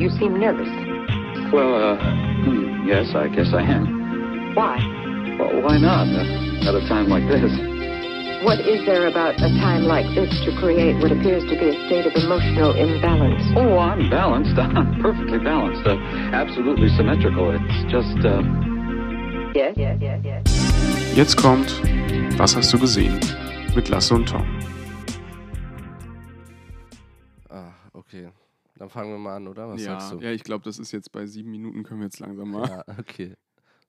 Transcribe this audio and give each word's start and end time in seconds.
You 0.00 0.08
seem 0.16 0.40
nervous. 0.40 0.68
Well, 1.52 1.74
uh, 1.76 1.96
hmm, 2.42 2.88
yes, 2.88 3.12
I 3.14 3.28
guess 3.28 3.52
I 3.52 3.60
am. 3.60 4.54
Why? 4.54 4.80
Well, 5.38 5.60
why 5.60 5.76
not? 5.76 6.08
Uh, 6.08 6.68
at 6.68 6.74
a 6.74 6.80
time 6.88 7.08
like 7.08 7.28
this. 7.28 7.52
What 8.42 8.60
is 8.60 8.80
there 8.86 9.08
about 9.08 9.34
a 9.36 9.52
time 9.60 9.84
like 9.84 10.06
this 10.14 10.32
to 10.46 10.56
create 10.58 10.96
what 11.02 11.12
appears 11.12 11.44
to 11.44 11.50
be 11.50 11.68
a 11.68 11.76
state 11.86 12.06
of 12.06 12.16
emotional 12.16 12.72
imbalance? 12.72 13.44
Oh, 13.54 13.76
I'm 13.76 14.08
balanced. 14.08 14.56
I'm 14.58 15.02
perfectly 15.02 15.38
balanced. 15.38 15.86
Uh, 15.86 16.00
absolutely 16.32 16.88
symmetrical. 16.96 17.52
It's 17.52 17.92
just, 17.92 18.24
uh... 18.24 18.40
Yes, 19.54 19.76
yes, 19.76 19.98
yes, 20.00 20.20
yes. 20.24 21.14
Jetzt 21.14 21.36
kommt 21.36 21.68
Was 22.38 22.56
hast 22.56 22.72
du 22.72 22.78
gesehen? 22.78 23.20
mit 23.76 23.90
Lasse 23.90 24.14
und 24.14 24.26
Tom. 24.26 24.46
Ah, 27.50 27.74
okay. 27.92 28.30
Dann 28.80 28.88
fangen 28.88 29.10
wir 29.10 29.18
mal 29.18 29.36
an, 29.36 29.46
oder? 29.46 29.68
Was 29.68 29.82
ja, 29.84 30.00
sagst 30.00 30.12
du? 30.14 30.24
ja, 30.24 30.30
ich 30.30 30.42
glaube, 30.42 30.64
das 30.64 30.78
ist 30.78 30.90
jetzt 30.90 31.12
bei 31.12 31.26
sieben 31.26 31.50
Minuten, 31.50 31.82
können 31.82 32.00
wir 32.00 32.06
jetzt 32.06 32.18
langsam 32.18 32.50
mal. 32.50 32.66
Ja, 32.66 32.84
okay. 32.98 33.34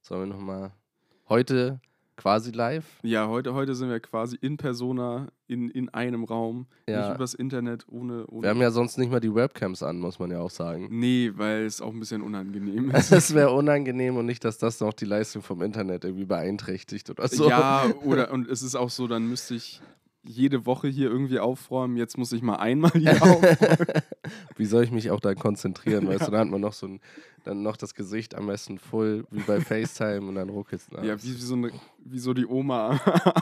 Sollen 0.02 0.28
wir 0.30 0.36
nochmal. 0.36 0.72
Heute 1.30 1.80
quasi 2.18 2.52
live? 2.52 2.84
Ja, 3.02 3.30
heute, 3.30 3.54
heute 3.54 3.74
sind 3.74 3.88
wir 3.88 4.02
quasi 4.02 4.38
in 4.42 4.58
Persona, 4.58 5.30
in, 5.48 5.70
in 5.70 5.88
einem 5.88 6.26
Raum, 6.26 6.68
Ja. 6.90 7.08
nicht 7.08 7.16
übers 7.16 7.34
Internet, 7.36 7.86
ohne. 7.88 8.28
ohne 8.28 8.44
Wir 8.44 8.50
haben 8.50 8.60
ja 8.60 8.70
sonst 8.70 8.98
nicht 8.98 9.10
mal 9.10 9.22
die 9.22 9.34
Webcams 9.34 9.82
an, 9.82 9.98
muss 9.98 10.20
man 10.20 10.30
ja 10.30 10.42
auch 10.42 10.50
sagen. 10.52 10.90
nee, 10.92 11.32
weil 11.36 11.64
es 11.64 11.80
auch 11.80 11.94
ein 11.94 12.00
bisschen 12.02 12.22
unangenehm 12.22 12.92
ist. 12.94 13.14
Das 13.14 13.34
wäre 13.34 13.52
unangenehm 13.52 14.18
und 14.18 14.26
nicht, 14.26 14.44
dass 14.44 14.58
das 14.58 14.82
noch 14.82 14.92
die 14.92 15.06
Leistung 15.06 15.42
vom 15.42 15.62
Internet 15.62 16.04
irgendwie 16.04 16.26
beeinträchtigt 16.26 17.10
oder 17.10 17.30
so. 17.30 17.48
Ja, 17.48 17.86
oder 18.04 18.30
und 18.34 18.50
es 18.50 18.62
ist 18.62 18.76
auch 18.76 18.90
so, 18.90 19.08
dann 19.08 19.26
müsste 19.30 19.56
ich 19.56 19.82
jede 20.24 20.66
Woche 20.66 20.88
hier 20.88 21.10
irgendwie 21.10 21.40
aufräumen. 21.40 21.98
Jetzt 21.98 22.18
muss 22.18 22.32
ich 22.32 22.42
mal 22.42 22.58
einmal 22.58 22.92
hier 22.96 23.22
aufräumen. 23.22 24.04
Wie 24.56 24.66
soll 24.66 24.84
ich 24.84 24.92
mich 24.92 25.10
auch 25.12 25.20
da 25.20 25.34
konzentrieren? 25.34 26.08
Weißt 26.08 26.28
du, 26.28 26.32
da 26.32 26.40
hat 26.40 26.48
man 26.48 26.62
noch 26.62 26.74
so 26.74 26.88
ein, 26.88 27.02
dann 27.44 27.64
noch 27.64 27.76
das 27.78 27.96
Gesicht 27.96 28.36
am 28.36 28.48
besten 28.48 28.78
voll, 28.78 29.26
wie 29.32 29.42
bei 29.42 29.60
FaceTime 29.62 30.28
und 30.28 30.36
dann 30.36 30.50
ruckelt 30.50 30.82
es. 30.82 31.04
Ja, 31.04 31.18
wie, 31.22 31.28
wie, 31.28 31.42
so 31.42 31.56
eine, 31.56 31.72
wie 31.98 32.20
so 32.20 32.34
die 32.34 32.46
Oma 32.46 33.00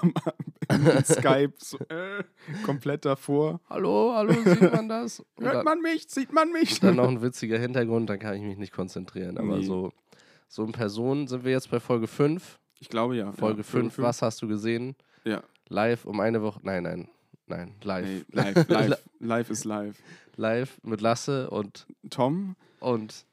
am, 0.67 0.83
Skype, 1.03 1.53
so, 1.57 1.77
äh, 1.89 2.23
komplett 2.63 3.03
davor. 3.05 3.59
Hallo, 3.69 4.13
hallo, 4.15 4.33
sieht 4.45 4.61
man 4.71 4.87
das? 4.87 5.19
Und 5.35 5.45
Hört 5.45 5.55
dann, 5.55 5.65
man 5.65 5.81
mich? 5.81 6.05
Sieht 6.07 6.31
man 6.31 6.51
mich? 6.51 6.79
dann 6.79 6.95
noch 6.95 7.09
ein 7.09 7.21
witziger 7.21 7.57
Hintergrund, 7.57 8.09
dann 8.09 8.19
kann 8.19 8.35
ich 8.35 8.43
mich 8.43 8.57
nicht 8.57 8.71
konzentrieren. 8.73 9.37
Aber 9.37 9.57
Nee. 9.57 9.65
so, 9.65 9.91
so 10.47 10.63
in 10.63 10.71
Person 10.71 11.27
sind 11.27 11.43
wir 11.43 11.51
jetzt 11.51 11.69
bei 11.71 11.79
Folge 11.79 12.07
5. 12.07 12.59
Ich 12.79 12.87
glaube 12.87 13.17
ja. 13.17 13.31
Folge 13.33 13.59
ja, 13.61 13.63
5, 13.63 13.97
was 13.97 14.21
hast 14.21 14.41
du 14.41 14.47
gesehen? 14.47 14.95
Ja, 15.25 15.43
Live 15.69 16.05
um 16.05 16.19
eine 16.19 16.41
Woche. 16.41 16.59
Nein, 16.63 16.81
nein, 16.81 17.07
nein, 17.45 17.75
live. 17.83 18.05
nee, 18.05 18.23
live, 18.31 18.67
live, 18.69 18.97
live 19.19 19.49
ist 19.51 19.65
live. 19.65 19.95
live 20.35 20.79
mit 20.83 20.99
Lasse 20.99 21.51
und, 21.51 21.85
Tom, 22.09 22.55
und 22.79 23.25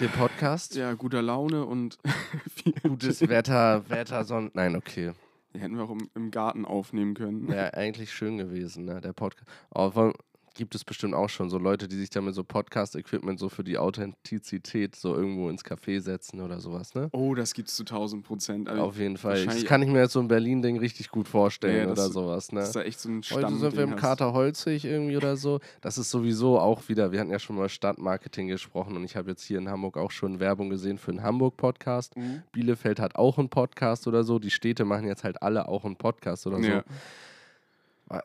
dem 0.00 0.10
Podcast. 0.12 0.76
ja, 0.76 0.94
guter 0.94 1.20
Laune 1.20 1.66
und 1.66 1.98
viel 2.54 2.72
Gutes 2.82 3.28
Wetter, 3.28 3.88
Wetter, 3.90 4.24
Sonne. 4.24 4.50
Nein, 4.54 4.76
okay. 4.76 5.12
Die 5.52 5.60
hätten 5.60 5.76
wir 5.76 5.84
auch 5.84 5.90
im, 5.90 6.08
im 6.14 6.30
Garten 6.30 6.64
aufnehmen 6.64 7.12
können. 7.12 7.48
Wäre 7.48 7.74
eigentlich 7.74 8.14
schön 8.14 8.38
gewesen, 8.38 8.86
ne? 8.86 9.02
Der 9.02 9.12
Podcast. 9.12 9.46
Aber 9.70 10.14
gibt 10.56 10.74
es 10.74 10.84
bestimmt 10.84 11.14
auch 11.14 11.28
schon 11.28 11.50
so 11.50 11.58
Leute, 11.58 11.86
die 11.88 11.96
sich 11.96 12.10
da 12.10 12.20
mit 12.20 12.34
so 12.34 12.42
Podcast-Equipment 12.42 13.38
so 13.38 13.48
für 13.48 13.62
die 13.62 13.78
Authentizität 13.78 14.96
so 14.96 15.14
irgendwo 15.14 15.48
ins 15.48 15.64
Café 15.64 16.00
setzen 16.00 16.40
oder 16.40 16.60
sowas, 16.60 16.94
ne? 16.94 17.08
Oh, 17.12 17.34
das 17.34 17.54
gibt's 17.54 17.76
zu 17.76 17.82
1000 17.84 18.24
Prozent. 18.24 18.68
Also, 18.68 18.82
Auf 18.82 18.98
jeden 18.98 19.16
Fall. 19.16 19.44
Das 19.44 19.64
kann 19.64 19.82
ich 19.82 19.88
mir 19.88 20.00
jetzt 20.00 20.12
so 20.12 20.20
ein 20.20 20.28
Berlin-Ding 20.28 20.78
richtig 20.78 21.10
gut 21.10 21.28
vorstellen 21.28 21.88
Ja, 21.88 21.94
das- 21.94 21.98
oder 22.06 22.12
sowas, 22.12 22.52
ne? 22.52 22.60
dass 22.60 22.72
da 22.72 22.82
echt 22.82 22.98
so 22.98 23.08
ein 23.08 23.16
Heute 23.16 23.24
Stamm 23.40 23.58
sind 23.58 23.76
wir 23.76 23.84
im 23.84 23.96
Kater 23.96 24.32
Holzig 24.32 24.84
irgendwie 24.84 25.16
oder 25.16 25.36
so. 25.36 25.60
Das 25.80 25.98
ist 25.98 26.10
sowieso 26.10 26.58
auch 26.58 26.88
wieder, 26.88 27.12
wir 27.12 27.20
hatten 27.20 27.30
ja 27.30 27.38
schon 27.38 27.56
mal 27.56 27.68
Stadtmarketing 27.68 28.48
gesprochen 28.48 28.96
und 28.96 29.04
ich 29.04 29.16
habe 29.16 29.30
jetzt 29.30 29.44
hier 29.44 29.58
in 29.58 29.68
Hamburg 29.68 29.96
auch 29.96 30.10
schon 30.10 30.40
Werbung 30.40 30.70
gesehen 30.70 30.98
für 30.98 31.10
einen 31.10 31.22
Hamburg-Podcast. 31.22 32.16
Mhm. 32.16 32.42
Bielefeld 32.52 32.98
hat 33.00 33.16
auch 33.16 33.38
einen 33.38 33.48
Podcast 33.48 34.06
oder 34.06 34.24
so. 34.24 34.38
Die 34.38 34.50
Städte 34.50 34.84
machen 34.84 35.06
jetzt 35.06 35.24
halt 35.24 35.42
alle 35.42 35.68
auch 35.68 35.84
einen 35.84 35.96
Podcast 35.96 36.46
oder 36.46 36.62
so. 36.62 36.82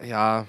Ja. 0.04 0.46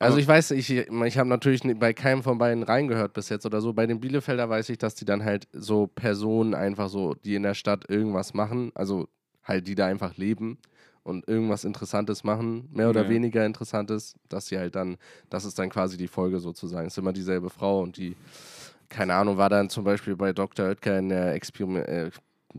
Also 0.00 0.18
ich 0.18 0.28
weiß, 0.28 0.52
ich, 0.52 0.70
ich 0.70 1.18
habe 1.18 1.28
natürlich 1.28 1.62
bei 1.78 1.92
keinem 1.92 2.22
von 2.22 2.38
beiden 2.38 2.62
reingehört 2.62 3.14
bis 3.14 3.28
jetzt 3.30 3.44
oder 3.46 3.60
so. 3.60 3.72
Bei 3.72 3.86
den 3.86 3.98
Bielefelder 4.00 4.48
weiß 4.48 4.68
ich, 4.68 4.78
dass 4.78 4.94
die 4.94 5.04
dann 5.04 5.24
halt 5.24 5.48
so 5.52 5.88
Personen 5.88 6.54
einfach 6.54 6.88
so, 6.88 7.14
die 7.14 7.34
in 7.34 7.42
der 7.42 7.54
Stadt 7.54 7.90
irgendwas 7.90 8.32
machen, 8.32 8.70
also 8.74 9.08
halt 9.42 9.66
die 9.66 9.74
da 9.74 9.86
einfach 9.86 10.16
leben 10.16 10.58
und 11.02 11.26
irgendwas 11.26 11.64
Interessantes 11.64 12.22
machen, 12.22 12.68
mehr 12.72 12.90
oder 12.90 13.04
Ja. 13.04 13.08
weniger 13.08 13.44
Interessantes, 13.44 14.14
dass 14.28 14.46
sie 14.46 14.58
halt 14.58 14.76
dann, 14.76 14.98
das 15.30 15.44
ist 15.44 15.58
dann 15.58 15.70
quasi 15.70 15.96
die 15.96 16.08
Folge 16.08 16.38
sozusagen. 16.38 16.86
Es 16.86 16.94
ist 16.94 16.98
immer 16.98 17.12
dieselbe 17.12 17.50
Frau 17.50 17.80
und 17.80 17.96
die, 17.96 18.14
keine 18.88 19.14
Ahnung, 19.14 19.36
war 19.36 19.48
dann 19.48 19.68
zum 19.68 19.84
Beispiel 19.84 20.14
bei 20.16 20.32
Dr. 20.32 20.66
Oetker 20.66 20.98
in 20.98 21.08
der 21.08 21.34
Experiment 21.34 21.88
äh, 21.88 22.10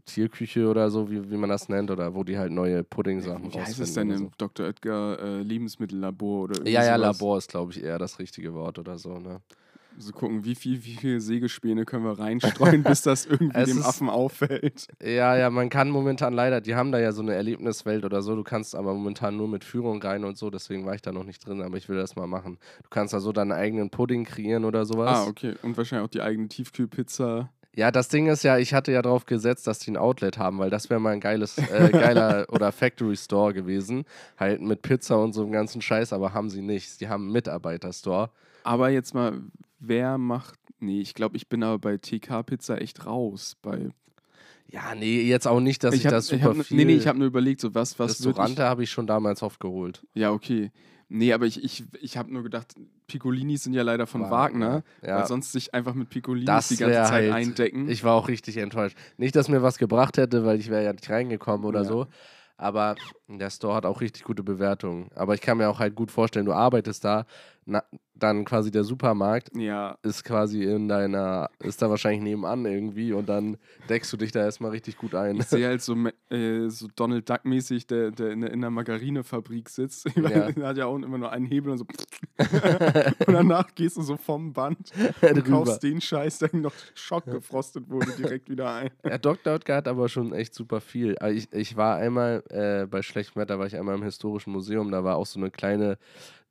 Tierküche 0.05 0.67
oder 0.67 0.89
so, 0.91 1.09
wie, 1.09 1.29
wie 1.31 1.37
man 1.37 1.49
das 1.49 1.67
nennt, 1.69 1.89
oder 1.91 2.13
wo 2.15 2.23
die 2.23 2.37
halt 2.37 2.51
neue 2.51 2.83
Pudding-Sachen 2.83 3.51
Wie 3.53 3.57
heißt 3.59 3.79
es 3.79 3.89
rausfinden 3.89 4.09
denn 4.17 4.25
im 4.25 4.31
Dr. 4.37 4.67
Oetker 4.67 5.19
äh, 5.19 5.41
Lebensmittellabor 5.41 6.43
oder 6.43 6.67
Ja, 6.67 6.83
ja, 6.83 6.95
sowas? 6.97 7.19
Labor 7.19 7.37
ist, 7.37 7.49
glaube 7.49 7.71
ich, 7.71 7.83
eher 7.83 7.97
das 7.97 8.19
richtige 8.19 8.53
Wort 8.53 8.77
oder 8.79 8.97
so, 8.97 9.17
ne? 9.19 9.41
So 9.97 10.13
gucken, 10.13 10.45
wie 10.45 10.55
viel, 10.55 10.85
wie 10.85 10.93
viel 10.95 11.19
Sägespäne 11.19 11.83
können 11.83 12.05
wir 12.05 12.17
reinstreuen, 12.19 12.83
bis 12.83 13.01
das 13.01 13.25
irgendwie 13.25 13.65
dem 13.65 13.79
ist- 13.79 13.85
Affen 13.85 14.09
auffällt. 14.09 14.87
Ja, 15.03 15.35
ja, 15.35 15.49
man 15.49 15.69
kann 15.69 15.89
momentan 15.89 16.33
leider, 16.33 16.61
die 16.61 16.75
haben 16.75 16.91
da 16.91 16.99
ja 16.99 17.11
so 17.11 17.21
eine 17.23 17.33
Erlebniswelt 17.33 18.05
oder 18.05 18.21
so, 18.21 18.35
du 18.35 18.43
kannst 18.43 18.75
aber 18.75 18.93
momentan 18.93 19.35
nur 19.35 19.47
mit 19.47 19.63
Führung 19.65 20.01
rein 20.01 20.23
und 20.23 20.37
so, 20.37 20.49
deswegen 20.51 20.85
war 20.85 20.93
ich 20.93 21.01
da 21.01 21.11
noch 21.11 21.23
nicht 21.25 21.45
drin, 21.45 21.61
aber 21.63 21.75
ich 21.77 21.89
will 21.89 21.97
das 21.97 22.15
mal 22.15 22.27
machen. 22.27 22.59
Du 22.83 22.89
kannst 22.89 23.13
da 23.13 23.19
so 23.19 23.31
deinen 23.33 23.51
eigenen 23.51 23.89
Pudding 23.89 24.23
kreieren 24.23 24.63
oder 24.63 24.85
sowas. 24.85 25.25
Ah, 25.25 25.27
okay. 25.27 25.55
Und 25.63 25.75
wahrscheinlich 25.75 26.05
auch 26.05 26.11
die 26.11 26.21
eigene 26.21 26.47
Tiefkühlpizza. 26.47 27.49
Ja, 27.75 27.91
das 27.91 28.07
Ding 28.09 28.27
ist 28.27 28.43
ja, 28.43 28.57
ich 28.57 28.73
hatte 28.73 28.91
ja 28.91 29.01
darauf 29.01 29.25
gesetzt, 29.25 29.67
dass 29.67 29.79
die 29.79 29.91
ein 29.91 29.97
Outlet 29.97 30.37
haben, 30.37 30.57
weil 30.59 30.69
das 30.69 30.89
wäre 30.89 30.99
mal 30.99 31.11
ein 31.13 31.19
geiles, 31.19 31.57
äh, 31.57 31.91
geiler 31.91 32.45
oder 32.51 32.71
Factory 32.71 33.15
Store 33.15 33.53
gewesen. 33.53 34.05
Halt 34.37 34.61
mit 34.61 34.81
Pizza 34.81 35.17
und 35.21 35.33
so 35.33 35.43
einem 35.43 35.51
ganzen 35.51 35.81
Scheiß, 35.81 36.11
aber 36.11 36.33
haben 36.33 36.49
sie 36.49 36.61
nicht. 36.61 36.99
Die 36.99 37.07
haben 37.09 37.25
einen 37.25 37.31
Mitarbeiter-Store. 37.33 38.31
Aber 38.63 38.89
jetzt 38.89 39.13
mal, 39.13 39.41
wer 39.79 40.17
macht. 40.17 40.59
Nee, 40.79 41.01
ich 41.01 41.13
glaube, 41.13 41.37
ich 41.37 41.47
bin 41.47 41.63
aber 41.63 41.77
bei 41.77 41.97
TK-Pizza 41.97 42.81
echt 42.81 43.05
raus. 43.05 43.55
Bei 43.61 43.89
Ja, 44.67 44.95
nee, 44.95 45.21
jetzt 45.21 45.47
auch 45.47 45.59
nicht, 45.59 45.83
dass 45.83 45.93
ich, 45.93 46.05
hab- 46.05 46.11
das 46.11 46.27
super 46.27 46.55
hab, 46.55 46.65
viel. 46.65 46.77
Nee, 46.77 46.85
nee, 46.85 46.95
ich 46.95 47.07
habe 47.07 47.19
nur 47.19 47.27
überlegt, 47.27 47.61
so 47.61 47.75
was, 47.75 47.99
was 47.99 48.11
Restaurante 48.25 48.63
habe 48.63 48.83
ich 48.83 48.89
schon 48.91 49.07
damals 49.07 49.43
oft 49.43 49.59
geholt. 49.59 50.01
ich, 50.13 50.21
Ja, 50.21 50.31
okay. 50.31 50.71
Nee, 51.11 51.33
aber 51.33 51.45
ich, 51.47 51.63
ich, 51.63 51.83
ich 52.01 52.17
habe 52.17 52.31
nur 52.31 52.43
gedacht, 52.43 52.75
Piccolinis 53.07 53.63
sind 53.63 53.73
ja 53.73 53.81
leider 53.81 54.05
von 54.05 54.21
Wagner, 54.29 54.31
Wagner, 54.31 54.83
ja. 55.01 55.17
weil 55.19 55.25
sonst 55.27 55.51
sich 55.51 55.73
einfach 55.73 55.95
mit 55.95 56.09
Piccolinis 56.09 56.45
Das 56.45 56.67
die 56.67 56.77
ganze 56.77 56.97
Zeit 57.03 57.11
halt- 57.11 57.33
eindecken. 57.33 57.89
Ich 57.89 58.03
war 58.03 58.13
auch 58.13 58.27
richtig 58.27 58.57
enttäuscht. 58.57 58.95
Nicht, 59.17 59.35
dass 59.35 59.49
mir 59.49 59.63
was 59.63 59.79
gebracht 59.79 60.17
hätte, 60.17 60.45
weil 60.45 60.59
ich 60.59 60.69
wäre 60.69 60.83
ja 60.83 60.93
nicht 60.93 61.09
reingekommen 61.09 61.65
oder 61.65 61.81
Ja. 61.81 61.85
so. 61.87 62.07
Aber 62.57 62.95
der 63.27 63.49
Store 63.49 63.73
hat 63.73 63.85
auch 63.85 64.01
richtig 64.01 64.23
gute 64.23 64.43
Bewertungen. 64.43 65.09
Aber 65.15 65.33
ich 65.33 65.41
kann 65.41 65.57
mir 65.57 65.69
auch 65.69 65.79
halt 65.79 65.95
gut 65.95 66.11
vorstellen, 66.11 66.45
du 66.45 66.53
arbeitest 66.53 67.03
da, 67.05 67.25
na, 67.69 67.83
dann 68.15 68.43
quasi 68.43 68.71
der 68.71 68.83
Supermarkt 68.83 69.55
ja, 69.55 69.97
ist 70.01 70.25
quasi 70.25 70.63
in 70.63 70.87
deiner, 70.89 71.49
ist 71.59 71.81
da 71.81 71.89
wahrscheinlich 71.89 72.21
nebenan 72.21 72.65
irgendwie 72.65 73.13
und 73.13 73.29
dann 73.29 73.57
deckst 73.87 74.11
du 74.11 74.17
dich 74.17 74.31
da 74.31 74.41
erstmal 74.41 74.71
richtig 74.71 74.97
gut 74.97 75.15
ein. 75.15 75.37
ich 75.37 75.45
sehe 75.45 75.67
halt 75.67 75.81
so, 75.81 75.95
äh, 76.29 76.67
so 76.67 76.87
Donald 76.95 77.29
Duck-mäßig, 77.29 77.87
der, 77.87 78.11
der 78.11 78.31
in, 78.31 78.41
der 78.41 78.51
in 78.51 78.61
der 78.61 78.71
Margarinefabrik 78.71 79.69
sitzt. 79.69 80.07
Ich 80.07 80.15
Ja. 80.15 80.51
Der 80.51 80.67
hat 80.67 80.77
ja 80.77 80.85
auch 80.85 80.95
immer 80.95 81.17
nur 81.17 81.31
einen 81.31 81.45
Hebel 81.45 81.71
und 81.71 81.77
so. 81.77 81.85
und 83.25 83.33
danach 83.33 83.73
gehst 83.75 83.97
du 83.97 84.01
so 84.01 84.17
vom 84.17 84.51
Band 84.51 84.91
und 85.21 85.45
kaufst 85.45 85.83
den 85.83 86.01
Scheiß, 86.01 86.39
der 86.39 86.55
noch 86.55 86.73
schockgefrostet 86.95 87.89
wurde, 87.89 88.11
direkt 88.17 88.49
wieder 88.49 88.73
ein. 88.73 88.89
Ja, 89.05 89.17
Dr. 89.17 89.53
Oetker 89.53 89.77
hat 89.77 89.87
aber 89.87 90.09
schon 90.09 90.33
echt 90.33 90.53
super 90.53 90.81
viel. 90.81 91.17
Aber 91.19 91.31
Ich, 91.31 91.53
ich 91.53 91.77
war 91.77 91.97
einmal 91.97 92.43
äh, 92.49 92.85
bei 92.87 93.01
schlechtem 93.01 93.41
Wetter, 93.41 93.59
war 93.59 93.67
ich 93.67 93.77
einmal 93.77 93.95
im 93.95 94.03
Historischen 94.03 94.51
Museum, 94.51 94.91
da 94.91 95.03
war 95.03 95.15
auch 95.15 95.25
so 95.25 95.39
eine 95.39 95.51
kleine 95.51 95.97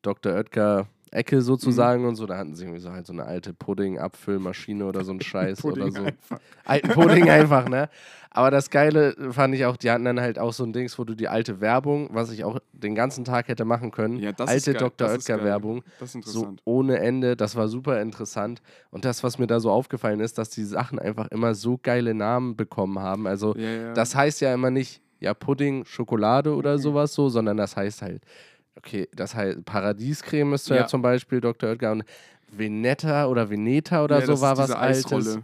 Dr. 0.03 0.33
Oetker 0.33 0.89
Ecke 1.13 1.41
sozusagen 1.43 2.05
und 2.07 2.17
so. 2.17 2.27
Da 2.27 2.37
hatten 2.37 2.55
sie 2.55 2.65
irgendwie 2.65 2.81
so 2.81 2.91
halt 2.93 3.07
so 3.07 3.13
eine 3.13 3.25
alte 3.25 3.53
Pudding-Abfüllmaschine 3.55 4.85
oder 4.85 5.05
so 5.05 5.12
ein 5.12 5.21
Scheiß 5.23 5.65
oder 5.65 5.91
so. 5.91 6.03
einfach. 6.05 6.38
Alten 6.65 6.88
Pudding 6.88 7.29
einfach, 7.31 7.69
ne? 7.69 7.88
Aber 8.31 8.50
das 8.50 8.69
Geile 8.71 9.17
fand 9.32 9.55
ich 9.55 9.65
auch, 9.65 9.77
die 9.77 9.91
hatten 9.91 10.05
dann 10.05 10.21
halt 10.21 10.38
auch 10.38 10.53
so 10.53 10.62
ein 10.62 10.73
Dings, 10.73 10.99
wo 10.99 11.05
du 11.05 11.15
die 11.15 11.29
alte 11.29 11.61
Werbung, 11.61 12.09
was 12.12 12.31
ich 12.31 12.44
auch 12.44 12.59
den 12.73 12.94
ganzen 12.94 13.25
Tag 13.25 13.49
hätte 13.49 13.65
machen 13.65 13.91
können, 13.91 14.19
Ja, 14.19 14.32
das 14.32 14.49
alte. 14.50 14.75
Dr. 14.75 15.09
Oetker-Werbung, 15.11 15.82
so 16.21 16.55
ohne 16.65 16.99
Ende. 16.99 17.37
Das 17.37 17.56
war 17.56 17.69
super 17.69 18.00
interessant. 18.03 18.61
Und 18.91 19.05
das, 19.05 19.25
was 19.25 19.38
mir 19.38 19.47
da 19.47 19.61
so 19.61 19.71
aufgefallen 19.71 20.21
ist, 20.21 20.37
dass 20.38 20.50
die 20.50 20.65
Sachen 20.65 20.99
einfach 20.99 21.29
immer 21.29 21.55
so 21.55 21.79
geile 21.82 22.15
Namen 22.15 22.55
bekommen 22.55 22.99
haben. 22.99 23.27
Also, 23.27 23.56
ja, 23.56 23.62
ja. 23.71 23.93
das 23.94 24.15
heißt 24.15 24.41
ja 24.43 24.53
immer 24.53 24.71
nicht, 24.71 25.00
ja, 25.21 25.35
Pudding, 25.35 25.85
Schokolade 25.85 26.55
oder 26.55 26.75
Mhm. 26.75 26.79
sowas 26.82 27.15
so, 27.15 27.29
sondern 27.31 27.56
das 27.56 27.77
heißt 27.77 28.03
halt, 28.03 28.23
okay, 28.79 29.09
das 29.15 29.35
heißt 29.35 29.65
Paradiescreme 29.65 30.55
ist 30.55 30.69
ja, 30.69 30.77
Ja. 30.77 30.87
zum 30.87 31.03
Beispiel 31.03 31.41
Dr. 31.41 31.71
Oetker 31.71 31.93
und 31.93 32.05
Veneta 32.51 33.27
oder 33.27 33.51
Veneta 33.51 34.03
oder 34.05 34.21
ja, 34.21 34.27
so 34.27 34.33
das 34.33 34.41
war 34.41 34.53
ist 34.55 34.59
was 34.59 34.71
Altes. 34.71 35.05
Eisrolle. 35.07 35.43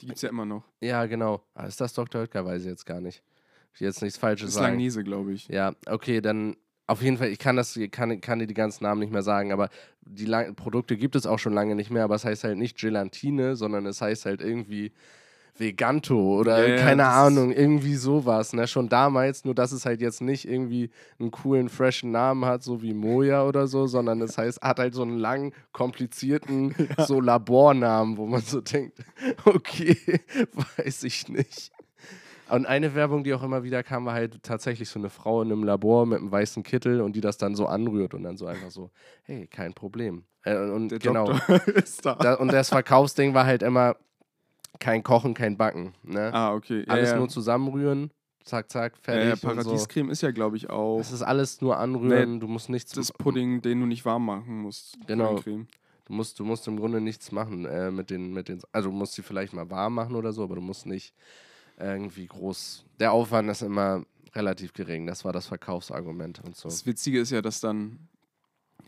Die 0.00 0.06
gibt 0.06 0.16
es 0.16 0.22
ja 0.22 0.28
immer 0.28 0.44
noch. 0.44 0.62
Ja, 0.80 1.04
genau. 1.06 1.42
Ah, 1.54 1.66
ist 1.66 1.80
das 1.80 1.92
Dr. 1.92 2.20
Oetker? 2.22 2.44
Weiß 2.44 2.62
ich 2.62 2.68
jetzt 2.68 2.86
gar 2.86 3.00
nicht. 3.00 3.22
Ich 3.74 3.80
will 3.80 3.88
jetzt 3.88 4.00
nichts 4.02 4.18
Falsches 4.18 4.46
Das 4.46 4.50
ist 4.50 4.54
sagen. 4.60 4.74
Langnese, 4.74 5.02
glaube 5.02 5.32
ich. 5.32 5.48
Ja, 5.48 5.72
okay, 5.86 6.20
dann 6.20 6.56
Auf 6.86 7.02
jeden 7.02 7.18
Fall, 7.18 7.28
ich 7.28 7.38
kann 7.38 7.54
das, 7.56 7.78
kann, 7.90 8.18
kann 8.22 8.38
dir 8.38 8.46
die 8.46 8.54
ganzen 8.54 8.84
Namen 8.84 9.00
nicht 9.00 9.12
mehr 9.12 9.22
sagen, 9.22 9.52
aber 9.52 9.68
die 10.00 10.24
lang 10.24 10.54
Produkte 10.54 10.96
gibt 10.96 11.16
es 11.16 11.26
auch 11.26 11.38
schon 11.38 11.52
lange 11.52 11.74
nicht 11.74 11.90
mehr, 11.90 12.02
aber 12.04 12.14
es 12.14 12.24
heißt 12.24 12.44
halt 12.44 12.56
nicht 12.56 12.78
Gelatine, 12.78 13.56
sondern 13.56 13.84
es 13.84 14.00
heißt 14.00 14.24
halt 14.24 14.40
irgendwie 14.40 14.92
Veganto 15.58 16.38
oder 16.38 16.66
Ja, 16.66 16.74
ja, 16.74 16.82
keine 16.82 17.06
Ahnung, 17.06 17.52
irgendwie 17.52 17.94
sowas, 17.94 18.52
ne? 18.52 18.66
Schon 18.66 18.88
damals, 18.88 19.44
nur 19.44 19.54
dass 19.54 19.72
es 19.72 19.86
halt 19.86 20.00
jetzt 20.00 20.20
nicht 20.20 20.48
irgendwie 20.48 20.90
einen 21.18 21.30
coolen, 21.30 21.68
freshen 21.68 22.10
Namen 22.10 22.44
hat, 22.44 22.62
so 22.62 22.82
wie 22.82 22.94
Moja 22.94 23.44
oder 23.44 23.66
so, 23.66 23.86
sondern 23.86 24.20
es 24.22 24.38
heißt, 24.38 24.60
hat 24.62 24.78
halt 24.78 24.94
so 24.94 25.02
einen 25.02 25.18
langen, 25.18 25.52
komplizierten, 25.72 26.74
so 27.06 27.20
Labornamen, 27.20 28.16
wo 28.16 28.26
man 28.26 28.42
so 28.42 28.60
denkt, 28.60 28.98
okay, 29.44 29.96
weiß 30.76 31.02
ich 31.04 31.28
nicht. 31.28 31.72
Und 32.48 32.66
eine 32.66 32.94
Werbung, 32.94 33.24
die 33.24 33.34
auch 33.34 33.42
immer 33.42 33.62
wieder 33.62 33.82
kam, 33.82 34.06
war 34.06 34.14
halt 34.14 34.42
tatsächlich 34.42 34.88
so 34.88 34.98
eine 34.98 35.10
Frau 35.10 35.42
in 35.42 35.52
einem 35.52 35.64
Labor 35.64 36.06
mit 36.06 36.18
einem 36.18 36.32
weißen 36.32 36.62
Kittel 36.62 37.02
und 37.02 37.14
die 37.14 37.20
das 37.20 37.36
dann 37.36 37.54
so 37.54 37.66
anrührt 37.66 38.14
und 38.14 38.22
dann 38.22 38.38
so 38.38 38.46
einfach 38.46 38.70
so, 38.70 38.90
hey, 39.24 39.46
kein 39.46 39.74
Problem. 39.74 40.24
Äh, 40.44 40.56
und 40.56 40.88
Der 40.88 40.98
genau. 40.98 41.30
Da. 42.02 42.14
Da, 42.14 42.34
und 42.34 42.50
das 42.50 42.70
Verkaufsding 42.70 43.34
war 43.34 43.44
halt 43.44 43.62
immer 43.62 43.96
kein 44.78 45.02
Kochen, 45.02 45.34
kein 45.34 45.56
Backen. 45.56 45.94
Ne? 46.02 46.32
ah, 46.32 46.54
okay. 46.54 46.84
Ja, 46.86 46.94
alles 46.94 47.10
ja. 47.10 47.16
nur 47.16 47.28
zusammenrühren, 47.28 48.10
zack, 48.44 48.70
zack, 48.70 48.96
fertig. 48.98 49.40
so. 49.40 49.48
Paradiescreme 49.48 50.10
ist 50.10 50.22
ja, 50.22 50.30
glaube 50.30 50.56
ich, 50.56 50.70
auch 50.70 50.98
Das 50.98 51.12
ist 51.12 51.22
alles 51.22 51.60
nur 51.60 51.76
anrühren, 51.76 52.40
du 52.40 52.48
musst 52.48 52.68
nichts 52.68 52.92
das 52.92 53.12
Pudding, 53.12 53.62
den 53.62 53.80
du 53.80 53.86
nicht 53.86 54.04
warm 54.04 54.26
machen 54.26 54.62
musst. 54.62 54.98
Genau. 55.06 55.34
Puddingcreme. 55.34 55.66
Du 56.06 56.14
musst, 56.14 56.38
du 56.38 56.44
musst 56.44 56.66
im 56.66 56.78
Grunde 56.78 57.02
nichts 57.02 57.32
machen 57.32 57.66
äh, 57.66 57.90
mit 57.90 58.08
den, 58.08 58.32
mit 58.32 58.48
den. 58.48 58.62
Also 58.72 58.88
du 58.88 58.96
musst 58.96 59.12
sie 59.12 59.22
vielleicht 59.22 59.52
mal 59.52 59.68
warm 59.70 59.94
machen 59.94 60.16
oder 60.16 60.32
so, 60.32 60.42
aber 60.42 60.54
du 60.54 60.62
musst 60.62 60.86
nicht 60.86 61.12
irgendwie 61.78 62.26
groß. 62.26 62.86
Der 62.98 63.12
Aufwand 63.12 63.50
ist 63.50 63.60
immer 63.60 64.04
relativ 64.34 64.72
gering. 64.72 65.06
Das 65.06 65.24
war 65.24 65.32
das 65.32 65.46
Verkaufsargument 65.46 66.40
und 66.44 66.56
so. 66.56 66.68
Das 66.68 66.86
Witzige 66.86 67.20
ist 67.20 67.30
ja, 67.30 67.42
dass 67.42 67.60
dann, 67.60 68.08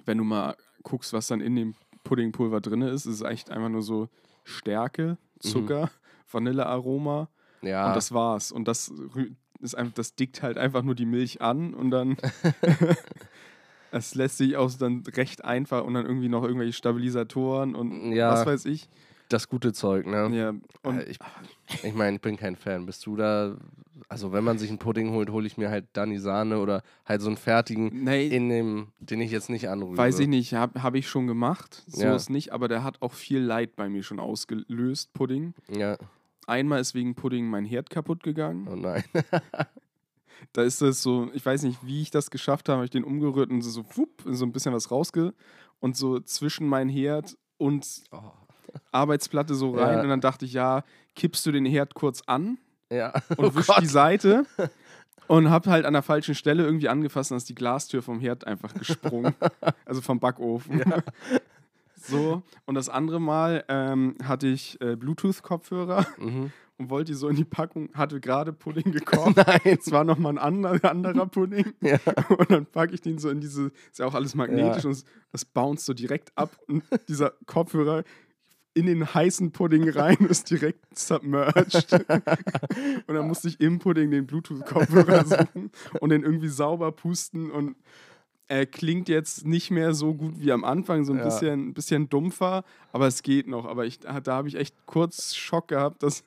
wenn 0.06 0.16
du 0.16 0.24
mal 0.24 0.56
guckst, 0.82 1.12
was 1.12 1.26
dann 1.26 1.42
in 1.42 1.56
dem 1.56 1.74
Puddingpulver 2.04 2.62
drin 2.62 2.82
ist, 2.82 3.04
ist 3.04 3.16
es 3.16 3.22
echt 3.22 3.50
einfach 3.50 3.68
nur 3.68 3.82
so 3.82 4.08
Stärke, 4.44 5.18
Zucker, 5.38 5.90
Vanillearoma 6.30 7.28
Ja, 7.62 7.86
und 7.88 7.96
das 7.96 8.12
war's. 8.12 8.52
Und 8.52 8.68
das 8.68 8.92
ist 9.60 9.74
einfach, 9.74 9.94
das 9.94 10.14
dickt 10.14 10.42
halt 10.42 10.58
einfach 10.58 10.82
nur 10.82 10.94
die 10.94 11.06
Milch 11.06 11.40
an 11.42 11.74
und 11.74 11.90
dann 11.90 12.16
es 13.92 14.14
lässt 14.14 14.38
sich 14.38 14.56
auch 14.56 14.72
dann 14.72 15.02
recht 15.16 15.44
einfach 15.44 15.84
und 15.84 15.94
dann 15.94 16.06
irgendwie 16.06 16.28
noch 16.28 16.42
irgendwelche 16.44 16.72
Stabilisatoren 16.72 17.74
und 17.74 18.12
Ja. 18.12 18.30
was 18.32 18.46
weiß 18.46 18.64
ich. 18.66 18.88
Das 19.32 19.48
gute 19.48 19.72
Zeug, 19.72 20.06
ne? 20.06 20.28
Ja, 20.36 20.54
und 20.82 20.98
Äh, 20.98 21.04
ich 21.10 21.18
ich 21.82 21.94
meine, 21.94 22.16
ich 22.16 22.22
bin 22.22 22.36
kein 22.36 22.56
Fan. 22.56 22.84
Bist 22.86 23.06
du 23.06 23.16
da? 23.16 23.56
Also, 24.08 24.32
wenn 24.32 24.42
man 24.44 24.58
sich 24.58 24.70
einen 24.70 24.78
Pudding 24.78 25.10
holt, 25.10 25.30
hole 25.30 25.46
ich 25.46 25.56
mir 25.58 25.70
halt 25.70 25.86
Dani 25.92 26.18
Sahne 26.18 26.58
oder 26.58 26.82
halt 27.06 27.20
so 27.20 27.28
einen 27.28 27.36
fertigen, 27.36 28.04
nee, 28.04 28.26
in 28.28 28.48
dem, 28.48 28.88
den 28.98 29.20
ich 29.20 29.30
jetzt 29.30 29.50
nicht 29.50 29.68
anrühre. 29.68 29.96
Weiß 29.96 30.18
ich 30.18 30.28
nicht, 30.28 30.54
habe 30.54 30.82
hab 30.82 30.94
ich 30.94 31.08
schon 31.08 31.26
gemacht. 31.26 31.84
So 31.86 32.02
Ja. 32.02 32.16
ist 32.16 32.28
nicht, 32.30 32.52
aber 32.52 32.66
der 32.68 32.82
hat 32.82 33.02
auch 33.02 33.12
viel 33.12 33.40
Leid 33.40 33.76
bei 33.76 33.88
mir 33.88 34.02
schon 34.02 34.18
ausgelöst, 34.20 35.12
Pudding. 35.12 35.54
Ja, 35.68 35.96
Einmal 36.46 36.80
ist 36.80 36.94
wegen 36.94 37.14
Pudding 37.14 37.46
mein 37.48 37.64
Herd 37.64 37.90
kaputt 37.90 38.22
gegangen. 38.24 38.66
oh 38.70 38.74
nein. 38.76 39.04
Da 40.54 40.62
ist 40.62 40.80
es 40.80 41.02
so, 41.02 41.30
ich 41.34 41.44
weiß 41.44 41.62
nicht, 41.64 41.78
wie 41.86 42.00
ich 42.00 42.10
das 42.10 42.30
geschafft 42.30 42.68
habe, 42.68 42.76
habe 42.78 42.84
ich 42.86 42.90
den 42.90 43.04
umgerührt 43.04 43.50
und 43.50 43.60
so, 43.62 43.70
so, 43.70 43.84
wupp, 43.94 44.22
so 44.24 44.44
ein 44.46 44.52
bisschen 44.52 44.72
was 44.72 44.90
rausge 44.90 45.34
und 45.80 45.96
so 45.96 46.18
zwischen 46.20 46.66
mein 46.66 46.88
Herd 46.88 47.36
und 47.58 47.86
Oh. 48.10 48.22
Arbeitsplatte 48.92 49.54
so 49.54 49.72
rein. 49.72 49.96
Ja. 49.98 50.02
Und 50.02 50.08
dann 50.08 50.20
dachte 50.20 50.44
ich, 50.44 50.52
ja, 50.52 50.84
kippst 51.16 51.44
du 51.46 51.52
den 51.52 51.64
Herd 51.66 51.94
kurz 51.94 52.22
an 52.26 52.58
Ja. 52.90 53.12
und 53.36 53.44
oh 53.46 53.54
wisch 53.54 53.66
Gott. 53.66 53.80
die 53.82 53.86
Seite. 53.86 54.44
Und 55.26 55.48
hab 55.48 55.68
halt 55.68 55.84
an 55.86 55.92
der 55.92 56.02
falschen 56.02 56.34
Stelle 56.34 56.64
irgendwie 56.64 56.88
angefasst 56.88 57.30
dann 57.30 57.36
ist 57.38 57.48
die 57.48 57.54
Glastür 57.54 58.02
vom 58.02 58.18
Herd 58.18 58.48
einfach 58.48 58.74
gesprungen. 58.74 59.32
also 59.84 60.00
vom 60.00 60.18
Backofen. 60.18 60.82
So, 62.02 62.42
und 62.64 62.74
das 62.76 62.88
andere 62.88 63.20
Mal 63.20 63.62
ähm, 63.68 64.16
hatte 64.24 64.46
ich 64.46 64.80
äh, 64.80 64.96
Bluetooth-Kopfhörer 64.96 66.06
Mhm. 66.18 66.50
und 66.78 66.88
wollte 66.90 67.12
die 67.12 67.16
so 67.18 67.28
in 67.28 67.36
die 67.36 67.44
Packung, 67.44 67.90
hatte 67.94 68.20
gerade 68.20 68.52
Pudding 68.54 68.90
gekocht. 68.90 69.36
Nein. 69.36 69.60
Es 69.78 69.92
war 69.92 70.02
nochmal 70.04 70.32
ein 70.32 70.38
anderer, 70.38 70.90
anderer 70.90 71.26
Pudding. 71.26 71.74
Ja. 71.82 71.98
Und 72.30 72.50
dann 72.50 72.64
packe 72.66 72.94
ich 72.94 73.02
den 73.02 73.18
so 73.18 73.28
in 73.28 73.40
diese, 73.42 73.70
ist 73.90 73.98
ja 73.98 74.06
auch 74.06 74.14
alles 74.14 74.34
magnetisch 74.34 74.84
Ja. 74.84 74.88
und 74.90 75.04
das 75.30 75.44
bounce 75.44 75.84
so 75.84 75.92
direkt 75.92 76.32
ab 76.36 76.50
und 76.68 76.82
dieser 77.08 77.34
Kopfhörer 77.46 78.02
in 78.80 78.86
den 78.86 79.14
heißen 79.14 79.52
Pudding 79.52 79.88
rein 79.90 80.16
ist 80.28 80.50
direkt 80.50 80.98
submerged. 80.98 81.92
und 83.06 83.14
dann 83.14 83.26
musste 83.28 83.48
ich 83.48 83.60
im 83.60 83.78
Pudding 83.78 84.10
den 84.10 84.26
Bluetooth-Kopfhörer 84.26 85.24
suchen 85.24 85.70
und 86.00 86.10
den 86.10 86.22
irgendwie 86.22 86.48
sauber 86.48 86.92
pusten 86.92 87.50
und 87.50 87.76
er 88.48 88.66
klingt 88.66 89.08
jetzt 89.08 89.46
nicht 89.46 89.70
mehr 89.70 89.94
so 89.94 90.12
gut 90.12 90.34
wie 90.40 90.50
am 90.50 90.64
Anfang, 90.64 91.04
so 91.04 91.12
ein 91.12 91.18
Ja. 91.18 91.24
bisschen, 91.24 91.72
bisschen 91.72 92.08
dumpfer, 92.08 92.64
aber 92.92 93.06
es 93.06 93.22
geht 93.22 93.46
noch. 93.46 93.64
Aber 93.64 93.86
ich, 93.86 94.00
da 94.00 94.14
habe 94.26 94.48
ich 94.48 94.56
echt 94.56 94.74
kurz 94.86 95.36
Schock 95.36 95.68
gehabt, 95.68 96.02
dass 96.02 96.24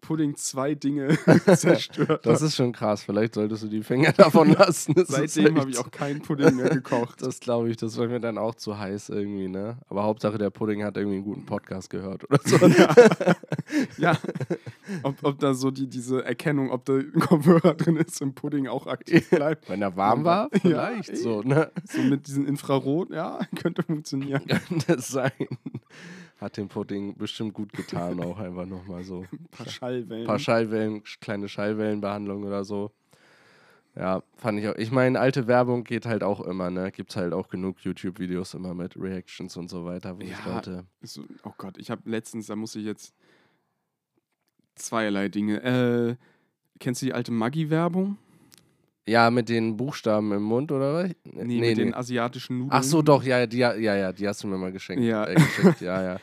Pudding 0.00 0.36
zwei 0.36 0.74
Dinge 0.74 1.16
zerstört 1.56 2.24
Das 2.24 2.42
ist 2.42 2.54
schon 2.56 2.72
krass. 2.72 3.02
Vielleicht 3.02 3.34
solltest 3.34 3.64
du 3.64 3.68
die 3.68 3.82
Finger 3.82 4.12
davon 4.12 4.52
lassen. 4.52 4.94
Das 4.94 5.08
Seitdem 5.08 5.58
habe 5.58 5.70
ich 5.70 5.78
auch 5.78 5.90
keinen 5.90 6.20
Pudding 6.22 6.56
mehr 6.56 6.70
gekocht. 6.70 7.20
Das 7.26 7.40
glaube 7.40 7.70
ich, 7.70 7.76
das 7.76 7.96
war 7.98 8.06
mir 8.06 8.20
dann 8.20 8.38
auch 8.38 8.54
zu 8.54 8.78
heiß 8.78 9.08
irgendwie, 9.08 9.48
ne? 9.48 9.78
Aber 9.88 10.04
Hauptsache 10.04 10.38
der 10.38 10.50
Pudding 10.50 10.84
hat 10.84 10.96
irgendwie 10.96 11.16
einen 11.16 11.24
guten 11.24 11.44
Podcast 11.46 11.90
gehört 11.90 12.24
oder 12.24 12.38
so. 12.44 12.56
ja, 13.98 14.16
ob, 15.02 15.16
ob 15.24 15.38
da 15.40 15.54
so 15.54 15.70
die, 15.70 15.88
diese 15.88 16.24
Erkennung, 16.24 16.70
ob 16.70 16.84
da 16.84 16.94
ein 16.94 17.12
Kopfhörer 17.18 17.74
drin 17.74 17.96
ist, 17.96 18.20
im 18.20 18.34
Pudding 18.34 18.68
auch 18.68 18.86
aktiv 18.86 19.28
bleibt. 19.30 19.68
Wenn 19.68 19.82
er 19.82 19.96
warm 19.96 20.24
war, 20.24 20.48
Ja, 20.54 20.60
vielleicht 20.60 21.10
ey. 21.10 21.16
so, 21.16 21.42
ne? 21.42 21.70
So 21.84 22.00
mit 22.02 22.26
diesen 22.26 22.46
Infrarot, 22.46 23.10
ja, 23.10 23.40
könnte 23.56 23.82
funktionieren. 23.82 24.42
Könnte 24.46 25.00
sein. 25.00 25.32
Hat 26.38 26.56
dem 26.58 26.68
Pudding 26.68 27.16
bestimmt 27.16 27.54
gut 27.54 27.72
getan, 27.72 28.20
auch 28.20 28.38
einfach 28.38 28.66
nochmal 28.66 29.04
so. 29.04 29.24
Ein 29.32 29.46
paar 29.50 29.68
Schallwellen. 29.68 30.22
Ein 30.22 30.26
paar 30.26 30.38
Schallwellen, 30.38 31.02
kleine 31.20 31.48
Schallwellenbehandlung 31.48 32.44
oder 32.44 32.62
so. 32.64 32.90
Ja, 33.94 34.22
fand 34.36 34.58
ich 34.60 34.68
auch. 34.68 34.74
Ich 34.76 34.90
meine, 34.90 35.18
alte 35.18 35.46
Werbung 35.46 35.82
geht 35.82 36.04
halt 36.04 36.22
auch 36.22 36.40
immer, 36.42 36.70
ne? 36.70 36.92
Gibt's 36.92 37.16
halt 37.16 37.32
auch 37.32 37.48
genug 37.48 37.82
YouTube-Videos 37.82 38.52
immer 38.52 38.74
mit 38.74 38.94
Reactions 39.00 39.56
und 39.56 39.68
so 39.70 39.86
weiter, 39.86 40.18
wo 40.18 40.22
Ja. 40.22 40.36
Leute. 40.46 40.84
so, 41.00 41.24
oh 41.44 41.52
Gott, 41.56 41.78
ich 41.78 41.90
habe 41.90 42.02
letztens, 42.10 42.46
da 42.48 42.56
muss 42.56 42.76
ich 42.76 42.84
jetzt 42.84 43.14
zweierlei 44.74 45.30
Dinge. 45.30 45.62
Äh, 45.62 46.16
kennst 46.78 47.00
du 47.00 47.06
die 47.06 47.14
alte 47.14 47.32
Maggi-Werbung? 47.32 48.18
Ja, 49.08 49.30
mit 49.30 49.48
den 49.48 49.76
Buchstaben 49.76 50.32
im 50.32 50.42
Mund, 50.42 50.72
oder 50.72 50.94
was? 50.94 51.10
Nee, 51.24 51.60
mit 51.60 51.78
den 51.78 51.94
asiatischen 51.94 52.58
Nudeln. 52.58 52.72
Ach 52.72 52.82
so, 52.82 53.02
doch, 53.02 53.22
ja, 53.22 53.46
die, 53.46 53.58
ja, 53.58 53.74
ja, 53.76 54.12
die 54.12 54.26
hast 54.26 54.42
du 54.42 54.48
mir 54.48 54.58
mal 54.58 54.72
geschenkt. 54.72 55.04
Ja. 55.04 55.24
Äh, 55.26 55.36
geschickt, 55.36 55.80
ja, 55.80 56.02
ja. 56.02 56.16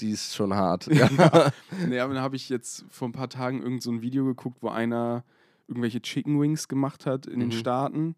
Die 0.00 0.10
ist 0.10 0.34
schon 0.34 0.52
hart. 0.54 0.86
Ja. 0.92 1.08
Nee, 1.88 2.00
aber 2.00 2.14
dann 2.14 2.22
habe 2.22 2.34
ich 2.34 2.48
jetzt 2.48 2.84
vor 2.90 3.08
ein 3.08 3.12
paar 3.12 3.28
Tagen 3.28 3.62
irgend 3.62 3.82
so 3.82 3.92
ein 3.92 4.02
Video 4.02 4.24
geguckt, 4.24 4.58
wo 4.62 4.68
einer 4.68 5.24
irgendwelche 5.68 6.02
Chicken 6.02 6.40
Wings 6.40 6.66
gemacht 6.66 7.06
hat 7.06 7.26
in 7.26 7.38
den 7.38 7.48
Mhm. 7.50 7.52
Staaten. 7.52 8.16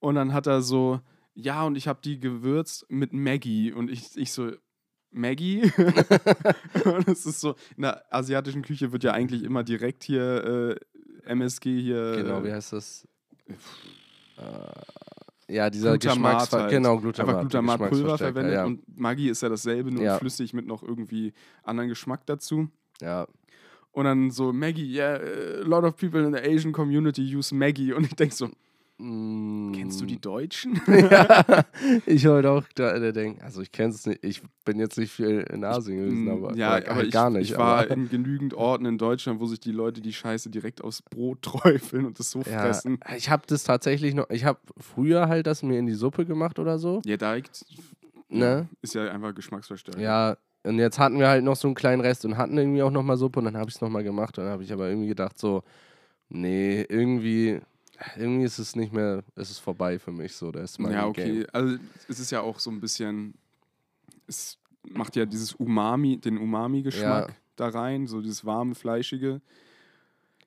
Und 0.00 0.14
dann 0.14 0.32
hat 0.32 0.46
er 0.46 0.62
so, 0.62 1.00
ja, 1.34 1.64
und 1.64 1.76
ich 1.76 1.86
habe 1.86 2.00
die 2.02 2.18
gewürzt 2.18 2.86
mit 2.88 3.12
Maggie. 3.12 3.72
Und 3.72 3.90
ich, 3.90 4.16
ich 4.16 4.32
so, 4.32 4.52
Maggie? 5.10 5.70
und 6.84 7.08
es 7.08 7.26
ist 7.26 7.40
so, 7.40 7.56
in 7.76 7.82
der 7.82 8.02
asiatischen 8.12 8.62
Küche 8.62 8.90
wird 8.92 9.04
ja 9.04 9.12
eigentlich 9.12 9.42
immer 9.42 9.64
direkt 9.64 10.02
hier 10.04 10.78
äh, 11.26 11.30
MSG 11.30 11.78
hier. 11.80 12.12
Genau, 12.16 12.42
wie 12.42 12.48
äh, 12.48 12.54
heißt 12.54 12.72
das? 12.72 13.06
Äh, 13.48 15.54
ja, 15.54 15.70
dieser 15.70 15.96
Glutamat 15.98 16.52
halt. 16.52 16.70
genau, 16.70 16.98
Glutamat. 16.98 17.28
einfach 17.36 17.40
Glutamatpulver 17.48 18.18
verwendet 18.18 18.54
Ja, 18.54 18.64
und 18.66 18.82
Maggi 18.98 19.30
ist 19.30 19.42
ja 19.42 19.48
dasselbe, 19.48 19.90
nur 19.90 20.04
Ja. 20.04 20.18
flüssig 20.18 20.52
mit 20.52 20.66
noch 20.66 20.82
irgendwie 20.82 21.32
anderen 21.62 21.88
Geschmack 21.88 22.26
dazu. 22.26 22.68
ja. 23.00 23.26
Und 23.90 24.04
dann 24.04 24.30
so 24.30 24.52
Maggie, 24.52 24.94
yeah, 24.94 25.16
a 25.16 25.64
lot 25.64 25.82
of 25.82 25.96
people 25.96 26.22
in 26.24 26.32
the 26.32 26.38
Asian 26.38 26.72
community 26.72 27.34
use 27.34 27.52
Maggie. 27.52 27.92
Und 27.92 28.04
ich 28.04 28.14
denke 28.14 28.32
so. 28.34 28.48
Kennst 28.98 30.00
du 30.00 30.06
die 30.06 30.20
Deutschen? 30.20 30.80
ja, 30.88 31.64
ich 32.06 32.26
wollte 32.26 32.50
auch 32.50 32.64
da 32.74 32.98
denken, 33.12 33.40
also 33.42 33.62
ich 33.62 33.70
kenne 33.70 33.90
es 33.90 34.04
nicht, 34.06 34.24
ich 34.24 34.42
bin 34.64 34.80
jetzt 34.80 34.98
nicht 34.98 35.12
viel 35.12 35.40
in 35.50 35.62
Asien 35.64 35.98
gewesen, 35.98 36.28
aber, 36.28 36.56
ja, 36.56 36.76
aber 36.76 36.94
halt 36.96 37.06
ich, 37.06 37.12
gar 37.12 37.30
nicht. 37.30 37.50
ich 37.50 37.56
war 37.56 37.78
aber, 37.78 37.90
in 37.90 38.08
genügend 38.08 38.54
Orten 38.54 38.86
in 38.86 38.98
Deutschland, 38.98 39.38
wo 39.40 39.46
sich 39.46 39.60
die 39.60 39.70
Leute 39.70 40.00
die 40.00 40.12
Scheiße 40.12 40.50
direkt 40.50 40.82
aufs 40.82 41.02
Brot 41.02 41.42
träufeln 41.42 42.06
und 42.06 42.18
das 42.18 42.30
so 42.30 42.40
ja, 42.40 42.60
fressen. 42.60 42.98
ich 43.16 43.30
habe 43.30 43.44
das 43.46 43.62
tatsächlich 43.62 44.14
noch, 44.14 44.28
ich 44.30 44.44
habe 44.44 44.58
früher 44.78 45.28
halt 45.28 45.46
das 45.46 45.62
mir 45.62 45.78
in 45.78 45.86
die 45.86 45.94
Suppe 45.94 46.26
gemacht 46.26 46.58
oder 46.58 46.78
so, 46.78 47.00
Ja, 47.06 47.16
direkt 47.16 47.64
ne? 48.28 48.68
ist 48.82 48.94
ja 48.94 49.10
einfach 49.10 49.32
Geschmacksverstärker. 49.34 50.00
Ja, 50.00 50.36
und 50.64 50.78
jetzt 50.78 50.98
hatten 50.98 51.20
wir 51.20 51.28
halt 51.28 51.44
noch 51.44 51.56
so 51.56 51.68
einen 51.68 51.76
kleinen 51.76 52.00
Rest 52.02 52.24
und 52.24 52.36
hatten 52.36 52.58
irgendwie 52.58 52.82
auch 52.82 52.90
nochmal 52.90 53.16
Suppe 53.16 53.38
und 53.38 53.44
dann 53.44 53.56
habe 53.56 53.70
ich 53.70 53.76
es 53.76 53.80
nochmal 53.80 54.02
gemacht 54.02 54.36
und 54.38 54.44
dann 54.44 54.52
habe 54.52 54.64
ich 54.64 54.72
aber 54.72 54.88
irgendwie 54.88 55.08
gedacht 55.08 55.38
so, 55.38 55.62
nee, 56.28 56.82
irgendwie, 56.88 57.60
irgendwie 58.16 58.44
ist 58.44 58.58
es 58.58 58.76
nicht 58.76 58.92
mehr, 58.92 59.24
ist 59.36 59.50
es 59.50 59.58
vorbei 59.58 59.98
für 59.98 60.12
mich 60.12 60.34
so, 60.34 60.52
da 60.52 60.60
ist 60.62 60.78
mein 60.78 60.92
ja, 60.92 61.06
okay. 61.06 61.24
Game. 61.40 61.46
Also 61.52 61.76
es 62.08 62.20
ist 62.20 62.30
ja 62.30 62.40
auch 62.40 62.58
so 62.58 62.70
ein 62.70 62.80
bisschen, 62.80 63.34
es 64.26 64.58
macht 64.88 65.16
ja 65.16 65.26
dieses 65.26 65.54
Umami, 65.54 66.18
den 66.18 66.38
Umami-Geschmack 66.38 67.28
Ja. 67.28 67.34
da 67.56 67.68
rein, 67.68 68.06
so 68.06 68.20
dieses 68.20 68.44
warme, 68.44 68.74
fleischige. 68.74 69.40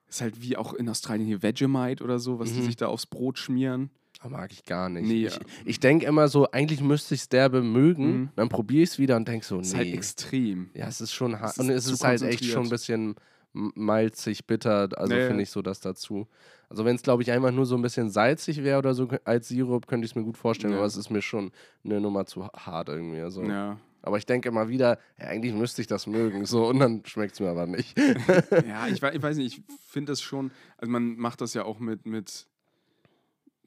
Ist 0.09 0.21
halt 0.21 0.41
wie 0.41 0.57
auch 0.57 0.73
in 0.73 0.89
Australien 0.89 1.25
hier 1.27 1.41
Vegemite 1.41 2.03
oder 2.03 2.19
so, 2.19 2.39
was 2.39 2.51
die 2.53 2.59
Mhm. 2.61 2.65
sich 2.65 2.75
da 2.75 2.87
aufs 2.87 3.05
Brot 3.05 3.37
schmieren. 3.37 3.89
Ah, 4.19 4.29
Mag 4.29 4.51
ich 4.51 4.65
gar 4.65 4.87
nicht. 4.89 5.07
Nee, 5.07 5.25
ich 5.27 5.35
ja. 5.35 5.41
ich 5.65 5.79
denke 5.79 6.05
immer 6.05 6.27
so, 6.27 6.51
eigentlich 6.51 6.81
müsste 6.81 7.15
ich 7.15 7.21
es 7.21 7.29
derbe 7.29 7.61
mögen, 7.63 8.05
Mhm. 8.23 8.29
dann 8.35 8.49
probiere 8.49 8.83
ich 8.83 8.89
es 8.91 8.99
wieder 8.99 9.15
und 9.15 9.27
denke 9.27 9.45
so, 9.45 9.57
Das 9.57 9.69
ist 9.69 9.75
halt 9.75 9.87
nee. 9.87 9.93
extrem. 9.93 10.69
Ja, 10.73 10.87
es 10.87 11.01
ist 11.01 11.11
schon 11.13 11.39
hart. 11.39 11.51
ist 11.53 11.59
Und 11.59 11.69
es 11.69 11.87
ist 11.87 12.03
halt 12.03 12.21
echt 12.21 12.45
schon 12.45 12.63
ein 12.65 12.69
bisschen 12.69 13.15
malzig, 13.53 14.45
bitter. 14.47 14.89
Also 14.95 15.13
Ja, 15.13 15.21
ja. 15.21 15.27
finde 15.27 15.43
ich 15.43 15.49
so 15.49 15.61
das 15.61 15.79
dazu. 15.79 16.27
Also 16.69 16.85
wenn 16.85 16.95
es, 16.95 17.01
glaube 17.01 17.21
ich, 17.23 17.31
einfach 17.31 17.51
nur 17.51 17.65
so 17.65 17.75
ein 17.75 17.81
bisschen 17.81 18.09
salzig 18.09 18.63
wäre 18.63 18.77
oder 18.79 18.93
so 18.93 19.09
als 19.25 19.49
Sirup, 19.49 19.87
könnte 19.87 20.05
ich 20.05 20.11
es 20.11 20.15
mir 20.15 20.23
gut 20.23 20.37
vorstellen. 20.37 20.71
Ja. 20.73 20.79
Aber 20.79 20.87
es 20.87 20.95
ist 20.97 21.09
mir 21.09 21.21
schon 21.21 21.51
eine 21.83 21.99
Nummer 21.99 22.25
zu 22.25 22.45
ha- 22.45 22.51
hart 22.65 22.89
irgendwie. 22.89 23.19
Also. 23.19 23.43
Ja. 23.43 23.77
Aber 24.03 24.17
ich 24.17 24.25
denke 24.25 24.49
immer 24.49 24.67
wieder, 24.69 24.97
ja, 25.19 25.27
eigentlich 25.27 25.53
müsste 25.53 25.81
ich 25.81 25.87
das 25.87 26.07
mögen. 26.07 26.45
So, 26.45 26.67
und 26.67 26.79
dann 26.79 27.03
schmeckt 27.05 27.33
es 27.33 27.39
mir 27.39 27.49
aber 27.49 27.67
nicht. 27.67 27.95
Ja, 28.67 28.87
ich, 28.87 29.03
ich 29.03 29.21
weiß 29.21 29.37
nicht, 29.37 29.57
ich 29.59 29.63
finde 29.85 30.13
das 30.13 30.21
schon, 30.21 30.49
also 30.77 30.89
man 30.91 31.17
macht 31.17 31.39
das 31.41 31.53
ja 31.53 31.65
auch 31.65 31.77
mit, 31.79 32.05
mit, 32.07 32.47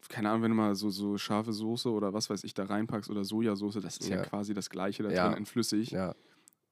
keine 0.08 0.30
Ahnung, 0.30 0.42
wenn 0.42 0.50
du 0.50 0.56
mal 0.56 0.74
so, 0.74 0.90
so 0.90 1.16
scharfe 1.18 1.52
Soße 1.52 1.88
oder 1.90 2.12
was 2.12 2.30
weiß 2.30 2.42
ich 2.44 2.52
da 2.54 2.64
reinpackst 2.64 3.10
oder 3.10 3.22
Sojasauce, 3.24 3.74
das 3.80 3.98
ist 3.98 4.08
ja, 4.08 4.22
quasi 4.22 4.54
das 4.54 4.70
Gleiche 4.70 5.02
da 5.04 5.10
Ja. 5.10 5.28
drin 5.28 5.38
in 5.38 5.46
flüssig. 5.46 5.94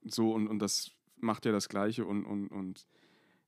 So 0.04 0.33
und, 0.33 0.49
und 0.49 0.59
das 0.59 0.90
macht 1.21 1.47
ja 1.47 1.52
das 1.52 1.69
Gleiche 1.69 2.04
und, 2.04 2.25
und, 2.25 2.49
und 2.49 2.85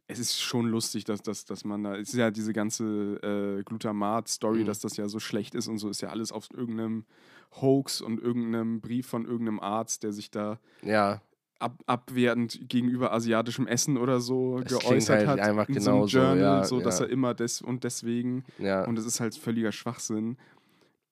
es 0.07 0.19
ist 0.19 0.41
schon 0.41 0.67
lustig, 0.67 1.05
dass, 1.05 1.23
dass, 1.23 1.45
dass 1.47 1.65
man 1.65 1.83
da, 1.83 1.97
es 1.97 2.11
ist 2.11 2.19
ja 2.19 2.31
diese 2.31 2.53
ganze 2.53 2.85
äh, 3.23 3.63
Glutamat-Story, 3.63 4.61
Mhm. 4.61 4.67
dass 4.67 4.81
das 4.81 4.97
ja 4.97 5.09
so 5.09 5.19
schlecht 5.19 5.55
ist 5.55 5.69
und 5.69 5.79
so, 5.79 5.89
ist 5.89 6.03
ja 6.03 6.11
alles 6.11 6.31
auf 6.33 6.49
irgendeinem 6.53 7.05
Hoax 7.61 8.01
und 8.01 8.21
irgendeinem 8.21 8.81
Brief 8.81 9.07
von 9.07 9.25
irgendeinem 9.25 9.61
Arzt, 9.61 10.03
der 10.03 10.13
sich 10.13 10.31
da 10.31 10.59
Ja, 10.83 11.21
ab, 11.61 11.81
abwertend 11.87 12.69
gegenüber 12.69 13.13
asiatischem 13.13 13.67
Essen 13.67 13.97
oder 13.97 14.21
so 14.21 14.57
klingt 14.67 14.83
geäußert 14.83 15.19
halt 15.19 15.29
hat. 15.29 15.41
einfach 15.41 15.69
in 15.69 15.81
so 15.81 15.91
einem 15.93 16.07
Journal, 16.07 16.39
ja, 16.39 16.65
so 16.65 16.81
dass 16.81 16.99
ja. 16.99 17.07
er 17.07 17.11
immer 17.13 17.33
des 17.33 17.63
und 17.63 17.85
deswegen. 17.85 18.45
Und 18.85 18.99
es 18.99 19.07
ist 19.07 19.21
halt 19.21 19.35
völliger 19.37 19.73
Schwachsinn. 19.73 20.37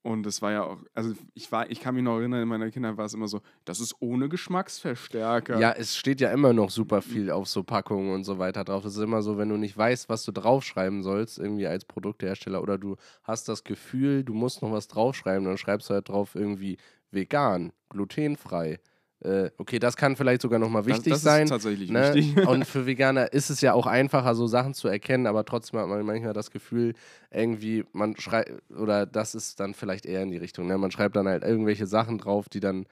Und 0.03 0.25
das 0.25 0.43
war 0.43 0.51
ja 0.51 0.65
auch, 0.65 0.79
also 0.95 1.15
ich 1.35 1.53
war, 1.53 1.71
ich 1.71 1.81
kann 1.81 1.95
mich 1.95 2.03
noch 2.03 2.19
erinnern, 2.19 2.43
in 2.43 2.49
meiner 2.49 2.71
Kindheit 2.73 2.97
war 2.97 3.05
es 3.05 3.15
immer 3.15 3.29
so, 3.29 3.41
das 3.65 3.79
ist 3.79 3.95
ohne 4.01 4.29
Geschmacksverstärker. 4.29 5.61
Ja, 5.61 5.71
es 5.71 5.97
steht 5.97 6.21
ja 6.21 6.33
immer 6.33 6.53
noch 6.53 6.71
super 6.71 7.03
viel 7.03 7.31
auf 7.31 7.47
so 7.47 7.63
Packungen 7.63 8.13
und 8.13 8.25
so 8.25 8.39
weiter 8.39 8.65
drauf. 8.65 8.85
Es 8.85 8.97
ist 8.97 9.03
immer 9.03 9.23
so, 9.23 9.39
wenn 9.39 9.49
du 9.49 9.57
nicht 9.57 9.77
weißt, 9.77 10.09
was 10.09 10.25
du 10.25 10.33
draufschreiben 10.33 11.05
sollst, 11.05 11.39
irgendwie 11.39 11.69
als 11.69 11.85
Produktehersteller, 11.85 12.61
oder 12.61 12.79
du 12.79 12.97
hast 13.23 13.49
das 13.49 13.63
Gefühl, 13.63 14.25
du 14.25 14.35
musst 14.35 14.61
noch 14.63 14.73
was 14.73 14.89
draufschreiben, 14.89 15.45
dann 15.45 15.57
schreibst 15.57 15.89
du 15.89 15.95
halt 15.95 16.09
drauf 16.09 16.35
irgendwie 16.35 16.79
vegan, 17.13 17.73
glutenfrei. 17.89 18.81
Äh, 19.25 19.51
okay, 19.59 19.79
das 19.79 19.97
kann 19.97 20.17
vielleicht 20.17 20.43
sogar 20.43 20.59
nochmal 20.59 20.83
das, 20.83 20.97
wichtig 20.97 21.13
das 21.13 21.23
sein. 21.23 21.45
ist 21.45 21.51
tatsächlich 21.51 21.91
Ne? 21.91 22.13
wichtig. 22.15 22.47
Und 22.49 22.65
für 22.67 22.87
Veganer 22.87 23.33
ist 23.33 23.51
es 23.51 23.61
ja 23.61 23.73
auch 23.73 23.87
einfacher, 23.87 24.35
so 24.35 24.47
Sachen 24.47 24.75
zu 24.75 24.89
erkennen, 24.89 25.27
aber 25.27 25.45
trotzdem 25.45 25.79
hat 25.81 25.89
man 25.89 26.05
manchmal 26.05 26.33
das 26.33 26.51
Gefühl, 26.51 26.95
irgendwie, 27.31 27.85
man 27.93 28.17
schreibt, 28.17 28.51
oder 28.77 29.07
das 29.07 29.35
ist 29.35 29.61
dann 29.61 29.75
vielleicht 29.75 30.07
eher 30.07 30.23
in 30.23 30.31
die 30.31 30.39
Richtung, 30.39 30.67
ne? 30.67 30.77
man 30.77 30.91
schreibt 30.91 31.15
dann 31.17 31.29
halt 31.29 31.45
irgendwelche 31.45 31.87
Sachen 31.87 32.19
drauf, 32.19 32.49
die 32.49 32.59
dann 32.61 32.87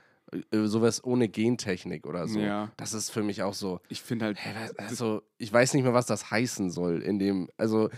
äh, 0.53 0.67
sowas 0.67 1.03
ohne 1.03 1.29
Gentechnik 1.29 2.07
oder 2.07 2.29
so. 2.29 2.39
Ja. 2.39 2.71
Das 2.77 2.95
ist 2.95 3.11
für 3.11 3.25
mich 3.25 3.43
auch 3.43 3.55
so. 3.55 3.81
Ich 3.89 4.01
finde 4.01 4.27
halt, 4.27 4.39
Hä, 4.39 4.51
das, 4.77 4.89
Also, 4.91 5.23
ich 5.39 5.53
weiß 5.53 5.75
nicht 5.75 5.83
mehr, 5.83 5.95
was 5.95 6.07
das 6.07 6.31
heißen 6.31 6.71
soll, 6.71 7.03
in 7.03 7.19
dem, 7.19 7.49
also. 7.57 7.91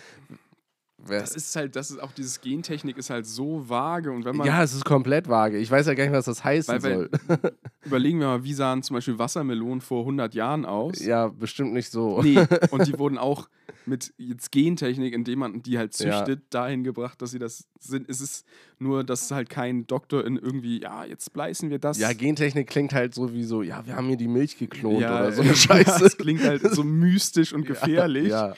Das 1.06 1.34
ist 1.34 1.54
halt, 1.56 1.76
das 1.76 1.90
ist 1.90 2.02
auch 2.02 2.12
dieses 2.12 2.40
Gentechnik 2.40 2.96
ist 2.96 3.10
halt 3.10 3.26
so 3.26 3.68
vage 3.68 4.10
und 4.12 4.24
wenn 4.24 4.36
man, 4.36 4.46
ja, 4.46 4.62
es 4.62 4.74
ist 4.74 4.84
komplett 4.84 5.28
vage. 5.28 5.58
Ich 5.58 5.70
weiß 5.70 5.86
ja 5.86 5.94
gar 5.94 6.04
nicht, 6.04 6.12
was 6.12 6.26
das 6.26 6.44
heißen 6.44 6.82
weil, 6.82 6.94
soll. 6.94 7.10
überlegen 7.84 8.20
wir 8.20 8.26
mal, 8.26 8.44
wie 8.44 8.54
sahen 8.54 8.82
zum 8.82 8.94
Beispiel 8.94 9.18
Wassermelonen 9.18 9.80
vor 9.80 10.00
100 10.00 10.34
Jahren 10.34 10.64
aus? 10.64 11.04
Ja, 11.04 11.28
bestimmt 11.28 11.72
nicht 11.72 11.90
so. 11.90 12.22
Nee, 12.22 12.38
und 12.70 12.86
die 12.86 12.98
wurden 12.98 13.18
auch 13.18 13.48
mit 13.84 14.14
jetzt 14.16 14.52
Gentechnik, 14.52 15.12
indem 15.12 15.40
man 15.40 15.62
die 15.62 15.78
halt 15.78 15.98
Ja. 15.98 16.24
züchtet, 16.24 16.44
dahin 16.50 16.84
gebracht, 16.84 17.20
dass 17.20 17.32
sie 17.32 17.38
das 17.38 17.66
sind. 17.80 18.08
Es 18.08 18.20
ist 18.20 18.46
nur, 18.78 19.02
dass 19.02 19.30
halt 19.30 19.50
kein 19.50 19.86
Doktor 19.86 20.24
in 20.24 20.36
irgendwie, 20.36 20.80
ja, 20.80 21.04
jetzt 21.04 21.26
spleißen 21.26 21.70
wir 21.70 21.78
das. 21.78 21.98
Ja, 21.98 22.12
Gentechnik 22.12 22.68
klingt 22.68 22.92
halt 22.92 23.14
so 23.14 23.32
wie 23.32 23.42
so, 23.44 23.62
ja, 23.62 23.84
wir 23.86 23.96
haben 23.96 24.06
hier 24.06 24.16
die 24.16 24.28
Milch 24.28 24.56
geklont 24.56 25.00
Ja, 25.00 25.18
oder 25.18 25.32
so 25.32 25.42
eine 25.42 25.56
Scheiße. 25.56 25.98
Das 26.00 26.16
klingt 26.16 26.42
halt 26.44 26.62
so 26.74 26.84
mystisch 26.84 27.52
und 27.52 27.66
gefährlich. 27.66 28.28
Ja. 28.28 28.54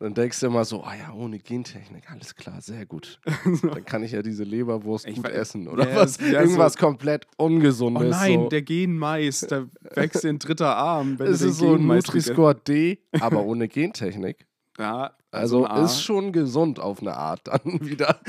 Dann 0.00 0.14
denkst 0.14 0.38
du 0.38 0.46
immer 0.46 0.64
so, 0.64 0.84
oh 0.84 0.90
ja, 0.96 1.12
ohne 1.12 1.40
Gentechnik, 1.40 2.08
alles 2.08 2.36
klar, 2.36 2.60
sehr 2.60 2.86
gut. 2.86 3.18
Dann 3.62 3.84
kann 3.84 4.04
ich 4.04 4.12
ja 4.12 4.22
diese 4.22 4.44
Leberwurst 4.44 5.08
Ich 5.08 5.16
gut 5.16 5.26
weiß- 5.26 5.30
essen 5.30 5.66
oder 5.66 5.90
Ja, 5.90 5.96
was? 5.96 6.18
ja, 6.20 6.40
Irgendwas 6.40 6.74
so- 6.74 6.78
komplett 6.86 7.26
Oh 7.36 7.46
Ungesundes. 7.46 8.10
nein, 8.10 8.42
so. 8.42 8.48
der 8.48 8.62
Genmais, 8.62 9.40
da 9.48 9.66
wächst 9.96 10.24
ein 10.24 10.38
dritter 10.38 10.76
Arm. 10.76 11.18
Wenn 11.18 11.26
es 11.32 11.42
ist 11.42 11.58
so 11.58 11.74
ein 11.74 11.84
Nutri-Score 11.86 12.54
D, 12.54 12.98
aber 13.20 13.42
ohne 13.42 13.66
Gentechnik. 13.68 14.46
Ja, 14.80 15.10
Also 15.32 15.64
ein 15.64 15.72
A. 15.72 15.84
ist 15.86 16.00
schon 16.04 16.30
gesund 16.32 16.78
auf 16.78 17.00
eine 17.00 17.16
Art 17.16 17.40
dann 17.48 17.84
wieder. 17.84 18.20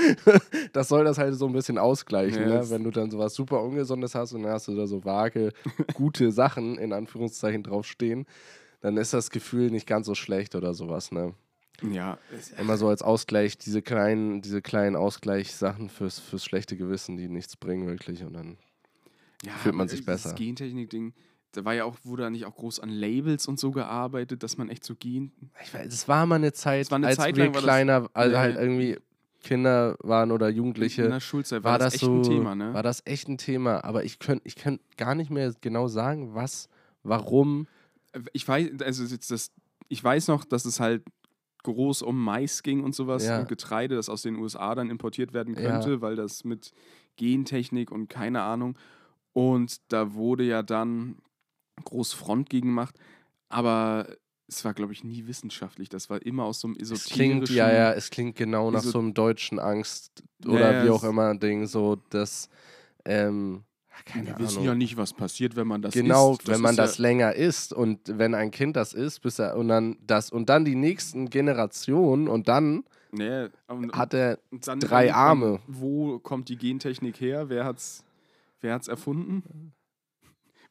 Das 0.73 0.87
soll 0.87 1.03
das 1.03 1.19
halt 1.19 1.35
so 1.35 1.45
ein 1.45 1.53
bisschen 1.53 1.77
ausgleichen, 1.77 2.41
Ja, 2.41 2.61
ne? 2.61 2.69
wenn 2.71 2.83
du 2.83 2.89
dann 2.89 3.11
sowas 3.11 3.35
super 3.35 3.61
Ungesundes 3.61 4.15
hast 4.15 4.33
und 4.33 4.41
dann 4.41 4.53
hast 4.53 4.67
du 4.67 4.75
da 4.75 4.87
so 4.87 5.05
vage, 5.05 5.53
gute 5.93 6.31
Sachen 6.31 6.79
in 6.79 6.91
Anführungszeichen 6.91 7.61
draufstehen, 7.61 8.25
dann 8.81 8.97
ist 8.97 9.13
das 9.13 9.29
Gefühl 9.29 9.69
nicht 9.69 9.85
ganz 9.85 10.07
so 10.07 10.15
schlecht 10.15 10.55
oder 10.55 10.73
sowas, 10.73 11.11
ne? 11.11 11.35
Ja, 11.83 12.17
Immer 12.57 12.77
so 12.77 12.87
als 12.87 13.01
Ausgleich, 13.01 13.57
diese 13.57 13.81
kleinen, 13.81 14.41
diese 14.41 14.61
kleinen 14.61 14.95
Ausgleichssachen 14.95 15.89
fürs, 15.89 16.19
fürs 16.19 16.43
schlechte 16.43 16.75
Gewissen, 16.77 17.17
die 17.17 17.27
nichts 17.29 17.55
bringen 17.55 17.87
wirklich 17.87 18.23
und 18.23 18.33
dann. 18.33 18.57
ja, 19.43 19.51
fühlt 19.53 19.75
man 19.75 19.85
aber 19.87 19.95
sich 19.95 20.05
besser. 20.05 20.33
Gentechnik-Ding, 20.35 21.13
da 21.53 21.65
war 21.65 21.73
ja 21.73 21.85
auch, 21.85 21.95
wurde 22.03 22.23
da 22.23 22.29
nicht 22.29 22.45
auch 22.45 22.55
groß 22.55 22.79
an 22.79 22.89
Labels 22.89 23.47
und 23.47 23.59
so 23.59 23.71
gearbeitet, 23.71 24.43
dass 24.43 24.57
man 24.57 24.69
echt 24.69 24.83
so 24.83 24.95
Gen. 24.95 25.31
Ich 25.63 25.73
weiß, 25.73 25.91
es 25.93 26.07
war 26.07 26.25
mal 26.25 26.35
eine 26.35 26.53
Zeit, 26.53 26.91
war 26.91 26.97
eine 26.97 27.07
als 27.07 27.17
Zeit 27.17 27.35
wir 27.35 27.45
war 27.45 27.53
das- 27.53 27.63
kleiner, 27.63 28.09
also 28.13 28.37
halt 28.37 28.57
irgendwie 28.57 28.97
Kinder 29.41 29.95
waren 30.03 30.31
oder 30.31 30.49
In 30.49 30.57
Jugendliche. 30.57 31.07
der 31.07 31.19
Schulzeit 31.21 31.63
war, 31.63 31.79
das, 31.79 31.93
echt 31.93 32.03
so, 32.03 32.13
ein 32.13 32.23
Thema, 32.23 32.55
ne? 32.55 32.73
war 32.73 32.83
das 32.83 33.01
echt 33.05 33.29
ein 33.29 33.37
Thema, 33.37 33.83
aber 33.85 34.03
ich 34.03 34.19
könnte 34.19 34.41
ich 34.45 34.55
könnt 34.57 34.81
gar 34.97 35.15
nicht 35.15 35.31
mehr 35.31 35.53
genau 35.61 35.87
sagen, 35.87 36.35
was, 36.35 36.67
warum. 37.03 37.65
ich 38.33 38.45
weiß, 38.47 38.81
also 38.83 39.05
das, 39.15 39.51
ich 39.87 40.03
weiß 40.03 40.27
noch, 40.27 40.43
dass 40.43 40.65
es 40.65 40.79
halt 40.81 41.03
groß 41.63 42.01
um 42.03 42.23
Mais 42.23 42.63
ging 42.63 42.83
und 42.83 42.95
sowas 42.95 43.23
Ja. 43.25 43.39
und 43.39 43.47
Getreide, 43.49 43.95
das 43.95 44.09
aus 44.09 44.21
den 44.21 44.35
USA 44.37 44.75
dann 44.75 44.89
importiert 44.89 45.33
werden 45.33 45.55
Ja. 45.55 45.61
könnte, 45.61 46.01
weil 46.01 46.15
das 46.15 46.43
mit 46.43 46.71
Gentechnik 47.17 47.91
und 47.91 48.07
keine 48.09 48.41
Ahnung. 48.41 48.77
Und 49.33 49.79
da 49.91 50.13
wurde 50.13 50.43
ja 50.43 50.63
dann 50.63 51.17
groß 51.83 52.13
Front 52.13 52.49
gegen 52.49 52.69
gemacht, 52.69 52.95
aber 53.49 54.07
es 54.47 54.65
war, 54.65 54.73
glaube 54.73 54.93
ich, 54.93 55.03
nie 55.03 55.27
wissenschaftlich. 55.27 55.89
Das 55.89 56.09
war 56.09 56.21
immer 56.25 56.43
aus 56.45 56.59
so 56.61 56.67
einem 56.67 56.75
Es 56.75 56.81
esoterischen. 56.81 57.15
klingt, 57.15 57.49
ja, 57.49 57.71
ja, 57.71 57.91
es 57.93 58.09
klingt 58.09 58.35
genau 58.35 58.71
nach 58.71 58.83
so 58.83 58.97
einem 58.99 59.13
deutschen 59.13 59.59
Angst 59.59 60.23
Ja, 60.43 60.51
oder 60.51 60.71
ja, 60.73 60.83
wie 60.85 60.89
auch 60.89 61.03
es- 61.03 61.09
immer 61.09 61.35
Ding, 61.35 61.67
so 61.67 61.97
das, 62.09 62.49
ähm, 63.05 63.63
keine 64.05 64.27
Wir 64.27 64.35
Ahnung. 64.35 64.47
wissen 64.47 64.63
ja 64.63 64.75
nicht, 64.75 64.97
was 64.97 65.13
passiert, 65.13 65.55
wenn 65.55 65.67
man 65.67 65.81
das 65.81 65.93
genau, 65.93 66.33
isst. 66.33 66.47
wenn 66.47 66.61
man 66.61 66.75
das 66.75 66.97
ja, 66.97 67.03
länger 67.03 67.33
isst 67.35 67.73
und 67.73 67.99
wenn 68.05 68.33
ein 68.35 68.51
Kind 68.51 68.75
das 68.75 68.93
isst, 68.93 69.21
bis 69.21 69.39
er 69.39 69.55
und 69.57 69.67
dann 69.67 69.97
das 70.05 70.31
und 70.31 70.49
dann 70.49 70.65
die 70.65 70.75
nächsten 70.75 71.29
Generationen 71.29 72.27
und 72.27 72.47
dann 72.47 72.83
Nee, 73.11 73.47
und, 73.67 73.93
hat 73.93 74.13
er 74.13 74.37
dann, 74.51 74.79
drei 74.79 75.07
dann, 75.07 75.15
Arme. 75.15 75.59
Wo 75.67 76.19
kommt 76.19 76.47
die 76.49 76.57
Gentechnik 76.57 77.19
her? 77.19 77.49
Wer 77.49 77.65
hat's, 77.65 78.03
wer 78.61 78.73
hat's 78.75 78.87
erfunden? 78.87 79.73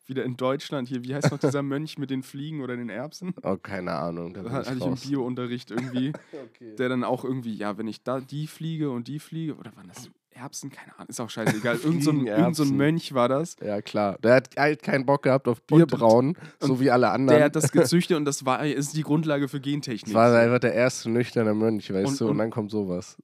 Wieder 0.07 0.25
in 0.25 0.37
Deutschland 0.37 0.89
hier. 0.89 1.03
Wie 1.05 1.15
heißt 1.15 1.31
noch 1.33 1.39
dieser 1.39 1.63
Mönch 1.65 1.99
mit 1.99 2.11
den 2.11 2.23
Fliegen 2.23 2.63
oder 2.63 2.77
den 2.77 2.89
Erbsen? 2.89 3.35
oh 3.43 3.57
keine 3.57 3.93
Ahnung, 3.93 4.33
da 4.35 4.49
hatte 4.51 4.75
ich 4.75 4.85
im. 4.87 4.95
Bio-Unterricht 4.95 5.71
irgendwie, 5.71 6.13
Okay. 6.33 6.77
der 6.77 6.89
dann 6.89 7.05
auch 7.05 7.25
irgendwie, 7.25 7.55
ja, 7.55 7.77
wenn 7.77 7.89
ich 7.89 8.03
da 8.03 8.21
die 8.21 8.47
fliege 8.47 8.91
und 8.91 9.09
die 9.09 9.19
fliege, 9.19 9.55
oder 9.57 9.75
waren 9.77 9.89
das 9.89 10.09
Erbsen? 10.39 10.71
Keine 10.71 10.95
Ahnung, 10.97 11.09
ist 11.09 11.21
auch 11.21 11.31
scheißegal. 11.31 11.77
Irgend 11.85 12.05
so 12.05 12.11
ein, 12.11 12.27
irgend 12.27 12.57
so 12.57 12.63
ein. 12.63 12.77
Mönch 12.77 13.13
war 13.15 13.29
das. 13.29 13.57
Ja, 13.63 13.83
klar. 13.83 14.17
Der 14.23 14.35
hat 14.37 14.51
halt 14.57 14.83
keinen 14.83 15.05
Bock 15.07 15.23
gehabt 15.23 15.49
auf 15.49 15.61
Bierbrauen, 15.63 16.37
so 16.61 16.81
wie 16.81 16.91
alle 16.91 17.11
anderen. 17.11 17.39
Der 17.39 17.45
hat 17.47 17.57
das 17.57 17.73
gezüchtet 17.73 18.17
und 18.17 18.25
das 18.25 18.45
war, 18.47 18.65
ist 18.65 18.97
die 18.97 19.03
Grundlage 19.03 19.49
für 19.49 19.61
Gentechnik. 19.61 20.07
das 20.07 20.15
war 20.15 20.39
einfach 20.39 20.61
der 20.61 20.75
erste 20.75 21.11
nüchterne 21.11 21.55
Mönch, 21.55 21.93
weißt 21.93 22.07
Und- 22.09 22.21
du, 22.21 22.25
und, 22.27 22.31
und- 22.33 22.39
dann 22.39 22.51
kommt 22.51 22.71
sowas. 22.71 23.17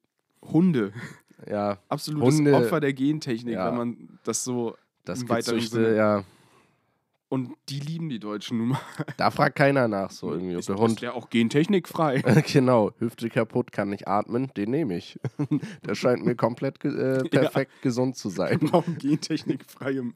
Hunde. 0.42 0.92
Ja, 1.50 1.78
Absolutes 1.88 2.37
Hunde- 2.38 2.54
Opfer 2.54 2.80
der 2.80 2.92
Gentechnik, 2.92 3.54
Ja. 3.54 3.68
wenn 3.68 3.76
man 3.76 4.18
das 4.25 4.44
so. 4.44 4.76
das 5.04 5.23
Im 5.23 5.28
weiteren 5.28 5.61
Sinne. 5.61 5.94
ja. 5.97 6.25
Und 7.35 7.50
die 7.69 7.81
lieben 7.81 8.09
die 8.11 8.21
Deutschen 8.21 8.59
nun 8.59 8.69
mal. 8.69 8.81
Da 9.17 9.33
fragt 9.33 9.57
keiner 9.57 9.88
nach, 9.88 10.12
so 10.12 10.31
irgendwie, 10.33 10.55
Ist, 10.55 10.69
der 10.69 10.76
ist 10.76 10.81
Hund. 10.81 11.03
der 11.03 11.14
auch 11.17 11.31
gentechnikfrei? 11.31 12.19
genau, 12.53 12.93
Hüfte 12.99 13.29
kaputt, 13.29 13.73
kann 13.73 13.91
nicht 13.91 14.07
atmen, 14.07 14.53
den 14.57 14.71
nehme 14.71 14.97
ich. 14.97 15.19
der 15.85 15.97
scheint 15.97 16.25
mir 16.25 16.37
komplett 16.37 16.85
äh, 16.85 17.25
perfekt 17.29 17.73
gesund 17.83 18.17
zu 18.17 18.29
sein. 18.29 18.61
Brauchen 18.61 18.99
gentechnikfreie 18.99 20.12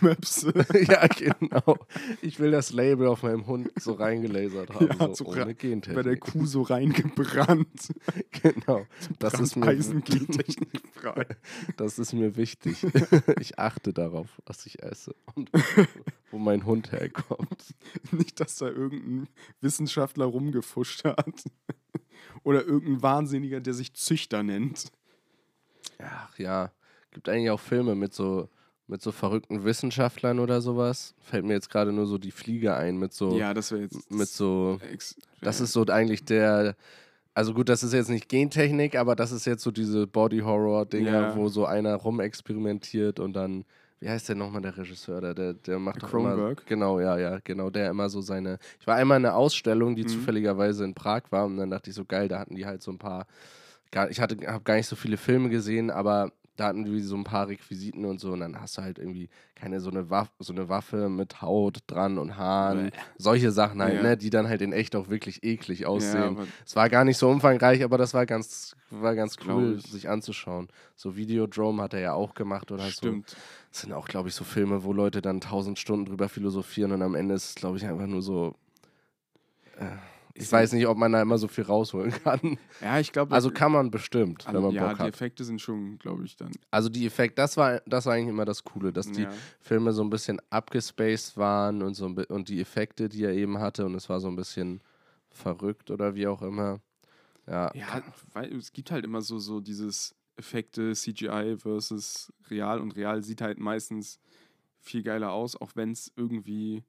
Möpse. 0.00 0.52
ja, 0.88 1.06
genau. 1.08 1.76
Ich 2.22 2.40
will 2.40 2.50
das 2.52 2.72
Label 2.72 3.06
auf 3.08 3.22
meinem 3.22 3.46
Hund 3.46 3.70
so 3.78 3.92
reingelasert 3.92 4.70
haben, 4.72 4.88
Ja, 4.98 5.08
so, 5.08 5.14
so 5.14 5.24
ohne 5.26 5.40
ra- 5.40 5.44
Bei 5.44 5.52
der 5.52 5.54
Gentechnik. 5.56 6.20
Kuh 6.20 6.46
so 6.46 6.62
reingebrannt. 6.62 7.92
genau, 8.42 8.86
das 9.18 9.38
ist, 9.40 9.56
mir, 9.56 9.66
Eisen 9.66 10.02
gentechnikfrei. 10.04 11.26
das 11.76 11.98
ist 11.98 12.14
mir 12.14 12.36
wichtig. 12.36 12.86
ich 13.40 13.58
achte 13.58 13.92
darauf, 13.92 14.40
was 14.46 14.64
ich 14.64 14.82
esse 14.82 15.14
und 15.34 15.50
wo 16.32 16.38
mein 16.38 16.66
Hund 16.66 16.90
herkommt. 16.90 17.74
Nicht, 18.10 18.40
dass 18.40 18.56
da 18.56 18.66
irgendein 18.66 19.28
Wissenschaftler 19.60 20.24
rumgefuscht 20.24 21.04
hat. 21.04 21.44
Oder 22.42 22.64
irgendein 22.64 23.02
Wahnsinniger, 23.02 23.60
der 23.60 23.74
sich 23.74 23.94
Züchter 23.94 24.42
nennt. 24.42 24.90
Ach 25.98 26.36
ja, 26.38 26.72
gibt 27.12 27.28
eigentlich 27.28 27.50
auch 27.50 27.60
Filme 27.60 27.94
mit 27.94 28.12
so 28.14 28.48
mit 28.88 29.00
so 29.00 29.12
verrückten 29.12 29.64
Wissenschaftlern 29.64 30.38
oder 30.40 30.60
sowas. 30.60 31.14
Fällt 31.20 31.44
mir 31.44 31.54
jetzt 31.54 31.70
gerade 31.70 31.92
nur 31.92 32.04
so 32.06 32.18
die 32.18 32.32
Fliege 32.32 32.74
ein 32.74 32.98
mit 32.98 33.12
so 33.12 33.38
Ja, 33.38 33.54
das 33.54 33.70
wäre 33.70 33.82
jetzt. 33.82 34.10
mit 34.10 34.28
so 34.28 34.80
das 35.40 35.60
ist 35.60 35.72
so 35.72 35.86
eigentlich 35.86 36.24
der 36.24 36.76
also 37.34 37.54
gut, 37.54 37.68
das 37.70 37.82
ist 37.82 37.94
jetzt 37.94 38.10
nicht 38.10 38.28
Gentechnik, 38.28 38.94
aber 38.96 39.16
das 39.16 39.32
ist 39.32 39.46
jetzt 39.46 39.62
so 39.62 39.70
diese 39.70 40.06
Body 40.06 40.40
Horror 40.40 40.84
Dinger, 40.84 41.10
Ja. 41.12 41.36
wo 41.36 41.48
so 41.48 41.64
einer 41.64 41.94
rumexperimentiert 41.94 43.20
und 43.20 43.32
dann 43.34 43.64
wie 44.02 44.10
heißt 44.10 44.28
der 44.28 44.34
nochmal 44.36 44.60
der 44.62 44.76
Regisseur, 44.76 45.20
der 45.20 45.32
der, 45.34 45.54
der 45.54 45.78
macht 45.78 46.02
doch 46.02 46.12
immer 46.12 46.54
genau, 46.66 46.98
ja, 47.00 47.16
ja, 47.18 47.38
genau, 47.44 47.70
der 47.70 47.88
immer 47.90 48.08
so 48.08 48.20
seine 48.20 48.58
Ich 48.80 48.86
war 48.86 48.96
einmal 48.96 49.18
in 49.20 49.26
einer 49.26 49.36
Ausstellung, 49.36 49.94
die 49.94 50.02
Mhm. 50.02 50.08
zufälligerweise 50.08 50.84
in 50.84 50.92
Prag 50.94 51.22
war 51.30 51.44
und 51.46 51.56
dann 51.56 51.70
dachte 51.70 51.88
ich 51.90 51.96
so 51.96 52.04
geil, 52.04 52.26
da 52.28 52.40
hatten 52.40 52.56
die 52.56 52.66
halt 52.66 52.82
so 52.82 52.90
ein 52.90 52.98
paar 52.98 53.26
gar, 53.92 54.10
ich 54.10 54.20
hatte 54.20 54.36
habe 54.46 54.64
gar 54.64 54.74
nicht 54.74 54.88
so 54.88 54.96
viele 54.96 55.16
Filme 55.16 55.50
gesehen, 55.50 55.90
aber 55.90 56.32
da 56.56 56.66
hatten 56.66 56.84
die 56.84 57.00
so 57.00 57.16
ein 57.16 57.24
paar 57.24 57.48
Requisiten 57.48 58.04
und 58.04 58.20
so 58.20 58.32
und 58.32 58.40
dann 58.40 58.60
hast 58.60 58.76
du 58.76 58.82
halt 58.82 58.98
irgendwie 58.98 59.30
keine 59.54 59.80
so 59.80 59.88
eine 59.90 60.10
Waffe, 60.10 60.32
so 60.38 60.52
eine 60.52 60.68
Waffe 60.68 61.08
mit 61.08 61.40
Haut 61.40 61.78
dran 61.86 62.18
und 62.18 62.36
Haaren, 62.36 62.90
Bäh. 62.90 62.96
solche 63.16 63.50
Sachen 63.52 63.80
halt, 63.82 63.94
Ja. 63.96 64.02
ne, 64.02 64.16
die 64.18 64.28
dann 64.30 64.48
halt 64.48 64.60
in 64.60 64.72
echt 64.72 64.94
auch 64.94 65.08
wirklich 65.08 65.42
eklig 65.44 65.80
ja, 65.80 65.88
aussehen. 65.88 66.22
aber 66.36 66.46
es 66.64 66.76
war 66.76 66.88
gar 66.90 67.04
nicht 67.04 67.16
so 67.16 67.28
umfangreich, 67.30 67.82
aber 67.82 67.96
das 67.96 68.12
war 68.12 68.26
ganz 68.26 68.76
war 68.90 69.14
ganz 69.14 69.36
cool 69.46 69.76
ich. 69.78 69.90
sich 69.90 70.08
anzuschauen. 70.10 70.68
So 70.94 71.16
Videodrome 71.16 71.82
hat 71.82 71.94
er 71.94 72.00
ja 72.00 72.12
auch 72.12 72.34
gemacht 72.34 72.70
oder 72.70 72.84
so. 72.84 72.90
stimmt. 72.90 73.34
Das 73.70 73.80
sind 73.80 73.92
auch 73.94 74.06
glaube 74.06 74.28
ich 74.28 74.34
so 74.34 74.44
Filme, 74.44 74.84
wo 74.84 74.92
Leute 74.92 75.22
dann 75.22 75.40
tausend 75.40 75.78
Stunden 75.78 76.04
drüber 76.04 76.28
philosophieren 76.28 76.92
und 76.92 77.00
am 77.00 77.14
Ende 77.14 77.34
ist 77.34 77.44
es 77.50 77.54
glaube 77.54 77.78
ich 77.78 77.86
einfach 77.86 78.06
nur 78.06 78.20
so 78.20 78.54
äh, 79.78 79.86
ich 80.34 80.50
weiß 80.50 80.72
nicht, 80.72 80.86
ob 80.86 80.96
man 80.96 81.12
da 81.12 81.22
immer 81.22 81.38
so 81.38 81.48
viel 81.48 81.64
rausholen 81.64 82.12
kann. 82.24 82.58
Ja, 82.80 82.98
ich 82.98 83.12
glaube. 83.12 83.34
Also 83.34 83.50
kann 83.50 83.72
man 83.72 83.90
bestimmt, 83.90 84.46
wenn 84.46 84.62
man 84.62 84.72
ja, 84.72 84.88
Bock 84.88 84.96
die 84.96 85.02
hat. 85.02 85.08
Effekte 85.08 85.44
sind 85.44 85.60
schon, 85.60 85.98
glaube 85.98 86.24
ich, 86.24 86.36
dann. 86.36 86.52
Also 86.70 86.88
die 86.88 87.06
Effekte, 87.06 87.36
das 87.36 87.56
war, 87.56 87.80
das 87.86 88.06
war 88.06 88.14
eigentlich 88.14 88.28
immer 88.28 88.44
das 88.44 88.64
Coole, 88.64 88.92
dass 88.92 89.10
die 89.10 89.22
ja. 89.22 89.32
Filme 89.60 89.92
so 89.92 90.02
ein 90.02 90.10
bisschen 90.10 90.40
abgespaced 90.50 91.36
waren 91.36 91.82
und, 91.82 91.94
so 91.94 92.06
und 92.06 92.48
die 92.48 92.60
Effekte, 92.60 93.08
die 93.08 93.24
er 93.24 93.32
eben 93.32 93.58
hatte, 93.58 93.84
und 93.86 93.94
es 93.94 94.08
war 94.08 94.20
so 94.20 94.28
ein 94.28 94.36
bisschen 94.36 94.80
verrückt 95.30 95.90
oder 95.90 96.14
wie 96.14 96.26
auch 96.26 96.42
immer. 96.42 96.80
Ja, 97.46 97.70
Ja, 97.74 98.02
weil 98.32 98.54
es 98.56 98.72
gibt 98.72 98.90
halt 98.90 99.04
immer 99.04 99.20
so, 99.20 99.38
so 99.38 99.60
dieses 99.60 100.14
Effekte, 100.36 100.92
CGI 100.92 101.56
versus 101.58 102.32
real 102.48 102.80
und 102.80 102.96
real 102.96 103.22
sieht 103.22 103.40
halt 103.40 103.58
meistens 103.58 104.18
viel 104.78 105.02
geiler 105.02 105.32
aus, 105.32 105.60
auch 105.60 105.72
wenn 105.74 105.92
es 105.92 106.12
irgendwie. 106.16 106.82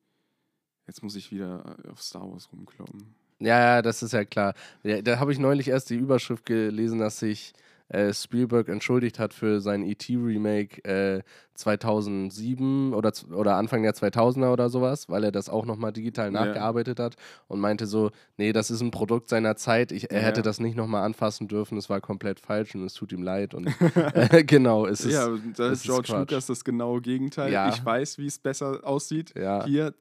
Jetzt 0.88 1.02
muss 1.02 1.16
ich 1.16 1.32
wieder 1.32 1.78
auf 1.90 2.02
Star 2.02 2.30
Wars 2.30 2.52
rumkloppen. 2.52 3.16
Ja, 3.40 3.60
ja, 3.76 3.82
das 3.82 4.04
ist 4.04 4.14
ja 4.14 4.26
klar. 4.26 4.54
Ja, 4.84 5.02
da 5.02 5.20
habe 5.20 5.32
ich 5.32 5.40
neulich 5.40 5.68
erst 5.68 5.90
die 5.90 5.96
Überschrift 5.98 6.46
gelesen, 6.46 7.00
dass 7.00 7.20
sich 7.20 7.54
äh, 7.90 8.14
Spielberg 8.14 8.70
entschuldigt 8.70 9.20
hat 9.20 9.34
für 9.34 9.60
sein 9.62 9.84
E.T.-Remake 9.84 10.84
äh, 10.86 11.22
2007 11.56 12.94
oder, 12.94 13.12
oder 13.32 13.56
Anfang 13.56 13.84
der 13.84 13.94
2000er 13.94 14.52
oder 14.52 14.70
sowas, 14.70 15.10
weil 15.10 15.24
er 15.24 15.32
das 15.32 15.50
auch 15.50 15.66
nochmal 15.66 15.92
digital 15.94 16.34
Ja. 16.34 16.46
nachgearbeitet 16.46 17.00
hat 17.00 17.16
und 17.48 17.60
meinte 17.60 17.86
so, 17.86 18.12
nee, 18.38 18.54
das 18.54 18.72
ist 18.72 18.82
ein 18.82 18.92
Produkt 18.92 19.30
seiner 19.30 19.56
Zeit, 19.56 19.92
ich, 19.92 20.12
er 20.12 20.22
Ja. 20.22 20.28
hätte 20.28 20.42
das 20.42 20.60
nicht 20.60 20.76
nochmal 20.76 21.04
anfassen 21.04 21.48
dürfen, 21.48 21.78
es 21.78 21.90
war 21.90 22.02
komplett 22.02 22.40
falsch 22.40 22.74
und 22.76 22.84
es 22.86 22.94
tut 22.94 23.12
ihm 23.12 23.22
leid 23.22 23.54
und 23.54 23.68
äh, 23.68 23.74
genau, 24.48 24.86
es 24.88 25.02
ist, 25.02 25.14
ja, 25.14 25.30
da 25.56 25.70
ist 25.72 25.84
George. 25.84 26.14
Lucas 26.18 26.48
das 26.48 26.64
genaue 26.64 27.02
Gegenteil. 27.02 27.52
Ja. 27.52 27.70
Ich 27.70 27.84
weiß, 27.86 28.18
wie 28.18 28.28
es 28.28 28.40
besser 28.40 28.80
aussieht. 28.84 29.34
ja, 29.38 29.66
Hier, 29.66 29.94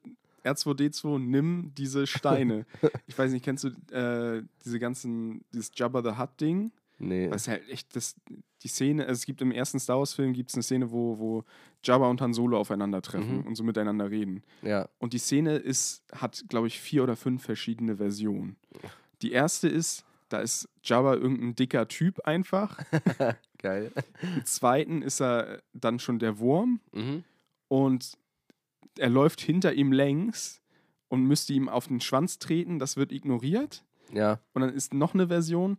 R2D2, 0.44 1.18
nimm 1.18 1.72
diese 1.76 2.06
Steine. 2.06 2.66
ich 3.06 3.16
weiß 3.18 3.32
nicht, 3.32 3.44
kennst 3.44 3.64
du 3.64 3.68
äh, 3.94 4.42
diese 4.64 4.78
ganzen, 4.78 5.44
dieses 5.52 5.70
Jabba 5.74 6.02
the 6.02 6.18
Hutt-Ding? 6.18 6.72
nee, 6.98 7.30
Was 7.30 7.48
halt 7.48 7.68
echt, 7.68 7.94
das, 7.96 8.14
die 8.62 8.68
Szene, 8.68 9.02
also 9.06 9.14
es 9.18 9.26
gibt 9.26 9.42
im 9.42 9.50
ersten 9.52 9.80
Star 9.80 9.98
Wars-Film 9.98 10.32
gibt 10.34 10.50
es 10.50 10.54
eine 10.54 10.62
Szene, 10.62 10.90
wo, 10.92 11.18
wo 11.18 11.44
Jabba 11.82 12.08
und 12.08 12.20
Han 12.20 12.32
Solo 12.32 12.58
aufeinandertreffen 12.58 13.38
Mhm. 13.40 13.46
und 13.46 13.56
so 13.56 13.64
miteinander 13.64 14.10
reden. 14.10 14.42
ja, 14.62 14.88
Und 14.98 15.12
die 15.12 15.18
Szene 15.18 15.56
ist, 15.56 16.02
hat, 16.12 16.44
glaube 16.48 16.68
ich, 16.68 16.80
vier 16.80 17.02
oder 17.02 17.16
fünf 17.16 17.42
verschiedene 17.42 17.96
Versionen. 17.96 18.56
Die 19.22 19.32
erste 19.32 19.68
ist, 19.68 20.04
da 20.28 20.38
ist 20.40 20.68
Jabba 20.84 21.14
irgendein 21.14 21.54
dicker 21.56 21.88
Typ 21.88 22.20
einfach. 22.20 22.78
geil. 23.58 23.92
Im 24.36 24.44
zweiten 24.44 25.02
ist 25.02 25.20
er 25.20 25.60
dann 25.74 25.98
schon 25.98 26.18
der 26.18 26.38
Wurm 26.38 26.80
Mhm. 26.92 27.24
und 27.68 28.16
er 28.98 29.08
läuft 29.10 29.40
hinter 29.40 29.72
ihm 29.74 29.92
längs 29.92 30.60
und 31.08 31.24
müsste 31.24 31.52
ihm 31.52 31.68
auf 31.68 31.88
den 31.88 32.00
Schwanz 32.00 32.38
treten. 32.38 32.78
Das 32.78 32.96
wird 32.96 33.12
ignoriert. 33.12 33.84
Ja, 34.12 34.40
Und 34.52 34.62
dann 34.62 34.74
ist 34.74 34.92
noch 34.92 35.14
eine 35.14 35.28
Version, 35.28 35.78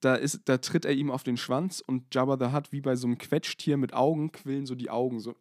da, 0.00 0.16
ist, 0.16 0.40
da 0.46 0.58
tritt 0.58 0.84
er 0.84 0.92
ihm 0.92 1.10
auf 1.10 1.22
den 1.22 1.36
Schwanz 1.36 1.82
und 1.86 2.12
Jabba 2.14 2.36
the 2.38 2.52
Hutt, 2.54 2.72
wie 2.72 2.80
bei 2.80 2.96
so 2.96 3.06
einem 3.06 3.16
Quetschtier 3.16 3.76
mit 3.76 3.94
Augen, 3.94 4.32
quillen 4.32 4.66
so 4.66 4.74
die 4.74 4.90
Augen 4.90 5.20
so. 5.20 5.34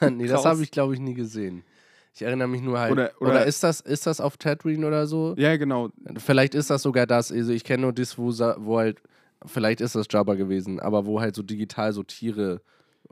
nee, 0.10 0.26
das 0.26 0.44
habe 0.44 0.62
ich, 0.62 0.70
glaube 0.70 0.94
ich, 0.94 1.00
nie 1.00 1.14
gesehen. 1.14 1.64
Ich 2.14 2.22
erinnere 2.22 2.46
mich 2.48 2.62
nur 2.62 2.78
halt. 2.78 2.92
Oder, 2.92 3.10
Oder- 3.20 3.30
oder- 3.30 3.46
ist, 3.46 3.64
das, 3.64 3.80
ist 3.80 4.06
das 4.06 4.20
auf 4.20 4.36
Tatooine 4.36 4.86
oder 4.86 5.06
so? 5.08 5.34
Ja, 5.36 5.56
genau. 5.56 5.90
Vielleicht 6.16 6.54
ist 6.54 6.70
das 6.70 6.82
sogar 6.82 7.06
das. 7.06 7.32
Also 7.32 7.52
ich 7.52 7.64
kenne 7.64 7.82
nur 7.82 7.92
das, 7.92 8.16
wo, 8.16 8.28
wo 8.28 8.78
halt. 8.78 9.02
Vielleicht 9.46 9.80
ist 9.80 9.94
das 9.96 10.06
Jabba 10.08 10.34
gewesen, 10.34 10.78
aber 10.80 11.04
wo 11.04 11.20
halt 11.20 11.34
so 11.34 11.42
digital 11.42 11.92
so 11.92 12.02
Tiere 12.04 12.62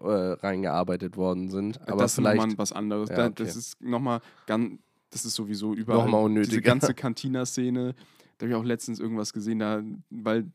äh, 0.02 0.32
reingearbeitet 0.32 1.16
worden 1.16 1.48
sind. 1.50 1.80
Aber 1.88 2.02
das 2.02 2.12
ist 2.12 2.20
nochmal 2.20 2.48
was 2.56 2.72
anderes. 2.72 3.08
Ja, 3.10 3.26
okay. 3.26 3.34
Das 3.36 3.56
ist 3.56 3.80
nochmal 3.82 4.20
ganz, 4.46 4.78
das 5.10 5.24
ist 5.24 5.34
sowieso 5.34 5.74
überall. 5.74 6.04
Nochmal 6.04 6.24
unnötiger. 6.24 6.50
Diese 6.50 6.62
ganze 6.62 6.94
Cantina-Szene, 6.94 7.94
da 8.38 8.44
habe 8.46 8.50
ich 8.50 8.56
auch 8.56 8.64
letztens 8.64 8.98
irgendwas 8.98 9.32
gesehen, 9.32 9.58
da, 9.58 9.82
weil 10.10 10.50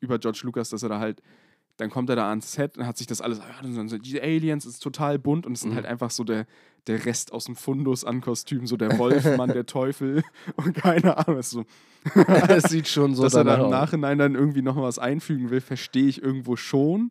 über 0.00 0.18
George 0.18 0.40
Lucas, 0.44 0.70
dass 0.70 0.82
er 0.82 0.88
da 0.88 0.98
halt, 1.00 1.22
dann 1.78 1.88
kommt 1.90 2.10
er 2.10 2.16
da 2.16 2.28
ans 2.28 2.52
Set 2.52 2.76
und 2.76 2.86
hat 2.86 2.98
sich 2.98 3.06
das 3.06 3.20
alles, 3.20 3.40
so, 3.86 3.98
die 3.98 4.20
Aliens 4.20 4.66
ist 4.66 4.80
total 4.80 5.18
bunt 5.18 5.46
und 5.46 5.54
es 5.54 5.60
sind 5.62 5.70
Mhm. 5.70 5.76
halt 5.76 5.86
einfach 5.86 6.10
so 6.10 6.22
der, 6.22 6.46
der 6.86 7.04
Rest 7.06 7.32
aus 7.32 7.46
dem 7.46 7.56
Fundus 7.56 8.04
an 8.04 8.20
Kostümen, 8.20 8.66
so 8.66 8.76
der 8.76 8.98
Wolfmann, 8.98 9.50
der 9.52 9.66
Teufel 9.66 10.22
und 10.56 10.74
keine 10.74 11.16
Ahnung. 11.16 11.38
es 11.38 11.50
So, 11.50 11.64
sieht 12.68 12.88
schon 12.88 13.14
so 13.14 13.22
dass 13.22 13.34
er 13.34 13.44
dann 13.44 13.60
im 13.60 13.66
aus. 13.66 13.70
Nachhinein 13.70 14.18
dann 14.18 14.34
irgendwie 14.34 14.62
noch 14.62 14.76
was 14.76 14.98
einfügen 14.98 15.50
will, 15.50 15.60
verstehe 15.60 16.06
ich 16.06 16.22
irgendwo 16.22 16.56
schon. 16.56 17.10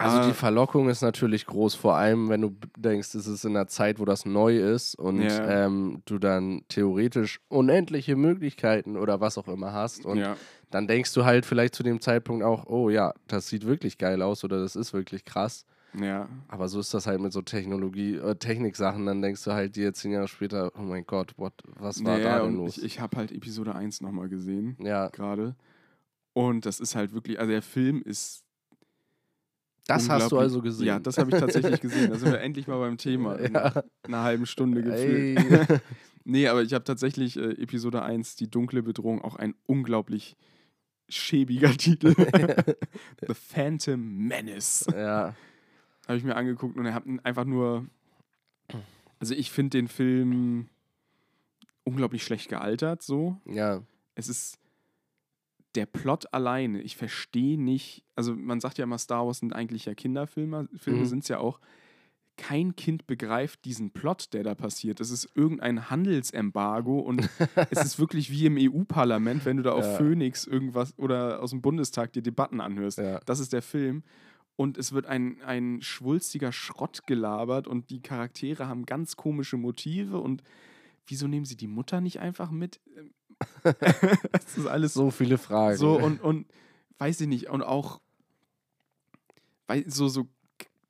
Also 0.00 0.18
die 0.22 0.30
Ah. 0.30 0.34
Verlockung 0.34 0.88
ist 0.88 1.02
natürlich 1.02 1.44
groß, 1.44 1.74
vor 1.74 1.96
allem 1.96 2.28
wenn 2.28 2.40
du 2.40 2.54
denkst, 2.76 3.14
es 3.16 3.26
ist 3.26 3.44
in 3.44 3.56
einer 3.56 3.66
Zeit, 3.66 3.98
wo 3.98 4.04
das 4.04 4.24
neu 4.24 4.56
ist 4.56 4.94
und 4.94 5.20
Ja. 5.22 5.66
ähm, 5.66 6.02
du 6.04 6.18
dann 6.18 6.62
theoretisch 6.68 7.40
unendliche 7.48 8.14
Möglichkeiten 8.14 8.96
oder 8.96 9.20
was 9.20 9.36
auch 9.38 9.48
immer 9.48 9.72
hast. 9.72 10.06
Und 10.06 10.18
ja. 10.18 10.36
dann 10.70 10.86
denkst 10.86 11.12
du 11.14 11.24
halt 11.24 11.44
vielleicht 11.44 11.74
zu 11.74 11.82
dem 11.82 12.00
Zeitpunkt 12.00 12.44
auch, 12.44 12.66
oh 12.66 12.90
ja, 12.90 13.12
das 13.26 13.48
sieht 13.48 13.66
wirklich 13.66 13.98
geil 13.98 14.22
aus 14.22 14.44
oder 14.44 14.60
das 14.60 14.76
ist 14.76 14.92
wirklich 14.92 15.24
krass. 15.24 15.64
ja. 15.98 16.28
Aber 16.46 16.68
so 16.68 16.78
ist 16.78 16.94
das 16.94 17.08
halt 17.08 17.20
mit 17.20 17.32
so 17.32 17.42
Technologie, 17.42 18.14
äh, 18.16 18.36
Techniksachen. 18.36 19.04
Dann 19.04 19.20
denkst 19.20 19.42
du 19.42 19.52
halt 19.52 19.74
dir 19.74 19.92
zehn 19.94 20.12
Jahre 20.12 20.28
später, 20.28 20.70
oh 20.78 20.82
mein 20.82 21.06
Gott, 21.06 21.32
what, 21.38 21.54
was 21.76 22.04
war 22.04 22.18
Naja, 22.18 22.38
da 22.38 22.44
denn 22.44 22.54
los? 22.56 22.78
Ich, 22.78 22.84
ich 22.84 23.00
habe 23.00 23.16
halt 23.16 23.32
Episode 23.32 23.74
1 23.74 24.00
nochmal 24.02 24.28
gesehen, 24.28 24.76
ja, 24.80 25.08
gerade. 25.08 25.56
Und 26.34 26.66
das 26.66 26.78
ist 26.78 26.94
halt 26.94 27.12
wirklich, 27.14 27.40
also 27.40 27.50
der 27.50 27.62
Film 27.62 28.00
ist. 28.02 28.44
Das 29.88 30.08
hast 30.08 30.30
du 30.30 30.38
also 30.38 30.62
gesehen. 30.62 30.86
Ja, 30.86 30.98
das 31.00 31.18
habe 31.18 31.30
ich 31.32 31.38
tatsächlich 31.40 31.80
gesehen. 31.80 32.10
Da 32.10 32.16
sind 32.16 32.30
wir 32.30 32.40
endlich 32.42 32.66
mal 32.68 32.78
beim 32.78 32.96
Thema. 32.98 33.34
In 33.34 33.54
Ja. 33.54 33.82
einer 34.04 34.22
halben 34.22 34.46
Stunde 34.46 34.82
gefühlt. 34.82 35.38
Ey. 35.70 35.78
nee, 36.24 36.46
aber 36.46 36.62
ich 36.62 36.72
habe 36.74 36.84
tatsächlich 36.84 37.36
äh, 37.36 37.50
Episode 37.60 38.02
1, 38.02 38.36
die 38.36 38.48
dunkle 38.50 38.82
Bedrohung, 38.82 39.20
auch 39.22 39.34
ein 39.36 39.54
unglaublich 39.66 40.36
schäbiger 41.08 41.70
Titel. 41.76 42.14
The 43.26 43.34
Phantom 43.34 44.00
Menace. 44.28 44.86
ja, 44.94 45.34
Habe 46.06 46.18
ich 46.18 46.22
mir 46.24 46.36
angeguckt 46.36 46.76
und 46.76 46.86
er 46.86 46.94
hat 46.94 47.04
einfach 47.24 47.44
nur. 47.46 47.86
Also 49.20 49.34
ich 49.34 49.50
finde 49.50 49.78
den 49.78 49.88
Film 49.88 50.68
unglaublich 51.84 52.22
schlecht 52.22 52.48
gealtert, 52.50 53.02
so. 53.02 53.40
ja, 53.46 53.82
es 54.14 54.28
ist 54.28 54.58
der 55.78 55.86
Plot 55.86 56.32
alleine. 56.34 56.82
Ich 56.82 56.96
verstehe 56.96 57.58
nicht, 57.60 58.04
also 58.16 58.34
man 58.34 58.60
sagt 58.60 58.78
ja 58.78 58.84
immer, 58.84 58.98
Star 58.98 59.26
Wars 59.26 59.38
sind 59.38 59.52
eigentlich 59.54 59.84
ja 59.86 59.94
Kinderfilme, 59.94 60.68
Filme 60.76 61.00
Mhm. 61.00 61.04
sind 61.06 61.22
es 61.22 61.28
ja 61.28 61.38
auch. 61.38 61.60
Kein 62.36 62.76
Kind 62.76 63.06
begreift 63.08 63.64
diesen 63.64 63.90
Plot, 63.90 64.32
der 64.32 64.44
da 64.44 64.54
passiert. 64.54 65.00
Es 65.00 65.10
ist 65.10 65.28
irgendein 65.34 65.90
Handelsembargo 65.90 66.98
und 67.00 67.20
es 67.70 67.84
ist 67.84 67.98
wirklich 67.98 68.30
wie 68.30 68.46
im 68.46 68.56
EU-Parlament, 68.58 69.44
wenn 69.44 69.56
du 69.56 69.62
da 69.64 69.72
auf 69.72 69.84
Ja. 69.84 69.96
Phoenix 69.96 70.46
irgendwas 70.46 70.96
oder 70.98 71.42
aus 71.42 71.50
dem 71.50 71.62
Bundestag 71.62 72.12
die 72.12 72.22
Debatten 72.22 72.60
anhörst. 72.60 72.98
ja. 72.98 73.20
Das 73.26 73.40
ist 73.40 73.52
der 73.52 73.62
Film. 73.62 74.02
Und 74.56 74.76
es 74.78 74.92
wird 74.92 75.06
ein, 75.06 75.40
ein 75.42 75.80
schwulstiger 75.82 76.50
Schrott 76.52 77.06
gelabert 77.06 77.68
und 77.68 77.90
die 77.90 78.00
Charaktere 78.02 78.66
haben 78.68 78.86
ganz 78.86 79.16
komische 79.16 79.56
Motive 79.56 80.18
und 80.18 80.42
wieso 81.06 81.26
nehmen 81.28 81.44
sie 81.44 81.56
die 81.56 81.68
Mutter 81.68 82.00
nicht 82.00 82.18
einfach 82.20 82.50
mit? 82.50 82.80
das 84.32 84.56
ist 84.58 84.66
alles 84.66 84.94
so, 84.94 85.10
viele 85.10 85.38
Fragen. 85.38 85.76
so 85.76 85.98
und, 85.98 86.20
und 86.22 86.46
weiß 86.98 87.20
ich 87.20 87.28
nicht. 87.28 87.48
Und 87.50 87.62
auch 87.62 88.00
so, 89.86 90.08
so, 90.08 90.26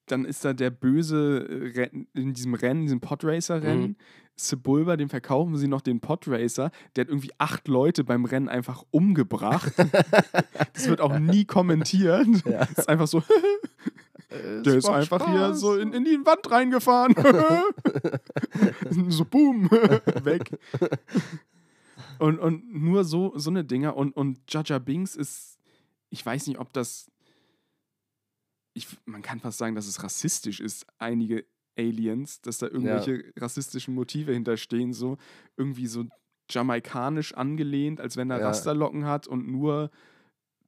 dann 0.06 0.24
ist 0.24 0.44
da 0.44 0.52
der 0.52 0.70
böse 0.70 1.46
äh, 1.48 1.80
Renn- 1.80 2.06
in 2.14 2.32
diesem 2.32 2.54
Rennen, 2.54 2.82
diesem 2.82 3.00
Podracer-Rennen, 3.00 3.82
Mhm. 3.90 3.96
Sebulba, 4.40 4.96
dem 4.96 5.08
verkaufen 5.08 5.56
sie 5.56 5.66
noch 5.66 5.80
den 5.80 5.98
Podracer, 5.98 6.70
der 6.94 7.02
hat 7.02 7.08
irgendwie 7.08 7.32
acht 7.38 7.66
Leute 7.66 8.04
beim 8.04 8.24
Rennen 8.24 8.48
einfach 8.48 8.84
umgebracht. 8.92 9.72
das 10.74 10.88
wird 10.88 11.00
auch 11.00 11.18
nie 11.18 11.44
kommentiert. 11.44 12.24
Das 12.44 12.70
ist 12.70 12.88
einfach 12.88 13.08
so, 13.08 13.20
der 14.64 14.74
ist 14.76 14.88
einfach 14.88 15.26
hier 15.28 15.54
so 15.54 15.74
in, 15.74 15.92
in 15.92 16.04
die 16.04 16.20
Wand 16.24 16.48
reingefahren. 16.48 17.16
so 19.10 19.24
boom, 19.24 19.68
weg. 20.22 20.56
Und, 22.18 22.38
und 22.38 22.72
nur 22.72 23.04
so, 23.04 23.32
so 23.36 23.50
eine 23.50 23.64
Dinger. 23.64 23.96
Und, 23.96 24.12
und 24.12 24.40
Jaja 24.52 24.78
Binks 24.78 25.14
ist, 25.16 25.58
ich 26.10 26.24
weiß 26.24 26.46
nicht, 26.46 26.58
ob 26.58 26.72
das, 26.72 27.10
ich, 28.74 28.86
man 29.04 29.22
kann 29.22 29.40
fast 29.40 29.58
sagen, 29.58 29.74
dass 29.74 29.86
es 29.86 30.02
rassistisch 30.02 30.60
ist, 30.60 30.86
einige 30.98 31.44
Aliens, 31.76 32.40
dass 32.40 32.58
da 32.58 32.66
irgendwelche 32.66 33.32
rassistischen 33.36 33.94
Motive 33.94 34.32
hinterstehen, 34.32 34.92
so 34.92 35.16
irgendwie 35.56 35.86
so 35.86 36.04
jamaikanisch 36.50 37.34
angelehnt, 37.34 38.00
als 38.00 38.16
wenn 38.16 38.30
er 38.30 38.40
Ja. 38.40 38.48
Rasterlocken 38.48 39.04
hat 39.04 39.26
und 39.28 39.48
nur 39.48 39.90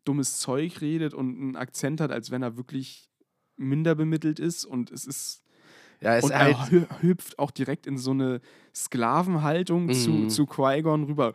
dummes 0.04 0.38
Zeug 0.38 0.80
redet 0.80 1.14
und 1.14 1.40
einen 1.40 1.56
Akzent 1.56 2.00
hat, 2.00 2.10
als 2.12 2.30
wenn 2.30 2.42
er 2.42 2.56
wirklich 2.56 3.08
minder 3.56 3.94
bemittelt 3.94 4.38
ist 4.38 4.64
und 4.64 4.90
es 4.90 5.04
ist 5.06 5.42
Ja, 6.02 6.18
und 6.20 6.34
halt. 6.34 6.56
er 6.56 6.66
hü- 6.68 7.02
hüpft 7.02 7.38
auch 7.38 7.50
direkt 7.50 7.86
in 7.86 7.98
so 7.98 8.12
eine 8.12 8.40
Sklavenhaltung 8.74 9.92
zu, 9.92 10.10
Mhm. 10.12 10.28
zu 10.30 10.46
Qui-Gon 10.46 11.04
rüber. 11.04 11.32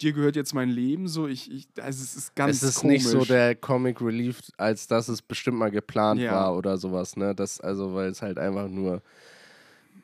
Dir 0.00 0.12
gehört 0.12 0.34
jetzt 0.36 0.54
mein 0.54 0.70
Leben, 0.70 1.08
so 1.08 1.26
ich, 1.28 1.50
ich 1.52 1.68
also 1.78 2.02
es 2.02 2.16
ist 2.16 2.34
ganz 2.34 2.56
es 2.56 2.62
ist 2.62 2.74
komisch. 2.76 2.94
nicht 3.04 3.06
so 3.06 3.24
der 3.24 3.54
Comic 3.54 4.00
Relief, 4.00 4.40
als 4.56 4.86
dass 4.86 5.08
es 5.08 5.20
bestimmt 5.20 5.58
mal 5.58 5.70
geplant 5.70 6.20
Ja. 6.20 6.32
war 6.32 6.56
oder 6.56 6.78
sowas, 6.78 7.16
ne? 7.16 7.34
Das, 7.34 7.60
also, 7.60 7.94
weil 7.94 8.08
es 8.08 8.22
halt 8.22 8.38
einfach 8.38 8.68
nur. 8.68 9.02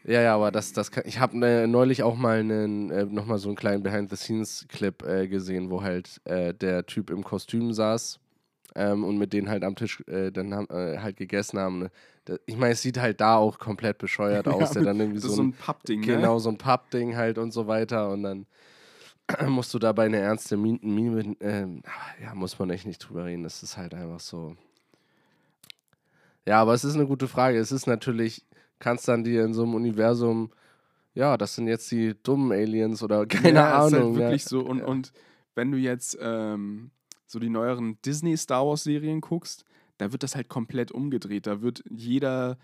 Ja, 0.05 0.21
ja, 0.21 0.35
aber 0.35 0.51
das, 0.53 0.73
das 0.73 0.91
kann, 0.91 1.03
ich 1.07 1.19
habe 1.19 1.37
ne, 1.37 1.67
neulich 1.67 2.03
auch 2.03 2.15
mal 2.15 2.39
einen, 2.39 2.91
äh, 2.91 3.05
nochmal 3.07 3.39
so 3.39 3.49
einen 3.49 3.57
kleinen 3.57 3.83
Behind-the-Scenes-Clip 3.83 5.03
äh, 5.03 5.27
gesehen, 5.29 5.69
wo 5.71 5.83
halt 5.83 6.21
äh, 6.25 6.55
der 6.55 6.87
Typ 6.87 7.11
im 7.11 7.25
Kostüm 7.25 7.73
saß 7.73 8.21
ähm, 8.77 9.03
und 9.03 9.19
mit 9.19 9.33
denen 9.33 9.49
halt 9.49 9.65
am 9.65 9.75
Tisch 9.75 10.05
äh, 10.07 10.31
dann 10.31 10.55
haben, 10.55 10.69
äh, 10.71 10.99
halt 10.99 11.17
gegessen 11.17 11.59
haben. 11.59 11.79
ne? 11.81 11.91
Ich 12.47 12.57
meine, 12.57 12.73
es 12.73 12.83
sieht 12.83 12.99
halt 12.99 13.21
da 13.21 13.37
auch 13.37 13.59
komplett 13.59 13.99
bescheuert 13.99 14.49
aus, 14.49 14.71
der 14.73 14.83
dann 14.83 15.01
irgendwie 15.01 15.21
so 15.21 15.29
so 15.29 15.43
ein 15.43 15.53
Pappding, 15.53 16.03
Genau, 16.03 16.35
ne? 16.35 16.41
so 16.41 16.49
ein 16.51 16.59
Pappding 16.59 17.17
halt 17.17 17.39
und 17.39 17.53
so 17.53 17.67
weiter. 17.67 18.11
Und 18.11 18.23
dann 18.23 18.47
musst 19.47 19.73
du 19.75 19.79
dabei 19.79 20.07
eine 20.07 20.19
ernste 20.19 20.57
Mine, 20.57 20.79
Mine 20.83 21.37
ähm, 21.41 21.83
ja, 22.23 22.35
muss 22.35 22.59
man 22.59 22.71
echt 22.71 22.87
nicht 22.87 22.99
drüber 22.99 23.25
reden. 23.25 23.43
Das 23.43 23.63
ist 23.63 23.77
halt 23.77 23.95
einfach 23.95 24.21
so. 24.21 24.57
Ja, 26.47 26.61
aber 26.61 26.75
es 26.75 26.85
ist 26.85 26.95
eine 26.95 27.07
gute 27.07 27.27
Frage. 27.29 27.59
Es 27.59 27.73
ist 27.73 27.87
natürlich, 27.87 28.45
kannst 28.79 29.09
dann 29.09 29.25
dir 29.25 29.45
in 29.45 29.53
so 29.53 29.63
einem 29.65 29.75
Universum, 29.75 30.51
ja, 31.15 31.37
das 31.37 31.55
sind 31.57 31.67
jetzt 31.67 31.91
die 31.91 32.15
dummen 32.23 32.53
Aliens 32.53 33.03
oder 33.03 33.27
keine 33.27 33.59
ja, 33.59 33.79
Ahnung. 33.85 33.89
Ist 33.89 33.95
halt 33.95 34.05
ja. 34.05 34.19
wirklich 34.19 34.45
so. 34.45 34.61
Und, 34.61 34.79
Ja. 34.79 34.85
und 34.87 35.13
wenn 35.55 35.73
du 35.73 35.79
jetzt 35.79 36.17
ähm, 36.21 36.91
so 37.27 37.39
die 37.39 37.49
neueren 37.49 37.99
Disney-Star 38.03 38.65
Wars-Serien 38.67 39.21
guckst, 39.21 39.65
da 39.99 40.13
wird 40.13 40.23
das 40.23 40.35
halt 40.37 40.49
komplett 40.49 40.93
umgedreht. 40.93 41.47
Da 41.47 41.63
wird 41.63 41.83
jeder, 41.91 42.59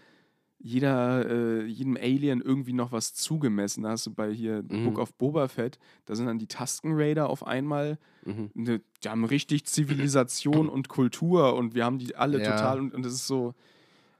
jeder, 0.59 1.29
äh, 1.29 1.64
jedem 1.64 1.97
Alien 1.97 2.40
irgendwie 2.40 2.73
noch 2.73 2.92
was 2.92 3.14
zugemessen. 3.14 3.83
Da 3.83 3.90
hast 3.90 4.07
du 4.07 4.14
bei 4.14 4.31
hier 4.33 4.62
Mhm. 4.68 4.85
Book 4.85 4.99
of 4.99 5.14
Boba 5.14 5.49
Fett, 5.49 5.79
da 6.07 6.14
sind 6.14 6.27
dann 6.27 6.38
die 6.38 6.47
Tusken 6.47 6.92
Raider 6.95 7.29
auf 7.31 7.47
einmal. 7.47 7.99
Mhm. 8.25 8.51
Ne, 8.55 8.81
die 9.03 9.09
haben 9.09 9.25
richtig 9.25 9.64
Zivilisation 9.64 10.68
und 10.68 10.88
Kultur 10.88 11.55
und 11.57 11.75
wir 11.75 11.85
haben 11.85 11.99
die 11.99 12.14
alle 12.14 12.40
Ja. 12.42 12.53
total 12.53 12.79
und, 12.81 12.95
und 12.95 13.05
das 13.05 13.12
ist 13.14 13.27
so, 13.27 13.55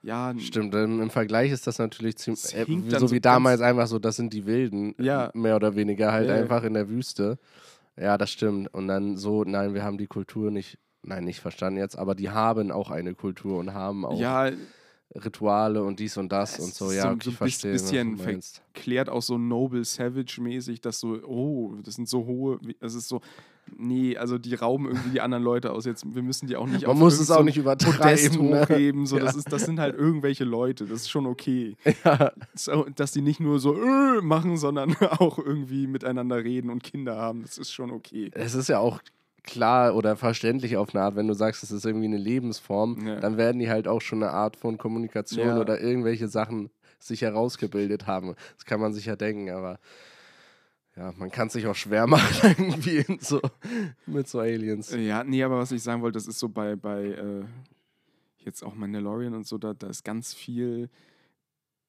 ja, 0.03 0.35
Stimmt, 0.39 0.75
im, 0.75 1.01
im 1.01 1.11
Vergleich 1.11 1.53
ist 1.53 1.69
das 1.69 1.79
natürlich 1.79 2.17
ziemlich, 2.17 2.43
äh, 2.57 2.65
so 2.65 2.69
wie 2.69 2.91
so 2.91 3.07
ganz- 3.07 3.21
damals 3.23 3.61
einfach 3.61 3.87
so, 3.87 4.01
das 4.01 4.17
sind 4.17 4.33
die 4.33 4.47
Wilden, 4.47 4.97
Ja. 4.99 5.31
mehr 5.35 5.55
oder 5.55 5.77
weniger 5.77 6.11
halt 6.11 6.29
ja. 6.29 6.35
einfach 6.35 6.65
in 6.65 6.75
der 6.75 6.89
Wüste. 6.89 7.39
Ja, 7.97 8.19
das 8.19 8.31
stimmt. 8.33 8.73
Und 8.75 8.89
dann 8.89 9.17
so, 9.17 9.45
nein, 9.45 9.75
wir 9.75 9.85
haben 9.85 9.99
die 9.99 10.09
Kultur 10.09 10.51
nicht, 10.51 10.77
nein, 11.03 11.25
nicht 11.25 11.41
verstanden 11.41 11.79
jetzt, 11.79 11.97
aber 11.99 12.15
die 12.15 12.31
haben 12.31 12.71
auch 12.71 12.91
eine 12.91 13.15
Kultur 13.15 13.59
und 13.59 13.75
haben 13.75 14.05
auch 14.05 14.19
ja, 14.19 14.51
Rituale 15.15 15.83
und 15.85 16.01
dies 16.01 16.17
und 16.17 16.33
das 16.33 16.59
und 16.59 16.73
so. 16.73 16.91
Ja, 16.91 17.03
so- 17.03 17.09
okay, 17.11 17.19
so 17.25 17.31
ich 17.31 17.35
ein 17.35 17.37
verstehe. 17.37 17.73
bisschen 17.73 18.13
was 18.13 18.19
du 18.19 18.25
ver- 18.25 18.33
meinst. 18.33 18.63
klärt 18.73 19.09
auch 19.11 19.21
so 19.23 19.37
Noble 19.37 19.85
Savage-mäßig, 19.85 20.81
dass 20.81 21.01
so, 21.01 21.19
oh, 21.27 21.75
das 21.85 21.97
sind 21.97 22.09
so 22.09 22.25
hohe, 22.25 22.59
es 22.81 22.95
ist 22.95 23.09
so, 23.09 23.21
nee, 23.77 24.17
also 24.17 24.39
die 24.39 24.55
rauben 24.55 24.87
irgendwie 24.87 25.11
die 25.11 25.21
anderen 25.21 25.45
Leute 25.45 25.73
aus. 25.73 25.85
Jetzt, 25.85 26.15
wir 26.15 26.23
müssen 26.23 26.47
die 26.47 26.57
auch 26.57 26.67
nicht 26.67 26.83
Man 26.87 26.93
auf 26.93 26.99
muss 26.99 27.21
es 27.21 27.31
auch 27.31 27.41
ein 27.41 27.45
nicht 27.45 27.59
übertreiben. 27.59 28.49
Ne? 28.49 28.63
hochheben. 28.63 29.05
So, 29.05 29.19
das, 29.19 29.35
Ja. 29.35 29.39
ist, 29.41 29.53
das 29.53 29.67
sind 29.67 29.79
halt 29.81 29.97
irgendwelche 29.99 30.45
Leute, 30.45 30.87
das 30.87 31.03
ist 31.03 31.11
schon 31.11 31.27
okay. 31.27 31.77
Ja. 32.05 32.33
So, 32.55 32.87
dass 32.97 33.13
die 33.13 33.21
nicht 33.21 33.39
nur 33.39 33.59
so 33.59 33.75
äh, 33.77 34.23
machen, 34.23 34.57
sondern 34.57 34.97
auch 35.19 35.39
irgendwie 35.39 35.87
miteinander 35.89 36.43
reden 36.43 36.71
und 36.71 36.83
Kinder 36.83 37.17
haben, 37.17 37.43
das 37.43 37.59
ist 37.59 37.71
schon 37.71 37.91
okay. 37.91 38.31
Es 38.33 38.55
ist 38.55 38.69
ja 38.71 38.79
auch 38.79 39.01
klar 39.45 39.95
oder 39.97 40.17
verständlich 40.17 40.77
auf 40.77 40.95
eine 40.95 41.05
Art, 41.05 41.17
wenn 41.17 41.27
du 41.29 41.35
sagst, 41.35 41.63
es 41.63 41.71
ist 41.71 41.85
irgendwie 41.85 42.07
eine 42.07 42.17
Lebensform, 42.19 43.05
Ja. 43.07 43.21
dann 43.21 43.37
werden 43.37 43.59
die 43.59 43.69
halt 43.69 43.89
auch 43.89 44.01
schon 44.01 44.23
eine 44.23 44.33
Art 44.33 44.57
von 44.57 44.79
Kommunikation 44.79 45.47
Ja. 45.49 45.61
oder 45.61 45.81
irgendwelche 45.81 46.29
Sachen 46.29 46.71
sich 46.99 47.23
herausgebildet 47.23 48.07
haben. 48.07 48.35
Das 48.57 48.65
kann 48.65 48.81
man 48.81 48.93
sich 48.93 49.07
ja 49.07 49.17
denken, 49.17 49.51
aber 49.51 49.81
ja, 50.97 51.13
man 51.17 51.31
kann 51.31 51.47
es 51.47 51.55
sich 51.55 51.67
auch 51.67 51.75
schwer 51.75 52.07
machen 52.07 52.55
irgendwie 52.59 53.05
so, 53.21 53.41
mit 54.07 54.29
so 54.29 54.41
Aliens. 54.41 54.95
Ja, 54.95 55.25
nee, 55.25 55.43
aber 55.43 55.59
was 55.59 55.73
ich 55.73 55.83
sagen 55.83 56.03
wollte, 56.03 56.19
das 56.19 56.27
ist 56.29 56.39
so 56.39 56.49
bei, 56.49 56.77
bei 56.77 57.05
äh, 57.07 57.45
jetzt 58.39 58.63
auch 58.63 58.75
Mandalorian 58.75 59.35
und 59.35 59.47
so, 59.47 59.59
da, 59.59 59.73
da 59.75 59.89
ist 59.89 60.05
ganz 60.05 60.35
viel, 60.35 60.91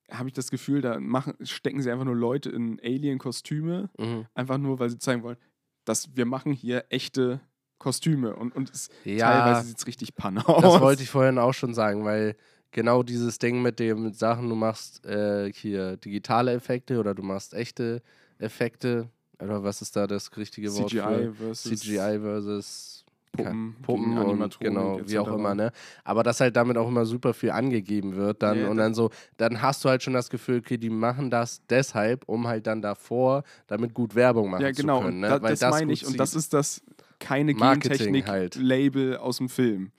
habe 0.09 0.29
ich 0.29 0.33
das 0.33 0.49
Gefühl, 0.51 0.81
da 0.81 0.99
machen, 0.99 1.33
stecken 1.41 1.81
sie 1.81 1.91
einfach 1.91 2.05
nur 2.05 2.15
Leute 2.15 2.49
in 2.49 2.79
Alien-Kostüme, 2.83 3.89
Mhm. 3.99 4.25
einfach 4.33 4.57
nur, 4.57 4.79
weil 4.79 4.89
sie 4.89 4.97
zeigen 4.99 5.23
wollen, 5.23 5.37
dass 5.85 6.15
wir 6.15 6.25
machen 6.25 6.51
hier 6.53 6.85
echte 6.89 7.39
Kostüme 7.79 8.35
und, 8.35 8.55
und 8.55 8.69
es, 8.69 8.89
Ja. 9.03 9.27
teilweise 9.27 9.67
sieht 9.67 9.77
es 9.77 9.87
richtig 9.87 10.15
panne 10.15 10.47
aus. 10.47 10.61
Das 10.61 10.79
wollte 10.81 11.03
ich 11.03 11.09
vorhin 11.09 11.37
auch 11.37 11.53
schon 11.53 11.73
sagen, 11.73 12.05
weil 12.05 12.35
genau 12.71 13.03
dieses 13.03 13.37
Ding 13.39 13.61
mit 13.61 13.79
dem 13.79 14.03
mit 14.03 14.17
Sachen, 14.17 14.47
du 14.49 14.55
machst 14.55 15.05
äh, 15.05 15.51
hier 15.53 15.97
digitale 15.97 16.53
Effekte 16.53 16.99
oder 16.99 17.13
du 17.13 17.23
machst 17.23 17.53
echte 17.53 18.01
Effekte, 18.39 19.09
oder 19.39 19.63
was 19.63 19.81
ist 19.81 19.95
da 19.95 20.07
das 20.07 20.35
richtige 20.37 20.73
Wort 20.73 20.89
CGI 20.89 20.99
für? 20.99 21.33
versus 21.35 21.79
CGI 21.81 22.19
versus 22.21 23.02
Puppen, 23.37 23.75
Puppen 23.81 24.17
und 24.19 24.59
genau, 24.59 24.99
wie 25.07 25.17
auch 25.17 25.27
immer, 25.31 25.55
ne? 25.55 25.71
Aber 26.03 26.21
dass 26.21 26.39
halt 26.39 26.55
damit 26.55 26.77
auch 26.77 26.87
immer 26.87 27.05
super 27.05 27.33
viel 27.33 27.49
angegeben 27.49 28.15
wird 28.15 28.43
dann 28.43 28.59
Ja, 28.59 28.67
und 28.69 28.77
das- 28.77 28.85
dann 28.85 28.93
so, 28.93 29.09
dann 29.37 29.61
hast 29.61 29.83
du 29.83 29.89
halt 29.89 30.03
schon 30.03 30.13
das 30.13 30.29
Gefühl, 30.29 30.59
okay, 30.59 30.77
die 30.77 30.91
machen 30.91 31.31
das 31.31 31.61
deshalb, 31.67 32.23
um 32.27 32.47
halt 32.47 32.67
dann 32.67 32.81
davor 32.83 33.43
damit 33.67 33.93
gut 33.95 34.13
Werbung 34.13 34.51
machen 34.51 34.61
Ja, 34.61 34.71
genau, 34.71 34.99
zu 34.99 35.03
können, 35.05 35.15
und 35.15 35.21
ne? 35.21 35.27
da, 35.29 35.41
Weil 35.41 35.55
das 35.57 35.71
meine 35.71 35.87
gut 35.87 35.93
ich 35.93 36.05
und 36.07 36.19
das 36.19 36.35
ist 36.35 36.53
das 36.53 36.83
keine 37.19 37.53
Marketing 37.55 38.23
halt. 38.27 38.53
Gentechnik-Label 38.53 39.17
aus 39.17 39.37
dem 39.37 39.49
Film. 39.49 39.91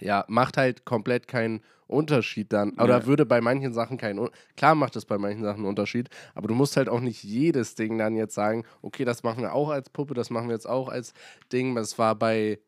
Ja, 0.00 0.24
macht 0.28 0.56
halt 0.56 0.84
komplett 0.84 1.28
keinen 1.28 1.60
Unterschied 1.86 2.52
dann. 2.52 2.70
Oder 2.72 3.00
Ja. 3.00 3.06
würde 3.06 3.26
bei 3.26 3.40
manchen 3.40 3.72
Sachen 3.72 3.98
keinen 3.98 4.28
Klar 4.56 4.74
macht 4.74 4.96
es 4.96 5.04
bei 5.04 5.18
manchen 5.18 5.42
Sachen 5.42 5.58
einen 5.58 5.66
Unterschied, 5.66 6.08
aber 6.34 6.48
du 6.48 6.54
musst 6.54 6.76
halt 6.76 6.88
auch 6.88 7.00
nicht 7.00 7.22
jedes 7.22 7.74
Ding 7.74 7.98
dann 7.98 8.16
jetzt 8.16 8.34
sagen, 8.34 8.64
okay, 8.80 9.04
das 9.04 9.22
machen 9.22 9.42
wir 9.42 9.52
auch 9.52 9.68
als 9.68 9.90
Puppe, 9.90 10.14
das 10.14 10.30
machen 10.30 10.48
wir 10.48 10.54
jetzt 10.54 10.68
auch 10.68 10.88
als 10.88 11.12
Ding. 11.52 11.74
Das 11.74 11.98
war 11.98 12.14
bei, 12.14 12.58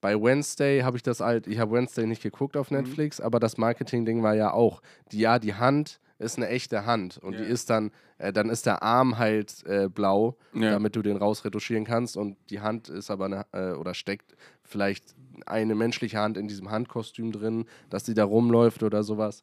bei 0.00 0.14
Wednesday, 0.20 0.80
habe 0.80 0.96
ich 0.98 1.02
das 1.02 1.20
halt, 1.20 1.46
ich 1.46 1.58
habe 1.58 1.72
Wednesday 1.72 2.06
nicht 2.06 2.22
geguckt 2.22 2.54
Mhm. 2.54 2.60
auf 2.60 2.70
Netflix, 2.70 3.20
aber 3.20 3.40
das 3.40 3.56
Marketing-Ding 3.56 4.22
war 4.22 4.34
ja 4.34 4.52
auch, 4.52 4.82
die, 5.12 5.20
ja, 5.20 5.38
die 5.38 5.54
Hand 5.54 6.00
ist 6.18 6.36
eine 6.36 6.48
echte 6.48 6.84
Hand 6.84 7.16
und 7.16 7.32
Ja. 7.34 7.40
die 7.40 7.46
ist 7.50 7.70
dann, 7.70 7.90
äh, 8.18 8.30
dann 8.30 8.50
ist 8.50 8.66
der 8.66 8.82
Arm 8.82 9.16
halt 9.16 9.64
äh, 9.66 9.88
blau, 9.88 10.36
Ja. 10.52 10.72
damit 10.72 10.94
du 10.94 11.00
den 11.00 11.16
rausretuschieren 11.16 11.84
kannst 11.86 12.18
und 12.18 12.36
die 12.50 12.60
Hand 12.60 12.90
ist 12.90 13.10
aber 13.10 13.24
eine, 13.24 13.46
äh, 13.52 13.72
oder 13.72 13.94
steckt 13.94 14.36
vielleicht 14.62 15.14
eine 15.48 15.74
menschliche 15.74 16.18
Hand 16.18 16.36
in 16.36 16.48
diesem 16.48 16.70
Handkostüm 16.70 17.32
drin, 17.32 17.66
dass 17.88 18.04
die 18.04 18.14
da 18.14 18.24
rumläuft 18.24 18.82
oder 18.82 19.02
sowas. 19.02 19.42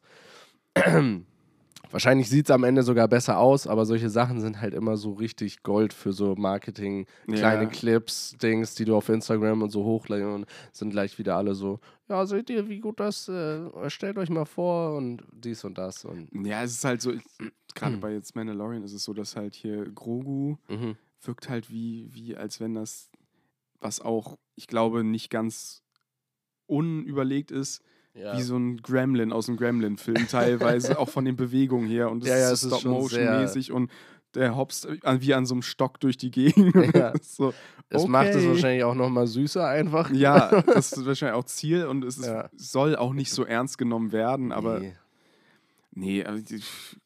Wahrscheinlich 1.90 2.28
sieht 2.28 2.46
es 2.46 2.50
am 2.50 2.64
Ende 2.64 2.82
sogar 2.82 3.08
besser 3.08 3.38
aus, 3.38 3.66
aber 3.66 3.86
solche 3.86 4.10
Sachen 4.10 4.40
sind 4.40 4.60
halt 4.60 4.74
immer 4.74 4.96
so 4.98 5.12
richtig 5.12 5.62
Gold 5.62 5.94
für 5.94 6.12
so 6.12 6.34
Marketing, 6.34 7.06
kleine 7.26 7.64
Ja. 7.64 7.68
Clips, 7.68 8.36
Dings, 8.42 8.74
die 8.74 8.84
du 8.84 8.94
auf 8.94 9.08
Instagram 9.08 9.62
und 9.62 9.70
so 9.70 9.84
hochladen 9.84 10.34
und 10.34 10.46
sind 10.72 10.90
gleich 10.90 11.18
wieder 11.18 11.36
alle 11.36 11.54
so, 11.54 11.80
ja, 12.08 12.26
seht 12.26 12.50
ihr, 12.50 12.68
wie 12.68 12.80
gut 12.80 13.00
das, 13.00 13.28
äh, 13.28 13.70
stellt 13.88 14.18
euch 14.18 14.28
mal 14.28 14.44
vor 14.44 14.96
und 14.96 15.22
dies 15.32 15.64
und 15.64 15.78
das 15.78 16.04
und 16.04 16.28
Ja, 16.44 16.62
es 16.62 16.72
ist 16.72 16.84
halt 16.84 17.00
so, 17.00 17.12
gerade 17.74 17.96
bei 17.96 18.12
jetzt 18.12 18.36
Mandalorian 18.36 18.82
ist 18.82 18.92
es 18.92 19.04
so, 19.04 19.14
dass 19.14 19.36
halt 19.36 19.54
hier 19.54 19.90
Grogu 19.90 20.56
mhm. 20.68 20.96
wirkt 21.22 21.48
halt 21.48 21.70
wie, 21.70 22.10
wie 22.12 22.36
als 22.36 22.60
wenn 22.60 22.74
das, 22.74 23.10
was 23.80 24.00
auch, 24.00 24.36
ich 24.56 24.66
glaube, 24.66 25.04
nicht 25.04 25.30
ganz 25.30 25.82
unüberlegt 26.68 27.50
ist, 27.50 27.82
ja. 28.14 28.36
wie 28.36 28.42
so 28.42 28.56
ein 28.56 28.76
Gremlin 28.78 29.32
aus 29.32 29.46
dem 29.46 29.56
Gremlin-Film 29.56 30.26
teilweise, 30.30 30.98
auch 30.98 31.08
von 31.08 31.24
den 31.24 31.36
Bewegungen 31.36 31.88
her 31.88 32.10
und 32.10 32.22
es 32.22 32.28
Ja, 32.28 32.38
ja, 32.38 32.50
ist 32.52 32.66
Stop-Motion-mäßig 32.66 33.72
und 33.72 33.90
der 34.34 34.56
hopst 34.56 34.86
wie 35.20 35.34
an 35.34 35.46
so 35.46 35.54
einem 35.54 35.62
Stock 35.62 35.98
durch 36.00 36.16
die 36.18 36.30
Gegend. 36.30 36.74
Ja. 36.94 37.12
so, 37.22 37.54
Es 37.88 38.06
macht 38.06 38.28
es 38.28 38.46
wahrscheinlich 38.46 38.84
auch 38.84 38.94
nochmal 38.94 39.26
süßer 39.26 39.66
einfach. 39.66 40.10
Ja, 40.10 40.62
das 40.66 40.92
ist 40.92 41.06
wahrscheinlich 41.06 41.36
auch 41.36 41.44
Ziel 41.46 41.86
und 41.86 42.04
es 42.04 42.18
ist, 42.18 42.30
soll 42.56 42.94
auch 42.96 43.14
nicht 43.14 43.30
so 43.32 43.44
ernst 43.44 43.78
genommen 43.78 44.12
werden, 44.12 44.52
aber 44.52 44.80
Nee. 44.80 44.94
Nee, 45.92 46.24
aber 46.24 46.38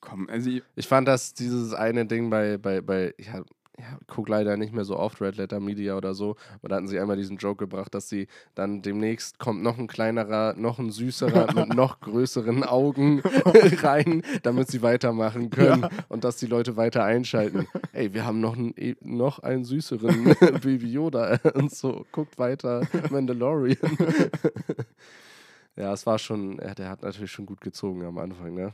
komm, 0.01 0.29
also 0.29 0.51
ich- 0.51 0.63
Ich 0.75 0.87
fand 0.87 1.09
das 1.09 1.33
dieses 1.33 1.73
eine 1.73 2.05
Ding 2.05 2.29
bei, 2.29 2.59
bei, 2.59 2.81
bei 2.83 3.15
ich 3.17 3.31
hab, 3.33 3.47
ja, 3.79 3.99
guck 4.07 4.29
leider 4.29 4.57
nicht 4.57 4.73
mehr 4.75 4.85
so 4.85 4.99
oft 4.99 5.21
Red 5.21 5.37
Letter 5.37 5.59
Media 5.59 5.97
oder 5.97 6.15
so, 6.15 6.37
aber 6.59 6.69
da 6.69 6.77
hatten 6.77 6.89
sie 6.89 7.01
einmal 7.01 7.17
diesen 7.17 7.39
Joke 7.39 7.65
gebracht, 7.65 7.95
dass 7.95 8.09
sie 8.09 8.29
dann 8.55 8.83
demnächst 8.83 9.39
kommt 9.39 9.63
noch 9.63 9.79
ein 9.79 9.87
kleinerer, 9.87 10.55
noch 10.57 10.79
ein 10.79 10.91
süßerer 10.91 11.53
mit 11.55 11.75
noch 11.75 12.01
größeren 12.01 12.65
Augen 12.65 13.21
rein, 13.83 14.23
damit 14.43 14.69
sie 14.69 14.83
weitermachen 14.83 15.49
können 15.51 15.87
und 16.09 16.25
dass 16.25 16.37
die 16.37 16.47
Leute 16.47 16.77
weiter 16.77 17.05
einschalten. 17.05 17.67
Ey, 17.93 18.13
wir 18.13 18.27
haben 18.27 18.41
noch 18.41 18.57
einen, 18.57 18.75
e- 18.77 18.97
noch 19.01 19.39
einen 19.39 19.65
süßeren 19.65 20.37
Baby 20.63 20.93
Yoda 20.93 21.39
und 21.55 21.75
so, 21.75 22.05
guckt 22.13 22.39
weiter, 22.39 22.87
Mandalorian. 23.11 23.79
ja, 25.77 25.93
es 25.93 26.05
war 26.07 26.19
schon, 26.19 26.59
ja, 26.59 26.75
der 26.75 26.91
hat 26.91 27.03
natürlich 27.03 27.33
schon 27.33 27.47
gut 27.47 27.61
gezogen 27.61 28.05
am 28.05 28.19
Anfang, 28.19 28.55
ne? 28.55 28.73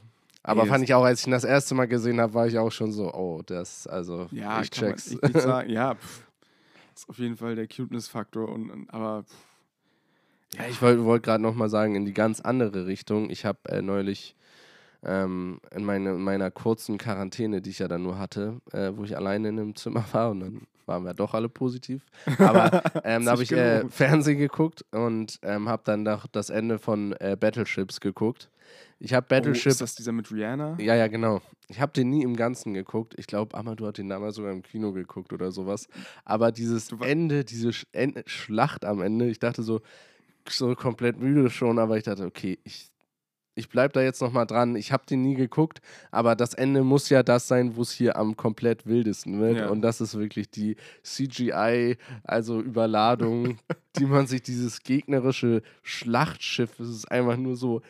Aber 0.49 0.63
Ey, 0.63 0.69
fand 0.69 0.85
ich 0.85 0.95
auch, 0.95 1.05
als 1.05 1.21
ich 1.21 1.27
ihn 1.27 1.33
das 1.33 1.45
erste 1.45 1.75
Mal 1.75 1.87
gesehen 1.87 2.21
habe, 2.23 2.33
war 2.33 2.47
ich 2.47 2.57
auch 2.59 2.73
schon 2.73 2.91
so, 2.91 3.13
oh, 3.13 3.43
das, 3.45 3.87
also, 3.87 4.29
ja, 4.31 4.63
ich 4.63 4.71
man 4.71 4.91
check's. 4.91 5.13
echt 5.13 5.23
nicht 5.23 5.41
sagen. 5.43 5.69
Ja, 5.73 5.95
pff, 5.95 6.27
ist 6.95 7.09
auf 7.09 7.19
jeden 7.19 7.37
Fall 7.37 7.55
der 7.55 7.69
Cuteness-Faktor. 7.69 8.49
Und, 8.49 8.71
und, 8.71 8.89
aber 8.91 9.25
pff, 9.25 10.59
Ja, 10.59 10.65
ich 10.71 10.81
wollte 10.81 11.05
wollt 11.05 11.23
gerade 11.23 11.43
nochmal 11.43 11.69
sagen, 11.69 11.95
in 11.97 12.07
die 12.07 12.15
ganz 12.15 12.41
andere 12.41 12.87
Richtung. 12.87 13.29
Ich 13.29 13.45
habe 13.45 13.59
äh, 13.69 13.83
neulich 13.83 14.37
ähm, 15.05 15.61
in, 15.71 15.85
meine, 15.85 16.13
in 16.13 16.23
meiner 16.23 16.51
kurzen 16.51 16.97
Quarantäne, 16.97 17.61
die 17.61 17.71
ich 17.71 17.81
ja 17.81 17.89
dann 17.89 18.03
nur 18.03 18.19
hatte, 18.19 18.61
äh, 18.73 18.93
wo 18.95 19.05
ich 19.05 19.17
alleine 19.19 19.51
in 19.51 19.61
einem 19.61 19.77
Zimmer 19.77 20.05
war 20.13 20.31
und 20.31 20.41
dann 20.41 20.67
waren 20.88 21.05
wir 21.05 21.14
doch 21.14 21.35
alle 21.35 21.48
positiv. 21.48 22.05
Aber 22.38 22.83
ähm, 23.05 23.24
da 23.24 23.33
habe 23.33 23.42
ich 23.42 23.53
äh. 23.53 23.88
Fernsehen 23.88 24.38
geguckt 24.38 24.85
und 24.90 25.38
ähm, 25.42 25.68
habe 25.68 25.83
dann 25.85 26.03
noch 26.03 26.27
das 26.27 26.51
Ende 26.51 26.79
von 26.79 27.12
äh, 27.20 27.37
Battleships 27.38 28.01
geguckt. 28.01 28.51
Ich 28.98 29.14
habe 29.14 29.24
oh, 29.27 29.29
Battleship 29.29 29.70
ist 29.70 29.81
das 29.81 29.94
dieser 29.94 30.12
mit 30.12 30.33
Rihanna? 30.33 30.77
Ja, 30.81 30.94
ja, 30.94 31.07
genau. 31.07 31.40
Ich 31.68 31.81
habe 31.81 31.92
den 31.92 32.11
nie 32.11 32.22
im 32.22 32.35
Ganzen 32.35 32.74
geguckt. 32.74 33.14
Ich 33.16 33.27
glaube, 33.27 33.57
Amadou 33.57 33.87
hat 33.87 33.98
den 33.98 34.09
damals 34.09 34.37
sogar 34.37 34.53
im 34.53 34.62
Kino 34.62 34.92
geguckt 34.92 35.33
oder 35.33 35.53
sowas. 35.53 35.87
Aber 36.24 36.51
dieses 36.51 36.90
Ende, 37.01 37.44
diese 37.44 37.72
Sch 37.72 37.87
End 37.92 38.22
Schlacht 38.27 38.85
am 38.85 39.01
Ende, 39.01 39.29
ich 39.29 39.38
dachte 39.38 39.62
so, 39.62 39.81
so 40.48 40.74
komplett 40.74 41.18
müde 41.18 41.51
schon, 41.51 41.79
aber 41.79 41.96
ich 41.96 42.05
dachte, 42.05 42.24
okay, 42.24 42.59
ich, 42.64 42.90
ich 43.59 43.68
bleib 43.68 43.92
da 43.92 44.01
jetzt 44.01 44.23
nochmal 44.23 44.47
dran. 44.47 44.77
Ich 44.77 44.92
habe 44.92 45.05
den 45.05 45.23
nie 45.23 45.35
geguckt, 45.35 45.81
aber 46.11 46.37
das 46.37 46.55
Ende 46.55 46.85
muss 46.85 47.09
ja 47.09 47.23
das 47.23 47.49
sein, 47.49 47.77
wo 47.77 47.83
es 47.83 47.90
hier 47.90 48.16
am 48.16 48.37
komplett 48.37 48.87
wildesten 48.87 49.40
wird. 49.40 49.59
Ja. 49.59 49.68
Und 49.68 49.83
das 49.83 50.01
ist 50.01 50.16
wirklich 50.16 50.51
die 50.51 50.77
CGI, 51.03 51.97
also 52.23 52.61
Überladung, 52.61 53.59
die 53.99 54.07
man 54.07 54.27
sich, 54.27 54.42
dieses 54.42 54.83
gegnerische 54.83 55.62
Schlachtschiff, 55.83 56.79
es 56.79 56.88
ist 56.88 57.11
einfach 57.11 57.37
nur 57.37 57.57
so 57.57 57.83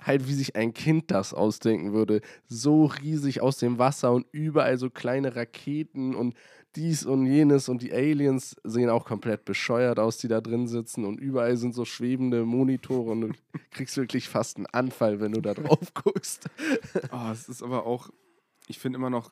halt 0.00 0.28
wie 0.28 0.34
sich 0.34 0.54
ein 0.54 0.74
Kind 0.74 1.10
das 1.10 1.34
ausdenken 1.34 1.92
würde. 1.92 2.20
So 2.46 2.84
riesig 2.84 3.40
aus 3.40 3.58
dem 3.58 3.78
Wasser 3.78 4.12
und 4.12 4.26
überall 4.30 4.78
so 4.78 4.90
kleine 4.90 5.34
Raketen 5.34 6.14
und 6.14 6.34
dies 6.78 7.04
und 7.04 7.26
jenes 7.26 7.68
und 7.68 7.82
die 7.82 7.92
Aliens 7.92 8.56
sehen 8.64 8.88
auch 8.88 9.04
komplett 9.04 9.44
bescheuert 9.44 9.98
aus, 9.98 10.16
die 10.18 10.28
da 10.28 10.40
drin 10.40 10.66
sitzen 10.68 11.04
und 11.04 11.18
überall 11.18 11.56
sind 11.56 11.74
so 11.74 11.84
schwebende 11.84 12.44
Monitore 12.46 13.10
und 13.10 13.20
du 13.20 13.32
kriegst 13.70 13.96
wirklich 13.96 14.28
fast 14.28 14.56
einen 14.56 14.66
Anfall, 14.66 15.20
wenn 15.20 15.32
du 15.32 15.40
da 15.42 15.54
drauf 15.54 15.92
guckst. 15.94 16.48
Oh, 17.12 17.30
es 17.32 17.48
ist 17.48 17.62
aber 17.62 17.84
auch, 17.84 18.08
ich 18.68 18.78
finde 18.78 18.96
immer 18.98 19.10
noch, 19.10 19.30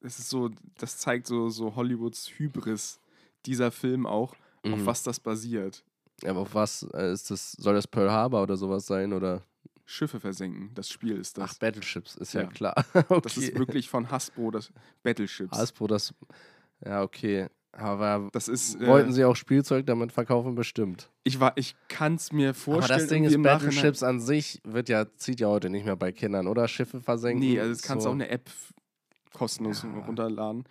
es 0.00 0.18
ist 0.18 0.28
so, 0.28 0.50
das 0.78 0.98
zeigt 0.98 1.26
so, 1.26 1.48
so 1.48 1.74
Hollywoods 1.74 2.30
Hybris, 2.36 3.00
dieser 3.46 3.72
Film 3.72 4.06
auch, 4.06 4.34
auf 4.62 4.78
Mhm. 4.80 4.86
was 4.86 5.02
das 5.02 5.18
basiert. 5.18 5.82
Aber 6.24 6.40
auf 6.40 6.54
was 6.54 6.82
äh, 6.94 7.12
ist 7.12 7.30
das? 7.30 7.52
Soll 7.52 7.74
das 7.74 7.86
Pearl 7.86 8.10
Harbor 8.10 8.42
oder 8.42 8.56
sowas 8.56 8.86
sein? 8.86 9.12
Oder? 9.12 9.42
Schiffe 9.84 10.18
versenken, 10.18 10.70
das 10.74 10.88
Spiel 10.90 11.16
ist 11.16 11.38
Ach, 11.38 11.46
das. 11.48 11.58
Battleships, 11.60 12.16
ist 12.16 12.32
ja, 12.34 12.42
Ja. 12.42 12.46
klar. 12.48 12.74
okay. 12.94 13.20
Das 13.22 13.36
ist 13.36 13.56
wirklich 13.56 13.88
von 13.88 14.10
Hasbro, 14.10 14.50
das 14.50 14.72
Battleships. 15.04 15.56
Hasbro, 15.56 15.86
das. 15.86 16.12
Ja, 16.84 17.02
okay. 17.02 17.46
Aber 17.72 18.30
das 18.32 18.48
ist, 18.48 18.80
äh, 18.80 18.86
wollten 18.86 19.12
sie 19.12 19.24
auch 19.24 19.36
Spielzeug 19.36 19.84
damit 19.86 20.10
verkaufen? 20.10 20.54
Bestimmt. 20.54 21.10
ich, 21.24 21.40
war- 21.40 21.52
ich 21.56 21.76
kann 21.88 22.14
es 22.14 22.32
mir 22.32 22.54
vorstellen. 22.54 22.92
Aber 22.94 23.00
das 23.02 23.08
Ding 23.10 23.24
ist, 23.24 23.42
Battleships 23.42 24.02
an 24.02 24.18
sich 24.18 24.60
wird 24.64 24.88
ja, 24.88 25.06
zieht 25.16 25.40
ja 25.40 25.48
heute 25.48 25.68
nicht 25.68 25.84
mehr 25.84 25.96
bei 25.96 26.10
Kindern, 26.12 26.46
oder? 26.46 26.68
Schiffe 26.68 27.02
versenken. 27.02 27.40
Nee, 27.46 27.60
also 27.60 27.72
es 27.72 27.82
kannst 27.82 28.04
so. 28.04 28.08
auch 28.10 28.14
eine 28.14 28.28
App 28.30 28.48
kostenlos 29.34 29.82
Ja. 29.82 29.90
runterladen. 30.06 30.64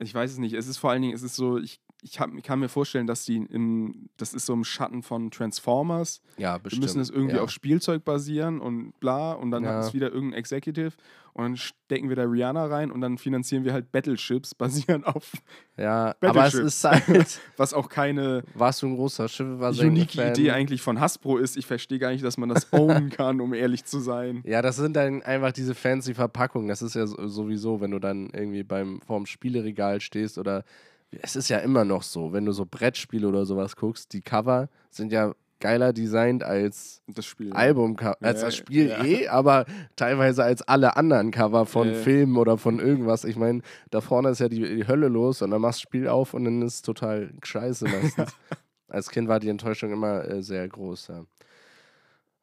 Ich 0.00 0.12
weiß 0.14 0.32
es 0.32 0.38
nicht. 0.38 0.54
Es 0.54 0.66
ist 0.66 0.78
vor 0.78 0.90
allen 0.90 1.02
Dingen, 1.02 1.14
es 1.14 1.22
ist 1.22 1.36
so, 1.36 1.58
ich, 1.58 1.80
ich, 2.02 2.20
hab, 2.20 2.32
ich 2.34 2.42
kann 2.44 2.60
mir 2.60 2.68
vorstellen, 2.68 3.06
dass 3.06 3.24
die 3.24 3.36
im, 3.36 4.08
das 4.16 4.32
ist 4.34 4.46
so 4.46 4.52
im 4.52 4.64
Schatten 4.64 5.02
von 5.02 5.30
Transformers. 5.30 6.20
Ja, 6.36 6.54
Wir 6.54 6.60
bestimmt. 6.60 6.82
müssen 6.84 7.00
es 7.00 7.10
irgendwie 7.10 7.36
ja. 7.36 7.42
auf 7.42 7.50
Spielzeug 7.50 8.04
basieren 8.04 8.60
und 8.60 8.92
bla. 9.00 9.32
Und 9.32 9.50
dann 9.50 9.64
Ja. 9.64 9.70
hat 9.76 9.84
es 9.84 9.94
wieder 9.94 10.12
irgendein 10.12 10.38
Executive. 10.38 10.92
Und 11.34 11.44
dann 11.44 11.56
stecken 11.56 12.08
wir 12.08 12.16
da 12.16 12.24
Rihanna 12.24 12.66
rein 12.66 12.90
und 12.90 13.00
dann 13.00 13.16
finanzieren 13.16 13.64
wir 13.64 13.72
halt 13.72 13.92
Battleships 13.92 14.56
basierend 14.56 15.06
auf, 15.06 15.30
Ja, 15.76 16.16
aber 16.20 16.46
es 16.46 16.54
ist 16.54 16.82
halt, 16.82 17.38
was 17.56 17.74
auch 17.74 17.88
keine 17.88 18.42
warst 18.54 18.82
du 18.82 18.88
ein 18.88 18.96
großer 18.96 19.28
Schiffe 19.28 19.58
versenken 19.58 19.96
unique 19.98 20.12
Fan? 20.14 20.30
Idee 20.32 20.50
eigentlich 20.50 20.82
von 20.82 20.98
Hasbro 20.98 21.36
ist. 21.38 21.56
Ich 21.56 21.64
verstehe 21.66 22.00
gar 22.00 22.10
nicht, 22.10 22.24
dass 22.24 22.38
man 22.38 22.48
das 22.48 22.66
ownen 22.72 23.10
kann, 23.10 23.40
um 23.40 23.54
ehrlich 23.54 23.84
zu 23.84 24.00
sein. 24.00 24.42
Ja, 24.46 24.62
das 24.62 24.76
sind 24.76 24.96
dann 24.96 25.22
einfach 25.22 25.52
diese 25.52 25.76
fancy 25.76 26.12
Verpackungen. 26.14 26.66
Das 26.66 26.82
ist 26.82 26.94
ja 26.94 27.06
so- 27.06 27.28
sowieso, 27.28 27.80
wenn 27.80 27.92
du 27.92 28.00
dann 28.00 28.30
irgendwie 28.30 28.64
beim 28.64 29.00
vorm 29.06 29.24
Spieleregal 29.26 30.00
stehst 30.00 30.38
oder 30.38 30.64
es 31.10 31.36
ist 31.36 31.48
ja 31.48 31.58
immer 31.58 31.84
noch 31.84 32.02
so, 32.02 32.32
wenn 32.32 32.44
du 32.44 32.52
so 32.52 32.66
Brettspiele 32.66 33.26
oder 33.26 33.46
sowas 33.46 33.76
guckst, 33.76 34.12
die 34.12 34.20
Cover 34.20 34.68
sind 34.90 35.12
ja 35.12 35.34
geiler 35.60 35.92
designt 35.92 36.44
als 36.44 37.02
Das 37.08 37.26
Spiel. 37.26 37.52
Album, 37.52 37.96
als 38.20 38.42
das 38.42 38.56
Spiel 38.56 38.88
ja. 38.88 39.04
eh, 39.04 39.28
aber 39.28 39.66
teilweise 39.96 40.44
als 40.44 40.62
alle 40.62 40.96
anderen 40.96 41.30
Cover 41.30 41.66
von 41.66 41.88
Ja. 41.88 41.94
Filmen 41.94 42.36
oder 42.36 42.58
von 42.58 42.78
irgendwas. 42.78 43.24
Ich 43.24 43.36
meine, 43.36 43.62
da 43.90 44.00
vorne 44.00 44.30
ist 44.30 44.38
ja 44.38 44.48
die, 44.48 44.60
die 44.60 44.86
Hölle 44.86 45.08
los 45.08 45.42
und 45.42 45.50
dann 45.50 45.60
machst 45.60 45.80
du 45.80 45.82
das 45.82 45.88
Spiel 45.88 46.08
auf 46.08 46.34
und 46.34 46.44
dann 46.44 46.62
ist 46.62 46.74
es 46.74 46.82
total 46.82 47.32
scheiße 47.42 47.86
meistens. 47.86 48.36
als 48.88 49.10
Kind 49.10 49.28
war 49.28 49.40
die 49.40 49.48
Enttäuschung 49.48 49.92
immer 49.92 50.24
äh, 50.24 50.42
sehr 50.42 50.68
groß, 50.68 51.08
ja. 51.08 51.24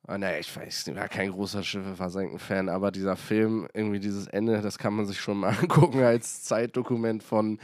Ah, 0.08 0.20
naja, 0.20 0.38
ich 0.38 0.56
weiß, 0.56 0.88
ich 0.88 0.96
war 0.96 1.08
kein 1.08 1.32
großer 1.32 1.64
Schiffe 1.64 1.96
versenken 1.96 2.38
Fan, 2.38 2.70
aber 2.70 2.92
dieser 2.92 3.16
Film, 3.16 3.68
irgendwie 3.74 4.00
dieses 4.00 4.28
Ende, 4.28 4.62
das 4.62 4.78
kann 4.78 4.94
man 4.94 5.08
sich 5.08 5.20
schon 5.20 5.38
mal 5.38 5.50
angucken 5.62 6.04
als 6.04 6.44
Zeitdokument 6.44 7.24
von 7.24 7.60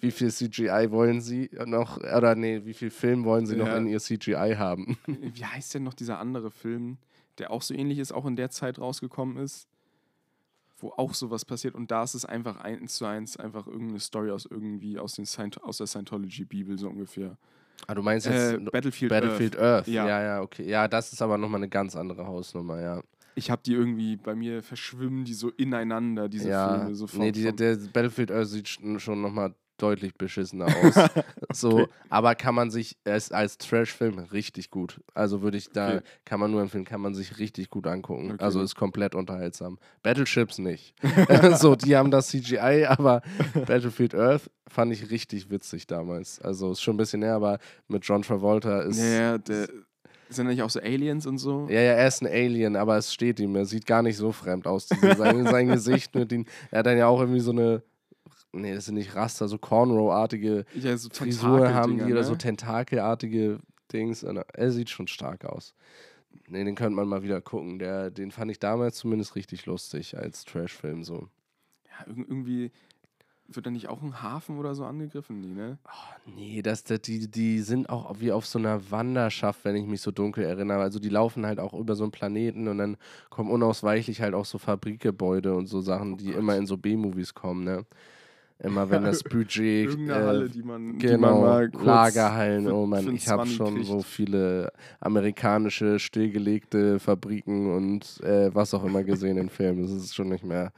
wie 0.00 0.10
viel 0.10 0.30
CGI 0.30 0.88
wollen 0.90 1.20
sie 1.20 1.50
noch, 1.66 1.96
oder 1.98 2.34
nee, 2.34 2.62
wie 2.64 2.74
viel 2.74 2.90
Film 2.90 3.24
wollen 3.24 3.46
sie 3.46 3.56
noch 3.56 3.66
Ja. 3.68 3.76
in 3.78 3.86
ihr 3.86 3.98
CGI 4.00 4.54
haben. 4.58 4.98
Wie 5.06 5.44
heißt 5.44 5.74
denn 5.74 5.84
noch 5.84 5.94
dieser 5.94 6.18
andere 6.18 6.50
Film, 6.50 6.98
der 7.38 7.50
auch 7.50 7.62
so 7.62 7.72
ähnlich 7.74 7.98
ist, 7.98 8.12
auch 8.12 8.26
in 8.26 8.36
der 8.36 8.50
Zeit 8.50 8.78
rausgekommen 8.78 9.38
ist? 9.38 9.66
Wo 10.78 10.90
auch 10.98 11.14
sowas 11.14 11.46
passiert 11.46 11.74
und 11.74 11.90
da 11.90 12.02
ist 12.02 12.14
es 12.14 12.26
einfach 12.26 12.58
eins 12.58 12.96
zu 12.96 13.06
eins 13.06 13.38
einfach 13.38 13.66
irgendeine 13.66 13.98
Story 14.00 14.30
aus 14.30 14.44
irgendwie 14.44 14.98
aus, 14.98 15.14
den 15.14 15.24
Scient 15.24 15.62
aus 15.62 15.78
der 15.78 15.86
Scientology-Bibel 15.86 16.78
so 16.78 16.88
ungefähr. 16.90 17.38
Ah, 17.86 17.94
du 17.94 18.02
meinst 18.02 18.26
jetzt 18.26 18.54
Äh, 18.54 18.58
Battlefield, 18.58 19.08
Battlefield 19.08 19.56
Earth. 19.56 19.64
Earth. 19.86 19.88
Ja. 19.88 20.06
Ja. 20.06 20.22
ja, 20.22 20.40
okay. 20.42 20.68
Ja, 20.68 20.86
das 20.86 21.14
ist 21.14 21.22
aber 21.22 21.38
nochmal 21.38 21.60
eine 21.60 21.70
ganz 21.70 21.96
andere 21.96 22.26
Hausnummer, 22.26 22.80
ja. 22.82 23.02
Ich 23.34 23.50
habe 23.50 23.62
die 23.64 23.72
irgendwie, 23.72 24.16
bei 24.16 24.34
mir 24.34 24.62
verschwimmen 24.62 25.24
die 25.24 25.34
so 25.34 25.50
ineinander, 25.50 26.28
diese 26.28 26.50
ja, 26.50 26.78
Filme. 26.78 26.94
So 26.94 27.06
von, 27.06 27.20
nee, 27.20 27.32
die, 27.32 27.50
der 27.56 27.76
Battlefield 27.76 28.30
Earth 28.30 28.48
sieht 28.48 28.66
sch- 28.66 28.98
schon 28.98 29.22
nochmal 29.22 29.54
deutlich 29.76 30.14
beschissener 30.14 30.66
aus. 30.82 30.94
so, 31.52 31.66
Okay. 31.80 31.86
aber 32.10 32.34
kann 32.34 32.54
man 32.54 32.70
sich 32.70 32.96
es 33.04 33.30
als 33.32 33.58
Trash-Film 33.58 34.18
richtig 34.18 34.70
gut. 34.70 35.00
Also 35.14 35.42
würde 35.42 35.56
ich 35.58 35.70
da, 35.70 35.96
Okay. 35.96 36.00
kann 36.24 36.40
man 36.40 36.50
nur 36.50 36.62
empfehlen, 36.62 36.84
kann 36.84 37.00
man 37.00 37.14
sich 37.14 37.38
richtig 37.38 37.70
gut 37.70 37.86
angucken. 37.86 38.32
Okay. 38.32 38.44
Also 38.44 38.60
ist 38.62 38.74
komplett 38.74 39.14
unterhaltsam. 39.14 39.78
Battleships 40.02 40.58
nicht. 40.58 40.94
so, 41.58 41.74
die 41.74 41.96
haben 41.96 42.10
das 42.10 42.28
CGI, 42.28 42.86
aber 42.88 43.22
Battlefield 43.66 44.14
Earth 44.14 44.50
fand 44.68 44.92
ich 44.92 45.10
richtig 45.10 45.50
witzig 45.50 45.86
damals. 45.86 46.40
Also 46.40 46.72
ist 46.72 46.80
schon 46.82 46.94
ein 46.94 46.98
bisschen 46.98 47.20
näher, 47.20 47.34
aber 47.34 47.58
mit 47.88 48.04
John 48.04 48.22
Travolta 48.22 48.80
ist. 48.82 48.98
ja, 48.98 49.04
ja, 49.20 49.38
der, 49.38 49.68
sind 50.28 50.48
nicht 50.48 50.60
auch 50.62 50.70
so 50.70 50.80
Aliens 50.80 51.24
und 51.26 51.38
so? 51.38 51.68
Ja, 51.70 51.80
ja, 51.80 51.92
er 51.92 52.08
ist 52.08 52.20
ein 52.20 52.26
Alien, 52.26 52.74
aber 52.74 52.96
es 52.96 53.14
steht 53.14 53.38
ihm. 53.38 53.54
Er 53.54 53.64
sieht 53.64 53.86
gar 53.86 54.02
nicht 54.02 54.16
so 54.16 54.32
fremd 54.32 54.66
aus. 54.66 54.88
Sein, 54.88 55.46
sein 55.46 55.68
Gesicht 55.68 56.16
mit 56.16 56.32
den. 56.32 56.46
Er 56.72 56.80
hat 56.80 56.86
dann 56.86 56.98
ja 56.98 57.06
auch 57.06 57.20
irgendwie 57.20 57.38
so 57.38 57.52
eine. 57.52 57.82
Nee, 58.52 58.74
das 58.74 58.86
sind 58.86 58.94
nicht 58.94 59.14
Raster, 59.14 59.48
so 59.48 59.58
Cornrow-artige 59.58 60.64
Ja, 60.74 60.96
so 60.96 61.08
Frisur 61.12 61.74
haben 61.74 61.98
die 61.98 62.12
oder 62.12 62.24
so 62.24 62.32
ne? 62.32 62.38
tentakelartige 62.38 63.58
Dings. 63.92 64.24
Und 64.24 64.36
Er 64.36 64.72
sieht 64.72 64.90
schon 64.90 65.08
stark 65.08 65.44
aus. 65.44 65.74
Nee, 66.48 66.64
den 66.64 66.74
könnte 66.74 66.94
man 66.96 67.08
mal 67.08 67.22
wieder 67.22 67.40
gucken. 67.40 67.78
Der, 67.78 68.10
den 68.10 68.30
fand 68.30 68.50
ich 68.50 68.58
damals 68.58 68.96
zumindest 68.96 69.36
richtig 69.36 69.66
lustig 69.66 70.16
als 70.16 70.44
Trash-Film 70.44 71.02
so. 71.04 71.28
Ja, 71.86 72.06
irg- 72.12 72.26
irgendwie 72.28 72.70
wird 73.48 73.64
da 73.66 73.70
nicht 73.70 73.88
auch 73.88 74.02
ein 74.02 74.22
Hafen 74.22 74.58
oder 74.58 74.74
so 74.74 74.84
angegriffen, 74.84 75.40
die, 75.42 75.54
ne? 75.54 75.78
Nee, 76.26 76.62
das, 76.62 76.82
das, 76.82 77.00
die, 77.02 77.30
die 77.30 77.60
sind 77.60 77.88
auch 77.88 78.18
wie 78.18 78.32
auf 78.32 78.44
so 78.46 78.58
einer 78.58 78.90
Wanderschaft, 78.90 79.64
wenn 79.64 79.76
ich 79.76 79.86
mich 79.86 80.00
so 80.00 80.10
dunkel 80.10 80.44
erinnere. 80.44 80.80
Also 80.80 80.98
die 80.98 81.08
laufen 81.08 81.46
halt 81.46 81.60
auch 81.60 81.72
über 81.72 81.94
so 81.94 82.02
einen 82.04 82.10
Planeten 82.12 82.66
und 82.68 82.78
dann 82.78 82.96
kommen 83.30 83.50
unausweichlich 83.50 84.20
halt 84.20 84.34
auch 84.34 84.44
so 84.46 84.58
Fabrikgebäude 84.58 85.54
und 85.54 85.66
so 85.68 85.80
Sachen, 85.80 86.16
die 86.16 86.26
Gott. 86.26 86.36
immer 86.36 86.56
in 86.56 86.66
so 86.66 86.76
B-Movies 86.76 87.34
kommen, 87.34 87.64
ne? 87.64 87.86
Immer 88.58 88.88
wenn 88.88 89.04
das 89.04 89.22
Budget. 89.22 89.90
Irgendeine 89.90 90.22
äh, 90.22 90.26
Halle, 90.26 90.48
die 90.48 90.62
man, 90.62 90.98
die 90.98 91.06
man 91.06 91.16
Genau, 91.16 91.40
mal 91.42 91.68
kurz 91.70 91.84
Lagerhallen, 91.84 92.64
für- 92.64 92.72
oh 92.74 92.84
für 92.84 92.88
Mann, 92.88 93.08
ein 93.08 93.14
ich 93.14 93.28
habe 93.28 93.42
20 93.42 93.56
schon 93.56 93.74
kriegt. 93.74 93.86
so 93.86 94.00
viele 94.02 94.72
amerikanische 94.98 95.98
stillgelegte 95.98 96.98
Fabriken 96.98 97.74
und 97.74 98.20
äh, 98.24 98.54
was 98.54 98.72
auch 98.72 98.82
immer 98.84 99.04
gesehen 99.04 99.36
in 99.36 99.50
Filmen. 99.50 99.82
Das 99.82 99.90
ist 99.92 100.14
schon 100.14 100.30
nicht 100.30 100.42
mehr 100.44 100.72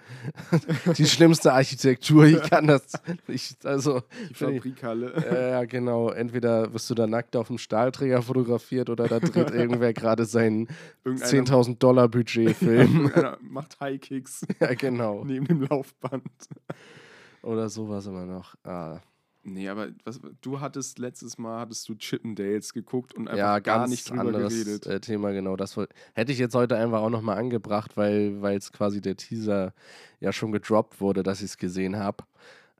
die 0.98 1.06
schlimmste 1.06 1.52
Architektur. 1.52 2.24
Ich 2.24 2.42
kann 2.50 2.66
das 2.66 2.82
nicht, 3.28 3.64
also 3.64 4.00
Die 4.28 4.32
ich- 4.32 4.36
Fabrikhalle. 4.38 5.12
äh, 5.30 5.50
ja, 5.52 5.64
genau. 5.64 6.10
Entweder 6.10 6.72
wirst 6.74 6.90
du 6.90 6.94
da 6.94 7.06
nackt 7.06 7.36
auf 7.36 7.46
dem 7.46 7.58
Stahlträger 7.58 8.22
fotografiert 8.22 8.90
oder 8.90 9.06
da 9.06 9.20
dreht 9.20 9.50
irgendwer 9.52 9.92
gerade 9.92 10.24
seinen 10.24 10.66
Irgendeiner, 11.04 11.44
10.000 11.44 11.78
Dollar 11.78 12.08
Budgetfilm. 12.08 13.12
macht 13.40 13.78
High-Kicks 13.80 14.46
ja, 14.60 14.74
genau. 14.74 15.24
neben 15.24 15.46
dem 15.46 15.62
Laufband. 15.62 16.24
Oder 17.48 17.70
sowas 17.70 18.04
immer 18.04 18.26
noch. 18.26 18.56
Ah. 18.64 19.00
Nee, 19.42 19.70
aber 19.70 19.88
was, 20.04 20.20
du 20.42 20.60
hattest 20.60 20.98
letztes 20.98 21.38
Mal 21.38 21.60
hattest 21.60 21.88
du 21.88 21.94
Chippendales 21.94 22.74
geguckt 22.74 23.14
und 23.14 23.26
einfach 23.26 23.38
ja, 23.38 23.58
gar 23.60 23.78
ganz 23.78 23.90
nicht 23.90 24.10
drüber 24.10 24.20
anderes 24.20 24.52
geredet. 24.52 24.86
Äh, 24.86 25.00
Thema, 25.00 25.32
genau. 25.32 25.56
Das 25.56 25.74
hätte 26.12 26.30
ich 26.30 26.38
jetzt 26.38 26.54
heute 26.54 26.76
einfach 26.76 27.00
auch 27.00 27.08
nochmal 27.08 27.38
angebracht, 27.38 27.96
weil 27.96 28.44
es 28.54 28.70
quasi 28.70 29.00
der 29.00 29.16
Teaser 29.16 29.72
ja 30.20 30.30
schon 30.30 30.52
gedroppt 30.52 31.00
wurde, 31.00 31.22
dass 31.22 31.38
ich 31.38 31.46
es 31.46 31.56
gesehen 31.56 31.96
habe. 31.96 32.24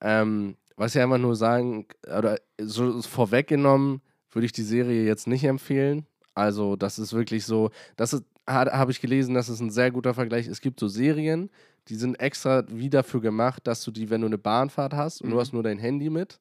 Ähm, 0.03 0.57
was 0.77 0.95
ich 0.95 1.01
einfach 1.01 1.17
nur 1.17 1.35
sagen, 1.35 1.87
oder 2.07 2.39
so 2.61 3.01
vorweggenommen, 3.01 4.03
würde 4.33 4.45
ich 4.45 4.53
die 4.53 4.63
Serie 4.63 5.07
jetzt 5.07 5.27
nicht 5.27 5.45
empfehlen. 5.45 6.05
Also, 6.35 6.77
das 6.77 6.99
ist 6.99 7.15
wirklich 7.15 7.47
so, 7.47 7.71
das 7.97 8.13
ist, 8.13 8.25
habe 8.47 8.91
ich 8.91 9.01
gelesen, 9.01 9.35
das 9.35 9.49
ist 9.49 9.61
ein 9.61 9.71
sehr 9.71 9.91
guter 9.91 10.13
Vergleich. 10.13 10.47
Es 10.47 10.61
gibt 10.61 10.79
so 10.79 10.89
Serien, 10.89 11.49
die 11.89 11.97
sind 11.97 12.21
extra 12.21 12.65
wie 12.69 12.91
dafür 12.91 13.21
gemacht, 13.21 13.67
dass 13.67 13.83
du 13.85 13.91
die, 13.91 14.11
wenn 14.11 14.21
du 14.21 14.27
eine 14.27 14.39
Bahnfahrt 14.39 14.95
hast 14.95 15.23
und 15.23 15.31
du 15.31 15.37
Mhm. 15.37 15.41
hast 15.41 15.53
nur 15.53 15.63
dein 15.63 15.79
Handy 15.79 16.11
mit 16.11 16.39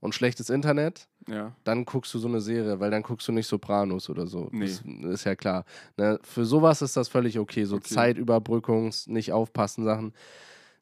und 0.00 0.14
schlechtes 0.14 0.48
Internet, 0.50 1.08
ja. 1.28 1.54
dann 1.64 1.84
guckst 1.84 2.12
du 2.14 2.18
so 2.18 2.28
eine 2.28 2.40
Serie, 2.40 2.80
weil 2.80 2.90
dann 2.90 3.02
guckst 3.02 3.28
du 3.28 3.32
nicht 3.32 3.46
Sopranos 3.46 4.08
oder 4.10 4.26
so. 4.26 4.48
Nee. 4.52 4.66
Das 4.66 4.82
ist 5.12 5.24
ja 5.24 5.34
klar. 5.36 5.64
Ne? 5.96 6.18
Für 6.22 6.44
sowas 6.44 6.80
ist 6.82 6.96
das 6.96 7.08
völlig 7.08 7.38
okay. 7.38 7.64
So 7.64 7.76
Okay. 7.76 7.94
Zeitüberbrückungs-, 7.94 9.10
nicht 9.10 9.32
aufpassen 9.32 9.84
Sachen. 9.84 10.12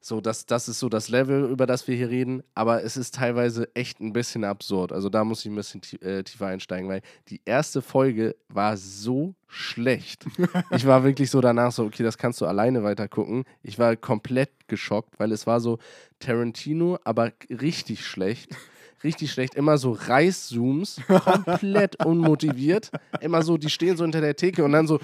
So, 0.01 0.21
das, 0.21 0.45
das 0.45 0.69
ist 0.69 0.79
so 0.79 0.87
das 0.87 1.09
Level, 1.09 1.49
über 1.49 1.65
das 1.65 1.87
wir 1.87 1.95
hier 1.95 2.09
reden. 2.09 2.41
Aber 2.55 2.83
es 2.83 2.95
ist 2.95 3.15
teilweise 3.15 3.69
echt 3.75 3.99
ein 3.99 4.13
bisschen 4.13 4.45
absurd. 4.45 4.93
Also 4.93 5.09
da 5.09 5.25
muss 5.25 5.41
ich 5.41 5.51
ein 5.51 5.55
bisschen 5.55 5.81
äh, 6.01 6.23
tiefer 6.23 6.47
einsteigen, 6.47 6.89
weil 6.89 7.01
die 7.27 7.41
erste 7.43 7.81
Folge 7.81 8.35
war 8.47 8.77
so 8.77 9.35
schlecht. 9.47 10.25
ich 10.71 10.85
war 10.85 11.03
wirklich 11.03 11.29
so 11.29 11.41
danach 11.41 11.73
so, 11.73 11.83
okay, 11.83 12.03
das 12.03 12.17
kannst 12.17 12.39
du 12.39 12.45
alleine 12.45 12.83
weiter 12.83 13.09
gucken. 13.09 13.43
Ich 13.61 13.77
war 13.77 13.95
komplett 13.97 14.51
geschockt, 14.67 15.19
weil 15.19 15.33
es 15.33 15.45
war 15.45 15.59
so 15.59 15.79
Tarantino, 16.19 16.97
aber 17.03 17.33
richtig 17.49 18.05
schlecht. 18.05 18.55
Richtig 19.03 19.31
schlecht, 19.31 19.55
immer 19.55 19.77
so 19.77 19.93
Reißzooms, 19.93 21.01
komplett 21.07 21.95
unmotiviert. 22.05 22.91
Immer 23.21 23.43
so, 23.43 23.57
die 23.57 23.69
stehen 23.69 23.95
so 23.95 24.03
hinter 24.03 24.19
der 24.19 24.35
Theke 24.35 24.63
und 24.65 24.73
dann 24.73 24.87
so, 24.87 24.99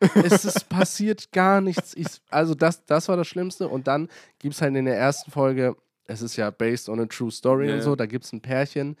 es 0.00 0.44
ist 0.44 0.68
passiert 0.68 1.32
gar 1.32 1.60
nichts. 1.60 1.94
Ich, 1.96 2.06
also 2.30 2.54
das, 2.54 2.84
das 2.84 3.08
war 3.08 3.16
das 3.16 3.26
Schlimmste. 3.26 3.68
Und 3.68 3.86
dann 3.86 4.08
gibt 4.38 4.54
es 4.54 4.62
halt 4.62 4.74
in 4.76 4.84
der 4.84 4.98
ersten 4.98 5.30
Folge, 5.30 5.76
es 6.06 6.22
ist 6.22 6.36
ja 6.36 6.50
based 6.50 6.88
on 6.88 7.00
a 7.00 7.06
true 7.06 7.30
story 7.30 7.68
Ja, 7.68 7.74
und 7.74 7.82
so, 7.82 7.96
da 7.96 8.06
gibt 8.06 8.24
es 8.24 8.32
ein 8.32 8.40
Pärchen. 8.40 8.96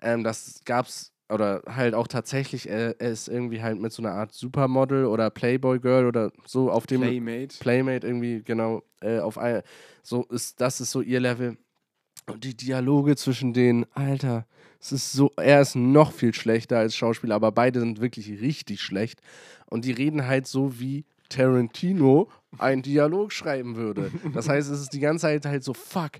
Ähm, 0.00 0.22
das 0.24 0.60
gab's, 0.64 1.12
oder 1.28 1.62
halt 1.66 1.94
auch 1.94 2.06
tatsächlich, 2.06 2.68
er, 2.68 3.00
er 3.00 3.10
ist 3.10 3.28
irgendwie 3.28 3.62
halt 3.62 3.80
mit 3.80 3.92
so 3.92 4.02
einer 4.02 4.12
Art 4.12 4.32
Supermodel 4.32 5.06
oder 5.06 5.30
Playboy 5.30 5.80
Girl 5.80 6.06
oder 6.06 6.30
so 6.46 6.70
auf 6.70 6.86
dem 6.86 7.00
Playmate. 7.00 7.56
Playmate 7.58 8.06
irgendwie, 8.06 8.42
genau, 8.42 8.82
äh, 9.00 9.18
auf 9.18 9.38
ein, 9.38 9.62
so 10.02 10.24
ist, 10.24 10.60
das 10.60 10.80
ist 10.80 10.90
so 10.90 11.00
ihr 11.00 11.20
Level. 11.20 11.56
Und 12.26 12.44
die 12.44 12.56
Dialoge 12.56 13.16
zwischen 13.16 13.52
denen, 13.52 13.86
Alter, 13.92 14.46
es 14.84 14.92
ist 14.92 15.12
so, 15.12 15.32
er 15.36 15.62
ist 15.62 15.76
noch 15.76 16.12
viel 16.12 16.34
schlechter 16.34 16.78
als 16.78 16.94
Schauspieler, 16.94 17.36
aber 17.36 17.52
beide 17.52 17.80
sind 17.80 18.02
wirklich 18.02 18.28
richtig 18.42 18.82
schlecht. 18.82 19.20
Und 19.66 19.86
die 19.86 19.92
reden 19.92 20.26
halt 20.26 20.46
so, 20.46 20.78
wie 20.78 21.06
Tarantino 21.30 22.28
einen 22.58 22.82
Dialog 22.82 23.32
schreiben 23.32 23.76
würde. 23.76 24.10
Das 24.34 24.46
heißt, 24.46 24.70
es 24.70 24.82
ist 24.82 24.92
die 24.92 25.00
ganze 25.00 25.22
Zeit 25.22 25.46
halt 25.46 25.64
so, 25.64 25.72
fuck, 25.72 26.12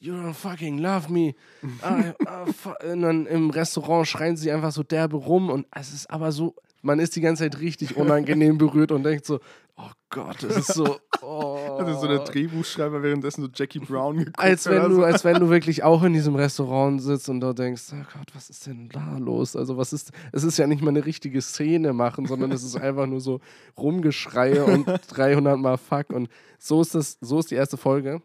you 0.00 0.14
don't 0.14 0.34
fucking 0.34 0.78
love 0.78 1.12
me. 1.12 1.34
Ah, 1.80 2.12
ah, 2.26 2.46
fu- 2.46 2.90
und 2.90 3.02
dann 3.02 3.26
im 3.26 3.50
Restaurant 3.50 4.08
schreien 4.08 4.36
sie 4.36 4.50
einfach 4.50 4.72
so 4.72 4.82
derbe 4.82 5.16
rum 5.16 5.48
und 5.48 5.66
es 5.74 5.92
ist 5.94 6.10
aber 6.10 6.32
so, 6.32 6.56
man 6.82 6.98
ist 6.98 7.14
die 7.14 7.20
ganze 7.20 7.44
Zeit 7.44 7.60
richtig 7.60 7.96
unangenehm 7.96 8.58
berührt 8.58 8.90
und 8.90 9.04
denkt 9.04 9.26
so, 9.26 9.38
oh 9.78 9.90
Gott, 10.10 10.42
es 10.42 10.56
ist 10.56 10.74
so, 10.74 10.98
oh. 11.22 11.76
Also 11.78 12.00
so 12.00 12.08
der 12.08 12.20
Drehbuchschreiber 12.20 13.02
währenddessen 13.02 13.42
so 13.42 13.48
Jackie 13.54 13.78
Brown 13.78 14.18
geguckt 14.18 14.38
Als 14.38 14.66
wenn, 14.66 14.78
oder 14.78 14.88
du, 14.88 15.04
als 15.04 15.24
wenn 15.24 15.38
du 15.38 15.48
wirklich 15.48 15.82
auch 15.82 16.02
in 16.02 16.12
diesem 16.12 16.34
Restaurant 16.34 17.00
sitzt 17.00 17.28
und 17.28 17.40
dort 17.40 17.58
denkst, 17.58 17.84
oh 17.92 18.04
Gott, 18.12 18.34
was 18.34 18.50
ist 18.50 18.66
denn 18.66 18.88
da 18.88 19.16
los? 19.18 19.56
Also 19.56 19.76
was 19.76 19.92
ist, 19.92 20.12
es 20.32 20.44
ist 20.44 20.58
ja 20.58 20.66
nicht 20.66 20.82
mal 20.82 20.90
eine 20.90 21.04
richtige 21.04 21.40
Szene 21.40 21.92
machen, 21.92 22.26
sondern 22.26 22.52
es 22.52 22.62
ist 22.62 22.76
einfach 22.80 23.06
nur 23.06 23.20
so 23.20 23.40
Rumgeschreie 23.76 24.64
und 24.64 24.86
300 25.08 25.58
Mal 25.58 25.78
Fuck 25.78 26.10
und 26.10 26.28
so 26.58 26.80
ist 26.80 26.94
das, 26.94 27.18
so 27.20 27.38
ist 27.38 27.50
die 27.50 27.54
erste 27.54 27.76
Folge. 27.76 28.20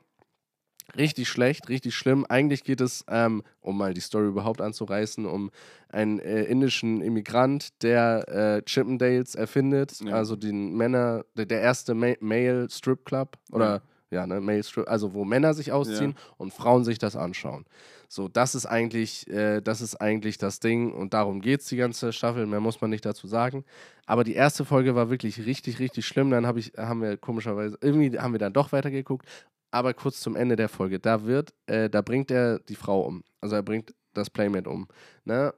Richtig 0.98 1.28
schlecht, 1.30 1.70
richtig 1.70 1.96
schlimm. 1.96 2.26
Eigentlich 2.28 2.64
geht 2.64 2.82
es, 2.82 3.04
ähm, 3.08 3.44
um 3.62 3.78
mal 3.78 3.94
die 3.94 4.02
Story 4.02 4.28
überhaupt 4.28 4.62
anzureißen, 4.62 5.26
um 5.26 5.50
einen 5.90 6.20
äh, 6.20 6.44
indischen 6.44 7.02
Immigrant, 7.02 7.82
der 7.84 8.28
äh, 8.28 8.62
Chippendales 8.64 9.36
erfindet, 9.36 10.00
Ja. 10.02 10.14
also 10.16 10.36
den 10.36 10.76
Männer, 10.76 11.26
der, 11.36 11.46
der 11.46 11.62
erste 11.62 11.94
Ma 11.94 12.14
Male 12.20 12.68
Strip 12.70 13.06
Club 13.06 13.38
oder 13.52 13.82
ja, 14.12 14.28
ne, 14.28 14.40
Male 14.40 14.64
Strip, 14.64 14.88
also 14.88 15.14
wo 15.14 15.26
Männer 15.26 15.54
sich 15.56 15.72
ausziehen 15.72 16.14
und 16.38 16.54
Frauen 16.54 16.84
sich 16.84 17.00
das 17.00 17.16
anschauen. 17.16 17.66
So, 18.08 18.28
das 18.28 18.54
ist 18.54 18.68
eigentlich, 18.68 19.28
äh, 19.28 19.60
das 19.62 19.82
ist 19.82 19.96
eigentlich 19.96 20.38
das 20.38 20.60
Ding 20.60 20.94
und 20.94 21.16
darum 21.16 21.42
geht 21.42 21.62
es 21.62 21.66
die 21.68 21.78
ganze 21.78 22.14
Staffel, 22.14 22.46
mehr 22.46 22.60
muss 22.60 22.80
man 22.80 22.92
nicht 22.92 23.04
dazu 23.06 23.26
sagen. 23.26 23.66
Aber 24.06 24.24
die 24.24 24.36
erste 24.36 24.66
Folge 24.66 24.94
war 24.94 25.10
wirklich 25.10 25.46
richtig, 25.48 25.80
richtig 25.80 26.06
schlimm. 26.06 26.30
Dann 26.30 26.46
hab 26.46 26.58
ich, 26.58 26.74
haben 26.78 27.02
wir 27.02 27.18
komischerweise, 27.18 27.76
irgendwie 27.82 28.20
haben 28.20 28.34
wir 28.34 28.40
dann 28.40 28.54
doch 28.54 28.72
weitergeguckt. 28.72 29.26
Aber 29.74 29.96
kurz 29.96 30.20
zum 30.20 30.36
Ende 30.36 30.56
der 30.56 30.70
Folge, 30.70 31.00
da 31.00 31.26
wird, 31.26 31.52
äh, 31.66 31.90
da 31.90 32.04
bringt 32.04 32.30
er 32.30 32.60
die 32.60 32.76
Frau 32.76 33.02
um. 33.02 33.24
Also 33.42 33.56
er 33.56 33.64
bringt 33.64 33.96
das 34.14 34.30
Playmate 34.30 34.70
um. 34.70 34.88
Ne? 35.26 35.52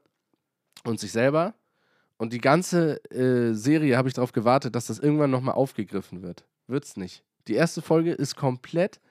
Und 0.86 1.02
sich 1.02 1.12
selber. 1.12 1.54
Und 2.16 2.32
die 2.32 2.40
ganze 2.40 3.04
äh, 3.12 3.54
Serie 3.54 3.98
habe 3.98 4.08
ich 4.08 4.14
darauf 4.14 4.32
gewartet, 4.32 4.74
dass 4.74 4.88
das 4.88 5.00
irgendwann 5.00 5.32
nochmal 5.32 5.56
aufgegriffen 5.56 6.22
wird. 6.22 6.46
Wird's 6.66 6.96
nicht. 6.96 7.26
Die 7.50 7.56
erste 7.56 7.82
Folge 7.82 8.14
ist 8.14 8.38
komplett 8.38 9.02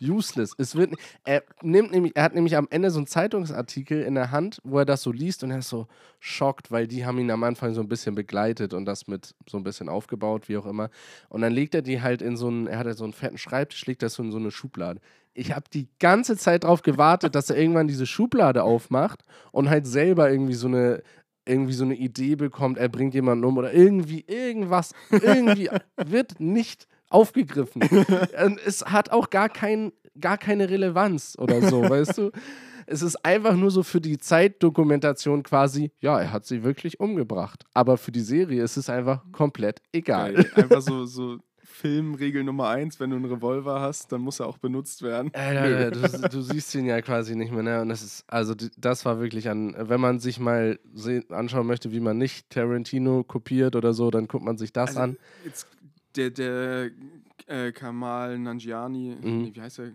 useless. 0.00 0.54
Es 0.58 0.74
wird, 0.76 0.94
er, 1.24 1.42
nimmt 1.62 1.90
nämlich, 1.92 2.16
er 2.16 2.24
hat 2.24 2.34
nämlich 2.34 2.56
am 2.56 2.68
Ende 2.70 2.90
so 2.90 2.98
einen 2.98 3.06
Zeitungsartikel 3.06 4.02
in 4.02 4.14
der 4.14 4.30
Hand, 4.30 4.60
wo 4.64 4.78
er 4.78 4.84
das 4.84 5.02
so 5.02 5.12
liest 5.12 5.42
und 5.44 5.50
er 5.50 5.58
ist 5.58 5.68
so 5.68 5.86
schockt, 6.20 6.70
weil 6.70 6.86
die 6.86 7.04
haben 7.04 7.18
ihn 7.18 7.30
am 7.30 7.44
Anfang 7.44 7.74
so 7.74 7.80
ein 7.80 7.88
bisschen 7.88 8.14
begleitet 8.14 8.74
und 8.74 8.84
das 8.84 9.06
mit 9.06 9.34
so 9.48 9.56
ein 9.56 9.64
bisschen 9.64 9.88
aufgebaut, 9.88 10.48
wie 10.48 10.56
auch 10.56 10.66
immer. 10.66 10.90
Und 11.28 11.42
dann 11.42 11.52
legt 11.52 11.74
er 11.74 11.82
die 11.82 12.00
halt 12.02 12.22
in 12.22 12.36
so 12.36 12.48
einen, 12.48 12.66
er 12.66 12.78
hat 12.78 12.86
halt 12.86 12.98
so 12.98 13.04
einen 13.04 13.12
fetten 13.12 13.38
Schreibtisch, 13.38 13.86
legt 13.86 14.02
das 14.02 14.14
so 14.14 14.22
in 14.22 14.32
so 14.32 14.38
eine 14.38 14.50
Schublade. 14.50 15.00
Ich 15.34 15.54
habe 15.54 15.66
die 15.72 15.88
ganze 16.00 16.36
Zeit 16.36 16.64
darauf 16.64 16.82
gewartet, 16.82 17.34
dass 17.34 17.50
er 17.50 17.56
irgendwann 17.56 17.86
diese 17.86 18.06
Schublade 18.06 18.64
aufmacht 18.64 19.22
und 19.52 19.70
halt 19.70 19.86
selber 19.86 20.30
irgendwie 20.30 20.54
so 20.54 20.66
eine 20.66 21.02
irgendwie 21.48 21.72
so 21.72 21.84
eine 21.84 21.96
Idee 21.96 22.36
bekommt, 22.36 22.76
er 22.76 22.90
bringt 22.90 23.14
jemanden 23.14 23.44
um 23.44 23.56
oder 23.56 23.72
irgendwie 23.72 24.24
irgendwas, 24.26 24.92
irgendwie 25.10 25.70
wird 25.96 26.38
nicht 26.38 26.86
aufgegriffen. 27.10 27.82
Und 27.82 28.60
es 28.66 28.84
hat 28.84 29.10
auch 29.10 29.30
gar, 29.30 29.48
kein, 29.48 29.92
gar 30.20 30.38
keine 30.38 30.68
Relevanz 30.68 31.36
oder 31.38 31.62
so, 31.62 31.82
weißt 31.88 32.18
du? 32.18 32.30
Es 32.90 33.02
ist 33.02 33.22
einfach 33.22 33.54
nur 33.54 33.70
so 33.70 33.82
für 33.82 34.00
die 34.00 34.16
Zeitdokumentation 34.16 35.42
quasi, 35.42 35.92
ja, 36.00 36.18
er 36.20 36.32
hat 36.32 36.46
sie 36.46 36.62
wirklich 36.62 37.00
umgebracht. 37.00 37.64
Aber 37.74 37.98
für 37.98 38.12
die 38.12 38.20
Serie 38.22 38.62
ist 38.62 38.78
es 38.78 38.88
einfach 38.88 39.22
komplett 39.30 39.82
egal. 39.92 40.32
Geil. 40.32 40.50
Einfach 40.54 40.80
so, 40.80 41.04
so 41.04 41.38
Filmregel 41.78 42.42
Nummer 42.42 42.68
eins, 42.68 42.98
wenn 42.98 43.10
du 43.10 43.16
einen 43.16 43.26
Revolver 43.26 43.80
hast, 43.80 44.10
dann 44.10 44.22
muss 44.22 44.40
er 44.40 44.46
auch 44.46 44.58
benutzt 44.58 45.02
werden. 45.02 45.30
Alter, 45.34 45.90
du, 45.90 46.28
du 46.28 46.40
siehst 46.40 46.74
ihn 46.74 46.86
ja 46.86 47.00
quasi 47.02 47.36
nicht 47.36 47.52
mehr, 47.52 47.62
ne? 47.62 47.82
Und 47.82 47.90
das 47.90 48.02
ist, 48.02 48.24
also 48.26 48.54
das 48.76 49.04
war 49.04 49.20
wirklich 49.20 49.48
an, 49.48 49.76
wenn 49.78 50.00
man 50.00 50.18
sich 50.18 50.40
mal 50.40 50.80
anschauen 51.28 51.66
möchte, 51.66 51.92
wie 51.92 52.00
man 52.00 52.18
nicht 52.18 52.50
Tarantino 52.50 53.22
kopiert 53.22 53.76
oder 53.76 53.92
so, 53.92 54.10
dann 54.10 54.26
guckt 54.26 54.44
man 54.44 54.58
sich 54.58 54.72
das 54.72 54.90
Also, 54.90 55.00
an. 55.00 55.16
Jetzt 55.44 55.66
der, 56.16 56.30
der 56.30 56.90
äh, 57.46 57.72
Kamal 57.72 58.38
Nanjiani, 58.38 59.16
Mhm. 59.20 59.42
nee, 59.42 59.50
wie 59.54 59.60
heißt 59.60 59.78
der? 59.78 59.92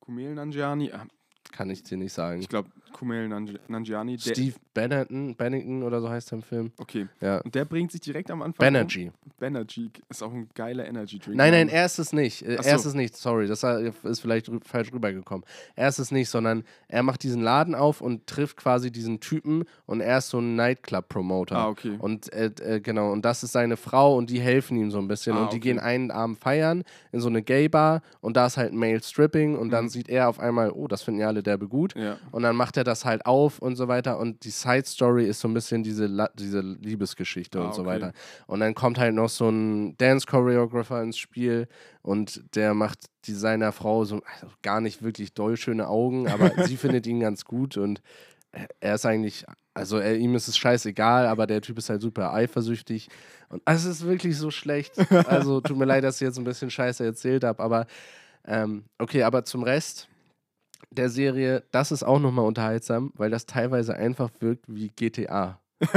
Kumel 0.00 0.34
Nanjiani? 0.34 0.92
Ah, 0.92 1.06
kann 1.52 1.70
ich 1.70 1.82
dir 1.82 1.96
nicht 1.98 2.12
sagen. 2.12 2.40
Ich 2.40 2.48
glaube, 2.48 2.70
Kumail 2.92 3.26
Nanji- 3.28 3.58
Nanjiani. 3.68 4.18
Steve 4.18 4.54
Bennington, 4.74 5.34
Bennington 5.34 5.82
oder 5.82 6.00
so 6.00 6.08
heißt 6.08 6.32
er 6.32 6.36
im 6.36 6.42
Film. 6.42 6.72
Okay. 6.78 7.06
Ja. 7.20 7.38
Und 7.40 7.54
der 7.54 7.64
bringt 7.64 7.92
sich 7.92 8.00
direkt 8.00 8.30
am 8.30 8.42
Anfang. 8.42 8.64
Benergy. 8.66 9.06
Um. 9.24 9.30
Benergy 9.38 9.90
ist 10.08 10.22
auch 10.22 10.32
ein 10.32 10.48
geiler 10.54 10.86
Energy 10.86 11.18
Drink. 11.18 11.36
Nein, 11.36 11.52
nein, 11.52 11.68
er 11.68 11.84
ist 11.86 11.98
es 11.98 12.12
nicht. 12.12 12.42
Ach 12.44 12.64
Er 12.64 12.76
ist 12.76 12.82
so. 12.82 12.88
es 12.90 12.94
nicht, 12.94 13.16
sorry, 13.16 13.46
das 13.46 13.62
ist 13.62 14.20
vielleicht 14.20 14.50
falsch 14.64 14.92
rübergekommen. 14.92 15.44
Er 15.74 15.88
ist 15.88 15.98
es 15.98 16.10
nicht, 16.10 16.28
sondern 16.28 16.64
er 16.88 17.02
macht 17.02 17.22
diesen 17.22 17.42
Laden 17.42 17.74
auf 17.74 18.00
und 18.00 18.26
trifft 18.26 18.56
quasi 18.56 18.90
diesen 18.90 19.20
Typen 19.20 19.64
und 19.86 20.00
er 20.00 20.18
ist 20.18 20.30
so 20.30 20.38
ein 20.38 20.56
Nightclub-Promoter. 20.56 21.56
Ah, 21.56 21.68
okay. 21.68 21.96
Und 21.98 22.32
äh, 22.32 22.50
äh, 22.62 22.80
genau, 22.80 23.12
und 23.12 23.24
das 23.24 23.42
ist 23.42 23.52
seine 23.52 23.76
Frau 23.76 24.16
und 24.16 24.30
die 24.30 24.40
helfen 24.40 24.76
ihm 24.76 24.90
so 24.90 24.98
ein 24.98 25.08
bisschen. 25.08 25.36
Ah, 25.36 25.42
und 25.44 25.52
die 25.52 25.56
okay. 25.56 25.68
gehen 25.68 25.78
einen 25.78 26.10
Abend 26.10 26.38
feiern 26.38 26.84
in 27.12 27.20
so 27.20 27.28
eine 27.28 27.42
Gay-Bar 27.42 28.02
und 28.20 28.36
da 28.36 28.46
ist 28.46 28.56
halt 28.56 28.72
Male 28.72 29.02
Stripping 29.02 29.56
und 29.56 29.70
dann 29.70 29.84
Mhm. 29.84 29.88
sieht 29.90 30.08
er 30.08 30.28
auf 30.28 30.40
einmal, 30.40 30.70
oh, 30.70 30.88
das 30.88 31.02
finden 31.02 31.20
ja 31.20 31.28
alle 31.28 31.42
derbe 31.42 31.68
gut. 31.68 31.94
Ja. 31.96 32.16
Und 32.32 32.42
dann 32.42 32.56
macht 32.56 32.75
er 32.76 32.84
das 32.84 33.04
halt 33.04 33.26
auf 33.26 33.58
und 33.58 33.76
so 33.76 33.88
weiter. 33.88 34.18
Und 34.18 34.44
die 34.44 34.50
Side 34.50 34.84
Story 34.86 35.26
ist 35.26 35.40
so 35.40 35.48
ein 35.48 35.54
bisschen 35.54 35.82
diese, 35.82 36.06
La 36.06 36.28
diese 36.34 36.60
Liebesgeschichte 36.60 37.58
Ah, 37.60 37.66
und 37.66 37.74
so 37.74 37.82
okay. 37.82 37.90
weiter. 37.90 38.12
Und 38.46 38.60
dann 38.60 38.74
kommt 38.74 38.98
halt 38.98 39.14
noch 39.14 39.28
so 39.28 39.48
ein 39.48 39.96
Dance 39.98 40.26
Choreographer 40.26 41.02
ins 41.02 41.18
Spiel 41.18 41.68
und 42.02 42.42
der 42.54 42.74
macht 42.74 43.06
die 43.24 43.32
seiner 43.34 43.72
Frau 43.72 44.04
so 44.04 44.20
also 44.40 44.52
gar 44.62 44.80
nicht 44.80 45.02
wirklich 45.02 45.34
doll 45.34 45.56
schöne 45.56 45.88
Augen, 45.88 46.28
aber 46.28 46.50
sie 46.66 46.76
findet 46.76 47.06
ihn 47.06 47.20
ganz 47.20 47.44
gut 47.44 47.76
und 47.76 48.00
er- 48.52 48.68
er 48.80 48.94
ist 48.94 49.04
eigentlich, 49.06 49.44
also 49.74 49.98
er, 49.98 50.16
ihm 50.16 50.34
ist 50.34 50.48
es 50.48 50.56
scheißegal, 50.56 51.26
aber 51.26 51.46
der 51.46 51.60
Typ 51.60 51.76
ist 51.78 51.90
halt 51.90 52.00
super 52.00 52.32
eifersüchtig. 52.32 53.08
Und 53.48 53.62
es 53.66 53.84
ist 53.84 54.04
wirklich 54.06 54.36
so 54.38 54.50
schlecht. 54.50 54.94
Also 55.26 55.60
tut 55.60 55.76
mir 55.76 55.84
leid, 55.84 56.04
dass 56.04 56.16
ich 56.16 56.26
jetzt 56.26 56.38
ein 56.38 56.44
bisschen 56.44 56.70
scheiße 56.70 57.04
erzählt 57.04 57.44
habe, 57.44 57.62
aber 57.62 57.86
ähm, 58.46 58.84
okay, 58.98 59.22
aber 59.24 59.44
zum 59.44 59.62
Rest 59.64 60.08
der 60.96 61.10
Serie, 61.10 61.62
das 61.70 61.92
ist 61.92 62.02
auch 62.02 62.18
nochmal 62.18 62.44
unterhaltsam, 62.46 63.12
weil 63.16 63.30
das 63.30 63.46
teilweise 63.46 63.94
einfach 63.94 64.30
wirkt 64.40 64.64
wie 64.68 64.88
GTA. 64.88 65.60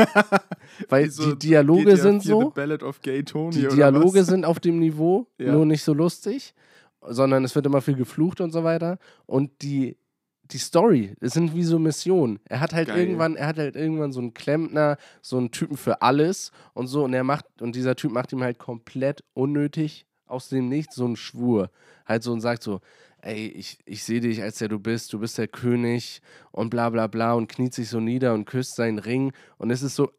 weil 0.90 1.10
so 1.10 1.34
die 1.34 1.48
Dialoge 1.48 1.86
GTA 1.86 1.96
sind 1.98 2.22
4 2.24 2.30
so, 2.32 2.42
The 2.42 2.48
Ballad 2.54 2.84
of 2.84 3.02
Gay 3.02 3.24
Tony 3.24 3.56
die 3.56 3.68
Dialoge 3.68 4.24
sind 4.24 4.46
auf 4.46 4.60
dem 4.60 4.80
Niveau, 4.80 5.28
Ja. 5.38 5.54
nur 5.54 5.66
nicht 5.66 5.84
so 5.84 5.94
lustig, 5.94 6.54
sondern 7.02 7.44
es 7.46 7.56
wird 7.56 7.66
immer 7.66 7.82
viel 7.82 7.96
geflucht 7.96 8.42
und 8.42 8.52
so 8.52 8.64
weiter. 8.64 8.98
Und 9.26 9.62
die, 9.62 9.98
die 10.44 10.58
Story, 10.58 11.16
es 11.22 11.34
sind 11.34 11.56
wie 11.56 11.64
so 11.64 11.80
Missionen. 11.80 12.40
Er 12.46 12.60
hat 12.60 12.74
halt 12.74 12.90
Geil. 12.90 13.00
irgendwann, 13.00 13.36
er 13.36 13.48
hat 13.48 13.58
halt 13.58 13.76
irgendwann 13.76 14.12
so 14.12 14.20
einen 14.20 14.34
Klempner, 14.34 14.98
so 15.22 15.38
einen 15.38 15.52
Typen 15.52 15.78
für 15.78 16.02
alles 16.02 16.52
und 16.74 16.88
so, 16.88 17.04
und 17.06 17.14
er 17.14 17.24
macht, 17.24 17.46
und 17.62 17.76
dieser 17.76 17.96
Typ 17.96 18.12
macht 18.12 18.34
ihm 18.34 18.44
halt 18.44 18.60
komplett 18.60 19.24
unnötig 19.34 20.06
aus 20.26 20.50
dem 20.50 20.68
Nichts 20.68 20.96
so 20.96 21.06
einen 21.06 21.16
Schwur. 21.16 21.72
Halt 22.06 22.24
so 22.24 22.34
und 22.34 22.42
sagt 22.42 22.64
so, 22.64 22.82
ey, 23.22 23.48
ich, 23.48 23.78
ich 23.86 24.04
sehe 24.04 24.20
dich, 24.22 24.42
als 24.42 24.58
der 24.60 24.68
du 24.68 24.80
bist, 24.80 25.14
du 25.14 25.20
bist 25.20 25.38
der 25.38 25.48
König 25.48 26.22
und 26.52 26.70
bla 26.70 26.90
bla 26.90 27.08
bla 27.08 27.34
und 27.34 27.48
kniet 27.50 27.74
sich 27.74 27.90
so 27.90 28.00
nieder 28.00 28.34
und 28.34 28.46
küsst 28.46 28.76
seinen 28.76 29.00
Ring. 29.00 29.34
Und 29.58 29.72
es 29.72 29.82
ist 29.82 29.96
so 29.96 30.12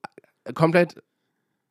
äh, 0.45 0.53
komplett 0.53 1.03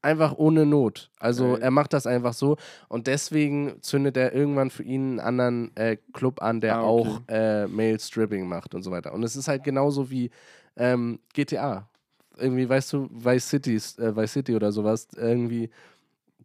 einfach 0.02 0.34
ohne 0.38 0.66
Not. 0.66 1.12
Also 1.20 1.54
Geil. 1.54 1.62
er 1.64 1.72
macht 1.72 1.92
das 1.94 2.08
einfach 2.08 2.34
so 2.34 2.56
und 2.88 3.08
deswegen 3.08 3.82
zündet 3.82 4.16
er 4.18 4.34
irgendwann 4.34 4.70
für 4.70 4.84
ihn 4.84 5.20
einen 5.20 5.20
anderen 5.20 5.76
äh, 5.76 5.98
Club 6.14 6.42
an, 6.42 6.62
der 6.62 6.78
Ah, 6.78 6.84
okay. 6.84 7.10
auch 7.10 7.22
äh, 7.28 7.68
Male 7.68 8.00
Stripping 8.00 8.48
macht 8.48 8.74
und 8.76 8.84
so 8.84 8.92
weiter. 8.92 9.14
Und 9.14 9.24
es 9.24 9.36
ist 9.36 9.48
halt 9.48 9.64
genauso 9.64 10.10
wie 10.10 10.30
ähm, 10.78 11.20
GTA. 11.34 11.90
Irgendwie, 12.38 12.70
weißt 12.70 12.94
du, 12.94 13.10
Vice 13.12 13.50
City, 13.50 13.76
äh, 13.76 14.16
Vice 14.16 14.32
City 14.32 14.56
oder 14.56 14.72
sowas, 14.72 15.08
irgendwie 15.18 15.70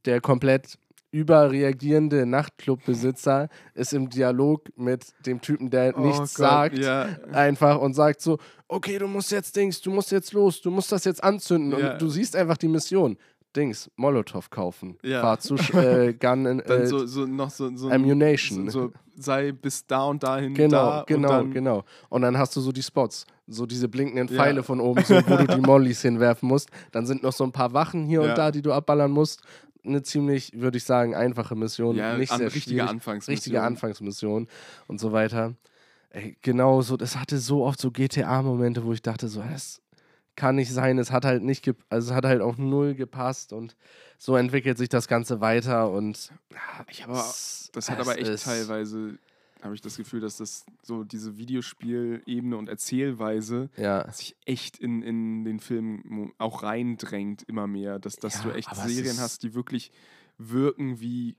der 0.05 0.21
komplett 0.21 0.77
überreagierende 1.15 2.27
Nachtclubbesitzer 2.27 3.49
ist 3.75 3.93
im 3.93 4.09
Dialog 4.11 4.69
mit 4.77 5.07
dem 5.27 5.41
Typen, 5.41 5.71
der 5.71 5.97
Oh 5.97 6.01
nichts 6.01 6.35
Gott, 6.35 6.47
sagt, 6.47 6.79
Ja. 6.79 7.07
einfach 7.33 7.79
und 7.81 7.95
sagt 7.95 8.21
so, 8.21 8.39
okay, 8.69 8.99
du 8.99 9.07
musst 9.07 9.31
jetzt 9.31 9.55
Dings, 9.57 9.81
du 9.81 9.91
musst 9.91 10.11
jetzt 10.11 10.33
los, 10.33 10.61
du 10.61 10.71
musst 10.71 10.91
das 10.93 11.05
jetzt 11.05 11.23
anzünden 11.23 11.79
Ja. 11.79 11.93
und 11.93 12.03
du 12.03 12.09
siehst 12.09 12.35
einfach 12.37 12.57
die 12.57 12.69
Mission. 12.69 13.17
Dings, 13.57 13.89
Molotow 13.95 14.51
kaufen, 14.51 14.99
Ja. 15.05 15.21
fahr 15.21 15.39
zu 15.39 15.55
äh, 15.55 16.13
Gun 16.21 16.45
in, 16.45 16.59
äh, 16.61 16.87
so, 16.89 17.07
so 17.07 17.25
noch 17.25 17.51
so, 17.51 17.71
so, 17.77 17.89
Ammunition. 17.89 18.69
so, 18.69 18.91
sei 19.15 19.53
bis 19.53 19.87
da 19.87 20.07
und 20.07 20.25
dahin 20.25 20.55
Genau, 20.55 20.77
da 20.91 21.05
genau, 21.07 21.29
und 21.29 21.45
dann, 21.45 21.51
genau. 21.53 21.85
Und 22.09 22.23
dann 22.23 22.37
hast 22.37 22.57
du 22.57 22.61
so 22.61 22.73
die 22.73 22.83
Spots, 22.83 23.27
so 23.47 23.65
diese 23.65 23.89
blinkenden 23.89 24.27
Ja. 24.27 24.35
Pfeile 24.43 24.65
von 24.65 24.81
oben, 24.81 25.05
so, 25.05 25.15
wo 25.15 25.37
du 25.37 25.47
die 25.47 25.61
Mollys 25.71 26.03
hinwerfen 26.03 26.49
musst. 26.49 26.69
Dann 26.91 27.07
sind 27.07 27.23
noch 27.23 27.33
so 27.33 27.45
ein 27.45 27.53
paar 27.53 27.73
Wachen 27.73 28.07
hier 28.07 28.23
Ja. 28.25 28.31
und 28.31 28.39
da, 28.39 28.51
die 28.51 28.61
du 28.63 28.73
abballern 28.73 29.13
musst. 29.13 29.41
Eine 29.85 30.03
ziemlich, 30.03 30.53
würde 30.55 30.79
ich 30.79 30.85
sagen, 30.85 31.15
einfache 31.15 31.55
Mission. 31.57 31.97
Ja, 31.97 32.17
nicht 32.17 32.33
an, 32.33 32.39
sehr 32.39 32.55
richtige. 32.55 32.89
Anfangsmission. 32.89 33.35
richtige 33.35 33.63
Anfangsmission 33.63 34.49
und 34.87 34.99
so 34.99 35.13
weiter. 35.13 35.55
Ey, 36.11 36.37
genau 36.43 36.81
so, 36.81 36.97
das 36.97 37.17
hatte 37.17 37.39
so 37.39 37.65
oft 37.65 37.81
so 37.81 37.91
GTA-Momente, 37.91 38.85
wo 38.85 38.93
ich 38.93 39.03
dachte, 39.03 39.29
so, 39.29 39.43
das 39.43 39.83
kann 40.37 40.57
nicht 40.57 40.73
sein, 40.73 40.99
es 40.99 41.11
hat 41.11 41.25
halt 41.25 41.43
nicht, 41.43 41.63
gep 41.63 41.79
also 41.89 42.11
es 42.11 42.15
hat 42.15 42.25
halt 42.25 42.41
auch 42.41 42.57
null 42.57 42.95
gepasst 42.95 43.53
und 43.53 43.77
so 44.19 44.37
entwickelt 44.37 44.79
sich 44.79 44.89
das 44.89 45.09
Ganze 45.09 45.41
weiter 45.41 45.91
und 45.91 46.33
Ich 46.89 47.03
habe 47.03 47.15
aber, 47.15 47.35
das 47.73 47.91
hat 47.91 48.01
aber 48.01 48.19
echt 48.19 48.45
teilweise, 48.45 49.19
habe 49.65 49.75
ich 49.75 49.81
das 49.81 49.97
Gefühl, 49.97 50.21
dass 50.21 50.37
das 50.37 50.67
so 50.83 51.03
diese 51.05 51.37
Videospielebene 51.39 52.57
und 52.57 52.69
Erzählweise 52.69 53.71
Ja, 53.77 54.11
sich 54.13 54.37
echt 54.45 54.79
in, 54.79 55.03
in 55.03 55.45
den 55.45 55.59
Film 55.59 56.33
auch 56.39 56.63
reindrängt 56.63 57.43
immer 57.49 57.67
mehr, 57.67 57.99
dass, 57.99 58.17
dass 58.17 58.35
Ja, 58.37 58.43
du 58.43 58.51
echt 58.51 58.75
Serien 58.77 59.19
hast, 59.19 59.43
die 59.43 59.55
wirklich 59.55 59.91
wirken 60.39 61.01
wie 61.01 61.35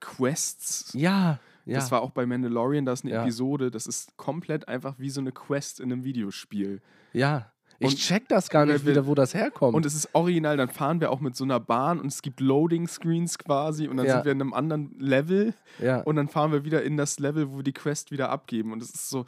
Quests. 0.00 0.92
ja, 0.94 1.38
ja. 1.66 1.74
Das 1.74 1.90
war 1.90 2.00
auch 2.00 2.12
bei 2.12 2.24
Mandalorian, 2.24 2.86
da 2.86 2.92
ist 2.94 3.04
eine 3.04 3.12
Ja. 3.12 3.22
Episode, 3.22 3.70
das 3.70 3.86
ist 3.86 4.16
komplett 4.16 4.68
einfach 4.68 4.98
wie 4.98 5.10
so 5.10 5.20
eine 5.20 5.32
Quest 5.32 5.80
in 5.80 5.92
einem 5.92 6.04
Videospiel. 6.04 6.80
ja. 7.12 7.52
Ich 7.80 7.96
check 7.96 8.28
das 8.28 8.48
gar 8.50 8.66
nicht 8.66 8.84
wieder, 8.86 9.06
wo 9.06 9.14
das 9.14 9.34
herkommt. 9.34 9.74
Und 9.74 9.86
es 9.86 9.94
ist 9.94 10.08
original, 10.12 10.56
dann 10.56 10.68
fahren 10.68 11.00
wir 11.00 11.10
auch 11.12 11.20
mit 11.20 11.36
so 11.36 11.44
einer 11.44 11.60
Bahn 11.60 12.00
und 12.00 12.06
es 12.08 12.22
gibt 12.22 12.40
Loading-Screens 12.40 13.38
quasi 13.38 13.86
und 13.86 13.96
dann 13.98 14.06
Ja. 14.06 14.14
sind 14.14 14.24
wir 14.24 14.32
in 14.32 14.40
einem 14.40 14.52
anderen 14.52 14.94
Level 14.98 15.54
ja. 15.80 16.00
und 16.00 16.16
dann 16.16 16.28
fahren 16.28 16.50
wir 16.50 16.64
wieder 16.64 16.82
in 16.82 16.96
das 16.96 17.18
Level, 17.20 17.50
wo 17.52 17.58
wir 17.58 17.62
die 17.62 17.72
Quest 17.72 18.10
wieder 18.10 18.30
abgeben. 18.30 18.72
Und 18.72 18.82
es 18.82 18.90
ist 18.90 19.08
so, 19.10 19.26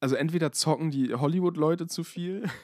also 0.00 0.16
entweder 0.16 0.50
zocken 0.52 0.90
die 0.90 1.14
Hollywood-Leute 1.14 1.86
zu 1.86 2.04
viel. 2.04 2.44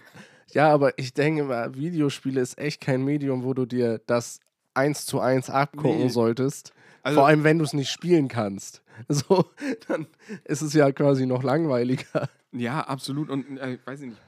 Ja, 0.54 0.68
aber 0.70 0.98
ich 0.98 1.14
denke 1.14 1.44
mal, 1.44 1.74
Videospiele 1.76 2.38
ist 2.38 2.58
echt 2.58 2.82
kein 2.82 3.02
Medium, 3.04 3.42
wo 3.42 3.54
du 3.54 3.64
dir 3.64 4.02
das 4.06 4.38
eins 4.74 5.06
zu 5.06 5.18
eins 5.18 5.48
abgucken 5.48 6.00
Nee. 6.02 6.08
solltest. 6.10 6.74
Also- 7.02 7.20
Vor 7.20 7.26
allem, 7.26 7.42
wenn 7.42 7.56
du 7.58 7.64
es 7.64 7.72
nicht 7.72 7.90
spielen 7.90 8.28
kannst. 8.28 8.82
So, 9.08 9.46
dann 9.88 10.06
ist 10.44 10.60
es 10.60 10.74
ja 10.74 10.92
quasi 10.92 11.24
noch 11.24 11.42
langweiliger. 11.42 12.28
Ja, 12.52 12.80
absolut. 12.82 13.30
Und 13.30 13.56
äh, 13.56 13.78
weiß 13.86 14.02
ich 14.02 14.08
nicht. 14.10 14.20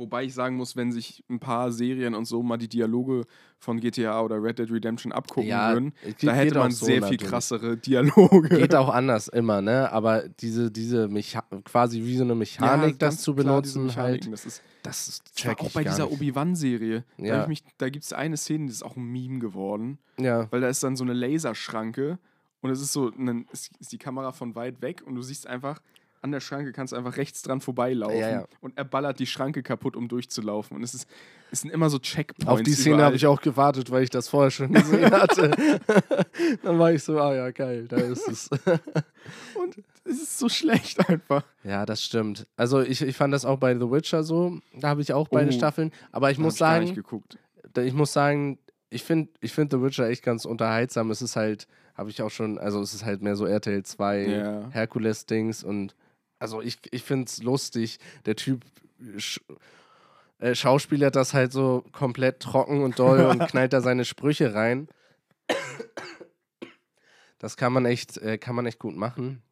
Wobei 0.00 0.24
ich 0.24 0.32
sagen 0.32 0.56
muss, 0.56 0.76
wenn 0.76 0.92
sich 0.92 1.22
ein 1.28 1.38
paar 1.40 1.70
Serien 1.72 2.14
und 2.14 2.24
so 2.24 2.42
mal 2.42 2.56
die 2.56 2.68
Dialoge 2.68 3.26
von 3.58 3.78
GTA 3.78 4.22
oder 4.22 4.42
Red 4.42 4.58
Dead 4.58 4.70
Redemption 4.70 5.12
abgucken 5.12 5.50
Ja, 5.50 5.74
würden, 5.74 5.92
es 6.02 6.16
geht- 6.16 6.30
da 6.30 6.32
hätte 6.32 6.58
man 6.58 6.70
so 6.70 6.86
sehr 6.86 6.94
viel 7.02 7.10
natürlich. 7.12 7.28
krassere 7.30 7.76
Dialoge. 7.76 8.48
Geht 8.56 8.74
auch 8.74 8.88
anders 8.88 9.28
immer, 9.28 9.60
ne? 9.60 9.92
Aber 9.92 10.26
diese, 10.28 10.70
diese 10.70 11.06
Mecha 11.08 11.42
quasi 11.64 12.02
wie 12.02 12.16
so 12.16 12.24
eine 12.24 12.34
Mechanik, 12.34 12.98
das 12.98 13.10
ganz 13.10 13.22
zu 13.22 13.34
benutzen, 13.34 13.94
halt, 13.94 14.32
Das 14.32 14.46
ist 14.46 14.62
das 14.82 15.08
ist 15.08 15.22
das 15.26 15.34
check 15.34 15.60
auch 15.60 15.70
bei 15.72 15.84
dieser. 15.84 16.10
Obi-Wan-Serie. 16.10 17.04
Da, 17.18 17.24
Ja. 17.24 17.46
mich- 17.46 17.62
da 17.76 17.90
gibt 17.90 18.06
es 18.06 18.14
eine 18.14 18.38
Szene, 18.38 18.64
die 18.66 18.72
ist 18.72 18.82
auch 18.82 18.96
ein 18.96 19.04
Meme 19.04 19.38
geworden. 19.38 19.98
Ja, 20.18 20.50
weil 20.50 20.62
da 20.62 20.68
ist 20.68 20.82
dann 20.82 20.96
so 20.96 21.04
eine 21.04 21.12
Laserschranke 21.12 22.18
und 22.62 22.70
es 22.70 22.80
ist 22.80 22.94
so, 22.94 23.10
dann 23.10 23.44
ist 23.52 23.92
die 23.92 23.98
Kamera 23.98 24.32
von 24.32 24.54
weit 24.54 24.80
weg 24.80 25.02
und 25.04 25.14
du 25.14 25.20
siehst 25.22 25.46
einfach, 25.46 25.82
an 26.22 26.32
der 26.32 26.40
Schranke 26.40 26.72
kannst 26.72 26.92
du 26.92 26.96
einfach 26.96 27.16
rechts 27.16 27.42
dran 27.42 27.60
vorbeilaufen 27.60 28.18
Ja, 28.18 28.30
ja. 28.30 28.44
und 28.60 28.76
er 28.76 28.84
ballert 28.84 29.18
die 29.18 29.26
Schranke 29.26 29.62
kaputt, 29.62 29.96
um 29.96 30.06
durchzulaufen. 30.08 30.76
Und 30.76 30.82
es 30.82 30.92
ist, 30.94 31.08
es 31.50 31.62
sind 31.62 31.70
immer 31.70 31.88
so 31.90 31.98
Checkpoints. 31.98 32.46
auf 32.50 32.62
die 32.62 32.72
Szene 32.72 33.02
habe 33.02 33.16
ich 33.16 33.26
auch 33.26 33.40
gewartet, 33.40 33.90
weil 33.90 34.02
ich 34.02 34.10
das 34.10 34.28
vorher 34.28 34.50
schon 34.50 34.72
gesehen 34.72 35.10
hatte. 35.10 35.50
Dann 36.62 36.78
war 36.78 36.92
ich 36.92 37.02
so, 37.02 37.18
ah 37.18 37.34
ja, 37.34 37.50
geil, 37.50 37.86
da 37.88 37.96
ist 37.96 38.28
es. 38.28 38.50
Und 39.54 39.76
es 40.04 40.22
ist 40.22 40.38
so 40.38 40.48
schlecht 40.48 41.08
einfach. 41.08 41.44
Ja, 41.64 41.86
das 41.86 42.02
stimmt. 42.02 42.46
Also 42.56 42.80
ich, 42.80 43.00
ich 43.02 43.16
fand 43.16 43.32
das 43.32 43.44
auch 43.44 43.58
bei 43.58 43.74
The 43.74 43.90
Witcher 43.90 44.22
so. 44.22 44.58
Da 44.74 44.88
habe 44.88 45.02
ich 45.02 45.12
auch 45.12 45.28
beide 45.28 45.48
Oh, 45.50 45.52
Staffeln. 45.52 45.90
Aber 46.12 46.30
ich 46.30 46.38
muss 46.38 46.58
gar 46.58 46.82
sagen, 46.84 47.02
ich 47.78 47.92
muss 47.94 48.12
sagen, 48.12 48.58
ich 48.90 49.04
finde 49.04 49.30
ich 49.40 49.52
find 49.52 49.70
The 49.72 49.80
Witcher 49.80 50.08
echt 50.08 50.22
ganz 50.22 50.44
unterhaltsam. 50.44 51.10
Es 51.10 51.22
ist 51.22 51.36
halt, 51.36 51.66
habe 51.96 52.10
ich 52.10 52.20
auch 52.22 52.30
schon, 52.30 52.58
also 52.58 52.80
es 52.80 52.92
ist 52.94 53.04
halt 53.04 53.22
mehr 53.22 53.36
so 53.36 53.46
RTL 53.46 53.82
2 53.84 54.26
Ja. 54.26 54.68
Herkules-Dings 54.70 55.62
und 55.64 55.94
also 56.40 56.60
ich, 56.60 56.78
ich 56.90 57.02
finde 57.04 57.26
es 57.26 57.40
lustig. 57.42 57.98
Der 58.26 58.34
Typ 58.34 58.62
sch 59.18 59.40
äh, 60.40 60.54
schauspielert 60.54 61.14
das 61.16 61.34
halt 61.34 61.52
so 61.52 61.84
komplett 61.92 62.40
trocken 62.40 62.82
und 62.82 62.98
doll 62.98 63.26
und 63.26 63.38
knallt 63.48 63.72
da 63.72 63.80
seine 63.80 64.04
Sprüche 64.04 64.54
rein. 64.54 64.88
Das 67.38 67.56
kann 67.56 67.72
man 67.72 67.86
echt, 67.86 68.18
äh, 68.18 68.38
kann 68.38 68.54
man 68.54 68.66
echt 68.66 68.78
gut 68.78 68.96
machen. 68.96 69.42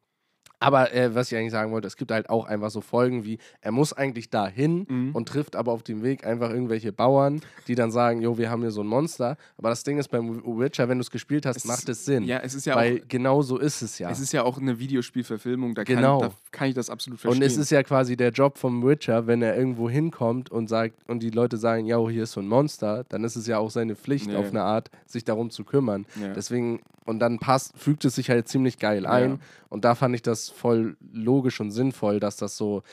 Aber 0.61 0.93
äh, 0.93 1.15
was 1.15 1.31
ich 1.31 1.37
eigentlich 1.37 1.53
sagen 1.53 1.71
wollte, 1.71 1.87
es 1.87 1.95
gibt 1.95 2.11
halt 2.11 2.29
auch 2.29 2.43
einfach 2.45 2.69
so 2.69 2.81
Folgen 2.81 3.23
wie, 3.23 3.39
er 3.61 3.71
muss 3.71 3.93
eigentlich 3.93 4.29
dahin 4.29 4.85
Mhm. 4.89 5.15
und 5.15 5.29
trifft 5.29 5.55
aber 5.55 5.71
auf 5.71 5.83
dem 5.83 6.03
Weg 6.03 6.25
einfach 6.27 6.49
irgendwelche 6.49 6.91
Bauern, 6.91 7.39
die 7.67 7.75
dann 7.75 7.91
sagen, 7.91 8.21
jo, 8.21 8.37
wir 8.37 8.49
haben 8.49 8.59
hier 8.61 8.71
so 8.71 8.81
ein 8.81 8.87
Monster. 8.87 9.37
Aber 9.57 9.69
das 9.69 9.83
Ding 9.85 9.97
ist 9.99 10.09
beim 10.09 10.43
Witcher, 10.59 10.89
wenn 10.89 10.97
du 10.97 11.01
es 11.01 11.11
gespielt 11.11 11.45
hast, 11.45 11.55
Es 11.55 11.65
macht 11.65 11.87
es 11.87 12.03
Sinn. 12.03 12.25
Ja, 12.25 12.39
es 12.39 12.55
ist 12.55 12.65
ja 12.65 12.75
weil 12.75 12.99
auch. 13.01 13.07
genau 13.07 13.41
so 13.41 13.57
ist 13.57 13.81
es 13.81 13.99
ja. 13.99 14.09
Es 14.11 14.19
ist 14.19 14.33
ja 14.33 14.43
auch 14.43 14.57
eine 14.57 14.77
Videospielverfilmung, 14.79 15.75
da, 15.75 15.85
kann, 15.85 15.95
Genau. 15.95 16.19
da 16.23 16.31
kann 16.51 16.67
ich 16.69 16.75
das 16.75 16.89
absolut 16.89 17.17
Und 17.17 17.21
verstehen. 17.21 17.43
es 17.47 17.57
ist 17.57 17.69
ja 17.69 17.83
quasi 17.83 18.17
der 18.17 18.31
Job 18.31 18.57
vom 18.57 18.83
Witcher, 18.85 19.27
wenn 19.27 19.41
er 19.41 19.55
irgendwo 19.57 19.89
hinkommt 19.89 20.49
und 20.51 20.67
sagt, 20.67 20.95
und 21.07 21.21
die 21.21 21.29
Leute 21.29 21.57
sagen, 21.57 21.85
ja, 21.85 21.97
hier 22.09 22.23
ist 22.23 22.31
so 22.33 22.39
ein 22.41 22.47
Monster, 22.47 23.05
dann 23.09 23.23
ist 23.23 23.35
es 23.35 23.45
ja 23.47 23.59
auch 23.59 23.69
seine 23.69 23.95
Pflicht, 23.95 24.31
Ja. 24.31 24.39
auf 24.39 24.49
eine 24.49 24.63
Art, 24.63 24.89
sich 25.05 25.23
darum 25.23 25.49
zu 25.51 25.63
kümmern. 25.63 26.05
ja. 26.19 26.33
Deswegen, 26.33 26.81
und 27.05 27.19
dann 27.19 27.39
passt, 27.39 27.77
fügt 27.77 28.03
es 28.05 28.15
sich 28.15 28.29
halt 28.29 28.47
ziemlich 28.47 28.77
geil 28.79 29.05
ein. 29.05 29.31
Ja. 29.31 29.37
Und 29.69 29.85
da 29.85 29.95
fand 29.95 30.15
ich 30.15 30.21
das 30.21 30.49
voll 30.49 30.97
logisch 31.13 31.59
und 31.59 31.71
sinnvoll, 31.71 32.19
dass 32.19 32.37
das 32.37 32.57
so 32.57 32.83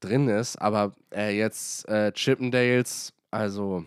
drin 0.00 0.28
ist. 0.28 0.56
Aber 0.60 0.92
äh, 1.14 1.36
jetzt 1.36 1.88
äh, 1.88 2.12
Chippendales, 2.12 3.12
also. 3.30 3.84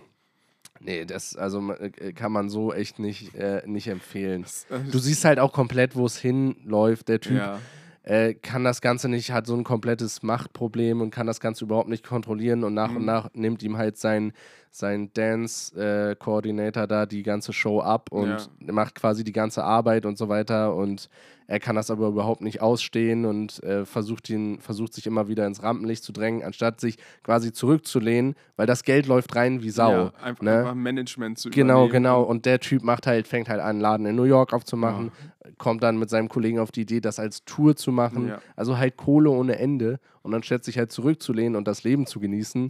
Nee, 0.80 1.05
das 1.05 1.36
also 1.36 1.59
ma- 1.59 1.73
äh, 1.75 2.13
kann 2.13 2.32
man 2.32 2.49
so 2.49 2.71
echt 2.71 2.99
nicht, 2.99 3.34
äh, 3.36 3.63
nicht 3.65 3.88
empfehlen. 3.88 4.45
Äh, 4.69 4.80
Du 4.91 4.99
siehst 4.99 5.25
halt 5.25 5.39
auch 5.39 5.51
komplett, 5.51 5.95
wo 5.95 6.05
es 6.05 6.17
hinläuft. 6.17 7.07
Der 7.09 7.19
Typ 7.19 7.38
ja. 7.38 7.59
Äh, 8.07 8.33
kann 8.35 8.63
das 8.63 8.79
Ganze 8.79 9.09
nicht, 9.09 9.31
hat 9.31 9.47
so 9.47 9.53
ein 9.53 9.65
komplettes 9.65 10.23
Machtproblem 10.23 11.01
und 11.01 11.11
kann 11.11 11.27
das 11.27 11.41
Ganze 11.41 11.65
überhaupt 11.65 11.89
nicht 11.89 12.05
kontrollieren 12.05 12.63
und 12.63 12.73
nach 12.73 12.91
und 12.91 12.99
Mhm. 12.99 13.05
nach 13.05 13.29
nimmt 13.33 13.61
ihm 13.63 13.77
halt 13.77 13.97
sein, 13.97 14.31
sein 14.71 15.11
Dance-Coordinator 15.13 16.87
da 16.87 17.05
die 17.05 17.23
ganze 17.23 17.51
Show 17.51 17.81
ab 17.81 18.09
und 18.11 18.49
macht 18.61 18.95
quasi 18.95 19.25
die 19.25 19.33
ganze 19.33 19.63
Arbeit 19.63 20.05
und 20.05 20.17
so 20.17 20.29
weiter 20.29 20.73
und 20.73 21.09
er 21.47 21.59
kann 21.59 21.75
das 21.75 21.89
aber 21.89 22.07
überhaupt 22.09 22.41
nicht 22.41 22.61
ausstehen 22.61 23.25
und 23.25 23.63
äh, 23.63 23.85
versucht, 23.85 24.29
ihn, 24.29 24.59
versucht 24.59 24.93
sich 24.93 25.07
immer 25.07 25.27
wieder 25.29 25.47
ins 25.47 25.63
Rampenlicht 25.63 26.03
zu 26.03 26.11
drängen, 26.11 26.43
anstatt 26.43 26.79
sich 26.81 26.97
quasi 27.23 27.51
zurückzulehnen, 27.53 28.35
weil 28.57 28.67
das 28.67 28.83
Geld 28.83 29.07
läuft 29.07 29.35
rein 29.35 29.63
wie 29.63 29.69
Sau. 29.69 29.91
Ja, 29.91 30.13
einfach, 30.21 30.41
ne? 30.43 30.59
einfach 30.59 30.75
Management 30.75 31.39
zu 31.39 31.49
Genau, 31.49 31.85
übernehmen 31.85 31.91
genau. 31.93 32.21
und- 32.23 32.27
Und 32.37 32.45
der 32.45 32.59
Typ 32.59 32.83
macht 32.83 33.07
halt, 33.07 33.27
fängt 33.27 33.49
halt 33.49 33.61
an, 33.61 33.67
einen 33.69 33.79
Laden 33.81 34.05
in 34.05 34.15
New 34.15 34.23
York 34.23 34.53
aufzumachen, 34.53 35.11
kommt 35.57 35.81
dann 35.83 35.97
mit 35.97 36.09
seinem 36.09 36.29
Kollegen 36.29 36.59
auf 36.59 36.71
die 36.71 36.81
Idee, 36.81 36.99
das 37.01 37.17
als 37.19 37.43
Tour 37.45 37.75
zu 37.75 37.91
machen. 37.91 38.27
Ja. 38.27 38.41
Also 38.55 38.77
halt 38.77 38.97
Kohle 38.97 39.29
ohne 39.29 39.57
Ende. 39.57 39.99
Und 40.23 40.33
dann 40.33 40.43
statt 40.43 40.63
sich 40.65 40.77
halt 40.77 40.91
zurückzulehnen 40.91 41.55
und 41.55 41.67
das 41.67 41.83
Leben 41.83 42.05
zu 42.05 42.19
genießen, 42.19 42.69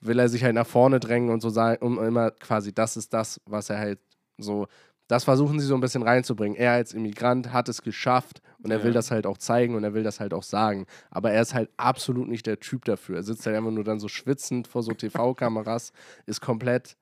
will 0.00 0.18
er 0.18 0.28
sich 0.28 0.44
halt 0.44 0.54
nach 0.54 0.66
vorne 0.66 1.00
drängen 1.00 1.30
und 1.30 1.40
so 1.40 1.48
sagen, 1.48 1.84
um 1.84 1.98
immer 1.98 2.30
quasi, 2.30 2.72
das 2.74 2.96
ist 2.96 3.12
das, 3.14 3.40
was 3.46 3.70
er 3.70 3.78
halt 3.78 3.98
so. 4.36 4.66
Das 5.08 5.24
versuchen 5.24 5.58
sie 5.58 5.66
so 5.66 5.74
ein 5.74 5.80
bisschen 5.80 6.02
reinzubringen. 6.02 6.56
Er 6.56 6.72
als 6.72 6.92
Immigrant 6.92 7.52
hat 7.52 7.68
es 7.68 7.82
geschafft 7.82 8.40
und 8.62 8.70
er 8.70 8.78
Ja. 8.78 8.84
will 8.84 8.92
das 8.92 9.10
halt 9.10 9.26
auch 9.26 9.38
zeigen 9.38 9.74
und 9.74 9.82
er 9.82 9.94
will 9.94 10.02
das 10.02 10.20
halt 10.20 10.32
auch 10.34 10.42
sagen. 10.42 10.86
Aber 11.10 11.30
er 11.32 11.42
ist 11.42 11.54
halt 11.54 11.70
absolut 11.76 12.28
nicht 12.28 12.46
der 12.46 12.60
Typ 12.60 12.84
dafür. 12.84 13.16
Er 13.16 13.22
sitzt 13.22 13.44
halt 13.46 13.56
einfach 13.56 13.70
nur 13.70 13.84
dann 13.84 13.98
so 14.00 14.08
schwitzend 14.08 14.68
vor 14.68 14.82
so 14.82 14.92
TV-Kameras, 14.92 15.92
ist 16.26 16.40
komplett 16.40 16.96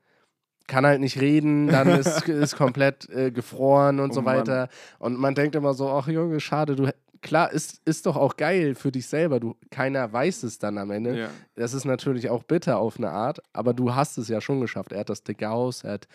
kann 0.68 0.84
halt 0.84 1.00
nicht 1.00 1.20
reden, 1.20 1.68
dann 1.68 1.86
ist, 1.88 2.28
ist 2.28 2.56
komplett 2.56 3.08
äh, 3.10 3.30
gefroren 3.30 4.00
und 4.00 4.10
Oh 4.10 4.14
so 4.14 4.22
Mann. 4.22 4.38
weiter. 4.38 4.68
Und 4.98 5.16
man 5.16 5.34
denkt 5.36 5.54
immer 5.54 5.74
so, 5.74 5.88
ach 5.88 6.08
Junge, 6.08 6.40
schade, 6.40 6.74
du 6.74 6.90
klar, 7.22 7.52
ist, 7.52 7.80
ist 7.84 8.04
doch 8.06 8.16
auch 8.16 8.36
geil 8.36 8.74
für 8.74 8.90
dich 8.90 9.06
selber. 9.06 9.38
Du, 9.38 9.54
keiner 9.70 10.12
weiß 10.12 10.42
es 10.42 10.58
dann 10.58 10.78
am 10.78 10.90
Ende. 10.90 11.16
Ja. 11.18 11.28
Das 11.54 11.72
ist 11.72 11.84
natürlich 11.84 12.30
auch 12.30 12.42
bitter 12.42 12.78
auf 12.78 12.98
eine 12.98 13.10
Art, 13.10 13.40
aber 13.52 13.74
du 13.74 13.94
hast 13.94 14.18
es 14.18 14.26
ja 14.26 14.40
schon 14.40 14.60
geschafft. 14.60 14.90
Er 14.92 15.00
hat 15.00 15.08
das 15.08 15.22
dicke 15.22 15.46
Haus, 15.48 15.84
er 15.84 15.92
hat 15.94 16.08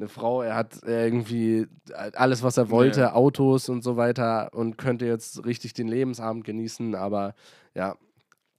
eine 0.00 0.08
Frau, 0.08 0.42
er 0.42 0.54
hat 0.54 0.80
irgendwie 0.84 1.66
alles, 2.14 2.42
was 2.42 2.56
er 2.56 2.70
wollte, 2.70 3.00
Ja. 3.00 3.12
Autos 3.14 3.68
und 3.68 3.82
so 3.84 3.96
weiter 3.96 4.50
und 4.54 4.78
könnte 4.78 5.06
jetzt 5.06 5.44
richtig 5.44 5.74
den 5.74 5.88
Lebensabend 5.88 6.44
genießen, 6.44 6.94
aber 6.94 7.34
ja. 7.74 7.96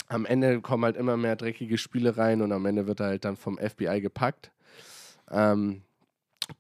Am 0.07 0.25
Ende 0.25 0.59
kommen 0.59 0.83
halt 0.83 0.97
immer 0.97 1.15
mehr 1.15 1.37
dreckige 1.37 1.77
Spiele 1.77 2.17
rein 2.17 2.41
und 2.41 2.51
am 2.51 2.65
Ende 2.65 2.85
wird 2.85 2.99
er 2.99 3.05
halt 3.07 3.23
dann 3.23 3.37
vom 3.37 3.57
FBI 3.57 4.01
gepackt. 4.01 4.51
Ähm, 5.31 5.83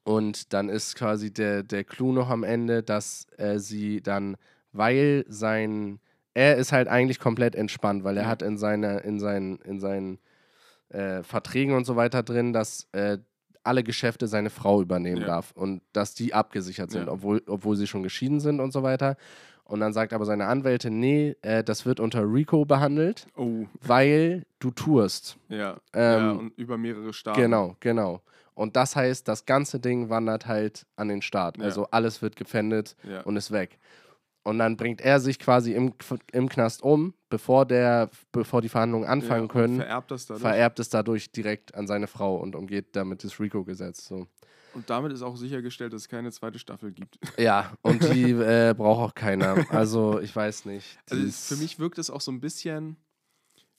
und 0.05 0.53
dann 0.53 0.69
ist 0.69 0.95
quasi 0.95 1.33
der, 1.33 1.61
der 1.63 1.83
Clou 1.83 2.13
noch 2.13 2.29
am 2.29 2.43
Ende, 2.45 2.81
dass 2.81 3.27
äh, 3.37 3.59
sie 3.59 3.99
dann, 4.01 4.37
weil 4.71 5.25
sein, 5.27 5.99
er 6.33 6.55
ist 6.55 6.71
halt 6.71 6.87
eigentlich 6.87 7.19
komplett 7.19 7.55
entspannt, 7.55 8.05
weil 8.05 8.15
er 8.15 8.23
Ja. 8.23 8.29
hat 8.29 8.41
in, 8.41 8.57
seine, 8.57 8.99
in 8.99 9.19
seinen, 9.19 9.57
in 9.63 9.81
seinen 9.81 10.19
äh, 10.87 11.21
Verträgen 11.21 11.73
und 11.75 11.83
so 11.83 11.97
weiter 11.97 12.23
drin, 12.23 12.53
dass 12.53 12.87
äh, 12.93 13.17
alle 13.63 13.83
Geschäfte 13.83 14.27
seine 14.27 14.49
Frau 14.49 14.81
übernehmen 14.81 15.21
Ja. 15.21 15.27
darf 15.27 15.51
und 15.51 15.81
dass 15.93 16.13
die 16.13 16.33
abgesichert 16.33 16.91
sind, 16.91 17.05
Ja. 17.07 17.11
obwohl, 17.11 17.41
obwohl 17.47 17.75
sie 17.75 17.87
schon 17.87 18.03
geschieden 18.03 18.39
sind 18.39 18.59
und 18.59 18.71
so 18.73 18.83
weiter. 18.83 19.17
Und 19.65 19.79
dann 19.79 19.93
sagt 19.93 20.11
aber 20.11 20.25
seine 20.25 20.47
Anwältin, 20.47 20.99
nee, 20.99 21.35
äh, 21.41 21.63
das 21.63 21.85
wird 21.85 21.99
unter 22.01 22.23
RICO 22.23 22.65
behandelt, 22.65 23.27
Oh, 23.37 23.65
weil 23.81 24.45
du 24.59 24.71
tourst. 24.71 25.37
ja. 25.47 25.77
Ähm, 25.93 26.19
ja. 26.23 26.31
Und 26.31 26.57
über 26.57 26.77
mehrere 26.77 27.13
Staaten. 27.13 27.39
Genau, 27.39 27.75
genau. 27.79 28.21
Und 28.53 28.75
das 28.75 28.95
heißt, 28.97 29.27
das 29.27 29.45
ganze 29.45 29.79
Ding 29.79 30.09
wandert 30.09 30.45
halt 30.45 30.85
an 30.97 31.07
den 31.07 31.21
Staat. 31.21 31.57
Ja. 31.57 31.63
Also 31.63 31.87
alles 31.91 32.21
wird 32.21 32.35
gefändet 32.35 32.95
und 33.23 33.37
ist 33.37 33.51
weg. 33.51 33.79
Und 34.43 34.57
dann 34.57 34.75
bringt 34.75 35.01
er 35.01 35.19
sich 35.19 35.37
quasi 35.37 35.73
im, 35.73 35.93
im 36.31 36.49
Knast 36.49 36.81
um, 36.81 37.13
bevor, 37.29 37.65
der, 37.65 38.09
bevor 38.31 38.61
die 38.61 38.69
Verhandlungen 38.69 39.07
anfangen 39.07 39.47
ja, 39.47 39.53
können, 39.53 39.75
Vererbt 39.77 40.09
das 40.11 40.25
dadurch. 40.25 40.41
vererbt 40.41 40.79
es 40.79 40.89
dadurch 40.89 41.31
direkt 41.31 41.75
an 41.75 41.85
seine 41.85 42.07
Frau 42.07 42.37
und 42.37 42.55
umgeht 42.55 42.95
damit 42.95 43.23
das 43.23 43.39
RICO-Gesetz. 43.39 44.07
So. 44.07 44.25
Und 44.73 44.89
damit 44.89 45.11
ist 45.11 45.21
auch 45.21 45.35
sichergestellt, 45.35 45.93
dass 45.93 46.03
es 46.03 46.09
keine 46.09 46.31
zweite 46.31 46.57
Staffel 46.57 46.91
gibt. 46.91 47.19
Ja, 47.37 47.71
und 47.83 48.03
die 48.03 48.31
äh, 48.31 48.73
braucht 48.75 49.11
auch 49.11 49.13
keiner. 49.15 49.63
Also 49.69 50.19
ich 50.19 50.35
weiß 50.35 50.65
nicht. 50.65 50.97
Also 51.11 51.23
es- 51.23 51.47
für 51.47 51.57
mich 51.57 51.77
wirkt 51.77 51.99
es 51.99 52.09
auch 52.09 52.21
so 52.21 52.31
ein 52.31 52.39
bisschen 52.39 52.95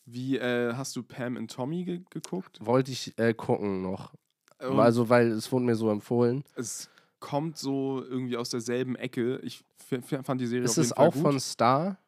wie, 0.05 0.37
äh, 0.39 0.75
hast 0.75 0.95
du 0.97 1.03
Pam 1.03 1.37
und 1.37 1.51
Tommy 1.51 1.85
ge 1.85 2.01
geguckt? 2.11 2.59
wollte 2.65 2.93
ich 2.93 3.17
äh, 3.19 3.35
gucken 3.35 3.83
noch. 3.83 4.13
Und 4.61 4.79
Also, 4.79 5.09
weil 5.09 5.29
es 5.33 5.51
wurde 5.51 5.65
mir 5.65 5.75
so 5.77 5.91
empfohlen. 5.91 6.45
es 6.55 6.89
kommt 7.21 7.57
so 7.57 8.03
irgendwie 8.05 8.37
aus 8.37 8.51
derselben 8.51 8.97
Ecke. 8.97 9.39
Ich 9.45 9.65
fand 9.83 10.41
die 10.41 10.47
Serie 10.47 10.65
Ist 10.65 10.79
es 10.79 10.93
auch 10.93 11.13
gut. 11.13 11.23
von 11.23 11.41
Star? 11.41 11.99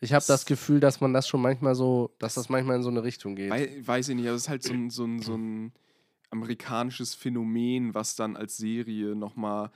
Ich 0.00 0.12
habe 0.14 0.24
das 0.26 0.46
Gefühl, 0.46 0.80
dass 0.80 1.00
man 1.00 1.12
das 1.12 1.28
schon 1.28 1.42
manchmal 1.42 1.74
so, 1.74 2.10
dass 2.18 2.34
das 2.34 2.48
manchmal 2.48 2.76
in 2.76 2.82
so 2.82 2.88
eine 2.88 3.02
Richtung 3.02 3.36
geht. 3.36 3.50
Wei 3.50 3.76
weiß 3.84 4.08
ich 4.08 4.16
nicht, 4.16 4.26
aber 4.26 4.36
es 4.36 4.42
ist 4.42 4.48
halt 4.48 4.62
so 4.62 4.72
ein, 4.72 4.88
so 4.90 5.04
ein, 5.04 5.20
so 5.20 5.34
ein 5.36 5.72
amerikanisches 6.30 7.14
Phänomen, 7.14 7.94
was 7.94 8.16
dann 8.16 8.36
als 8.36 8.56
Serie 8.56 9.14
nochmal, 9.14 9.70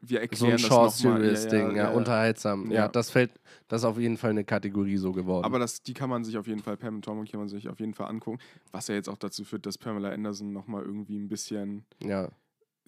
wir 0.00 0.18
so 0.18 0.22
erklären 0.22 0.52
ein 0.52 0.58
das 0.58 0.66
Short. 0.66 0.92
Series 0.92 1.48
Ding, 1.48 1.76
ja, 1.76 1.90
unterhaltsam. 1.90 2.70
Ja. 2.70 2.76
Ja. 2.76 2.88
das 2.88 3.10
fällt, 3.10 3.32
das 3.66 3.82
ist 3.82 3.84
auf 3.84 3.98
jeden 3.98 4.16
Fall 4.16 4.30
eine 4.30 4.44
Kategorie 4.44 4.96
so 4.96 5.12
geworden. 5.12 5.44
Aber 5.44 5.58
das, 5.58 5.82
die 5.82 5.92
kann 5.92 6.08
man 6.08 6.24
sich 6.24 6.38
auf 6.38 6.46
jeden 6.46 6.62
Fall, 6.62 6.76
Pam 6.78 6.96
und 6.96 7.04
Tommy 7.04 7.26
kann 7.26 7.40
man 7.40 7.48
sich 7.48 7.68
auf 7.68 7.78
jeden 7.80 7.92
Fall 7.94 8.08
angucken. 8.08 8.38
Was 8.72 8.88
ja 8.88 8.94
jetzt 8.94 9.08
auch 9.08 9.18
dazu 9.18 9.44
führt, 9.44 9.66
dass 9.66 9.76
Pamela 9.76 10.10
Anderson 10.10 10.52
nochmal 10.52 10.82
irgendwie 10.84 11.18
ein 11.18 11.28
bisschen 11.28 11.84
ja, 12.02 12.30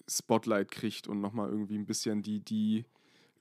Spotlight 0.07 0.71
kriegt 0.71 1.07
und 1.07 1.21
nochmal 1.21 1.49
irgendwie 1.49 1.77
ein 1.77 1.85
bisschen 1.85 2.23
die, 2.23 2.39
die 2.39 2.85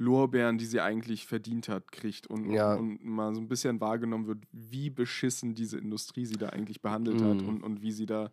Lorbeeren, 0.01 0.57
die 0.57 0.65
sie 0.65 0.81
eigentlich 0.81 1.27
verdient 1.27 1.69
hat, 1.69 1.93
kriegt 1.93 2.27
und, 2.27 2.51
Ja. 2.53 2.73
und, 2.75 3.01
und 3.01 3.05
mal 3.05 3.35
so 3.35 3.41
ein 3.41 3.49
bisschen 3.49 3.81
wahrgenommen 3.83 4.27
wird, 4.27 4.43
wie 4.51 4.89
beschissen 4.89 5.55
diese 5.55 5.77
Industrie 5.79 6.25
sie 6.25 6.37
da 6.39 6.49
eigentlich 6.49 6.81
behandelt 6.81 7.23
hat 7.23 7.43
Mhm. 7.43 7.49
und, 7.49 7.63
und 7.63 7.83
wie 7.83 7.93
sie 7.93 8.07
da 8.07 8.31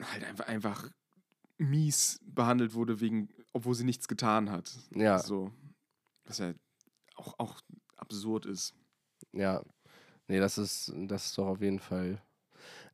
halt 0.00 0.24
einfach, 0.24 0.46
einfach 0.46 0.90
mies 1.56 2.20
behandelt 2.22 2.74
wurde, 2.74 3.00
wegen, 3.00 3.30
obwohl 3.52 3.74
sie 3.74 3.84
nichts 3.84 4.08
getan 4.08 4.50
hat. 4.50 4.70
ja, 4.94 5.18
So. 5.18 5.50
Was 6.26 6.38
ja 6.38 6.52
auch, 7.16 7.38
auch 7.38 7.60
absurd 7.96 8.46
ist. 8.46 8.74
ja. 9.32 9.62
Nee, 10.30 10.40
das 10.40 10.58
ist, 10.58 10.92
das 11.06 11.24
ist 11.26 11.38
doch 11.38 11.46
auf 11.46 11.62
jeden 11.62 11.78
Fall. 11.78 12.20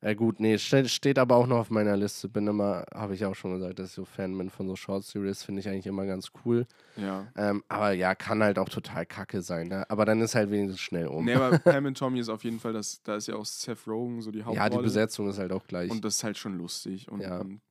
Äh, 0.05 0.13
gut, 0.13 0.39
nee, 0.39 0.57
steht, 0.59 0.89
steht 0.91 1.17
aber 1.17 1.35
auch 1.35 1.47
noch 1.47 1.57
auf 1.57 1.71
meiner 1.71 1.97
Liste. 1.97 2.29
Bin 2.29 2.45
immer, 2.45 2.85
habe 2.93 3.15
ich 3.15 3.25
auch 3.25 3.33
schon 3.33 3.53
gesagt, 3.59 3.79
dass 3.79 3.87
ich 3.89 3.93
so 3.95 4.05
Fan 4.05 4.37
bin 4.37 4.51
von 4.51 4.67
so 4.67 4.75
Short 4.75 5.03
Series, 5.03 5.41
finde 5.41 5.61
ich 5.61 5.67
eigentlich 5.67 5.87
immer 5.87 6.05
ganz 6.05 6.31
cool. 6.45 6.67
Ja. 6.95 7.25
Ähm, 7.35 7.63
aber 7.69 7.91
ja, 7.93 8.13
kann 8.13 8.43
halt 8.43 8.59
auch 8.59 8.69
total 8.69 9.07
kacke 9.07 9.41
sein. 9.41 9.67
Ne? 9.69 9.89
Aber 9.89 10.05
dann 10.05 10.21
ist 10.21 10.35
halt 10.35 10.51
wenigstens 10.51 10.79
schnell 10.81 11.07
um. 11.07 11.25
Nee, 11.25 11.33
aber 11.33 11.57
Pam 11.59 11.85
und 11.85 11.97
Tommy 11.97 12.19
ist 12.19 12.29
auf 12.29 12.43
jeden 12.43 12.59
Fall, 12.59 12.71
das, 12.73 13.01
da 13.01 13.15
ist 13.15 13.27
ja 13.27 13.35
auch 13.35 13.45
Seth 13.45 13.87
Rogen 13.87 14.21
so 14.21 14.29
die 14.29 14.43
Hauptrolle. 14.43 14.57
ja, 14.63 14.69
die 14.69 14.77
Besetzung 14.83 15.27
ist 15.27 15.39
halt 15.39 15.51
auch 15.51 15.65
gleich. 15.65 15.89
Und 15.89 16.05
das 16.05 16.17
ist 16.17 16.23
halt 16.23 16.37
schon 16.37 16.55
lustig. 16.57 17.09
Und, 17.11 17.21
Ja. 17.21 17.39
und 17.39 17.61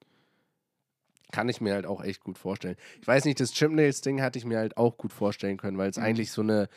Kann 1.30 1.48
ich 1.48 1.60
mir 1.60 1.74
halt 1.74 1.86
auch 1.86 2.02
echt 2.02 2.20
gut 2.24 2.38
vorstellen. 2.38 2.74
Ich 3.00 3.06
weiß 3.06 3.24
nicht, 3.26 3.38
das 3.38 3.52
Chimnails-Ding 3.52 4.20
hatte 4.22 4.38
ich 4.40 4.44
mir 4.44 4.58
halt 4.58 4.76
auch 4.76 4.96
gut 4.96 5.12
vorstellen 5.12 5.56
können, 5.56 5.78
weil 5.78 5.90
es 5.90 5.98
Mhm. 5.98 6.02
eigentlich 6.04 6.32
so 6.32 6.42
eine 6.42 6.68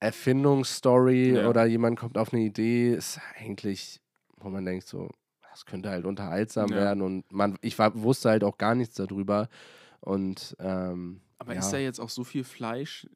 Erfindungsstory 0.00 1.36
Ja. 1.36 1.48
oder 1.48 1.64
jemand 1.64 1.98
kommt 1.98 2.18
auf 2.18 2.32
eine 2.32 2.42
Idee, 2.42 2.92
ist 2.94 3.20
eigentlich, 3.38 4.00
wo 4.44 4.50
man 4.50 4.64
denkt, 4.64 4.86
so, 4.86 5.08
das 5.50 5.66
könnte 5.66 5.90
halt 5.90 6.04
unterhaltsam 6.04 6.70
Ja. 6.70 6.76
werden 6.76 7.02
und 7.02 7.30
man, 7.32 7.58
ich 7.62 7.78
war, 7.78 7.94
wusste 8.02 8.30
halt 8.30 8.44
auch 8.44 8.58
gar 8.58 8.74
nichts 8.74 8.94
darüber. 8.96 9.48
Und 10.00 10.56
ähm, 10.60 11.20
aber 11.38 11.54
ja. 11.54 11.60
ist 11.60 11.70
da 11.70 11.78
jetzt 11.78 11.98
auch 12.00 12.08
so 12.10 12.24
viel 12.24 12.44
Fleisch? 12.44 13.08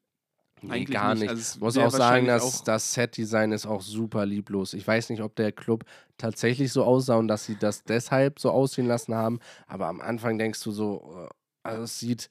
Nee, 0.61 0.73
Eigentlich 0.73 0.89
gar 0.91 1.13
nicht. 1.13 1.21
nicht. 1.21 1.29
Also 1.29 1.59
muss 1.59 1.77
auch 1.77 1.89
sagen, 1.89 2.25
dass 2.25 2.43
auch- 2.43 2.63
das 2.65 2.93
Set-Design 2.93 3.53
ist 3.53 3.65
auch 3.65 3.81
super 3.81 4.25
lieblos. 4.25 4.73
Ich 4.73 4.85
weiß 4.85 5.09
nicht, 5.09 5.21
ob 5.21 5.35
der 5.35 5.53
Club 5.53 5.85
tatsächlich 6.17 6.73
so 6.73 6.83
aussah 6.83 7.15
und 7.15 7.29
dass 7.29 7.45
sie 7.45 7.55
das 7.57 7.83
deshalb 7.85 8.39
so 8.39 8.51
aussehen 8.51 8.85
lassen 8.87 9.15
haben, 9.15 9.39
aber 9.67 9.87
am 9.87 10.01
Anfang 10.01 10.37
denkst 10.37 10.61
du 10.63 10.71
so, 10.71 11.27
äh, 11.27 11.29
also 11.63 11.83
es 11.83 11.99
sieht 11.99 12.29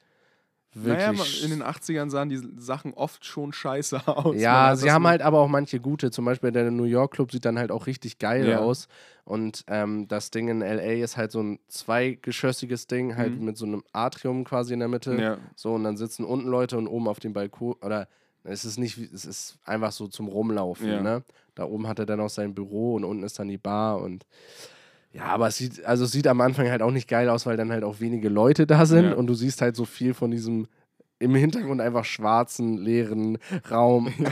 wirklich. 0.85 1.43
Naja, 1.43 1.45
in 1.45 1.51
den 1.51 1.63
80ern 1.63 2.11
sahen 2.11 2.29
die 2.29 2.41
Sachen 2.59 2.95
oft 2.95 3.25
schon 3.25 3.53
scheiße 3.53 4.01
aus. 4.07 4.37
Ja, 4.41 4.75
sie 4.77 4.91
haben 4.91 5.07
halt 5.07 5.23
aber 5.23 5.39
auch 5.41 5.49
manche 5.49 5.81
gute. 5.81 6.11
Zum 6.11 6.25
Beispiel 6.25 6.53
der 6.53 6.71
New 6.71 6.85
York 6.85 7.13
Club 7.13 7.33
sieht 7.33 7.45
dann 7.45 7.59
halt 7.59 7.71
auch 7.71 7.87
richtig 7.87 8.19
geil 8.19 8.49
Ja. 8.49 8.61
aus. 8.61 8.89
Und 9.25 9.65
ähm, 9.67 10.09
das 10.09 10.31
Ding 10.31 10.49
in 10.49 10.61
LA 10.63 11.03
ist 11.05 11.17
halt 11.17 11.33
so 11.33 11.41
ein 11.43 11.59
zweigeschossiges 11.69 12.87
Ding, 12.87 13.17
halt 13.17 13.39
Mhm. 13.39 13.45
mit 13.45 13.57
so 13.57 13.67
einem 13.67 13.83
Atrium 13.93 14.45
quasi 14.45 14.73
in 14.75 14.79
der 14.81 14.89
Mitte. 14.89 15.21
Ja. 15.21 15.39
So, 15.55 15.75
und 15.75 15.85
dann 15.85 15.97
sitzen 15.97 16.25
unten 16.25 16.49
Leute 16.49 16.79
und 16.79 16.87
oben 16.89 17.09
auf 17.09 17.21
dem 17.21 17.33
Balkon, 17.33 17.75
oder 17.83 18.09
Es 18.45 18.65
ist 18.65 18.79
nicht, 18.79 18.97
es 18.97 19.27
ist 19.27 19.59
einfach 19.65 19.93
so 19.93 20.07
zum 20.09 20.29
Rumlaufen, 20.29 20.89
Ja. 20.89 21.03
ne? 21.03 21.23
Da 21.55 21.65
oben 21.65 21.87
hat 21.89 21.99
er 21.99 22.07
dann 22.07 22.21
auch 22.21 22.31
sein 22.31 22.55
Büro 22.55 22.95
und 22.95 23.05
unten 23.05 23.25
ist 23.25 23.39
dann 23.39 23.49
die 23.49 23.59
Bar 23.59 24.01
und 24.01 24.25
ja, 25.13 25.25
aber 25.25 25.49
es 25.49 25.57
sieht, 25.57 25.85
also 25.85 26.05
es 26.05 26.13
sieht 26.13 26.27
am 26.27 26.41
Anfang 26.41 26.69
halt 26.71 26.83
auch 26.83 26.91
nicht 26.91 27.09
geil 27.09 27.29
aus, 27.29 27.47
weil 27.47 27.57
dann 27.57 27.73
halt 27.73 27.85
auch 27.85 28.01
wenige 28.01 28.29
Leute 28.29 28.67
da 28.67 28.87
sind 28.87 29.05
Ja. 29.07 29.15
und 29.15 29.27
du 29.27 29.35
siehst 29.35 29.61
halt 29.63 29.75
so 29.77 29.85
viel 29.85 30.15
von 30.15 30.31
diesem 30.31 30.67
im 31.21 31.35
Hintergrund 31.35 31.81
einfach 31.81 32.05
schwarzen, 32.05 32.77
leeren 32.79 33.39
Raum. 33.71 34.13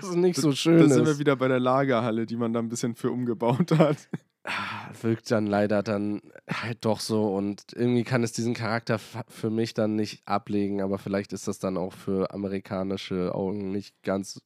Das 0.00 0.10
ist 0.10 0.16
nicht 0.16 0.36
so 0.38 0.52
schön. 0.52 0.80
Da 0.80 0.88
sind 0.94 1.06
wir 1.06 1.18
wieder 1.18 1.36
bei 1.36 1.48
der 1.48 1.60
Lagerhalle, 1.60 2.26
die 2.26 2.36
man 2.36 2.52
da 2.52 2.58
ein 2.58 2.68
bisschen 2.68 2.96
für 2.96 3.10
umgebaut 3.10 3.70
hat. 3.78 3.96
Ah, 4.44 4.90
wirkt 5.00 5.30
dann 5.30 5.46
leider 5.46 5.82
dann 5.82 6.20
halt 6.50 6.84
doch 6.84 7.00
so 7.00 7.34
und 7.34 7.64
irgendwie 7.74 8.02
kann 8.04 8.22
es 8.22 8.32
diesen 8.32 8.52
Charakter 8.52 8.98
für 8.98 9.48
mich 9.48 9.74
dann 9.74 9.96
nicht 9.96 10.22
ablegen, 10.26 10.82
aber 10.82 10.98
vielleicht 10.98 11.32
ist 11.32 11.48
das 11.48 11.60
dann 11.60 11.76
auch 11.78 11.92
für 11.94 12.30
amerikanische 12.32 13.34
Augen 13.34 13.70
nicht 13.70 13.94
ganz 14.02 14.42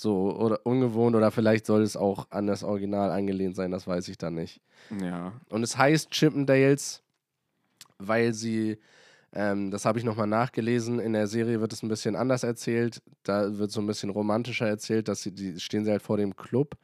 so 0.00 0.36
oder 0.36 0.64
ungewohnt 0.64 1.14
oder 1.16 1.30
vielleicht 1.30 1.66
soll 1.66 1.82
es 1.82 1.96
auch 1.96 2.26
an 2.30 2.46
das 2.46 2.62
Original 2.62 3.10
angelehnt 3.10 3.56
sein, 3.56 3.70
das 3.70 3.86
weiß 3.86 4.08
ich 4.08 4.18
dann 4.18 4.34
nicht. 4.34 4.60
Ja. 5.00 5.32
Und 5.48 5.62
es 5.62 5.76
heißt 5.76 6.10
Chippendales, 6.10 7.02
weil 7.98 8.32
sie, 8.32 8.78
ähm, 9.32 9.70
das 9.70 9.84
habe 9.84 9.98
ich 9.98 10.04
nochmal 10.04 10.26
nachgelesen, 10.26 10.98
in 10.98 11.12
der 11.12 11.26
Serie 11.26 11.60
wird 11.60 11.72
es 11.72 11.82
ein 11.82 11.88
bisschen 11.88 12.16
anders 12.16 12.42
erzählt. 12.42 13.02
Da 13.22 13.58
wird 13.58 13.70
so 13.70 13.80
ein 13.80 13.86
bisschen 13.86 14.10
romantischer 14.10 14.66
erzählt, 14.66 15.08
dass 15.08 15.22
sie, 15.22 15.32
die 15.32 15.60
stehen 15.60 15.84
sie 15.84 15.90
halt 15.90 16.02
vor 16.02 16.16
dem 16.16 16.36
Club. 16.36 16.76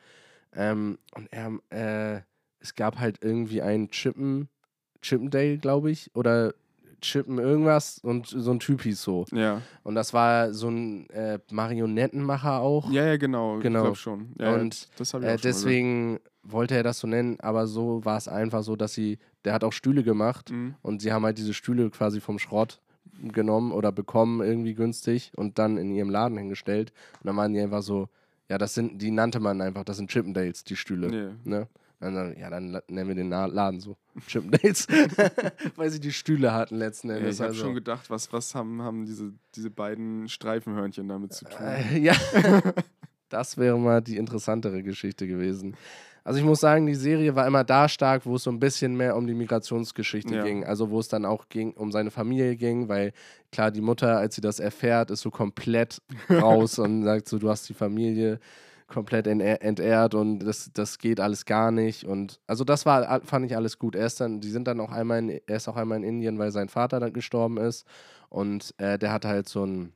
Ähm, 0.52 0.98
und 1.14 1.28
er, 1.32 1.58
äh, 1.70 2.22
es 2.60 2.74
gab 2.74 2.98
halt 2.98 3.18
irgendwie 3.22 3.62
einen 3.62 3.90
Chippen, 3.90 4.48
Chippendale, 5.02 5.58
glaube 5.58 5.90
ich, 5.90 6.14
oder 6.14 6.54
Chippen 7.06 7.38
irgendwas 7.38 7.98
und 8.02 8.26
so 8.26 8.50
ein 8.50 8.60
Typ 8.60 8.82
hieß 8.82 9.02
so. 9.02 9.24
Ja. 9.32 9.62
Und 9.82 9.94
das 9.94 10.12
war 10.12 10.52
so 10.52 10.68
ein 10.68 11.08
äh, 11.10 11.38
Marionettenmacher 11.50 12.60
auch. 12.60 12.90
Ja, 12.90 13.06
ja, 13.06 13.16
genau. 13.16 13.58
Genau. 13.58 13.78
Ich 13.80 13.84
glaube 13.84 13.96
schon. 13.96 14.34
Ja, 14.38 14.54
Und, 14.54 14.88
das 14.98 15.08
ich 15.08 15.14
Äh, 15.14 15.16
auch 15.16 15.22
mal 15.22 15.36
deswegen 15.36 16.20
wollte 16.42 16.74
er 16.74 16.82
das 16.82 16.98
so 17.00 17.06
nennen, 17.06 17.38
aber 17.40 17.66
so 17.66 18.04
war 18.04 18.16
es 18.16 18.28
einfach 18.28 18.62
so, 18.62 18.76
dass 18.76 18.94
sie, 18.94 19.18
der 19.44 19.52
hat 19.52 19.64
auch 19.64 19.72
Stühle 19.72 20.02
gemacht. 20.02 20.50
Mhm. 20.50 20.74
und 20.82 21.02
sie 21.02 21.12
haben 21.12 21.24
halt 21.24 21.38
diese 21.38 21.54
Stühle 21.54 21.90
quasi 21.90 22.20
vom 22.20 22.38
Schrott 22.38 22.80
genommen 23.22 23.72
oder 23.72 23.92
bekommen 23.92 24.42
irgendwie 24.42 24.74
günstig 24.74 25.32
und 25.36 25.58
dann 25.58 25.78
in 25.78 25.90
ihrem 25.90 26.10
Laden 26.10 26.36
hingestellt. 26.38 26.92
Und 27.20 27.26
dann 27.28 27.36
waren 27.36 27.52
die 27.52 27.60
einfach 27.60 27.82
so, 27.82 28.08
ja, 28.48 28.58
das 28.58 28.74
sind, 28.74 29.00
die 29.00 29.10
nannte 29.10 29.40
man 29.40 29.60
einfach, 29.60 29.84
das 29.84 29.96
sind 29.96 30.10
Chippendales, 30.10 30.64
die 30.64 30.76
Stühle. 30.76 31.08
Nee. 31.08 31.50
Ne? 31.50 31.68
Dann, 31.98 32.36
ja, 32.38 32.50
dann 32.50 32.78
nennen 32.88 33.08
wir 33.08 33.14
den 33.14 33.30
Laden 33.30 33.80
so. 33.80 33.96
Chippendales. 34.26 34.86
Weil 35.76 35.90
sie 35.90 36.00
die 36.00 36.12
Stühle 36.12 36.52
hatten 36.52 36.76
letzten 36.76 37.08
Ja, 37.08 37.16
Endes. 37.16 37.36
ich 37.36 37.40
habe 37.40 37.50
also. 37.50 37.64
schon 37.64 37.74
gedacht, 37.74 38.10
was, 38.10 38.32
was 38.32 38.54
haben, 38.54 38.82
haben 38.82 39.06
diese, 39.06 39.32
diese 39.54 39.70
beiden 39.70 40.28
Streifenhörnchen 40.28 41.08
damit 41.08 41.32
zu 41.32 41.46
tun? 41.46 41.56
Äh, 41.66 41.98
ja, 41.98 42.14
das 43.30 43.56
wäre 43.56 43.78
mal 43.78 44.02
die 44.02 44.16
interessantere 44.18 44.82
Geschichte 44.82 45.26
gewesen. 45.26 45.74
Also 46.22 46.40
ich 46.40 46.44
muss 46.44 46.58
sagen, 46.60 46.86
die 46.86 46.94
Serie 46.96 47.36
war 47.36 47.46
immer 47.46 47.62
da 47.62 47.88
stark, 47.88 48.26
wo 48.26 48.34
es 48.34 48.42
so 48.42 48.50
ein 48.50 48.58
bisschen 48.58 48.96
mehr 48.96 49.16
um 49.16 49.26
die 49.28 49.34
Migrationsgeschichte 49.34 50.34
Ja. 50.34 50.42
ging. 50.44 50.64
Also 50.64 50.90
wo 50.90 50.98
es 50.98 51.06
dann 51.08 51.24
auch 51.24 51.48
ging, 51.48 51.72
um 51.72 51.92
seine 51.92 52.10
Familie 52.10 52.56
ging, 52.56 52.88
weil 52.88 53.12
klar, 53.52 53.70
die 53.70 53.80
Mutter, 53.80 54.18
als 54.18 54.34
sie 54.34 54.40
das 54.40 54.58
erfährt, 54.58 55.10
ist 55.12 55.20
so 55.20 55.30
komplett 55.30 56.02
raus 56.28 56.78
und 56.80 57.04
sagt 57.04 57.28
so, 57.28 57.38
du 57.38 57.48
hast 57.48 57.68
die 57.68 57.74
Familie 57.74 58.40
komplett 58.86 59.26
entehrt 59.26 60.14
und 60.14 60.40
das, 60.40 60.70
das 60.72 60.98
geht 60.98 61.18
alles 61.20 61.44
gar 61.44 61.70
nicht. 61.70 62.04
Und 62.04 62.40
also 62.46 62.64
das 62.64 62.86
war, 62.86 63.20
fand 63.22 63.46
ich 63.46 63.56
alles 63.56 63.78
gut. 63.78 63.94
Er 63.96 64.06
ist 64.06 64.20
dann, 64.20 64.40
die 64.40 64.50
sind 64.50 64.68
dann 64.68 64.80
auch 64.80 64.92
einmal 64.92 65.18
in, 65.18 65.28
er 65.46 65.56
ist 65.56 65.68
auch 65.68 65.76
einmal 65.76 65.98
in 65.98 66.04
Indien, 66.04 66.38
weil 66.38 66.52
sein 66.52 66.68
Vater 66.68 67.00
dann 67.00 67.12
gestorben 67.12 67.56
ist. 67.58 67.86
Und 68.28 68.74
äh, 68.78 68.98
der 68.98 69.12
hatte 69.12 69.28
halt 69.28 69.48
so 69.48 69.64
ein 69.64 69.92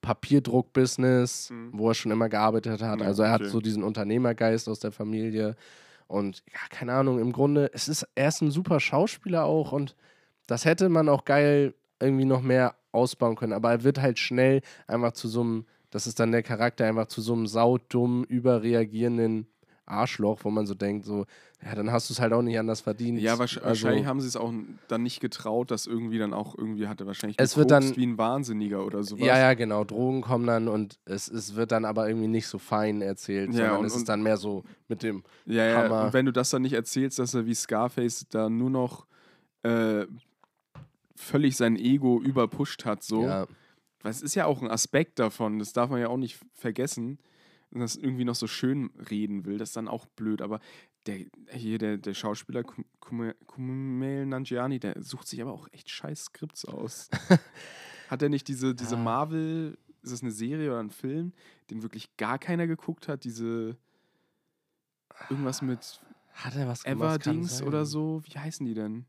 Papierdruck-Business, 0.00 1.50
Mhm. 1.50 1.70
wo 1.72 1.88
er 1.90 1.94
schon 1.94 2.12
immer 2.12 2.28
gearbeitet 2.28 2.82
hat. 2.82 3.00
Ja, 3.00 3.06
also 3.06 3.22
er 3.22 3.30
hat 3.30 3.42
okay. 3.42 3.50
so 3.50 3.60
diesen 3.60 3.82
Unternehmergeist 3.82 4.68
aus 4.68 4.80
der 4.80 4.92
Familie. 4.92 5.56
Und 6.06 6.42
ja, 6.52 6.60
keine 6.70 6.94
Ahnung, 6.94 7.18
im 7.18 7.32
Grunde, 7.32 7.70
es 7.74 7.88
ist, 7.88 8.06
er 8.14 8.28
ist 8.28 8.40
ein 8.40 8.50
super 8.50 8.80
Schauspieler 8.80 9.44
auch 9.44 9.72
und 9.72 9.94
das 10.46 10.64
hätte 10.64 10.88
man 10.88 11.08
auch 11.08 11.24
geil 11.24 11.74
irgendwie 12.00 12.24
noch 12.24 12.40
mehr 12.40 12.74
ausbauen 12.92 13.36
können. 13.36 13.52
Aber 13.52 13.70
er 13.70 13.84
wird 13.84 14.00
halt 14.00 14.18
schnell 14.18 14.62
einfach 14.86 15.12
zu 15.12 15.28
so 15.28 15.42
einem, 15.42 15.66
das 15.90 16.06
ist 16.06 16.20
dann 16.20 16.32
der 16.32 16.42
Charakter, 16.42 16.86
einfach 16.86 17.06
zu 17.06 17.20
so 17.20 17.32
einem 17.32 17.46
saudumm, 17.46 18.24
überreagierenden 18.24 19.46
Arschloch, 19.86 20.40
wo 20.44 20.50
man 20.50 20.66
so 20.66 20.74
denkt, 20.74 21.06
so, 21.06 21.24
ja, 21.64 21.74
dann 21.74 21.90
hast 21.90 22.10
du 22.10 22.12
es 22.12 22.20
halt 22.20 22.34
auch 22.34 22.42
nicht 22.42 22.58
anders 22.58 22.82
verdient. 22.82 23.18
Ja, 23.20 23.38
Also- 23.38 23.62
wahrscheinlich 23.62 24.04
haben 24.04 24.20
sie 24.20 24.28
es 24.28 24.36
auch 24.36 24.52
dann 24.86 25.02
nicht 25.02 25.20
getraut, 25.20 25.70
dass 25.70 25.86
irgendwie 25.86 26.18
dann 26.18 26.34
auch 26.34 26.54
irgendwie 26.56 26.88
hatte 26.88 27.06
wahrscheinlich 27.06 27.38
Es 27.40 27.56
wird 27.56 27.70
dann- 27.70 27.96
wie 27.96 28.04
ein 28.06 28.18
Wahnsinniger 28.18 28.84
oder 28.84 29.02
sowas. 29.02 29.24
Ja, 29.26 29.38
ja, 29.38 29.54
genau. 29.54 29.84
Drogen 29.84 30.20
kommen 30.20 30.46
dann 30.46 30.68
und 30.68 30.98
es, 31.06 31.26
es 31.28 31.54
wird 31.56 31.72
dann 31.72 31.86
aber 31.86 32.06
irgendwie 32.06 32.28
nicht 32.28 32.46
so 32.48 32.58
fein 32.58 33.00
erzählt, 33.00 33.48
Ja, 33.52 33.56
sondern 33.56 33.78
und- 33.78 33.86
es 33.86 33.96
ist 33.96 34.08
dann 34.10 34.22
mehr 34.22 34.36
so 34.36 34.62
mit 34.88 35.02
dem. 35.02 35.24
Ja, 35.46 35.64
ja. 35.64 35.82
Hammer. 35.84 36.04
Und 36.04 36.12
wenn 36.12 36.26
du 36.26 36.32
das 36.32 36.50
dann 36.50 36.62
nicht 36.62 36.74
erzählst, 36.74 37.18
dass 37.18 37.32
er 37.32 37.46
wie 37.46 37.54
Scarface 37.54 38.26
da 38.28 38.50
nur 38.50 38.68
noch 38.70 39.06
äh, 39.62 40.06
völlig 41.16 41.56
sein 41.56 41.76
Ego 41.76 42.20
überpusht 42.20 42.84
hat, 42.84 43.02
so. 43.02 43.24
Ja, 43.24 43.46
Das 44.02 44.22
ist 44.22 44.34
ja 44.34 44.46
auch 44.46 44.62
ein 44.62 44.70
Aspekt 44.70 45.18
davon, 45.18 45.58
das 45.58 45.72
darf 45.72 45.90
man 45.90 46.00
ja 46.00 46.08
auch 46.08 46.16
nicht 46.16 46.38
vergessen. 46.54 47.18
Und 47.70 47.80
das 47.80 47.96
irgendwie 47.96 48.24
noch 48.24 48.34
so 48.34 48.46
schön 48.46 48.90
reden 49.10 49.44
will, 49.44 49.58
das 49.58 49.70
ist 49.70 49.76
dann 49.76 49.88
auch 49.88 50.06
blöd. 50.06 50.40
Aber 50.40 50.60
der, 51.06 51.26
hier, 51.50 51.76
der, 51.78 51.98
der 51.98 52.14
Schauspieler 52.14 52.62
Kum- 52.64 52.86
Kum- 53.00 53.34
Kumail 53.46 54.24
Nanjiani, 54.24 54.80
der 54.80 55.02
sucht 55.02 55.28
sich 55.28 55.42
aber 55.42 55.52
auch 55.52 55.68
echt 55.72 55.90
scheiß 55.90 56.24
Skripts 56.26 56.64
aus. 56.64 57.10
hat 58.08 58.22
er 58.22 58.30
nicht 58.30 58.48
diese, 58.48 58.74
diese 58.74 58.94
Ja. 58.94 59.02
Marvel, 59.02 59.76
ist 60.02 60.12
das 60.12 60.22
eine 60.22 60.30
Serie 60.30 60.70
oder 60.70 60.80
ein 60.80 60.88
Film, 60.90 61.32
den 61.70 61.82
wirklich 61.82 62.16
gar 62.16 62.38
keiner 62.38 62.66
geguckt 62.66 63.06
hat? 63.06 63.24
Diese 63.24 63.76
irgendwas 65.28 65.60
mit 65.60 66.00
hat 66.32 66.54
er 66.56 66.68
was 66.68 66.84
Everdings 66.86 67.60
oder 67.62 67.84
so? 67.84 68.22
Wie 68.24 68.38
heißen 68.38 68.64
die 68.64 68.74
denn? 68.74 69.04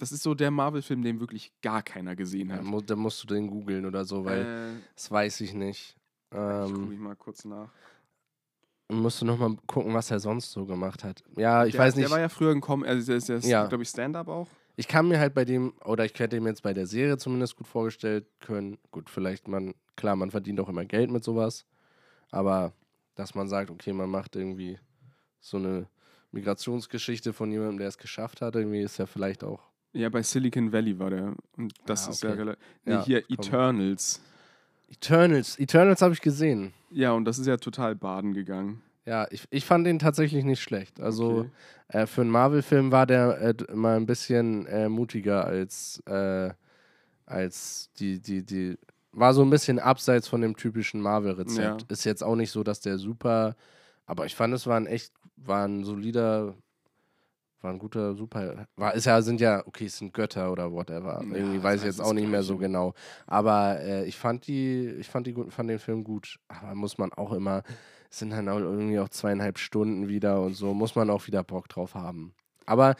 Ich, 0.00 0.08
das 0.08 0.12
ist 0.12 0.22
so 0.22 0.34
der 0.34 0.50
Marvel-Film, 0.50 1.02
den 1.02 1.20
wirklich 1.20 1.52
gar 1.62 1.82
keiner 1.82 2.16
gesehen 2.16 2.48
Ja, 2.50 2.56
hat. 2.56 2.64
mu 2.64 2.80
da 2.80 2.96
musst 2.96 3.22
du 3.22 3.26
den 3.26 3.48
googeln 3.48 3.84
oder 3.84 4.04
so, 4.04 4.24
weil 4.24 4.42
äh, 4.42 4.80
das 4.94 5.10
weiß 5.10 5.40
ich 5.42 5.52
nicht. 5.54 5.96
ich 6.30 6.36
gucke 6.36 6.78
Ähm, 6.80 6.88
mich 6.88 6.98
mal 6.98 7.16
kurz 7.16 7.44
nach. 7.44 7.70
musst 8.88 9.20
du 9.20 9.26
nochmal 9.26 9.56
gucken, 9.66 9.94
was 9.94 10.10
er 10.10 10.20
sonst 10.20 10.50
so 10.50 10.64
gemacht 10.64 11.04
hat. 11.04 11.22
Ja, 11.36 11.64
ich 11.66 11.72
der, 11.72 11.80
weiß 11.80 11.96
nicht. 11.96 12.04
Der 12.08 12.10
war 12.10 12.20
ja 12.20 12.28
früher 12.28 12.58
Com 12.60 12.82
also 12.82 13.06
der 13.06 13.36
ist 13.36 13.46
Ja. 13.46 13.66
glaube 13.66 13.82
ich, 13.82 13.88
Stand-up 13.88 14.28
auch. 14.28 14.48
Ich 14.76 14.88
kann 14.88 15.08
mir 15.08 15.18
halt 15.18 15.34
bei 15.34 15.44
dem, 15.44 15.74
oder 15.84 16.04
ich 16.06 16.18
hätte 16.18 16.36
ihm 16.36 16.46
jetzt 16.46 16.62
bei 16.62 16.72
der 16.72 16.86
Serie 16.86 17.18
zumindest 17.18 17.56
gut 17.56 17.66
vorgestellt 17.66 18.26
können. 18.40 18.78
Gut, 18.90 19.10
vielleicht 19.10 19.46
man, 19.46 19.74
klar, 19.96 20.16
man 20.16 20.30
verdient 20.30 20.58
auch 20.60 20.68
immer 20.70 20.86
Geld 20.86 21.10
mit 21.10 21.22
sowas. 21.22 21.66
Aber 22.30 22.72
dass 23.14 23.34
man 23.34 23.48
sagt, 23.48 23.70
okay, 23.70 23.92
man 23.92 24.08
macht 24.08 24.36
irgendwie 24.36 24.78
so 25.40 25.58
eine 25.58 25.86
Migrationsgeschichte 26.32 27.32
von 27.32 27.50
jemandem, 27.52 27.78
der 27.78 27.88
es 27.88 27.98
geschafft 27.98 28.40
hat, 28.40 28.54
irgendwie 28.54 28.80
ist 28.80 28.98
ja 28.98 29.06
vielleicht 29.06 29.44
auch. 29.44 29.69
Ja, 29.92 30.08
bei 30.08 30.22
Silicon 30.22 30.72
Valley 30.72 30.98
war 30.98 31.10
der. 31.10 31.34
Und 31.56 31.74
das 31.86 32.06
Ah, 32.06 32.10
ist 32.10 32.22
ja 32.22 32.30
relativ. 32.32 32.62
Nee, 32.84 32.92
Ja, 32.92 33.04
hier 33.04 33.22
komm. 33.22 33.36
Eternals. 33.38 34.20
Eternals. 34.88 35.58
Eternals 35.58 36.02
habe 36.02 36.14
ich 36.14 36.20
gesehen. 36.20 36.72
Ja, 36.90 37.12
und 37.12 37.24
das 37.24 37.38
ist 37.38 37.46
ja 37.46 37.56
total 37.56 37.94
baden 37.96 38.32
gegangen. 38.34 38.82
Ja, 39.06 39.26
ich, 39.30 39.44
ich 39.50 39.64
fand 39.64 39.86
den 39.86 39.98
tatsächlich 39.98 40.44
nicht 40.44 40.60
schlecht. 40.62 41.00
Also 41.00 41.40
Okay. 41.40 41.50
äh, 41.88 42.06
für 42.06 42.20
einen 42.20 42.30
Marvel-Film 42.30 42.92
war 42.92 43.06
der 43.06 43.40
äh, 43.40 43.74
mal 43.74 43.96
ein 43.96 44.06
bisschen 44.06 44.66
äh, 44.66 44.88
mutiger 44.88 45.44
als, 45.44 46.02
äh, 46.06 46.50
als 47.26 47.90
die, 47.98 48.20
die, 48.20 48.44
die. 48.44 48.78
War 49.12 49.34
so 49.34 49.42
ein 49.42 49.50
bisschen 49.50 49.80
abseits 49.80 50.28
von 50.28 50.40
dem 50.40 50.56
typischen 50.56 51.00
Marvel-Rezept. 51.00 51.82
Ja. 51.82 51.88
Ist 51.88 52.04
jetzt 52.04 52.22
auch 52.22 52.36
nicht 52.36 52.52
so, 52.52 52.62
dass 52.62 52.80
der 52.80 52.96
super. 52.98 53.56
Aber 54.06 54.24
ich 54.26 54.36
fand, 54.36 54.54
es 54.54 54.66
war 54.68 54.76
ein 54.76 54.86
echt, 54.86 55.12
war 55.36 55.66
ein 55.66 55.82
solider, 55.84 56.54
war 57.62 57.72
ein 57.72 57.78
guter 57.78 58.14
Super. 58.14 58.66
War, 58.76 58.94
ist 58.94 59.06
ja, 59.06 59.20
sind 59.22 59.40
ja, 59.40 59.66
okay, 59.66 59.86
es 59.86 59.98
sind 59.98 60.12
Götter 60.12 60.50
oder 60.50 60.72
whatever. 60.72 61.22
Ja, 61.22 61.36
Irgendwie 61.36 61.62
weiß 61.62 61.80
ich 61.80 61.86
jetzt 61.86 62.00
auch 62.00 62.12
nicht 62.12 62.28
mehr 62.28 62.42
so 62.42 62.56
genau. 62.56 62.94
Aber 63.26 63.80
äh, 63.80 64.04
ich 64.04 64.16
fand 64.16 64.46
die, 64.46 64.88
ich 64.98 65.08
fand 65.08 65.26
die 65.26 65.34
fand 65.48 65.70
den 65.70 65.78
Film 65.78 66.04
gut. 66.04 66.38
Aber 66.48 66.74
muss 66.74 66.98
man 66.98 67.12
auch 67.12 67.32
immer, 67.32 67.62
es 68.10 68.18
sind 68.18 68.30
dann 68.30 68.48
auch 68.48 68.58
irgendwie 68.58 68.98
auch 68.98 69.08
zweieinhalb 69.08 69.58
Stunden 69.58 70.08
wieder 70.08 70.40
und 70.40 70.54
so, 70.54 70.74
muss 70.74 70.94
man 70.94 71.10
auch 71.10 71.26
wieder 71.26 71.42
Bock 71.42 71.68
drauf 71.68 71.94
haben. 71.94 72.34
Aber 72.66 72.94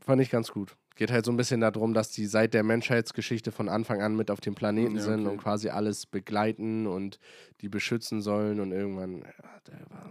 fand 0.00 0.22
ich 0.22 0.30
ganz 0.30 0.50
gut. 0.50 0.76
Geht 0.94 1.10
halt 1.10 1.24
so 1.24 1.32
ein 1.32 1.36
bisschen 1.36 1.60
darum, 1.60 1.94
dass 1.94 2.10
die 2.10 2.26
seit 2.26 2.52
der 2.54 2.62
Menschheitsgeschichte 2.62 3.50
von 3.52 3.68
Anfang 3.68 4.02
an 4.02 4.14
mit 4.14 4.30
auf 4.30 4.40
dem 4.40 4.54
Planeten 4.54 4.96
Ja, 4.96 5.02
sind 5.02 5.20
okay. 5.22 5.30
und 5.30 5.38
quasi 5.38 5.68
alles 5.70 6.06
begleiten 6.06 6.86
und 6.86 7.18
die 7.60 7.68
beschützen 7.68 8.20
sollen 8.20 8.60
und 8.60 8.72
irgendwann, 8.72 9.22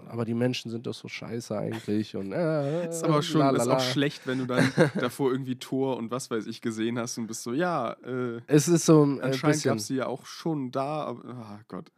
aber 0.07 0.25
die 0.25 0.33
Menschen 0.33 0.71
sind 0.71 0.87
doch 0.87 0.93
so 0.93 1.07
scheiße 1.07 1.57
eigentlich 1.57 2.15
und 2.15 2.31
äh, 2.31 2.87
Ist 2.89 3.03
aber 3.03 3.21
schon 3.21 3.41
ist 3.41 3.57
lalala. 3.57 3.75
auch 3.77 3.81
schlecht, 3.81 4.25
wenn 4.25 4.39
du 4.39 4.45
dann 4.45 4.71
davor 4.99 5.31
irgendwie 5.31 5.57
Tor 5.57 5.97
und 5.97 6.09
was 6.11 6.31
weiß 6.31 6.47
ich 6.47 6.61
gesehen 6.61 6.97
hast 6.97 7.17
und 7.17 7.27
bist 7.27 7.43
so, 7.43 7.53
ja, 7.53 7.91
äh, 8.05 8.39
Es 8.47 8.67
ist 8.67 8.85
so 8.85 9.03
ein 9.05 9.19
äh, 9.19 9.23
anscheinend 9.23 9.63
gab 9.63 9.77
es 9.77 9.87
die 9.87 9.95
ja 9.95 10.07
auch 10.07 10.25
schon 10.25 10.71
da, 10.71 11.03
aber 11.03 11.25
ah 11.29 11.59
Gott. 11.67 11.91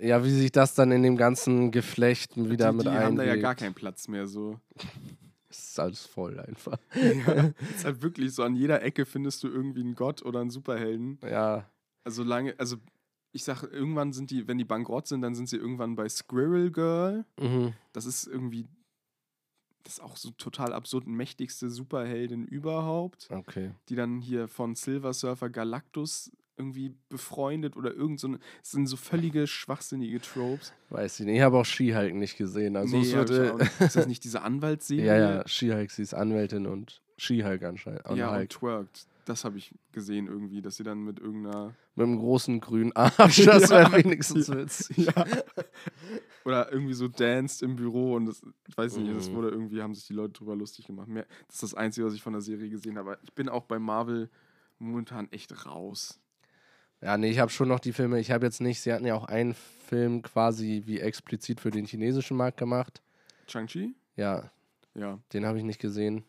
ja, 0.00 0.22
wie 0.24 0.30
sich 0.30 0.52
das 0.52 0.74
dann 0.74 0.90
in 0.92 1.02
dem 1.02 1.16
ganzen 1.16 1.70
Geflecht 1.70 2.36
wieder 2.36 2.70
die 2.72 2.76
mit 2.76 2.86
die 2.86 2.90
haben 2.90 3.16
da 3.16 3.24
ja 3.24 3.36
gar 3.36 3.54
keinen 3.54 3.74
Platz 3.74 4.08
mehr 4.08 4.26
so. 4.26 4.58
Ist 5.76 5.80
alles 5.80 6.06
voll 6.06 6.40
einfach. 6.40 6.78
Ja, 6.94 7.52
ist 7.74 7.84
halt 7.84 8.00
wirklich 8.02 8.32
so, 8.32 8.42
an 8.42 8.56
jeder 8.56 8.82
Ecke 8.82 9.04
findest 9.04 9.42
du 9.42 9.48
irgendwie 9.48 9.80
einen 9.80 9.94
Gott 9.94 10.22
oder 10.24 10.40
einen 10.40 10.48
Superhelden. 10.50 11.18
Ja, 11.22 11.68
Also 12.04 12.22
lange, 12.22 12.54
also 12.58 12.76
ich 13.32 13.44
sag, 13.44 13.62
irgendwann 13.64 14.14
sind 14.14 14.30
die, 14.30 14.48
wenn 14.48 14.56
die 14.56 14.64
bankrott 14.64 15.06
sind, 15.06 15.20
dann 15.20 15.34
sind 15.34 15.48
sie 15.50 15.56
irgendwann 15.58 15.94
bei 15.94 16.08
Squirrel 16.08 16.70
Girl. 16.70 17.26
Mhm. 17.38 17.74
Das 17.92 18.06
ist 18.06 18.26
irgendwie, 18.26 18.66
das 19.82 19.94
ist 19.94 20.00
auch 20.00 20.16
so 20.16 20.30
total 20.30 20.72
absurd, 20.72 21.06
mächtigste 21.06 21.68
Superheldin 21.68 22.46
überhaupt, 22.46 23.28
Okay. 23.30 23.72
die 23.90 23.94
dann 23.96 24.20
hier 24.20 24.48
von 24.48 24.74
Silver 24.74 25.12
Surfer 25.12 25.50
Galactus 25.50 26.32
irgendwie 26.56 26.94
befreundet 27.08 27.76
oder 27.76 27.92
irgend 27.94 28.20
so 28.20 28.28
eine, 28.28 28.38
es 28.62 28.70
sind 28.72 28.86
so 28.86 28.96
völlige 28.96 29.46
schwachsinnige 29.46 30.20
Tropes. 30.20 30.72
Weiß 30.90 31.20
ich 31.20 31.26
nicht. 31.26 31.36
Ich 31.36 31.42
habe 31.42 31.58
auch 31.58 31.64
She-Hulk 31.66 32.14
nicht 32.14 32.36
gesehen. 32.36 32.76
Also 32.76 32.98
es 32.98 33.14
auch 33.14 33.28
äh, 33.30 33.52
nicht. 33.54 33.80
ist 33.80 33.96
das 33.96 34.06
nicht 34.06 34.24
diese 34.24 34.42
Anwaltsserie? 34.42 35.04
ja, 35.06 35.16
ja, 35.16 35.48
She-Hulk, 35.48 35.90
sie 35.90 36.02
ist 36.02 36.14
Anwältin 36.14 36.66
und 36.66 37.02
She-Hulk 37.18 37.62
anscheinend. 37.62 38.04
Und 38.06 38.16
Ja, 38.16 38.30
und 38.30 38.36
Hulk. 38.38 38.50
twerkt. 38.50 39.06
Das 39.24 39.44
habe 39.44 39.58
ich 39.58 39.74
gesehen 39.90 40.28
irgendwie, 40.28 40.62
dass 40.62 40.76
sie 40.76 40.84
dann 40.84 41.02
mit 41.02 41.18
irgendeiner 41.18 41.74
Mit 41.96 42.06
einem 42.06 42.16
großen 42.18 42.60
grünen 42.60 42.92
Arsch, 42.94 43.44
das 43.44 43.70
wäre 43.70 43.82
Ja. 43.90 43.92
wenigstens 43.92 44.48
witzig. 44.48 44.98
Ja. 44.98 45.24
Oder 46.44 46.70
irgendwie 46.72 46.94
so 46.94 47.08
danced 47.08 47.62
im 47.62 47.74
Büro 47.74 48.14
und 48.14 48.26
das, 48.26 48.40
ich 48.68 48.76
weiß 48.78 48.96
nicht, 48.98 49.16
das 49.16 49.28
Mhm. 49.30 49.34
wurde 49.34 49.48
irgendwie, 49.48 49.82
haben 49.82 49.94
sich 49.94 50.06
die 50.06 50.12
Leute 50.12 50.34
drüber 50.34 50.54
lustig 50.54 50.86
gemacht. 50.86 51.08
Mehr, 51.08 51.26
das 51.48 51.56
ist 51.56 51.62
das 51.64 51.74
Einzige, 51.74 52.06
was 52.06 52.14
ich 52.14 52.22
von 52.22 52.34
der 52.34 52.42
Serie 52.42 52.70
gesehen 52.70 52.96
habe. 52.98 53.18
Ich 53.24 53.32
bin 53.32 53.48
auch 53.48 53.64
bei 53.64 53.80
Marvel 53.80 54.30
momentan 54.78 55.26
echt 55.32 55.66
raus. 55.66 56.20
Ja, 57.02 57.16
nee, 57.18 57.30
ich 57.30 57.38
habe 57.38 57.50
schon 57.50 57.68
noch 57.68 57.80
die 57.80 57.92
Filme. 57.92 58.18
Ich 58.20 58.30
habe 58.30 58.46
jetzt 58.46 58.60
nicht, 58.60 58.80
sie 58.80 58.92
hatten 58.92 59.06
ja 59.06 59.14
auch 59.14 59.26
einen 59.26 59.54
Film 59.54 60.22
quasi 60.22 60.82
wie 60.86 60.98
explizit 61.00 61.60
für 61.60 61.70
den 61.70 61.86
chinesischen 61.86 62.36
Markt 62.36 62.56
gemacht. 62.58 63.02
Chang-Chi? 63.46 63.94
Ja, 64.16 64.50
Ja. 64.94 65.18
den 65.32 65.44
habe 65.46 65.58
ich 65.58 65.64
nicht 65.64 65.80
gesehen. 65.80 66.24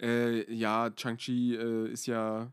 Äh, 0.00 0.52
ja, 0.52 0.90
Chang-Chi 0.90 1.56
äh, 1.56 1.88
ist 1.90 2.06
ja, 2.06 2.52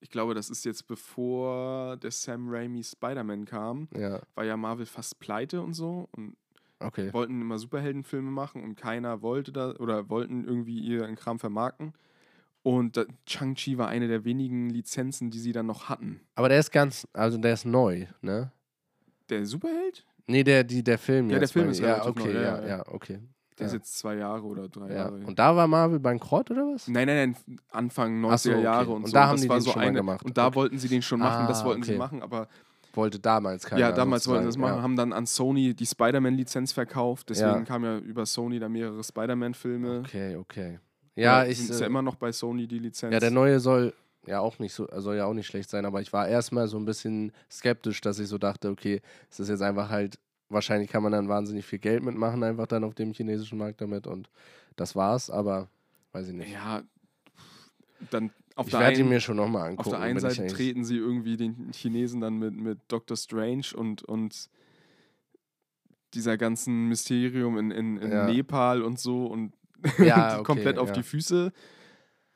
ich 0.00 0.10
glaube, 0.10 0.34
das 0.34 0.50
ist 0.50 0.64
jetzt 0.64 0.86
bevor 0.86 1.96
der 1.98 2.10
Sam 2.10 2.48
Raimi 2.48 2.82
Spider-Man 2.82 3.44
kam, 3.44 3.88
Ja, 3.96 4.20
war 4.34 4.44
ja 4.44 4.56
Marvel 4.56 4.86
fast 4.86 5.18
pleite 5.18 5.62
und 5.62 5.74
so 5.74 6.08
und 6.12 6.36
okay. 6.80 7.12
wollten 7.12 7.40
immer 7.40 7.58
Superheldenfilme 7.58 8.30
machen 8.30 8.62
und 8.64 8.74
keiner 8.76 9.22
wollte 9.22 9.52
da 9.52 9.74
oder 9.76 10.08
wollten 10.08 10.44
irgendwie 10.44 10.80
ihren 10.80 11.14
Kram 11.16 11.38
vermarkten. 11.38 11.92
Und 12.68 12.96
da- 12.96 13.04
Chang-Chi 13.26 13.78
war 13.78 13.86
eine 13.88 14.08
der 14.08 14.24
wenigen 14.24 14.70
Lizenzen, 14.70 15.30
die 15.30 15.38
sie 15.38 15.52
dann 15.52 15.66
noch 15.66 15.88
hatten. 15.88 16.20
Aber 16.34 16.48
der 16.48 16.58
ist 16.58 16.72
ganz, 16.72 17.06
also 17.12 17.38
der 17.38 17.52
ist 17.52 17.64
neu, 17.64 18.06
ne? 18.22 18.50
Der 19.30 19.46
Superheld? 19.46 20.04
Nee, 20.26 20.42
der, 20.42 20.64
die, 20.64 20.82
der 20.82 20.98
Film 20.98 21.30
Ja, 21.30 21.38
der. 21.38 21.46
Film 21.46 21.68
ist. 21.68 21.78
Ja, 21.78 22.04
okay, 22.04 22.24
neu, 22.32 22.32
ja, 22.34 22.40
ja, 22.42 22.60
ja, 22.62 22.66
ja. 22.78 22.84
okay. 22.88 23.20
Der 23.56 23.66
ist 23.66 23.72
Ja. 23.72 23.78
jetzt 23.78 23.96
zwei 23.96 24.16
Jahre 24.16 24.42
oder 24.42 24.68
drei 24.68 24.88
Ja. 24.88 24.94
Jahre. 24.96 25.14
Und 25.24 25.38
da 25.38 25.54
war 25.54 25.68
Marvel 25.68 26.00
bankrott 26.00 26.50
oder 26.50 26.62
was? 26.74 26.88
Nein, 26.88 27.06
nein, 27.06 27.36
nein, 27.46 27.58
Anfang 27.70 28.20
90er 28.20 28.32
Ach 28.32 28.38
so, 28.38 28.50
okay. 28.50 28.62
Jahre 28.64 28.90
und, 28.90 28.96
Und 29.04 29.06
so. 29.06 29.12
da 29.12 29.26
haben 29.28 29.32
das 29.34 29.42
die 29.42 29.48
den 29.48 29.60
so 29.60 29.70
schon 29.70 29.80
mal 29.82 29.86
eine, 29.88 29.98
gemacht. 29.98 30.24
Und 30.24 30.36
da 30.36 30.46
Okay. 30.48 30.56
wollten 30.56 30.78
sie 30.80 30.88
den 30.88 31.02
schon 31.02 31.20
machen, 31.20 31.46
das 31.46 31.62
Ah, 31.62 31.66
wollten 31.66 31.84
sie 31.84 31.92
okay. 31.92 31.98
machen, 31.98 32.20
aber 32.20 32.48
Wollte 32.94 33.20
damals 33.20 33.64
keiner. 33.66 33.80
ja, 33.80 33.92
damals 33.92 34.26
wollten 34.26 34.42
sie 34.42 34.48
das 34.48 34.56
machen, 34.58 34.82
haben 34.82 34.96
dann 34.96 35.12
an 35.12 35.26
Sony 35.26 35.72
die 35.74 35.86
Spider-Man-Lizenz 35.86 36.72
verkauft, 36.72 37.30
deswegen 37.30 37.48
Ja. 37.50 37.60
kamen 37.62 37.84
ja 37.84 37.98
über 37.98 38.26
Sony 38.26 38.58
da 38.58 38.68
mehrere 38.68 39.04
Spider-Man-Filme. 39.04 40.00
Okay, 40.00 40.34
okay. 40.34 40.80
Ja, 41.16 41.40
Oder 41.40 41.48
ich. 41.50 41.58
Ist 41.58 41.70
äh, 41.70 41.80
ja 41.80 41.86
immer 41.86 42.02
noch 42.02 42.16
bei 42.16 42.30
Sony 42.30 42.66
die 42.66 42.78
Lizenz. 42.78 43.12
Ja, 43.12 43.18
der 43.20 43.30
neue 43.30 43.58
soll 43.58 43.94
ja 44.26 44.40
auch 44.40 44.58
nicht 44.58 44.72
so, 44.74 44.86
soll 44.96 45.16
ja 45.16 45.24
auch 45.24 45.34
nicht 45.34 45.46
schlecht 45.46 45.70
sein, 45.70 45.84
aber 45.84 46.00
ich 46.00 46.12
war 46.12 46.28
erstmal 46.28 46.68
so 46.68 46.78
ein 46.78 46.84
bisschen 46.84 47.32
skeptisch, 47.50 48.00
dass 48.00 48.18
ich 48.18 48.28
so 48.28 48.38
dachte, 48.38 48.68
okay, 48.70 49.00
es 49.30 49.40
ist 49.40 49.48
jetzt 49.48 49.62
einfach 49.62 49.88
halt, 49.88 50.18
wahrscheinlich 50.48 50.90
kann 50.90 51.02
man 51.02 51.12
dann 51.12 51.28
wahnsinnig 51.28 51.64
viel 51.64 51.78
Geld 51.78 52.02
mitmachen, 52.02 52.42
einfach 52.42 52.66
dann 52.66 52.84
auf 52.84 52.94
dem 52.94 53.12
chinesischen 53.12 53.58
Markt 53.58 53.80
damit 53.80 54.06
und 54.06 54.28
das 54.76 54.94
war's, 54.96 55.30
aber 55.30 55.68
weiß 56.12 56.28
ich 56.28 56.34
nicht. 56.34 56.52
Ja, 56.52 56.82
dann 58.10 58.30
auf 58.56 58.66
ich 58.66 58.72
der, 58.72 58.80
werde 58.80 58.94
ihn 58.96 59.00
einen, 59.02 59.08
mir 59.10 59.20
schon 59.20 59.36
nochmal 59.36 59.62
auf 59.62 59.68
angucken. 59.68 59.90
der 59.90 60.00
einen 60.00 60.18
Seite 60.18 60.46
treten 60.48 60.84
sie 60.84 60.96
irgendwie 60.96 61.36
den 61.36 61.70
Chinesen 61.72 62.20
dann 62.20 62.38
mit, 62.38 62.54
mit 62.54 62.78
Doctor 62.88 63.16
Strange 63.16 63.66
und, 63.74 64.02
und 64.02 64.50
dieser 66.14 66.36
ganzen 66.36 66.88
Mysterium 66.88 67.58
in, 67.58 67.70
in, 67.70 67.96
in 67.98 68.10
Ja. 68.10 68.26
Nepal 68.26 68.82
und 68.82 68.98
so 68.98 69.26
und 69.26 69.52
Ja, 69.98 70.34
okay, 70.34 70.42
komplett 70.44 70.78
auf 70.78 70.88
ja. 70.88 70.94
die 70.94 71.02
Füße. 71.02 71.52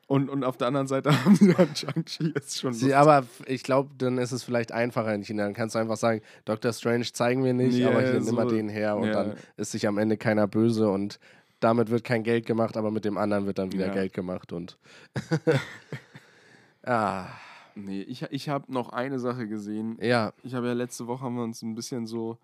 Und, 0.07 0.29
und 0.29 0.43
auf 0.43 0.57
der 0.57 0.67
anderen 0.67 0.87
Seite 0.87 1.09
haben 1.25 1.35
sie 1.35 1.53
dann 1.53 1.73
Shang-Chi 1.73 2.33
jetzt 2.35 2.59
schon. 2.59 2.73
Sie, 2.73 2.93
aber 2.93 3.25
ich 3.45 3.63
glaube, 3.63 3.91
dann 3.97 4.17
ist 4.17 4.33
es 4.33 4.43
vielleicht 4.43 4.73
einfacher 4.73 5.13
in 5.15 5.23
China. 5.23 5.43
Dann 5.45 5.53
kannst 5.53 5.75
du 5.75 5.79
einfach 5.79 5.95
sagen, 5.95 6.21
Dr. 6.43 6.73
Strange 6.73 7.05
zeigen 7.13 7.43
wir 7.45 7.53
nicht, 7.53 7.77
Ja, 7.77 7.89
aber 7.91 8.01
hier 8.01 8.15
ja, 8.15 8.19
nimm 8.19 8.35
mal 8.35 8.49
so- 8.49 8.55
den 8.55 8.67
her 8.67 8.97
und 8.97 9.07
ja. 9.07 9.13
dann 9.13 9.35
ist 9.55 9.71
sich 9.71 9.87
am 9.87 9.97
Ende 9.97 10.17
keiner 10.17 10.47
böse 10.47 10.89
und 10.89 11.17
damit 11.61 11.89
wird 11.91 12.03
kein 12.03 12.23
Geld 12.23 12.45
gemacht, 12.45 12.75
aber 12.75 12.91
mit 12.91 13.05
dem 13.05 13.17
anderen 13.17 13.45
wird 13.45 13.57
dann 13.59 13.71
wieder 13.71 13.87
Ja. 13.87 13.93
Geld 13.93 14.11
gemacht 14.13 14.51
und 14.51 14.77
ah, 16.83 17.27
Nee, 17.73 18.01
ich, 18.01 18.23
ich 18.31 18.49
habe 18.49 18.69
noch 18.71 18.89
eine 18.89 19.17
Sache 19.17 19.47
gesehen. 19.47 19.97
ja, 20.01 20.33
Ich 20.43 20.55
habe 20.55 20.67
ja 20.67 20.73
letzte 20.73 21.07
Woche 21.07 21.23
haben 21.23 21.35
wir 21.35 21.43
uns 21.43 21.61
ein 21.61 21.73
bisschen 21.73 22.05
so. 22.05 22.37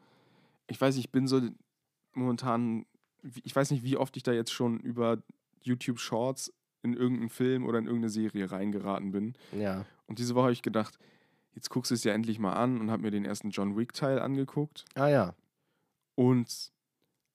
Ich 0.68 0.80
weiß, 0.80 0.96
ich 0.96 1.12
bin 1.12 1.28
so 1.28 1.42
momentan. 2.14 2.86
Ich 3.44 3.56
weiß 3.56 3.72
nicht, 3.72 3.84
wie 3.84 3.98
oft 3.98 4.16
ich 4.18 4.24
da 4.24 4.32
jetzt 4.32 4.52
schon 4.52 4.80
über 4.80 5.22
YouTube 5.62 6.00
Shorts 6.00 6.54
in 6.84 6.94
irgendeinen 6.94 7.30
Film 7.30 7.66
oder 7.66 7.80
in 7.80 7.86
irgendeine 7.86 8.10
Serie 8.10 8.50
reingeraten 8.52 9.12
bin. 9.12 9.36
ja. 9.52 9.86
Und 10.10 10.20
diese 10.20 10.36
Woche 10.36 10.44
habe 10.44 10.54
ich 10.54 10.62
gedacht, 10.62 10.98
jetzt 11.54 11.70
guckst 11.70 11.92
du 11.92 11.96
es 11.96 12.06
ja 12.06 12.14
endlich 12.14 12.40
mal 12.40 12.54
an 12.54 12.80
und 12.80 12.90
habe 12.92 13.02
mir 13.02 13.12
den 13.12 13.26
ersten 13.26 13.50
John 13.50 13.76
Wick-Teil 13.76 14.20
angeguckt. 14.20 14.86
Ah 14.96 15.10
ja. 15.10 15.36
Und 16.16 16.48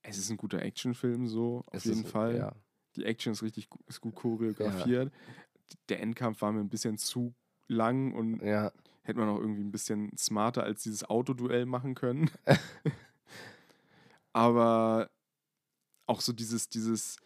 es 0.03 0.17
ist 0.19 0.31
ein 0.31 0.39
guter 0.39 0.63
Actionfilm, 0.63 1.27
so 1.29 1.65
auf 1.67 1.75
Es 1.75 1.85
jeden 1.85 2.05
ist- 2.05 2.11
Fall. 2.11 2.37
Ja. 2.39 2.53
Die 2.97 3.05
Action 3.05 3.33
ist 3.35 3.43
richtig 3.43 3.69
ist 3.89 4.01
gut 4.01 4.15
choreografiert. 4.15 5.13
Der 5.91 6.01
Endkampf 6.01 6.41
war 6.41 6.51
mir 6.53 6.61
ein 6.61 6.71
bisschen 6.71 6.97
zu 6.97 7.35
lang 7.69 8.13
und 8.15 8.41
ja. 8.43 8.73
hätte 9.03 9.19
man 9.19 9.29
auch 9.29 9.39
irgendwie 9.39 9.63
ein 9.65 9.71
bisschen 9.71 10.17
smarter 10.17 10.63
als 10.63 10.83
dieses 10.83 11.05
Autoduell 11.05 11.67
machen 11.67 11.95
können. 11.95 12.31
Aber 14.33 15.11
auch 16.13 16.21
so 16.21 16.33
dieses, 16.33 16.69
dieses, 16.69 17.17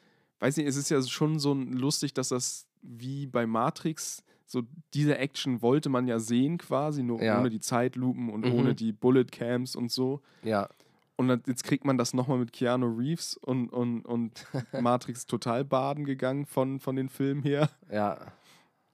weiß 0.40 0.56
nicht, 0.56 0.66
es 0.66 0.76
ist 0.76 0.88
ja 0.90 1.02
schon 1.02 1.38
so 1.38 1.52
lustig, 1.54 2.14
dass 2.14 2.28
das 2.28 2.66
wie 2.82 3.26
bei 3.26 3.46
Matrix, 3.46 4.22
so 4.46 4.62
diese 4.94 5.18
Action 5.18 5.60
wollte 5.60 5.88
man 5.88 6.06
ja 6.06 6.20
sehen 6.20 6.56
quasi, 6.58 7.02
nur 7.02 7.20
Ja. 7.20 7.40
ohne 7.40 7.50
die 7.50 7.58
Zeitlupen 7.60 8.30
und 8.30 8.44
Mhm. 8.44 8.52
ohne 8.52 8.74
die 8.76 8.92
Bullet 8.92 9.24
Cams 9.24 9.74
und 9.74 9.90
so. 9.90 10.20
Ja, 10.44 10.68
Und 11.16 11.28
dann, 11.28 11.42
jetzt 11.46 11.64
kriegt 11.64 11.84
man 11.86 11.96
das 11.98 12.12
nochmal 12.14 12.38
mit 12.38 12.52
Keanu 12.52 12.86
Reeves 12.94 13.36
und, 13.38 13.70
und, 13.72 14.02
und 14.02 14.44
Matrix 14.72 15.26
total 15.26 15.64
baden 15.64 16.04
gegangen 16.04 16.44
von, 16.46 16.78
von 16.78 16.94
den 16.94 17.08
Filmen 17.08 17.42
her. 17.42 17.68
ja. 17.90 18.18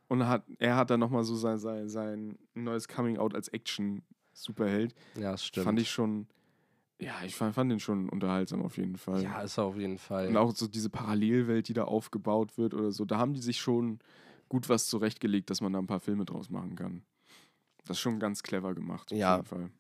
Und 0.09 0.27
hat, 0.29 0.45
er 0.59 0.77
hat 0.77 0.91
dann 0.91 1.01
nochmal 1.01 1.25
so 1.25 1.35
sein, 1.37 1.59
sein, 1.59 1.89
sein 1.89 2.39
neues 2.55 2.87
Coming-out 2.87 3.35
als 3.35 3.49
Action-Superheld. 3.49 4.95
Ja, 5.19 5.33
das 5.33 5.45
stimmt. 5.45 5.65
Fand 5.65 5.81
ich 5.81 5.91
schon, 5.91 6.27
ja, 7.03 7.15
ich 7.25 7.35
fand, 7.35 7.57
den 7.71 7.81
schon 7.81 8.09
unterhaltsam 8.09 8.63
auf 8.63 8.77
jeden 8.77 8.97
Fall. 8.97 9.23
ja, 9.23 9.41
ist 9.43 9.59
er 9.59 9.65
auf 9.65 9.77
jeden 9.77 9.99
Fall. 9.99 10.29
Und 10.29 10.37
auch 10.37 10.55
so 10.55 10.67
diese 10.69 10.91
Parallelwelt, 10.91 11.69
die 11.69 11.75
da 11.75 11.85
aufgebaut 11.85 12.57
wird 12.59 12.75
oder 12.75 12.93
so, 12.93 13.05
da 13.05 13.19
haben 13.19 13.35
die 13.35 13.41
sich 13.43 13.61
schon 13.61 13.99
gut 14.49 14.69
was 14.69 14.87
zurechtgelegt, 14.87 15.51
dass 15.51 15.61
man 15.61 15.73
da 15.73 15.79
ein 15.79 15.87
paar 15.87 16.01
Filme 16.01 16.25
draus 16.25 16.51
machen 16.51 16.77
kann. 16.77 17.03
Das 17.85 17.97
ist 17.97 18.01
schon 18.01 18.21
ganz 18.21 18.43
clever 18.43 18.75
gemacht, 18.75 19.13
auf 19.13 19.19
Ja. 19.19 19.37
jeden 19.37 19.47
Fall. 19.47 19.71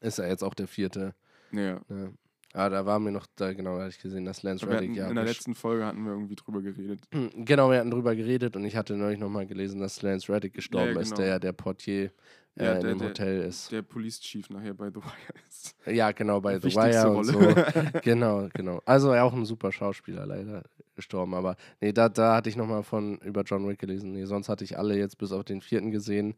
Ist 0.00 0.18
er 0.18 0.28
jetzt 0.28 0.42
auch 0.44 0.54
der 0.54 0.66
vierte. 0.68 1.14
Ja. 1.52 1.80
Ne? 1.88 2.14
Ah, 2.52 2.68
da 2.68 2.84
war 2.84 2.98
mir 2.98 3.12
noch, 3.12 3.26
da 3.36 3.52
genau, 3.52 3.76
da 3.76 3.84
hatte 3.84 3.94
ich 3.96 4.02
gesehen, 4.02 4.24
dass 4.24 4.42
Lance 4.42 4.66
Wir 4.66 4.74
Reddick 4.74 4.96
ja. 4.96 5.08
in 5.08 5.14
der 5.14 5.24
letzten 5.24 5.54
Folge 5.54 5.84
hatten 5.86 6.04
wir 6.04 6.12
irgendwie 6.12 6.34
drüber 6.34 6.60
geredet. 6.62 7.00
Genau, 7.36 7.70
wir 7.70 7.78
hatten 7.78 7.90
drüber 7.92 8.14
geredet 8.16 8.56
und 8.56 8.64
ich 8.64 8.74
hatte 8.76 8.96
neulich 8.96 9.20
nochmal 9.20 9.46
gelesen, 9.46 9.80
dass 9.80 10.02
Lance 10.02 10.32
Reddick 10.32 10.54
gestorben 10.54 10.94
ja, 10.94 11.00
ist, 11.00 11.10
genau. 11.10 11.16
der 11.18 11.26
ja 11.28 11.38
der 11.38 11.52
Portier 11.52 12.10
äh, 12.56 12.64
Ja, 12.64 12.72
in 12.74 12.80
der- 12.80 12.90
dem 12.90 12.98
der- 12.98 13.08
Hotel 13.10 13.40
ist. 13.42 13.70
Der 13.70 13.82
Police 13.82 14.20
Chief 14.20 14.50
nachher 14.50 14.74
bei 14.74 14.88
The 14.88 14.96
Wire 14.96 15.34
ist. 15.48 15.76
Ja, 15.86 16.10
genau, 16.10 16.40
bei 16.40 16.58
The 16.58 16.74
Wire 16.74 17.10
und 17.10 17.24
so. 17.24 17.38
Rolle. 17.38 17.64
genau, 18.02 18.48
genau. 18.52 18.80
Also 18.84 19.14
ja, 19.14 19.22
auch 19.22 19.32
ein 19.32 19.44
super 19.44 19.70
Schauspieler 19.70 20.26
leider 20.26 20.64
gestorben, 20.96 21.34
aber 21.34 21.54
nee, 21.80 21.92
da, 21.92 22.08
da 22.08 22.34
hatte 22.34 22.48
ich 22.48 22.56
nochmal 22.56 22.82
von 22.82 23.18
über 23.18 23.42
John 23.42 23.68
Wick 23.68 23.78
gelesen. 23.78 24.12
Nee, 24.12 24.24
sonst 24.24 24.48
hatte 24.48 24.64
ich 24.64 24.76
alle 24.76 24.96
jetzt 24.98 25.18
bis 25.18 25.30
auf 25.30 25.44
den 25.44 25.60
vierten 25.60 25.92
gesehen. 25.92 26.34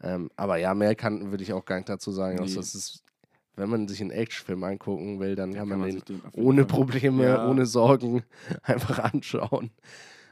Ähm, 0.00 0.30
aber 0.36 0.58
ja, 0.58 0.74
mehr 0.74 0.94
kann, 0.94 1.30
würde 1.32 1.42
ich 1.42 1.52
auch 1.52 1.64
gar 1.64 1.76
nicht 1.76 1.88
dazu 1.88 2.12
sagen. 2.12 2.38
außer 2.38 2.54
Nee. 2.54 2.60
es 2.60 2.74
ist, 2.74 3.02
wenn 3.56 3.68
man 3.70 3.88
sich 3.88 4.00
einen 4.00 4.10
Actionfilm 4.10 4.62
angucken 4.64 5.18
will, 5.18 5.34
dann 5.34 5.54
kann 5.54 5.68
man 5.68 5.82
den 5.82 6.00
den 6.04 6.22
ohne 6.32 6.64
Probleme, 6.64 7.24
Ja. 7.24 7.48
ohne 7.48 7.66
Sorgen 7.66 8.22
einfach 8.62 8.98
anschauen. 8.98 9.70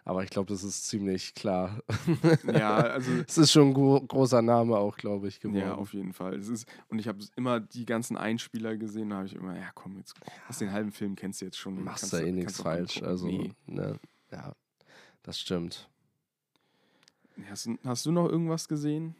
Aber 0.06 0.22
ich 0.22 0.28
glaube, 0.28 0.52
das 0.52 0.62
ist 0.62 0.86
ziemlich 0.86 1.34
klar. 1.34 1.80
Ja, 2.52 2.76
also 2.76 3.10
Es 3.26 3.38
ist 3.38 3.52
schon 3.52 3.68
ein 3.68 3.74
gro 3.74 3.98
großer 4.02 4.42
Name 4.42 4.76
auch, 4.76 4.98
glaube 4.98 5.28
ich, 5.28 5.40
geworden. 5.40 5.60
Ja, 5.62 5.74
auf 5.76 5.94
jeden 5.94 6.12
Fall. 6.12 6.34
Es 6.34 6.48
ist, 6.48 6.68
und 6.88 6.98
ich 6.98 7.08
habe 7.08 7.20
immer 7.36 7.58
die 7.60 7.86
ganzen 7.86 8.18
Einspieler 8.18 8.76
gesehen, 8.76 9.08
da 9.08 9.16
habe 9.16 9.26
ich 9.26 9.34
immer, 9.34 9.56
ja 9.56 9.70
komm, 9.74 9.96
jetzt 9.96 10.14
hast 10.46 10.60
den 10.60 10.72
halben 10.72 10.92
Film 10.92 11.16
kennst 11.16 11.40
du 11.40 11.46
jetzt 11.46 11.56
schon. 11.56 11.82
Machst 11.82 12.02
kannst 12.02 12.12
da 12.12 12.18
du- 12.20 12.26
eh 12.26 12.32
nichts 12.32 12.60
falsch. 12.60 13.02
Also, 13.02 13.26
Nee. 13.28 13.52
ne, 13.66 13.98
ja, 14.30 14.52
das 15.22 15.40
stimmt. 15.40 15.88
Hast, 17.48 17.68
hast 17.84 18.04
du 18.06 18.12
noch 18.12 18.28
irgendwas 18.28 18.68
gesehen? 18.68 19.14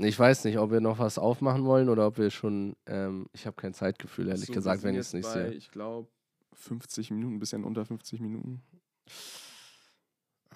Ich 0.00 0.18
weiß 0.18 0.44
nicht, 0.44 0.58
ob 0.58 0.70
wir 0.70 0.80
noch 0.80 0.98
was 0.98 1.18
aufmachen 1.18 1.64
wollen 1.64 1.88
oder 1.88 2.06
ob 2.06 2.18
wir 2.18 2.30
schon. 2.30 2.76
Ähm, 2.86 3.26
ich 3.32 3.46
habe 3.46 3.56
kein 3.56 3.74
Zeitgefühl, 3.74 4.28
ehrlich 4.28 4.46
So, 4.46 4.52
gesagt, 4.52 4.82
wenn 4.82 4.94
ich 4.94 5.00
es 5.00 5.12
nicht 5.12 5.24
bei, 5.24 5.32
sehe. 5.32 5.52
Ich 5.52 5.70
glaube, 5.70 6.08
50 6.54 7.10
Minuten, 7.10 7.34
ein 7.36 7.38
bisschen 7.40 7.64
unter 7.64 7.84
50 7.84 8.20
Minuten. 8.20 8.62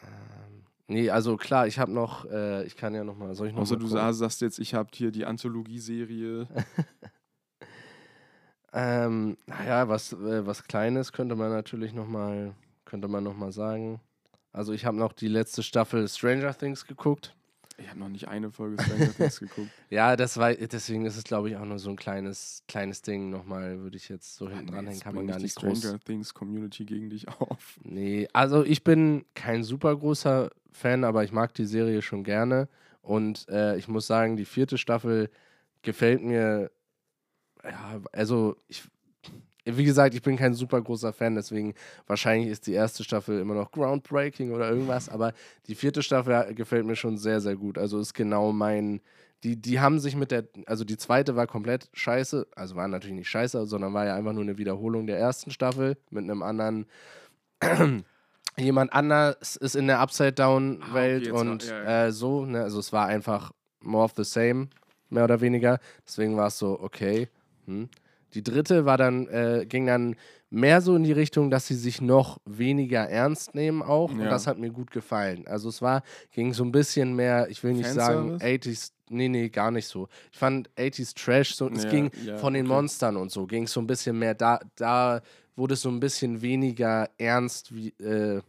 Ähm, 0.03 0.65
Nee, 0.89 1.09
also 1.11 1.37
klar, 1.39 1.67
ich 1.67 1.79
habe 1.79 1.91
noch, 1.91 2.27
äh, 2.27 2.65
ich 2.67 2.77
kann 2.77 2.95
ja 2.95 3.03
noch 3.03 3.17
mal, 3.17 3.35
soll 3.35 3.47
ich 3.47 3.55
noch 3.55 3.63
Außer 3.63 3.75
mal 3.77 3.79
du 3.81 3.87
gucken? 3.87 3.99
sagst, 3.99 4.19
sagst 4.19 4.41
jetzt, 4.43 4.59
ich 4.59 4.75
habe 4.75 4.91
hier 4.93 5.11
die 5.11 5.25
Anthologieserie. 5.25 6.47
Ähm, 8.75 9.37
naja, 9.47 9.89
was, 9.89 10.15
äh, 10.15 10.47
was 10.47 10.65
Kleines 10.65 11.13
könnte 11.13 11.37
man 11.37 11.51
natürlich 11.51 11.93
noch 11.93 12.07
mal, 12.09 12.55
könnte 12.87 13.07
man 13.07 13.23
noch 13.23 13.37
mal 13.37 13.53
sagen. 13.53 14.01
Also 14.53 14.73
ich 14.73 14.87
habe 14.87 14.97
noch 14.97 15.13
die 15.13 15.29
letzte 15.29 15.63
Staffel 15.63 16.09
Stranger 16.09 16.57
Things 16.57 16.87
geguckt. 16.87 17.37
Ich 17.79 17.89
habe 17.89 17.99
noch 17.99 18.09
nicht 18.09 18.29
eine 18.29 18.51
Folge 18.51 18.83
Stranger 18.83 19.13
Things 19.17 19.41
geguckt. 19.41 19.71
Ja, 19.91 20.17
das 20.17 20.37
war, 20.37 20.55
deswegen 20.55 21.05
ist 21.07 21.17
es, 21.17 21.25
glaube 21.25 21.51
ich, 21.51 21.57
auch 21.57 21.65
nur 21.65 21.79
so 21.79 21.91
ein 21.91 21.97
kleines, 21.97 22.63
kleines 22.69 23.03
Ding 23.03 23.31
nochmal, 23.31 23.81
würde 23.81 23.97
ich 23.97 24.09
jetzt 24.09 24.35
so 24.35 24.49
hinten 24.49 24.69
dranhängen, 24.69 25.01
kann 25.01 25.15
man 25.15 25.27
gar 25.27 25.39
die 25.39 25.45
nicht 25.45 25.57
groß. 25.57 25.79
Stranger 25.79 26.01
Things 26.01 26.35
Community 26.35 26.85
gegen 26.85 27.11
dich 27.11 27.29
auf. 27.41 27.79
Nee, 27.83 28.29
also 28.33 28.65
ich 28.65 28.85
bin 28.85 29.25
kein 29.35 29.65
super 29.65 29.97
großer 29.97 30.51
Fan, 30.71 31.05
aber 31.05 31.25
ich 31.25 31.33
mag 31.33 31.55
die 31.55 31.67
Serie 31.67 32.03
schon 32.03 32.25
gerne. 32.25 32.69
Und 33.03 33.49
äh, 33.49 33.77
ich 33.77 33.89
muss 33.89 34.07
sagen, 34.07 34.37
die 34.37 34.45
vierte 34.45 34.79
Staffel 34.79 35.31
gefällt 35.83 36.23
mir. 36.23 36.71
Ja, 37.65 38.01
also 38.13 38.57
ich. 38.69 38.85
Wie 39.65 39.85
gesagt, 39.85 40.15
ich 40.15 40.23
bin 40.23 40.37
kein 40.37 40.55
super 40.55 40.81
großer 40.83 41.13
Fan, 41.13 41.37
deswegen 41.37 41.75
wahrscheinlich 42.07 42.51
ist 42.51 42.67
die 42.67 42.73
erste 42.73 43.05
Staffel 43.05 43.41
immer 43.41 43.55
noch 43.55 43.71
groundbreaking 43.71 44.53
oder 44.53 44.69
irgendwas, 44.69 45.09
aber 45.09 45.33
die 45.69 45.77
vierte 45.77 46.03
Staffel 46.03 46.55
gefällt 46.55 46.85
mir 46.85 46.97
schon 46.97 47.17
sehr, 47.17 47.41
sehr 47.41 47.55
gut. 47.55 47.79
Also 47.79 48.01
ist 48.01 48.15
genau 48.15 48.53
mein. 48.53 49.01
Die, 49.45 49.57
die 49.61 49.81
haben 49.81 49.99
sich 49.99 50.15
mit 50.15 50.31
der, 50.31 50.45
also 50.67 50.85
die 50.85 50.97
zweite 50.97 51.35
war 51.35 51.49
komplett 51.49 51.89
scheiße, 51.95 52.47
also 52.55 52.77
war 52.77 52.87
natürlich 52.87 53.17
nicht 53.17 53.29
scheiße, 53.29 53.67
sondern 53.67 53.93
war 53.93 54.07
ja 54.07 54.15
einfach 54.15 54.33
nur 54.33 54.45
eine 54.45 54.57
Wiederholung 54.57 55.09
der 55.09 55.19
ersten 55.19 55.51
Staffel 55.51 55.97
mit 56.11 56.23
einem 56.23 56.43
anderen 56.43 56.87
jemand 58.57 58.93
anders 58.93 59.57
ist 59.57 59.77
in 59.77 59.87
der 59.87 60.01
Upside-Down-Welt 60.01 61.29
Ah, 61.29 61.31
okay, 61.33 61.41
und 61.41 61.65
ja, 61.65 61.83
ja. 61.83 62.07
Äh, 62.07 62.13
so, 62.13 62.45
ne? 62.45 62.63
Also 62.63 62.79
es 62.79 62.93
war 62.93 63.07
einfach 63.07 63.53
more 63.81 64.05
of 64.05 64.13
the 64.17 64.25
same, 64.25 64.69
mehr 65.11 65.25
oder 65.25 65.41
weniger. 65.41 65.79
Deswegen 66.07 66.37
war 66.37 66.49
es 66.49 66.59
so, 66.59 66.79
okay. 66.81 67.29
Hm. 67.67 67.89
Die 68.35 68.43
dritte 68.43 68.85
war 68.85 68.97
dann, 68.97 69.27
äh, 69.29 69.67
ging 69.69 69.87
dann 69.87 70.17
mehr 70.51 70.81
so 70.81 70.95
in 70.97 71.03
die 71.05 71.13
Richtung, 71.13 71.51
dass 71.51 71.67
sie 71.67 71.75
sich 71.75 72.01
noch 72.01 72.39
weniger 72.45 73.09
ernst 73.09 73.55
nehmen 73.55 73.83
auch. 73.83 74.13
Und 74.13 74.21
Ja. 74.23 74.31
das 74.31 74.47
hat 74.47 74.59
mir 74.59 74.71
gut 74.71 74.91
gefallen. 74.91 75.47
Also 75.47 75.69
es 75.69 75.81
war, 75.83 76.03
ging 76.31 76.53
so 76.53 76.65
ein 76.65 76.73
bisschen 76.73 77.15
mehr, 77.15 77.49
ich 77.49 77.63
will 77.65 77.73
nicht 77.73 77.89
sagen 77.89 78.39
Fanservice? 78.39 78.69
80s, 78.71 78.93
nee, 79.09 79.29
nee, 79.29 79.49
gar 79.49 79.71
nicht 79.71 79.87
so. 79.87 80.09
Ich 80.31 80.39
fand 80.39 80.71
80s 80.77 81.15
Trash, 81.15 81.55
so, 81.55 81.69
es 81.69 81.85
Ja, 81.85 81.91
ging 81.91 82.11
ja, 82.25 82.37
von 82.37 82.55
den 82.55 82.67
okay. 82.67 82.75
Monstern 82.75 83.17
und 83.17 83.31
so, 83.31 83.47
ging 83.47 83.65
es 83.65 83.73
so 83.73 83.81
ein 83.81 83.87
bisschen 83.87 84.19
mehr, 84.19 84.35
da, 84.35 84.61
da 84.77 85.21
wurde 85.57 85.75
es 85.75 85.83
so 85.83 85.91
ein 85.91 86.01
bisschen 86.01 86.41
weniger 86.43 87.09
ernst 87.19 87.75
wie, 87.75 87.89
äh, 88.03 88.41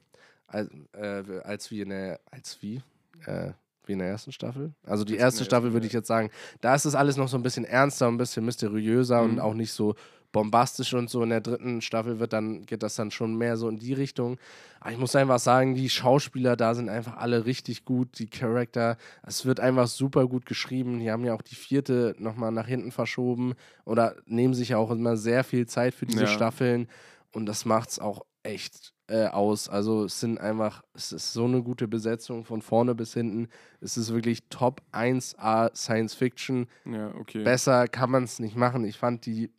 als, 0.48 0.70
äh, 0.94 1.24
als 1.44 1.72
wie 1.72 1.82
in 1.82 1.90
der, 1.90 2.20
als 2.32 2.62
wie, 2.62 2.82
äh, 3.26 3.52
wie 3.88 3.94
in 3.94 4.00
der 4.00 4.08
ersten 4.10 4.32
Staffel. 4.32 4.74
Also 4.86 5.04
die 5.04 5.16
erste 5.18 5.44
Staffel 5.46 5.74
würde 5.74 5.88
ich 5.88 5.94
jetzt 5.94 6.08
sagen, 6.08 6.30
da 6.62 6.76
ist 6.76 6.86
es 6.86 6.96
alles 6.96 7.18
noch 7.18 7.28
so 7.28 7.38
ein 7.38 7.44
bisschen 7.44 7.66
ernster, 7.66 8.08
ein 8.08 8.18
bisschen 8.18 8.46
mysteriöser 8.46 9.22
und 9.22 9.34
Mhm. 9.34 9.40
auch 9.40 9.54
nicht 9.54 9.72
so 9.72 9.96
bombastisch 10.32 10.94
und 10.96 11.10
so. 11.12 11.22
In 11.22 11.30
der 11.30 11.42
dritten 11.42 11.82
Staffel 11.82 12.20
wird 12.20 12.34
dann, 12.34 12.66
geht 12.66 12.82
das 12.82 12.96
dann 12.96 13.12
schon 13.12 13.36
mehr 13.36 13.56
so 13.56 13.70
in 13.70 13.78
die 13.78 13.94
Richtung. 13.94 14.38
Aber 14.80 14.92
ich 14.92 14.98
muss 14.98 15.16
einfach 15.16 15.38
sagen, 15.38 15.76
die 15.76 15.90
Schauspieler 15.90 16.56
da 16.56 16.74
sind 16.74 16.90
einfach 16.90 17.18
alle 17.18 17.46
richtig 17.46 17.86
gut, 17.86 18.18
die 18.18 18.28
Charakter. 18.28 18.98
Es 19.22 19.46
wird 19.46 19.60
einfach 19.60 19.88
super 19.88 20.28
gut 20.28 20.46
geschrieben. 20.48 21.00
Die 21.00 21.12
haben 21.12 21.24
ja 21.24 21.36
auch 21.36 21.44
die 21.44 21.54
vierte 21.56 22.16
nochmal 22.18 22.52
nach 22.52 22.66
hinten 22.68 22.92
verschoben 22.92 23.54
oder 23.86 24.16
nehmen 24.26 24.56
sich 24.56 24.70
ja 24.70 24.78
auch 24.78 24.90
immer 24.90 25.18
sehr 25.18 25.44
viel 25.44 25.68
Zeit 25.68 25.94
für 25.94 26.08
diese 26.08 26.22
Ja. 26.22 26.28
Staffeln. 26.28 26.88
Und 27.32 27.46
das 27.46 27.66
macht 27.66 27.90
es 27.90 28.00
auch 28.00 28.22
echt 28.42 28.93
äh, 29.08 29.28
aus. 29.28 29.70
Also 29.70 30.06
es 30.06 30.20
sind 30.20 30.40
einfach, 30.40 30.84
es 30.94 31.12
ist 31.12 31.34
so 31.34 31.46
eine 31.46 31.62
gute 31.62 31.88
Besetzung 31.88 32.46
von 32.46 32.62
vorne 32.62 32.96
bis 32.96 33.14
hinten. 33.14 33.50
Es 33.82 33.98
ist 33.98 34.14
wirklich 34.14 34.44
Top 34.50 34.82
1A 34.92 35.76
Science 35.76 36.14
Fiction. 36.14 36.68
Ja, 36.86 37.14
okay. 37.16 37.44
Besser 37.44 37.88
kann 37.88 38.12
man 38.12 38.24
es 38.24 38.40
nicht 38.40 38.56
machen. 38.56 38.86
Ich 38.86 38.98
fand 38.98 39.26
die 39.26 39.52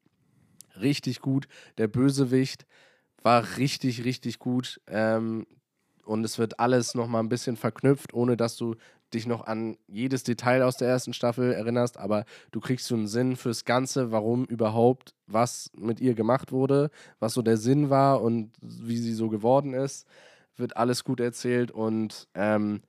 richtig 0.81 1.21
gut. 1.21 1.47
Der 1.79 1.89
Bösewicht 1.89 2.67
war 3.23 3.57
richtig, 3.59 4.05
richtig 4.05 4.39
gut. 4.39 4.81
Ähm, 4.87 5.47
und 6.05 6.25
es 6.25 6.39
wird 6.39 6.61
alles 6.61 6.95
nochmal 6.95 7.23
ein 7.23 7.29
bisschen 7.29 7.57
verknüpft, 7.57 8.13
ohne 8.13 8.37
dass 8.37 8.57
du 8.57 8.77
dich 9.15 9.27
noch 9.27 9.47
an 9.47 9.77
jedes 9.87 10.23
Detail 10.23 10.63
aus 10.63 10.77
der 10.77 10.89
ersten 10.89 11.13
Staffel 11.13 11.53
erinnerst, 11.53 11.99
aber 11.99 12.25
du 12.51 12.61
kriegst 12.61 12.87
so 12.87 12.95
einen 12.95 13.07
Sinn 13.07 13.37
fürs 13.37 13.65
Ganze, 13.65 14.13
warum 14.13 14.45
überhaupt 14.45 15.15
was 15.27 15.71
mit 15.77 16.01
ihr 16.01 16.15
gemacht 16.15 16.53
wurde, 16.53 16.91
was 17.21 17.35
so 17.35 17.43
der 17.43 17.57
Sinn 17.57 17.91
war 17.91 18.23
und 18.23 18.53
wie 18.61 18.99
sie 18.99 19.15
so 19.15 19.29
geworden 19.29 19.75
ist. 19.75 20.07
Wird 20.57 20.77
alles 20.77 21.05
gut 21.05 21.21
erzählt 21.21 21.71
und 21.71 22.29
ähm, 22.35 22.83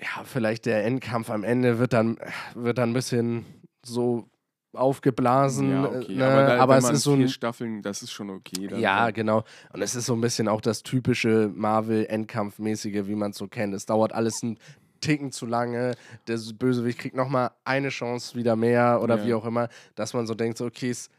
ja, 0.00 0.24
vielleicht 0.24 0.66
der 0.66 0.84
Endkampf 0.84 1.30
am 1.30 1.44
Ende 1.44 1.78
wird 1.78 1.92
dann, 1.92 2.18
wird 2.54 2.78
dann 2.78 2.90
ein 2.90 2.94
bisschen 2.94 3.44
so 3.84 4.28
aufgeblasen. 4.74 5.70
ja, 5.70 5.84
okay. 5.84 6.14
ne? 6.14 6.26
Aber, 6.26 6.46
da, 6.46 6.58
aber 6.58 6.78
es 6.78 6.90
ist 6.90 7.02
so 7.02 7.14
vier 7.16 7.26
ein 7.26 7.28
Staffeln, 7.28 7.82
das 7.82 8.02
ist 8.02 8.12
schon 8.12 8.30
okay. 8.30 8.68
ja, 8.76 9.06
so. 9.06 9.12
genau. 9.12 9.44
Und 9.72 9.82
es 9.82 9.94
ist 9.94 10.06
so 10.06 10.14
ein 10.14 10.20
bisschen 10.20 10.48
auch 10.48 10.60
das 10.60 10.82
typische 10.82 11.50
Marvel-Endkampfmäßige, 11.54 13.06
wie 13.06 13.14
man 13.14 13.30
es 13.30 13.38
so 13.38 13.48
kennt. 13.48 13.74
Es 13.74 13.86
dauert 13.86 14.12
alles 14.12 14.42
einen 14.42 14.58
Ticken 15.04 15.32
zu 15.32 15.46
lange. 15.46 15.94
Der 16.26 16.38
Bösewicht 16.58 16.98
kriegt 16.98 17.16
nochmal 17.16 17.50
eine 17.64 17.88
Chance 17.90 18.36
wieder 18.36 18.56
mehr 18.56 19.00
oder 19.02 19.18
Ja. 19.18 19.26
wie 19.26 19.34
auch 19.34 19.44
immer, 19.44 19.68
dass 19.94 20.14
man 20.14 20.26
so 20.26 20.34
denkt, 20.34 20.58
so, 20.58 20.66
okay, 20.66 20.90
es, 20.90 21.10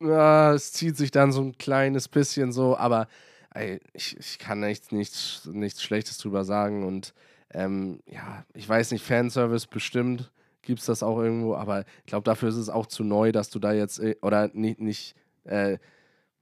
ah, 0.00 0.52
es 0.54 0.72
zieht 0.72 0.96
sich 0.96 1.10
dann 1.10 1.32
so 1.32 1.42
ein 1.42 1.56
kleines 1.58 2.08
bisschen 2.08 2.52
so, 2.52 2.76
aber 2.76 3.08
ey, 3.54 3.80
ich, 3.92 4.16
ich 4.18 4.38
kann 4.38 4.62
echt 4.62 4.92
nichts, 4.92 5.48
nichts 5.52 5.82
Schlechtes 5.82 6.18
drüber 6.18 6.44
sagen. 6.44 6.86
Und 6.86 7.14
ähm, 7.52 8.00
ja, 8.06 8.44
ich 8.54 8.68
weiß 8.68 8.92
nicht, 8.92 9.04
Fanservice 9.04 9.66
bestimmt 9.66 10.30
gibt 10.62 10.80
es 10.80 10.86
das 10.86 11.02
auch 11.02 11.18
irgendwo, 11.18 11.54
aber 11.54 11.84
ich 12.00 12.06
glaube, 12.06 12.24
dafür 12.24 12.50
ist 12.50 12.56
es 12.56 12.68
auch 12.68 12.86
zu 12.86 13.02
neu, 13.02 13.32
dass 13.32 13.48
du 13.48 13.58
da 13.58 13.72
jetzt, 13.72 14.00
äh, 14.00 14.16
oder 14.20 14.50
nicht, 14.52 14.80
nicht 14.80 15.14
äh, 15.44 15.78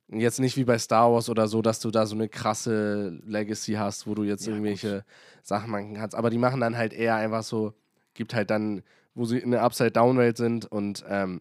jetzt 0.09 0.41
nicht 0.41 0.57
wie 0.57 0.65
bei 0.65 0.79
Star 0.79 1.13
Wars 1.13 1.29
oder 1.29 1.49
so, 1.49 1.63
dass 1.63 1.81
du 1.81 1.91
da 1.91 2.07
so 2.07 2.15
eine 2.15 2.29
krasse 2.29 3.19
Legacy 3.27 3.75
hast, 3.75 4.07
wo 4.07 4.15
du 4.15 4.25
jetzt 4.25 4.47
Ja, 4.47 4.53
irgendwelche 4.53 5.05
Sachen 5.43 5.71
machen 5.71 5.95
kannst. 5.95 6.15
Aber 6.15 6.31
die 6.31 6.39
machen 6.39 6.61
dann 6.61 6.77
halt 6.77 6.93
eher 6.93 7.17
einfach 7.17 7.43
so, 7.43 7.75
gibt 8.15 8.35
halt 8.35 8.51
dann, 8.51 8.83
wo 9.15 9.25
sie 9.25 9.39
in 9.39 9.51
der 9.51 9.63
Upside-Down-Welt 9.63 10.37
sind 10.37 10.67
und 10.67 11.05
ähm, 11.09 11.41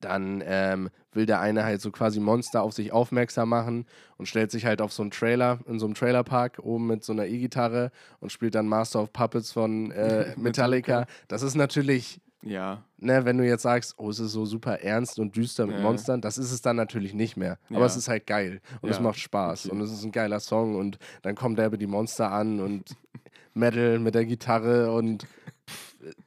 dann 0.00 0.42
ähm, 0.46 0.90
will 1.12 1.26
der 1.26 1.40
eine 1.40 1.64
halt 1.64 1.80
so 1.80 1.90
quasi 1.90 2.20
Monster 2.20 2.62
auf 2.62 2.72
sich 2.72 2.92
aufmerksam 2.92 3.48
machen 3.48 3.84
und 4.16 4.26
stellt 4.26 4.50
sich 4.50 4.64
halt 4.64 4.80
auf 4.80 4.92
so 4.92 5.02
einen 5.02 5.10
Trailer, 5.10 5.58
in 5.66 5.78
so 5.78 5.86
einem 5.86 5.94
Trailerpark 5.94 6.60
oben 6.62 6.86
mit 6.86 7.04
so 7.04 7.12
einer 7.12 7.26
E-Gitarre 7.26 7.90
und 8.20 8.30
spielt 8.30 8.54
dann 8.54 8.68
Master 8.68 9.02
of 9.02 9.12
Puppets 9.12 9.52
von 9.52 9.90
äh, 9.90 10.34
Metallica. 10.36 11.06
Das 11.26 11.42
ist 11.42 11.56
natürlich 11.56 12.20
Ja, 12.42 12.84
ne, 12.98 13.24
wenn 13.24 13.36
du 13.36 13.44
jetzt 13.44 13.62
sagst, 13.62 13.94
oh, 13.98 14.10
es 14.10 14.20
ist 14.20 14.30
so 14.32 14.46
super 14.46 14.80
ernst 14.80 15.18
und 15.18 15.34
düster 15.34 15.66
mit 15.66 15.76
Ja. 15.76 15.82
Monstern, 15.82 16.20
das 16.20 16.38
ist 16.38 16.52
es 16.52 16.62
dann 16.62 16.76
natürlich 16.76 17.12
nicht 17.12 17.36
mehr. 17.36 17.58
Aber 17.70 17.80
Ja. 17.80 17.86
es 17.86 17.96
ist 17.96 18.08
halt 18.08 18.26
geil 18.26 18.60
und 18.80 18.90
es 18.90 18.96
Ja, 18.98 19.02
macht 19.02 19.18
Spaß 19.18 19.66
okay. 19.66 19.74
und 19.74 19.80
es 19.80 19.90
ist 19.90 20.04
ein 20.04 20.12
geiler 20.12 20.38
Song 20.40 20.76
und 20.76 20.98
dann 21.22 21.34
kommt 21.34 21.58
der 21.58 21.66
über 21.66 21.76
die 21.76 21.86
Monster 21.88 22.30
an 22.30 22.60
und 22.60 22.96
Metal 23.54 23.98
mit 23.98 24.14
der 24.14 24.24
Gitarre 24.24 24.92
und 24.92 25.26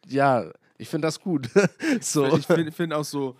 ja, 0.05 0.45
ich 0.77 0.89
finde 0.89 1.07
das 1.07 1.19
gut. 1.19 1.49
so. 2.01 2.35
Ich 2.35 2.45
finde 2.45 2.71
find 2.71 2.93
auch 2.93 3.05
so, 3.05 3.37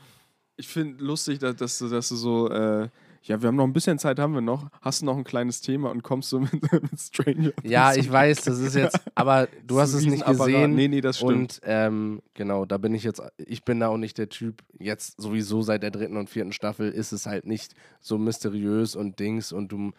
ich 0.56 0.68
finde 0.68 1.04
lustig, 1.04 1.40
dass, 1.40 1.56
dass, 1.58 1.78
du, 1.78 1.90
dass 1.90 2.08
du 2.10 2.16
so, 2.16 2.50
äh, 2.50 2.88
ja, 3.24 3.42
wir 3.42 3.48
haben 3.48 3.56
noch 3.56 3.66
ein 3.66 3.74
bisschen 3.74 4.00
Zeit, 4.00 4.18
haben 4.20 4.34
wir 4.34 4.42
noch. 4.42 4.68
Hast 4.82 5.02
du 5.02 5.06
noch 5.06 5.16
ein 5.16 5.24
kleines 5.24 5.62
Thema 5.62 5.92
und 5.92 6.02
kommst 6.02 6.30
so 6.30 6.40
mit, 6.52 6.54
mit 6.54 7.00
Stranger 7.00 7.52
ja, 7.64 7.94
ich 7.94 8.12
weiß, 8.12 8.42
das 8.42 8.60
ist 8.60 8.76
jetzt, 8.76 9.00
aber 9.16 9.48
du 9.66 9.76
Das 9.76 9.94
hast 9.94 9.94
es 9.94 10.06
nicht 10.06 10.26
gesehen. 10.26 10.74
Nee, 10.74 10.88
nee, 10.88 11.02
das 11.02 11.18
stimmt. 11.20 11.32
Und 11.32 11.62
ähm, 11.64 12.22
genau, 12.34 12.66
da 12.66 12.78
bin 12.78 12.96
ich 12.96 13.04
jetzt, 13.04 13.22
ich 13.38 13.64
bin 13.64 13.80
da 13.80 13.90
auch 13.90 13.98
nicht 13.98 14.18
der 14.18 14.30
Typ, 14.30 14.64
jetzt 14.80 15.22
sowieso 15.22 15.62
seit 15.62 15.84
der 15.84 15.92
dritten 15.92 16.18
und 16.18 16.30
vierten 16.30 16.52
Staffel 16.52 16.92
ist 16.92 17.12
es 17.12 17.26
halt 17.28 17.46
nicht 17.46 17.76
so 18.00 18.18
mysteriös 18.18 18.96
und 18.96 19.20
Dings 19.20 19.52
und 19.52 19.72
du, 19.72 19.92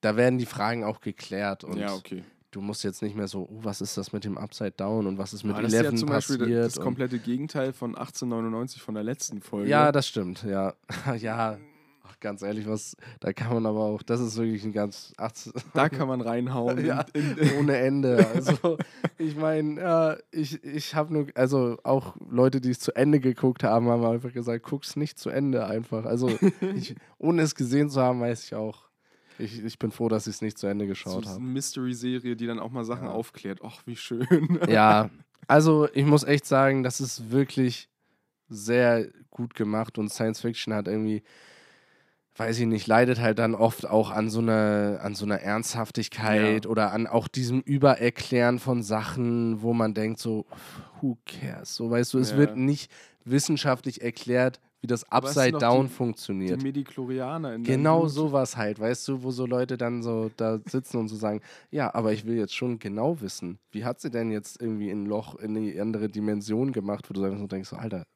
da 0.00 0.16
werden 0.16 0.38
die 0.38 0.46
Fragen 0.46 0.82
auch 0.82 1.00
geklärt 1.02 1.64
und 1.64 1.76
ja, 1.76 1.92
okay. 1.92 2.24
du 2.50 2.62
musst 2.62 2.82
jetzt 2.82 3.02
nicht 3.02 3.14
mehr 3.14 3.28
so, 3.28 3.42
oh, 3.42 3.58
was 3.62 3.82
ist 3.82 3.98
das 3.98 4.12
mit 4.14 4.24
dem 4.24 4.38
Upside 4.38 4.72
Down 4.72 5.06
und 5.06 5.18
was 5.18 5.34
ist 5.34 5.44
mit 5.44 5.52
Aber 5.52 5.62
das 5.62 5.74
ist 5.74 5.82
ja 5.82 5.94
zum 5.94 6.08
Beispiel 6.08 6.38
passiert. 6.38 6.64
das 6.64 6.78
und- 6.78 6.84
komplette 6.84 7.18
Gegenteil 7.18 7.74
von 7.74 7.90
1899 7.94 8.80
von 8.80 8.94
der 8.94 9.04
letzten 9.04 9.42
Folge. 9.42 9.68
ja, 9.68 9.92
das 9.92 10.08
stimmt, 10.08 10.44
ja. 10.44 10.72
ja, 11.18 11.58
ach, 12.10 12.20
ganz 12.20 12.42
ehrlich, 12.42 12.66
was, 12.66 12.96
da 13.20 13.32
kann 13.32 13.52
man 13.54 13.66
aber 13.66 13.80
auch, 13.80 14.02
das 14.02 14.20
ist 14.20 14.36
wirklich 14.36 14.64
ein 14.64 14.72
ganz, 14.72 15.12
18, 15.16 15.52
da 15.74 15.88
kann 15.88 16.08
man 16.08 16.20
reinhauen. 16.20 16.84
Ja, 16.84 17.04
in, 17.12 17.36
in, 17.36 17.52
ohne 17.58 17.76
Ende. 17.76 18.26
Also, 18.26 18.78
ich 19.18 19.36
meine, 19.36 19.80
ja, 19.80 20.16
ich, 20.30 20.62
ich 20.64 20.94
habe 20.94 21.12
nur, 21.12 21.26
also 21.34 21.78
auch 21.84 22.16
Leute, 22.30 22.60
die 22.60 22.70
es 22.70 22.80
zu 22.80 22.94
Ende 22.96 23.20
geguckt 23.20 23.62
haben, 23.64 23.88
haben 23.88 24.04
einfach 24.04 24.32
gesagt, 24.32 24.64
guck's 24.64 24.96
nicht 24.96 25.18
zu 25.18 25.30
Ende 25.30 25.66
einfach. 25.66 26.04
Also, 26.04 26.28
ich, 26.74 26.94
ohne 27.18 27.42
es 27.42 27.54
gesehen 27.54 27.90
zu 27.90 28.00
haben, 28.00 28.20
weiß 28.20 28.44
ich 28.44 28.54
auch. 28.54 28.88
Ich, 29.38 29.62
ich 29.64 29.78
bin 29.78 29.90
froh, 29.90 30.08
dass 30.08 30.26
ich 30.26 30.34
es 30.36 30.42
nicht 30.42 30.58
zu 30.58 30.66
Ende 30.66 30.86
geschaut 30.86 31.24
eine 31.24 31.34
habe. 31.34 31.42
Mystery-Serie, 31.42 32.36
die 32.36 32.46
dann 32.46 32.58
auch 32.58 32.70
mal 32.70 32.84
Sachen 32.84 33.06
Ja. 33.06 33.12
aufklärt. 33.12 33.60
Ach, 33.62 33.80
wie 33.86 33.96
schön. 33.96 34.26
Ja, 34.68 35.10
also 35.46 35.88
ich 35.94 36.04
muss 36.04 36.24
echt 36.24 36.46
sagen, 36.46 36.82
das 36.82 37.00
ist 37.00 37.30
wirklich 37.30 37.88
sehr 38.48 39.08
gut 39.30 39.54
gemacht 39.54 39.96
und 39.96 40.10
Science 40.10 40.40
Fiction 40.40 40.74
hat 40.74 40.88
irgendwie, 40.88 41.22
weiß 42.40 42.58
ich 42.58 42.66
nicht, 42.66 42.86
leidet 42.86 43.20
halt 43.20 43.38
dann 43.38 43.54
oft 43.54 43.86
auch 43.86 44.10
an 44.10 44.30
so 44.30 44.38
einer, 44.40 45.00
an 45.02 45.14
so 45.14 45.26
einer 45.26 45.40
Ernsthaftigkeit 45.42 46.64
Ja. 46.64 46.70
oder 46.70 46.90
an 46.92 47.06
auch 47.06 47.28
diesem 47.28 47.60
Übererklären 47.60 48.58
von 48.58 48.82
Sachen, 48.82 49.60
wo 49.60 49.74
man 49.74 49.92
denkt 49.92 50.18
so, 50.20 50.46
who 51.02 51.18
cares? 51.26 51.74
So, 51.76 51.90
weißt 51.90 52.14
du, 52.14 52.18
es 52.18 52.30
Ja. 52.30 52.38
wird 52.38 52.56
nicht 52.56 52.90
wissenschaftlich 53.26 54.00
erklärt, 54.00 54.58
wie 54.80 54.86
das 54.86 55.04
Upside 55.12 55.58
Down 55.58 55.88
die- 55.88 55.92
funktioniert. 55.92 56.58
Die 56.58 56.64
Mediklorianer 56.64 57.56
in 57.56 57.62
Genau 57.62 58.08
sowas 58.08 58.56
halt, 58.56 58.80
weißt 58.80 59.06
du, 59.08 59.22
wo 59.22 59.30
so 59.30 59.44
Leute 59.44 59.76
dann 59.76 60.02
so 60.02 60.30
da 60.38 60.58
sitzen 60.66 60.96
und 60.96 61.08
so 61.08 61.16
sagen, 61.16 61.42
ja, 61.70 61.94
aber 61.94 62.14
ich 62.14 62.24
will 62.24 62.38
jetzt 62.38 62.54
schon 62.56 62.78
genau 62.78 63.20
wissen, 63.20 63.58
wie 63.70 63.84
hat 63.84 64.00
sie 64.00 64.10
denn 64.10 64.30
jetzt 64.30 64.62
irgendwie 64.62 64.88
ein 64.90 65.04
Loch 65.04 65.34
in 65.38 65.54
eine 65.58 65.78
andere 65.82 66.08
Dimension 66.08 66.72
gemacht, 66.72 67.04
wo 67.10 67.12
du 67.12 67.22
einfach 67.22 67.38
so 67.38 67.46
denkst, 67.46 67.68
so, 67.68 67.76
Alter, 67.76 68.06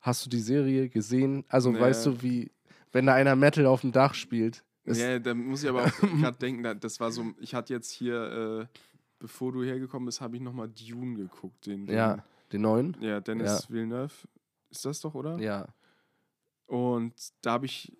hast 0.00 0.24
du 0.24 0.30
die 0.30 0.40
Serie 0.40 0.88
gesehen? 0.88 1.44
Also 1.48 1.70
Nee. 1.70 1.80
weißt 1.80 2.06
du, 2.06 2.22
wie, 2.22 2.50
wenn 2.92 3.06
da 3.06 3.14
einer 3.14 3.36
Metal 3.36 3.66
auf 3.66 3.80
dem 3.82 3.92
Dach 3.92 4.14
spielt, 4.14 4.64
Ja, 4.84 5.18
da 5.18 5.34
muss 5.34 5.62
ich 5.62 5.68
aber 5.68 5.84
auch 5.84 5.92
gerade 6.20 6.38
denken, 6.38 6.62
da- 6.62 6.74
das 6.74 7.00
war 7.00 7.10
so, 7.12 7.32
ich 7.40 7.54
hatte 7.54 7.72
jetzt 7.72 7.90
hier, 7.90 8.68
äh, 8.70 8.78
bevor 9.18 9.52
du 9.52 9.62
hergekommen 9.62 10.06
bist, 10.06 10.20
habe 10.20 10.36
ich 10.36 10.42
nochmal 10.42 10.68
Dune 10.68 11.14
geguckt. 11.16 11.66
Den, 11.66 11.86
den, 11.86 11.94
ja, 11.96 12.24
den 12.52 12.62
neuen? 12.62 12.96
Ja, 13.00 13.20
Dennis 13.20 13.70
Villeneuve. 13.70 14.12
Ist 14.70 14.84
das 14.84 15.00
doch, 15.00 15.14
oder? 15.14 15.38
Ja. 15.38 15.68
Und 16.66 17.14
da 17.42 17.52
habe 17.52 17.66
ich, 17.66 17.92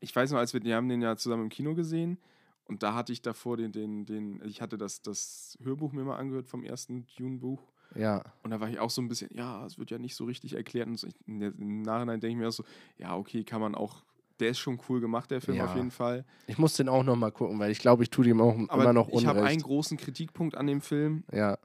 ich 0.00 0.14
weiß 0.14 0.30
noch, 0.32 0.38
als 0.38 0.52
wir, 0.54 0.62
wir 0.64 0.76
haben 0.76 0.88
den 0.88 1.00
ja 1.02 1.16
zusammen 1.16 1.44
im 1.44 1.48
Kino 1.48 1.74
gesehen 1.74 2.18
und 2.64 2.82
da 2.82 2.94
hatte 2.94 3.12
ich 3.12 3.22
davor 3.22 3.56
den, 3.56 3.72
den, 3.72 4.04
den, 4.06 4.42
ich 4.44 4.60
hatte 4.60 4.76
das, 4.78 5.00
das 5.02 5.56
Hörbuch 5.62 5.92
mir 5.92 6.04
mal 6.04 6.16
angehört 6.16 6.48
vom 6.48 6.64
ersten 6.64 7.06
Dune-Buch 7.16 7.62
Ja. 7.94 8.24
und 8.42 8.50
da 8.50 8.60
war 8.60 8.68
ich 8.68 8.78
auch 8.80 8.90
so 8.90 9.00
ein 9.00 9.08
bisschen, 9.08 9.30
ja, 9.32 9.64
es 9.64 9.78
wird 9.78 9.90
ja 9.90 9.98
nicht 9.98 10.16
so 10.16 10.24
richtig 10.24 10.54
erklärt 10.54 10.88
und 10.88 10.96
so. 10.98 11.06
Ich, 11.06 11.14
im 11.26 11.82
Nachhinein 11.82 12.18
denke 12.20 12.32
ich 12.32 12.36
mir 12.38 12.48
auch 12.48 12.52
so, 12.52 12.64
ja, 12.98 13.16
okay, 13.16 13.44
kann 13.44 13.60
man 13.60 13.74
auch, 13.76 14.04
der 14.40 14.50
ist 14.50 14.58
schon 14.58 14.78
cool 14.88 15.00
gemacht, 15.00 15.30
der 15.30 15.40
Film 15.40 15.56
Ja. 15.58 15.64
auf 15.66 15.74
jeden 15.76 15.90
Fall. 15.90 16.24
Ich 16.46 16.58
muss 16.58 16.74
den 16.74 16.88
auch 16.88 17.02
noch 17.02 17.16
mal 17.16 17.30
gucken, 17.32 17.58
weil 17.58 17.70
ich 17.70 17.78
glaube, 17.78 18.02
ich 18.02 18.10
tue 18.10 18.24
dem 18.24 18.40
auch 18.40 18.54
Aber 18.68 18.82
immer 18.82 18.92
noch 18.92 19.08
ich 19.08 19.26
habe 19.26 19.38
einen 19.40 19.48
Unrecht. 19.48 19.64
großen 19.64 19.96
Kritikpunkt 19.96 20.56
an 20.56 20.66
dem 20.66 20.80
Film. 20.80 21.24
ja, 21.32 21.58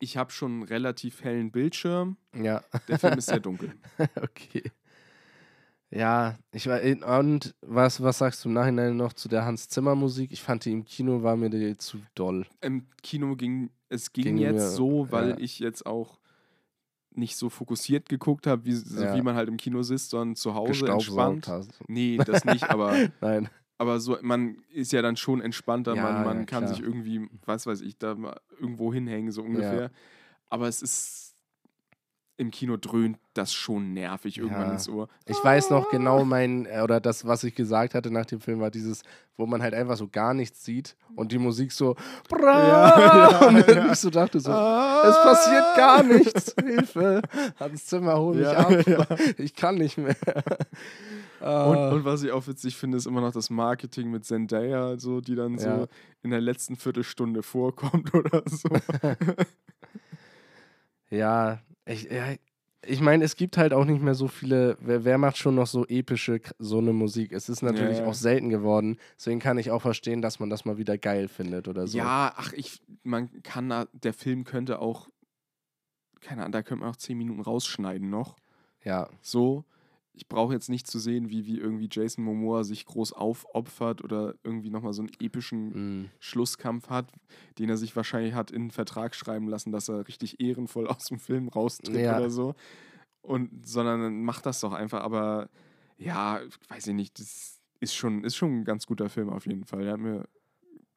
Ich 0.00 0.16
habe 0.16 0.30
schon 0.32 0.52
einen 0.52 0.62
relativ 0.64 1.22
hellen 1.22 1.50
Bildschirm. 1.50 2.16
ja, 2.34 2.62
Der 2.88 2.98
Film 2.98 3.18
ist 3.18 3.26
sehr 3.26 3.40
dunkel. 3.40 3.72
okay. 4.20 4.62
Ja, 5.90 6.38
ich 6.52 6.66
war 6.68 6.80
und 7.20 7.54
was, 7.60 8.02
was 8.02 8.16
sagst 8.18 8.42
du 8.44 8.48
im 8.48 8.54
Nachhinein 8.54 8.96
noch 8.96 9.12
zu 9.12 9.28
der 9.28 9.44
Hans 9.44 9.68
Zimmer 9.68 9.94
Musik? 9.94 10.32
Ich 10.32 10.40
fand 10.42 10.64
die 10.64 10.72
im 10.72 10.84
Kino 10.86 11.22
war 11.22 11.36
mir 11.36 11.50
die 11.50 11.76
zu 11.76 11.98
doll. 12.14 12.46
Im 12.62 12.86
Kino 13.02 13.36
ging 13.36 13.68
es 13.90 14.10
ging, 14.14 14.24
Ging 14.24 14.38
jetzt 14.38 14.54
mir- 14.54 14.68
so, 14.70 15.08
weil 15.10 15.30
ja. 15.30 15.36
ich 15.38 15.58
jetzt 15.58 15.84
auch 15.84 16.18
nicht 17.14 17.36
so 17.36 17.48
fokussiert 17.50 18.08
geguckt 18.08 18.46
habe, 18.46 18.64
wie, 18.64 18.72
so 18.72 19.02
Ja. 19.04 19.14
wie 19.14 19.22
man 19.22 19.34
halt 19.36 19.48
im 19.48 19.56
Kino 19.56 19.82
sitzt, 19.82 20.10
sondern 20.10 20.36
zu 20.36 20.54
Hause 20.54 20.86
entspannt. 20.88 21.46
hast. 21.48 21.70
Nee, 21.88 22.18
das 22.18 22.44
nicht, 22.44 22.64
aber, 22.70 22.94
Nein. 23.20 23.48
aber 23.78 24.00
so, 24.00 24.16
man 24.22 24.56
ist 24.72 24.92
ja 24.92 25.02
dann 25.02 25.16
schon 25.16 25.40
entspannter, 25.40 25.94
Ja, 25.94 26.02
man, 26.02 26.24
man 26.24 26.38
ja, 26.38 26.44
kann 26.44 26.64
klar. 26.64 26.74
sich 26.74 26.80
irgendwie, 26.82 27.28
was 27.44 27.66
weiß 27.66 27.80
ich, 27.82 27.98
da 27.98 28.14
mal 28.14 28.40
irgendwo 28.58 28.92
hinhängen, 28.92 29.30
so 29.32 29.42
ungefähr. 29.42 29.90
Aber 30.48 30.68
es 30.68 30.82
ist 30.82 31.31
im 32.42 32.50
Kino 32.50 32.76
dröhnt 32.76 33.16
das 33.34 33.54
schon 33.54 33.94
nervig 33.94 34.36
irgendwann 34.38 34.66
Ja. 34.66 34.72
ins 34.74 34.88
Ohr. 34.88 35.08
Ich 35.26 35.42
weiß 35.42 35.70
noch 35.70 35.90
genau 35.90 36.24
mein, 36.26 36.66
äh, 36.66 36.82
oder 36.82 37.00
das, 37.00 37.26
was 37.26 37.42
ich 37.44 37.54
gesagt 37.54 37.94
hatte 37.94 38.10
nach 38.10 38.26
dem 38.26 38.40
Film, 38.40 38.60
war 38.60 38.70
dieses, 38.70 39.02
wo 39.38 39.46
man 39.46 39.62
halt 39.62 39.72
einfach 39.72 39.96
so 39.96 40.06
gar 40.08 40.34
nichts 40.34 40.64
sieht 40.64 40.94
und 41.16 41.32
die 41.32 41.38
Musik 41.38 41.72
so 41.72 41.96
bra 42.28 42.68
Ja, 42.68 43.38
und 43.48 43.66
ja. 43.66 43.90
ich 43.92 43.98
so 43.98 44.10
dachte 44.10 44.38
so, 44.40 44.50
Ah. 44.52 45.02
es 45.08 45.16
passiert 45.22 45.64
gar 45.76 46.02
nichts, 46.02 46.54
Hilfe, 46.62 47.22
Hans 47.58 47.86
Zimmer, 47.86 48.18
hol 48.18 48.34
mich 48.34 48.44
Ja, 48.44 48.58
ab, 48.58 48.86
ja. 48.86 49.06
ich 49.38 49.54
kann 49.54 49.76
nicht 49.76 49.96
mehr. 49.96 50.16
Und, 51.40 51.48
Ah, 51.48 51.88
und 51.90 52.04
was 52.04 52.22
ich 52.22 52.30
auch 52.30 52.46
witzig 52.46 52.76
finde, 52.76 52.98
ist 52.98 53.06
immer 53.08 53.20
noch 53.20 53.32
das 53.32 53.50
Marketing 53.50 54.12
mit 54.12 54.24
Zendaya, 54.24 54.96
so, 54.96 55.20
die 55.20 55.34
dann 55.34 55.58
so 55.58 55.66
Ja. 55.68 55.86
in 56.22 56.30
der 56.30 56.40
letzten 56.40 56.76
Viertelstunde 56.76 57.42
vorkommt 57.42 58.14
oder 58.14 58.44
so. 58.46 58.68
ja, 61.10 61.58
ich, 61.86 62.04
ja, 62.04 62.34
ich 62.84 63.00
meine, 63.00 63.24
es 63.24 63.36
gibt 63.36 63.56
halt 63.58 63.72
auch 63.72 63.84
nicht 63.84 64.02
mehr 64.02 64.14
so 64.14 64.26
viele, 64.28 64.76
wer, 64.80 65.04
wer 65.04 65.18
macht 65.18 65.36
schon 65.36 65.54
noch 65.54 65.66
so 65.68 65.86
epische, 65.86 66.40
so 66.58 66.78
eine 66.78 66.92
Musik? 66.92 67.32
Es 67.32 67.48
ist 67.48 67.62
natürlich 67.62 67.98
Ja. 67.98 68.06
auch 68.06 68.14
selten 68.14 68.48
geworden, 68.48 68.98
deswegen 69.16 69.38
kann 69.40 69.58
ich 69.58 69.70
auch 69.70 69.82
verstehen, 69.82 70.20
dass 70.22 70.40
man 70.40 70.50
das 70.50 70.64
mal 70.64 70.78
wieder 70.78 70.98
geil 70.98 71.28
findet 71.28 71.68
oder 71.68 71.86
so. 71.86 71.98
Ja, 71.98 72.32
ach, 72.36 72.52
ich, 72.52 72.80
man 73.04 73.42
kann 73.42 73.68
da, 73.68 73.86
der 73.92 74.12
Film 74.12 74.44
könnte 74.44 74.80
auch, 74.80 75.08
keine 76.20 76.42
Ahnung, 76.42 76.52
da 76.52 76.62
könnte 76.62 76.82
man 76.84 76.90
auch 76.92 76.96
zehn 76.96 77.18
Minuten 77.18 77.40
rausschneiden 77.40 78.10
noch. 78.10 78.36
Ja, 78.84 79.08
So, 79.20 79.64
ich 80.14 80.28
brauche 80.28 80.52
jetzt 80.52 80.68
nicht 80.68 80.86
zu 80.86 80.98
sehen, 80.98 81.30
wie, 81.30 81.46
wie 81.46 81.56
irgendwie 81.58 81.88
Jason 81.90 82.24
Momoa 82.24 82.64
sich 82.64 82.84
groß 82.84 83.12
aufopfert 83.14 84.04
oder 84.04 84.34
irgendwie 84.44 84.68
nochmal 84.70 84.92
so 84.92 85.02
einen 85.02 85.10
epischen 85.20 86.02
mm, 86.02 86.10
Schlusskampf 86.20 86.90
hat, 86.90 87.10
den 87.58 87.70
er 87.70 87.78
sich 87.78 87.96
wahrscheinlich 87.96 88.34
hat 88.34 88.50
in 88.50 88.64
den 88.64 88.70
Vertrag 88.70 89.14
schreiben 89.14 89.48
lassen, 89.48 89.72
dass 89.72 89.88
er 89.88 90.06
richtig 90.06 90.40
ehrenvoll 90.40 90.86
aus 90.88 91.06
dem 91.06 91.18
Film 91.18 91.48
raustritt 91.48 92.02
Ja. 92.02 92.16
oder 92.16 92.30
so. 92.30 92.54
Und, 93.22 93.66
sondern 93.66 94.22
macht 94.22 94.44
das 94.46 94.60
doch 94.60 94.72
einfach. 94.72 95.00
Aber 95.02 95.48
ja, 95.96 96.40
weiß 96.68 96.88
ich 96.88 96.94
nicht, 96.94 97.18
das 97.18 97.60
ist 97.80 97.94
schon, 97.94 98.24
ist 98.24 98.36
schon 98.36 98.60
ein 98.60 98.64
ganz 98.64 98.86
guter 98.86 99.08
Film 99.08 99.30
auf 99.30 99.46
jeden 99.46 99.64
Fall. 99.64 99.82
Der 99.84 99.92
hat 99.92 100.00
mir 100.00 100.28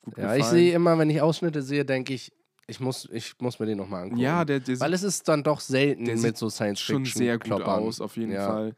gut 0.01 0.17
Ja, 0.17 0.23
gefallen. 0.23 0.39
ich 0.41 0.45
sehe 0.47 0.73
immer, 0.73 0.97
wenn 0.97 1.09
ich 1.09 1.21
Ausschnitte 1.21 1.61
sehe, 1.61 1.85
denke 1.85 2.13
ich, 2.13 2.33
ich 2.67 2.79
muss, 2.79 3.07
ich 3.11 3.35
muss 3.39 3.59
mir 3.59 3.67
den 3.67 3.77
nochmal 3.77 4.03
angucken. 4.03 4.21
Ja, 4.21 4.43
der, 4.43 4.59
der 4.59 4.79
Weil 4.79 4.93
es 4.93 5.03
ist 5.03 5.27
dann 5.27 5.43
doch 5.43 5.59
selten 5.59 6.19
mit 6.21 6.35
so 6.37 6.49
Science 6.49 6.81
schon 6.81 7.05
sehr 7.05 7.37
gut 7.37 7.61
aus, 7.61 8.01
auf 8.01 8.17
jeden 8.17 8.33
Ja. 8.33 8.45
Fall. 8.45 8.75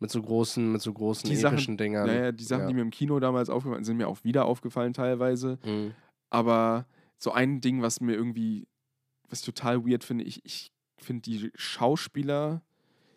Mit 0.00 0.10
so 0.10 0.20
großen, 0.22 0.72
mit 0.72 0.80
so 0.82 0.92
großen 0.92 1.28
Die 1.28 1.36
Sachen- 1.36 1.54
epischen 1.54 1.76
Dingern. 1.76 2.06
Naja, 2.06 2.32
die 2.32 2.44
Sachen, 2.44 2.62
ja. 2.62 2.68
die 2.68 2.74
mir 2.74 2.80
im 2.82 2.90
Kino 2.90 3.20
damals 3.20 3.50
aufgefallen 3.50 3.84
sind, 3.84 3.98
mir 3.98 4.08
auch 4.08 4.24
wieder 4.24 4.46
aufgefallen 4.46 4.92
teilweise. 4.94 5.58
Mhm. 5.64 5.92
Aber 6.30 6.86
so 7.18 7.32
ein 7.32 7.60
Ding, 7.60 7.82
was 7.82 8.00
mir 8.00 8.14
irgendwie, 8.14 8.66
was 9.28 9.42
total 9.42 9.84
weird 9.86 10.02
finde, 10.02 10.24
ich, 10.24 10.44
ich 10.44 10.72
finde, 10.96 11.22
die 11.22 11.50
Schauspieler 11.54 12.62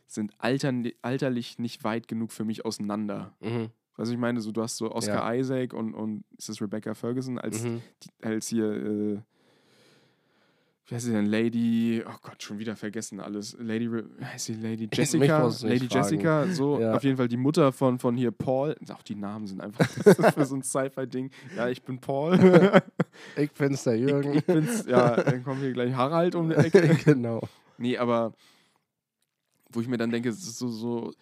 sind 0.07 0.33
altern, 0.39 0.87
alterlich 1.01 1.57
nicht 1.57 1.83
weit 1.83 2.07
genug 2.07 2.31
für 2.31 2.43
mich 2.43 2.65
auseinander. 2.65 3.33
Mhm. 3.39 3.69
Also 3.95 4.11
ich 4.11 4.17
meine, 4.19 4.41
so 4.41 4.51
du 4.51 4.61
hast 4.61 4.77
so 4.77 4.91
Oscar 4.91 5.35
Isaac 5.35 5.73
und, 5.73 5.93
und 5.93 6.23
ist 6.37 6.49
das 6.49 6.61
Rebecca 6.61 6.93
Ferguson 6.95 7.37
als, 7.39 7.63
Mhm. 7.63 7.81
die, 8.03 8.09
als 8.25 8.47
hier, 8.47 8.65
äh, 8.71 9.21
wie 10.87 10.95
heißt 10.95 11.05
sie 11.05 11.11
denn, 11.13 11.25
Lady, 11.27 12.03
oh 12.05 12.15
Gott, 12.21 12.43
schon 12.43 12.59
wieder 12.59 12.75
vergessen 12.75 13.19
alles. 13.21 13.55
Lady, 13.59 13.89
heißt 14.21 14.45
sie 14.45 14.53
Lady 14.55 14.89
Jessica? 14.93 15.47
Lady 15.61 15.87
fragen. 15.87 15.89
Jessica, 16.03 16.47
so 16.47 16.79
Ja. 16.79 16.93
auf 16.95 17.03
jeden 17.03 17.15
Fall 17.17 17.29
die 17.29 17.37
Mutter 17.37 17.71
von, 17.71 17.99
von 17.99 18.17
hier 18.17 18.31
Paul. 18.31 18.75
Auch 18.93 19.01
die 19.01 19.15
Namen 19.15 19.47
sind 19.47 19.61
einfach 19.61 19.87
für 20.33 20.45
so 20.45 20.55
ein 20.55 20.63
Sci-Fi-Ding. 20.63 21.31
Ja, 21.55 21.69
ich 21.69 21.81
bin 21.83 21.99
Paul. 21.99 22.37
Ich 23.37 23.51
bin's, 23.51 23.83
der 23.83 23.93
ich, 23.93 24.01
Jürgen. 24.09 24.33
ich 24.33 24.43
bin's, 24.45 24.85
ja, 24.87 25.15
dann 25.21 25.43
kommt 25.43 25.59
hier 25.61 25.71
gleich 25.71 25.93
Harald 25.93 26.33
um 26.33 26.49
die 26.49 26.55
Ecke. 26.57 26.95
genau. 27.05 27.41
Nee, 27.77 27.95
aber 27.97 28.33
wo 29.71 29.81
ich 29.81 29.87
mir 29.87 29.97
dann 29.97 30.09
denke, 30.09 30.29
es 30.29 30.39
ist 30.39 30.57
so, 30.57 30.67
so 30.67 31.13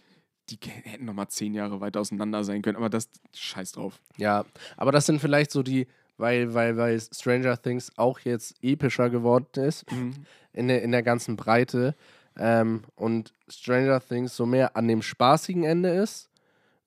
die 0.50 0.58
hätten 0.70 1.04
noch 1.06 1.14
mal 1.14 1.28
zehn 1.28 1.54
Jahre 1.54 1.82
weiter 1.82 2.00
auseinander 2.00 2.44
sein 2.46 2.62
können, 2.62 2.78
aber 2.78 2.90
das 2.90 3.10
scheiß 3.36 3.74
drauf. 3.74 4.02
Ja, 4.18 4.46
aber 4.78 4.92
das 4.94 5.06
sind 5.06 5.20
vielleicht 5.20 5.52
so 5.52 5.64
die, 5.64 5.86
weil, 6.22 6.54
weil, 6.54 6.78
weil 6.78 7.00
Stranger 7.02 7.62
Things 7.62 7.92
auch 7.98 8.20
jetzt 8.20 8.56
epischer 8.62 9.10
geworden 9.10 9.48
ist 9.64 9.92
Mhm. 9.92 10.14
in 10.54 10.68
der, 10.70 10.82
in 10.84 10.92
der 10.92 11.04
ganzen 11.04 11.36
Breite 11.36 11.96
ähm, 12.38 12.84
und 12.96 13.34
Stranger 13.50 14.00
Things 14.00 14.36
so 14.36 14.46
mehr 14.46 14.78
an 14.78 14.88
dem 14.88 15.02
spaßigen 15.02 15.64
Ende 15.66 15.90
ist, 15.90 16.30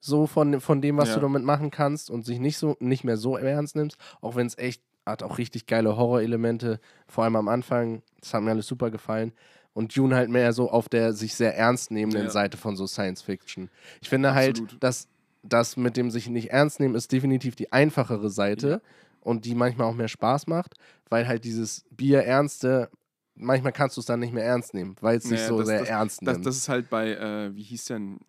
so 0.01 0.27
von, 0.27 0.61
von 0.61 0.81
dem, 0.81 0.97
was 0.97 1.11
Ja. 1.11 1.17
du 1.17 1.21
damit 1.23 1.45
machen 1.45 1.71
kannst 1.71 2.09
und 2.11 2.25
sich 2.25 2.39
nicht 2.39 2.57
so 2.59 2.77
nicht 2.81 3.05
mehr 3.05 3.17
so 3.19 3.37
ernst 3.37 3.77
nimmst, 3.77 3.97
auch 4.23 4.37
wenn 4.37 4.47
es 4.47 4.57
echt 4.57 4.83
hat 5.07 5.23
auch 5.23 5.37
richtig 5.37 5.67
geile 5.67 5.99
Horrorelemente, 5.99 6.81
vor 7.07 7.25
allem 7.25 7.37
am 7.37 7.49
Anfang, 7.49 8.03
das 8.21 8.33
hat 8.33 8.43
mir 8.43 8.53
alles 8.53 8.67
super 8.67 8.91
gefallen. 8.91 9.33
Und 9.75 9.95
Dune 9.97 10.15
halt 10.17 10.31
mehr 10.31 10.53
so 10.55 10.71
auf 10.71 10.89
der 10.89 11.13
sich 11.13 11.35
sehr 11.35 11.57
ernst 11.59 11.91
nehmenden 11.91 12.25
Ja. 12.27 12.31
Seite 12.31 12.57
von 12.57 12.75
so 12.77 12.87
Science 12.87 13.21
Fiction. 13.21 13.69
Ich 14.01 14.09
finde 14.09 14.33
halt, 14.35 14.61
Absolut. 14.61 14.83
dass 14.83 15.09
das 15.43 15.77
mit 15.77 15.99
dem 15.99 16.11
sich 16.11 16.29
nicht 16.31 16.51
ernst 16.53 16.81
nehmen 16.81 16.95
ist 16.95 17.13
definitiv 17.13 17.55
die 17.55 17.71
einfachere 17.71 18.31
Seite 18.31 18.69
Ja. 18.69 18.81
Und 19.25 19.45
die 19.45 19.57
manchmal 19.57 19.89
auch 19.89 19.95
mehr 19.95 20.07
Spaß 20.09 20.47
macht, 20.47 20.75
weil 21.09 21.27
halt 21.27 21.43
dieses 21.45 21.85
Bier-Ernste, 21.91 22.89
manchmal 23.35 23.73
kannst 23.73 23.97
du 23.97 24.01
es 24.01 24.07
dann 24.07 24.21
nicht 24.21 24.33
mehr 24.33 24.45
ernst 24.45 24.73
nehmen, 24.75 24.95
weil 25.01 25.17
es 25.19 25.25
sich 25.25 25.33
Naja, 25.41 25.49
so 25.49 25.59
das- 25.59 25.67
sehr 25.67 25.81
das- 25.81 25.89
ernst 25.89 26.19
Das, 26.23 26.35
nimmt. 26.35 26.47
das 26.47 26.57
ist 26.57 26.69
halt 26.69 26.89
bei, 26.89 27.11
äh, 27.17 27.55
wie 27.57 27.63
hieß 27.63 27.87
denn, 27.87 28.21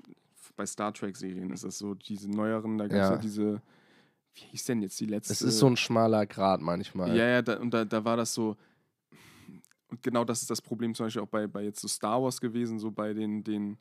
bei 0.55 0.65
Star 0.65 0.91
Trek-Serien 0.93 1.51
ist 1.51 1.63
das 1.63 1.77
so, 1.77 1.93
diese 1.93 2.31
neueren, 2.31 2.77
da 2.79 2.87
gab 2.87 2.93
es 2.97 2.97
ja. 3.09 3.11
Ja. 3.11 3.17
diese, 3.17 3.61
wie 4.33 4.41
hieß 4.51 4.65
denn 4.65 4.81
jetzt 4.81 4.99
die 4.99 5.05
letzte? 5.05 5.33
es 5.33 5.41
ist 5.41 5.59
so 5.59 5.67
ein 5.67 5.77
schmaler 5.77 6.25
Grad 6.25 6.61
manchmal. 6.61 7.15
Ja, 7.15 7.27
ja, 7.27 7.41
da, 7.41 7.57
und 7.59 7.71
da, 7.73 7.85
da 7.85 8.03
war 8.03 8.17
das 8.17 8.33
so. 8.33 8.55
Und 9.89 10.01
genau 10.01 10.23
das 10.25 10.41
ist 10.41 10.49
das 10.49 10.61
Problem 10.61 10.95
zum 10.95 11.05
Beispiel 11.05 11.21
auch 11.21 11.27
bei, 11.27 11.45
bei 11.45 11.61
jetzt 11.63 11.79
so 11.81 11.87
Star 11.87 12.21
Wars 12.23 12.41
gewesen, 12.41 12.79
so 12.79 12.89
bei 12.89 13.13
den, 13.13 13.43
den 13.43 13.77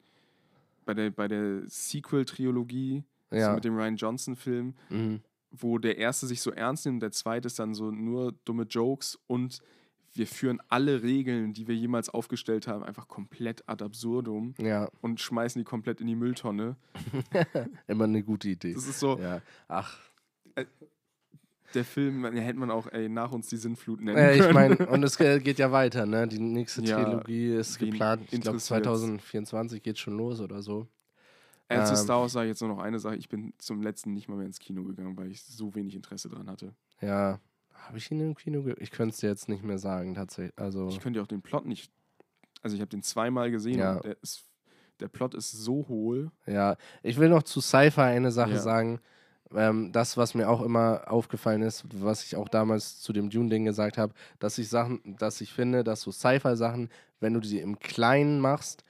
bei 0.84 0.92
der, 0.94 1.10
bei 1.10 1.28
der 1.28 1.62
Sequel-Trilogie, 1.66 3.04
Ja. 3.30 3.54
mit 3.54 3.64
dem 3.64 3.74
Ryan 3.76 3.96
Johnson-Film, 3.96 4.74
Mhm. 4.90 5.20
Wo 5.56 5.78
der 5.78 5.98
erste 5.98 6.26
sich 6.26 6.40
so 6.40 6.50
ernst 6.50 6.86
nimmt, 6.86 7.02
der 7.02 7.12
zweite 7.12 7.46
ist 7.46 7.58
dann 7.58 7.74
so 7.74 7.90
nur 7.90 8.32
dumme 8.44 8.64
Jokes 8.64 9.18
und 9.26 9.60
wir 10.16 10.26
führen 10.28 10.60
alle 10.68 11.02
Regeln, 11.02 11.52
die 11.54 11.66
wir 11.66 11.74
jemals 11.74 12.08
aufgestellt 12.08 12.68
haben, 12.68 12.84
einfach 12.84 13.08
komplett 13.08 13.68
ad 13.68 13.82
absurdum 13.84 14.54
Ja, 14.60 14.88
und 15.00 15.20
schmeißen 15.20 15.58
die 15.60 15.64
komplett 15.64 16.00
in 16.00 16.06
die 16.06 16.14
Mülltonne. 16.14 16.76
immer 17.88 18.04
eine 18.04 18.22
gute 18.22 18.48
Idee. 18.48 18.74
Das 18.74 18.86
ist 18.86 19.00
so, 19.00 19.18
Ja, 19.18 19.42
ach, 19.66 19.98
der 21.74 21.84
Film, 21.84 22.24
hätte 22.24 22.58
man 22.58 22.70
auch 22.70 22.86
ey, 22.92 23.08
nach 23.08 23.32
uns 23.32 23.48
die 23.48 23.56
Sinnflut 23.56 24.00
nennen 24.00 24.16
äh, 24.16 24.36
ich 24.36 24.52
meine, 24.52 24.76
und 24.86 25.02
es 25.02 25.18
ge- 25.18 25.40
geht 25.40 25.58
ja 25.58 25.72
weiter, 25.72 26.06
ne? 26.06 26.28
Die 26.28 26.38
nächste 26.38 26.82
Ja, 26.82 27.02
Trilogie 27.02 27.48
ist 27.56 27.78
geplant. 27.80 28.22
Ich 28.30 28.40
glaube, 28.42 28.56
interessiert's? 28.58 28.84
2024 28.86 29.82
geht 29.82 29.98
schon 29.98 30.16
los 30.16 30.40
oder 30.40 30.62
so. 30.62 30.86
Äh, 31.82 31.84
zu 31.84 31.92
ähm, 31.92 31.96
Star 31.98 32.20
Wars 32.20 32.32
sage 32.32 32.46
ich 32.46 32.50
jetzt 32.50 32.60
nur 32.60 32.70
noch 32.70 32.78
eine 32.78 32.98
Sache. 32.98 33.16
Ich 33.16 33.28
bin 33.28 33.52
zum 33.58 33.82
letzten 33.82 34.12
nicht 34.12 34.28
mal 34.28 34.36
mehr 34.36 34.46
ins 34.46 34.58
Kino 34.58 34.84
gegangen, 34.84 35.16
weil 35.16 35.30
ich 35.30 35.42
so 35.42 35.74
wenig 35.74 35.94
Interesse 35.94 36.28
dran 36.28 36.48
hatte. 36.50 36.74
Ja, 37.00 37.38
habe 37.72 37.98
ich 37.98 38.10
ihn 38.10 38.20
im 38.20 38.34
Kino 38.34 38.62
ge 38.62 38.74
Ich 38.78 38.90
könnte 38.90 39.12
es 39.14 39.20
dir 39.20 39.28
jetzt 39.28 39.48
nicht 39.48 39.62
mehr 39.64 39.78
sagen, 39.78 40.14
tatsächlich. 40.14 40.58
Also, 40.58 40.88
Ich 40.88 41.00
könnte 41.00 41.18
ja 41.18 41.22
auch 41.22 41.28
den 41.28 41.42
Plot 41.42 41.66
nicht. 41.66 41.90
Also 42.62 42.74
ich 42.76 42.80
habe 42.80 42.88
den 42.88 43.02
zweimal 43.02 43.50
gesehen 43.50 43.78
Ja. 43.78 43.96
und 43.96 44.04
der, 44.04 44.16
ist, 44.22 44.44
der 45.00 45.08
Plot 45.08 45.34
ist 45.34 45.50
so 45.52 45.86
hohl. 45.88 46.30
ja. 46.46 46.76
Ich 47.02 47.18
will 47.18 47.28
noch 47.28 47.42
zu 47.42 47.60
Sci-Fi 47.60 48.00
eine 48.00 48.32
Sache 48.32 48.52
Ja. 48.54 48.58
sagen. 48.60 49.00
Ähm, 49.54 49.92
das, 49.92 50.16
was 50.16 50.34
mir 50.34 50.48
auch 50.48 50.62
immer 50.62 51.04
aufgefallen 51.08 51.62
ist, 51.62 51.84
was 52.02 52.24
ich 52.24 52.34
auch 52.36 52.48
damals 52.48 53.00
zu 53.00 53.12
dem 53.12 53.28
Dune-Ding 53.30 53.66
gesagt 53.66 53.98
habe, 53.98 54.14
dass 54.38 54.56
ich 54.58 54.68
Sachen, 54.68 55.16
dass 55.18 55.40
ich 55.42 55.52
finde, 55.52 55.84
dass 55.84 56.00
so 56.00 56.10
Sci-Fi-Sachen, 56.10 56.88
wenn 57.20 57.34
du 57.34 57.40
die 57.40 57.60
im 57.60 57.78
Kleinen 57.78 58.40
machst, 58.40 58.82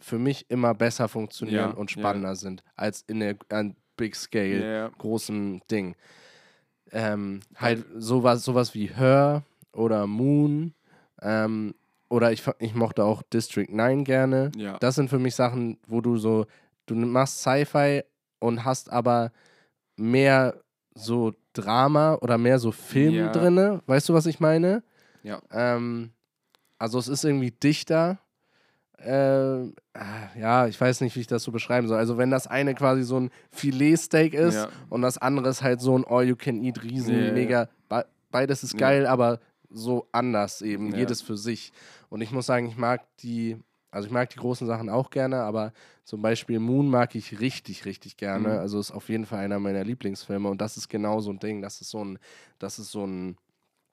für 0.00 0.18
mich 0.18 0.50
immer 0.50 0.74
besser 0.74 1.08
funktionieren 1.08 1.70
Ja, 1.70 1.76
und 1.76 1.90
ja. 1.90 1.98
spannender 2.00 2.36
sind 2.36 2.62
als 2.76 3.02
in 3.06 3.20
der 3.20 3.36
an 3.50 3.76
Big 3.96 4.14
Scale. 4.14 4.64
Ja, 4.64 4.88
großen 4.98 5.60
Ding. 5.70 5.96
Ähm, 6.90 7.40
halt 7.56 7.84
sowas, 7.96 8.44
sowas 8.44 8.74
wie 8.74 8.86
Her 8.86 9.42
oder 9.72 10.06
Moon 10.06 10.72
ähm, 11.20 11.74
oder 12.08 12.32
ich, 12.32 12.42
ich 12.60 12.74
mochte 12.74 13.04
auch 13.04 13.22
District 13.22 13.66
9 13.68 14.04
gerne. 14.04 14.50
ja. 14.56 14.78
Das 14.78 14.94
sind 14.94 15.10
für 15.10 15.18
mich 15.18 15.34
Sachen, 15.34 15.78
wo 15.86 16.00
du 16.00 16.16
so, 16.16 16.46
du 16.86 16.94
machst 16.94 17.40
Sci-Fi 17.42 18.02
und 18.38 18.64
hast 18.64 18.90
aber 18.90 19.32
mehr 19.96 20.62
so 20.94 21.34
Drama 21.52 22.14
oder 22.22 22.38
mehr 22.38 22.58
so 22.58 22.72
Film 22.72 23.14
Ja. 23.14 23.32
drinne. 23.32 23.82
Weißt 23.86 24.08
du, 24.08 24.14
was 24.14 24.26
ich 24.26 24.40
meine? 24.40 24.82
Ja. 25.22 25.42
Ähm, 25.50 26.12
also 26.78 26.98
es 26.98 27.08
ist 27.08 27.24
irgendwie 27.24 27.50
dichter. 27.50 28.18
Äh, 28.98 29.66
ja, 30.38 30.66
ich 30.66 30.80
weiß 30.80 31.00
nicht, 31.02 31.14
wie 31.16 31.20
ich 31.20 31.26
das 31.26 31.42
so 31.44 31.52
beschreiben 31.52 31.86
soll. 31.88 31.98
Also 31.98 32.18
wenn 32.18 32.30
das 32.30 32.46
eine 32.46 32.74
quasi 32.74 33.02
so 33.04 33.18
ein 33.20 33.30
Filetsteak 33.52 34.34
ist 34.34 34.54
Ja. 34.56 34.68
und 34.90 35.02
das 35.02 35.18
andere 35.18 35.48
ist 35.48 35.62
halt 35.62 35.80
so 35.80 35.96
ein 35.96 36.04
All-You-Can-Eat 36.04 36.82
riesen, 36.82 37.26
ja. 37.26 37.32
mega, 37.32 37.68
be- 37.88 38.06
beides 38.30 38.62
ist 38.64 38.76
geil, 38.76 39.06
aber 39.06 39.38
so 39.70 40.06
anders 40.12 40.62
eben, 40.62 40.90
Ja. 40.92 40.98
jedes 40.98 41.22
für 41.22 41.36
sich. 41.36 41.72
Und 42.08 42.22
ich 42.22 42.32
muss 42.32 42.46
sagen, 42.46 42.66
ich 42.68 42.76
mag 42.76 43.02
die, 43.18 43.56
also 43.90 44.06
ich 44.06 44.12
mag 44.12 44.30
die 44.30 44.38
großen 44.38 44.66
Sachen 44.66 44.88
auch 44.88 45.10
gerne, 45.10 45.42
aber 45.42 45.72
zum 46.04 46.20
Beispiel 46.22 46.58
Moon 46.58 46.88
mag 46.88 47.14
ich 47.14 47.38
richtig, 47.40 47.84
richtig 47.84 48.16
gerne. 48.16 48.48
Mhm. 48.48 48.58
Also 48.58 48.80
ist 48.80 48.90
auf 48.90 49.08
jeden 49.08 49.26
Fall 49.26 49.40
einer 49.44 49.58
meiner 49.58 49.84
Lieblingsfilme 49.84 50.48
und 50.48 50.60
das 50.60 50.76
ist 50.76 50.88
genau 50.88 51.20
so 51.20 51.30
ein 51.30 51.38
Ding. 51.38 51.62
Das 51.62 51.80
ist 51.80 51.90
so 51.90 52.04
ein, 52.04 52.18
das 52.58 52.78
ist 52.78 52.90
so 52.90 53.06
ein, 53.06 53.36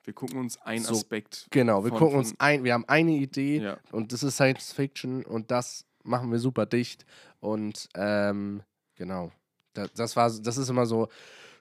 Wir 0.06 0.14
gucken 0.14 0.40
uns 0.40 0.62
einen 0.62 0.84
So, 0.84 0.96
Aspekt. 0.96 1.48
genau, 1.52 1.84
wir 1.84 1.90
von- 1.90 1.98
gucken 2.00 2.20
uns 2.20 2.34
ein, 2.40 2.64
wir 2.64 2.74
haben 2.74 2.86
eine 2.88 3.12
Idee 3.12 3.58
Ja. 3.60 3.78
und 3.92 4.12
das 4.14 4.24
ist 4.24 4.36
Science 4.36 4.72
Fiction 4.72 5.24
und 5.26 5.52
das 5.52 5.86
machen 6.04 6.32
wir 6.32 6.40
super 6.40 6.66
dicht 6.66 7.06
und 7.40 7.90
ähm, 7.96 8.62
genau, 8.96 9.32
das, 9.74 9.92
das 9.94 10.16
war, 10.16 10.30
das 10.32 10.58
ist 10.58 10.70
immer 10.70 10.86
so, 10.86 11.08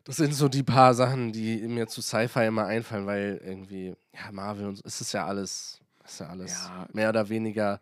das 0.05 0.17
sind 0.17 0.35
so 0.35 0.49
die 0.49 0.63
paar 0.63 0.93
Sachen, 0.95 1.33
die 1.33 1.67
mir 1.67 1.87
zu 1.89 2.03
Sci-Fi 2.03 2.45
immer 2.47 2.67
einfallen, 2.67 3.07
weil 3.07 3.41
irgendwie, 3.43 3.95
ja, 4.13 4.31
Marvel 4.33 4.67
und 4.67 4.77
so, 4.77 4.83
es 4.85 5.01
ist 5.01 5.13
ja 5.13 5.27
alles, 5.27 5.81
es 6.05 6.13
ist 6.13 6.19
ja 6.21 6.27
alles 6.29 6.53
Ja. 6.53 6.87
mehr 6.93 7.09
oder 7.09 7.29
weniger, 7.31 7.81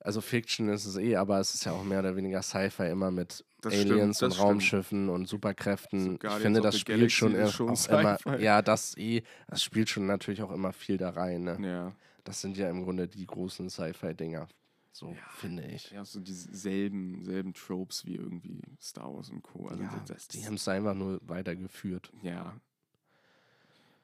also 0.00 0.20
Fiction 0.20 0.68
ist 0.68 0.84
es 0.86 0.96
eh, 0.96 1.14
aber 1.16 1.38
es 1.38 1.54
ist 1.54 1.64
ja 1.64 1.72
auch 1.72 1.84
mehr 1.84 2.00
oder 2.00 2.16
weniger 2.16 2.42
Sci-Fi 2.42 2.88
immer 2.88 3.10
mit 3.12 3.44
Das 3.60 3.74
stimmt, 3.74 3.90
Aliens 3.92 4.18
das 4.18 4.38
und 4.38 4.62
stimmt. 4.62 4.62
Superkräften 4.62 5.08
und 5.08 5.28
Superkräften. 5.28 6.18
So 6.22 6.28
ich 6.28 6.34
finde, 6.34 6.60
das 6.60 6.78
spielt 6.78 6.98
Galaxy 6.98 7.16
schon, 7.16 7.42
auch 7.42 7.50
schon 7.50 7.98
immer, 7.98 8.38
ja, 8.38 8.62
das 8.62 8.96
eh, 8.96 9.22
das 9.48 9.62
spielt 9.62 9.88
schon 9.88 10.06
natürlich 10.06 10.42
auch 10.42 10.52
immer 10.52 10.72
viel 10.72 10.96
da 10.96 11.10
rein, 11.10 11.42
ne? 11.42 11.58
Ja. 11.62 11.92
Das 12.24 12.40
sind 12.40 12.56
ja 12.56 12.68
im 12.70 12.84
Grunde 12.84 13.08
die 13.08 13.26
großen 13.26 13.68
Sci-Fi-Dinger. 13.70 14.48
So 14.92 15.16
finde 15.36 15.64
ich. 15.64 15.90
Ja, 15.90 16.04
so 16.04 16.20
dieselben 16.20 17.24
selben 17.24 17.54
Tropes 17.54 18.04
wie 18.04 18.16
irgendwie 18.16 18.60
Star 18.80 19.14
Wars 19.14 19.30
und 19.30 19.42
Co. 19.42 19.66
Also 19.68 19.82
Ja, 19.82 20.04
die 20.32 20.46
haben 20.46 20.54
es 20.54 20.68
einfach 20.68 20.94
nur 20.94 21.20
weitergeführt. 21.26 22.12
ja. 22.22 22.54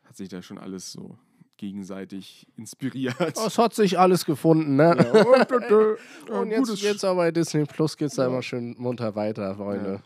Hat 0.04 0.16
sich 0.16 0.28
da 0.28 0.42
schon 0.42 0.58
alles 0.58 0.92
so 0.92 1.16
gegenseitig 1.56 2.46
inspiriert. 2.56 3.14
Es 3.46 3.58
hat 3.58 3.74
sich 3.74 3.98
alles 3.98 4.24
gefunden, 4.24 4.76
ne? 4.76 4.96
Ja, 4.98 6.38
und, 6.40 6.50
jetzt 6.50 6.80
geht's 6.80 7.04
aber 7.04 7.16
bei 7.16 7.30
Disney 7.30 7.64
Plus 7.64 7.96
geht's 7.96 8.16
da 8.16 8.22
Ja. 8.22 8.28
immer 8.28 8.42
schön 8.42 8.74
munter 8.78 9.14
weiter, 9.14 9.54
Freunde. 9.54 10.02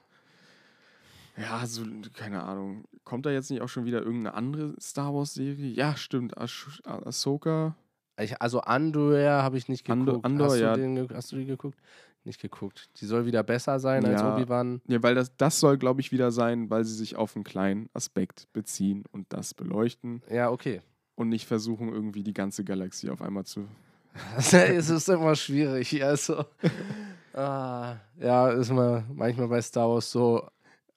Ja, 1.37 1.65
so, 1.67 1.83
keine 2.15 2.43
Ahnung. 2.43 2.85
Kommt 3.05 3.25
da 3.27 3.31
jetzt 3.31 3.51
nicht 3.51 3.63
auch 3.63 3.69
schon 3.69 3.85
wieder 3.85 3.99
irgendeine 4.03 4.35
andere 4.35 4.75
Star 4.81 5.15
Wars-Serie? 5.15 5.71
Ja, 5.73 5.97
stimmt. 5.97 6.37
Ash 6.37 6.81
Ah- 6.85 7.01
Ahsoka. 7.07 7.77
Ich, 8.21 8.43
also 8.43 8.61
Andor 8.63 9.17
habe 9.31 9.57
ich 9.57 9.69
nicht 9.69 9.85
geguckt. 9.85 10.09
Andor- 10.09 10.25
Andor, 10.25 10.47
hast, 10.49 10.57
du 10.57 10.63
ja. 10.63 10.75
den, 10.77 10.95
ge- 10.97 11.09
hast 11.15 11.31
du 11.31 11.37
die 11.37 11.47
geguckt? 11.47 11.79
Nicht 12.25 12.41
geguckt. 12.43 12.91
Die 13.01 13.07
soll 13.07 13.25
wieder 13.27 13.45
besser 13.45 13.79
sein 13.79 14.05
als 14.05 14.21
Ja. 14.21 14.35
Obi-Wan. 14.35 14.81
Ja, 14.89 15.01
weil 15.05 15.15
das, 15.15 15.35
das 15.37 15.61
soll, 15.61 15.79
glaube 15.79 16.01
ich, 16.01 16.11
wieder 16.11 16.33
sein, 16.33 16.69
weil 16.69 16.85
sie 16.85 16.95
sich 16.95 17.15
auf 17.15 17.37
einen 17.37 17.45
kleinen 17.45 17.89
Aspekt 17.95 18.49
beziehen 18.53 19.05
und 19.13 19.27
das 19.33 19.55
beleuchten 19.55 20.23
Ja, 20.29 20.51
okay. 20.51 20.83
Und 21.19 21.29
nicht 21.29 21.47
versuchen, 21.47 21.89
irgendwie 21.93 22.23
die 22.23 22.33
ganze 22.33 22.62
Galaxie 22.64 23.11
auf 23.11 23.21
einmal 23.21 23.45
zu. 23.45 23.66
es 24.37 24.53
ist 24.53 25.09
immer 25.09 25.35
schwierig. 25.35 26.03
Also, 26.03 26.45
ah, 27.35 27.97
ja, 28.21 28.51
ist 28.51 28.71
mal 28.71 29.05
manchmal 29.12 29.49
bei 29.49 29.61
Star 29.61 29.89
Wars 29.89 30.11
so 30.11 30.49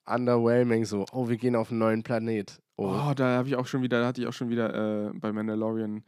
underwhelming. 0.06 0.86
So, 0.86 1.06
oh, 1.12 1.28
wir 1.28 1.38
gehen 1.38 1.56
auf 1.56 1.72
einen 1.72 1.80
neuen 1.80 2.04
Planet. 2.04 2.62
Oh, 2.78 2.86
Oh, 2.88 3.14
da 3.16 3.38
habe 3.38 3.48
ich 3.48 3.56
auch 3.56 3.66
schon 3.66 3.82
wieder, 3.82 4.02
da 4.02 4.08
hatte 4.08 4.22
ich 4.22 4.28
auch 4.28 4.34
schon 4.34 4.50
wieder 4.50 5.08
äh, 5.08 5.12
bei 5.14 5.32
Mandalorian 5.32 6.04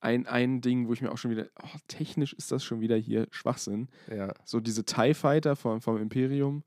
ein, 0.00 0.26
ein 0.26 0.60
Ding, 0.60 0.86
wo 0.86 0.92
ich 0.92 1.02
mir 1.02 1.10
auch 1.10 1.18
schon 1.18 1.32
wieder, 1.32 1.46
oh, 1.60 1.78
technisch 1.88 2.32
ist 2.34 2.52
das 2.52 2.62
schon 2.62 2.80
wieder 2.80 2.96
hier 2.96 3.26
Schwachsinn. 3.30 3.88
ja. 4.14 4.32
So 4.44 4.60
diese 4.60 4.84
TIE 4.84 5.14
Fighter 5.14 5.56
vom, 5.56 5.80
vom 5.80 5.96
Imperium, 6.00 6.62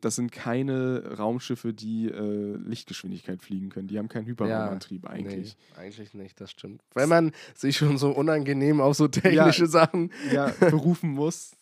das 0.00 0.16
sind 0.16 0.32
keine 0.32 1.16
Raumschiffe, 1.18 1.72
die 1.72 2.08
äh, 2.08 2.56
Lichtgeschwindigkeit 2.56 3.42
fliegen 3.42 3.68
können. 3.70 3.88
Die 3.88 3.98
haben 3.98 4.08
keinen 4.08 4.26
Hyperraumantrieb 4.26 5.06
eigentlich. 5.06 5.56
Nee, 5.76 5.80
eigentlich 5.80 6.14
nicht, 6.14 6.40
das 6.40 6.50
stimmt. 6.50 6.82
Wenn 6.94 7.08
man 7.08 7.32
sich 7.54 7.76
schon 7.76 7.98
so 7.98 8.10
unangenehm 8.10 8.80
auf 8.80 8.96
so 8.96 9.08
technische 9.08 9.66
Sachen, 9.66 10.12
Ja, 10.32 10.48
berufen 10.60 11.10
muss. 11.10 11.52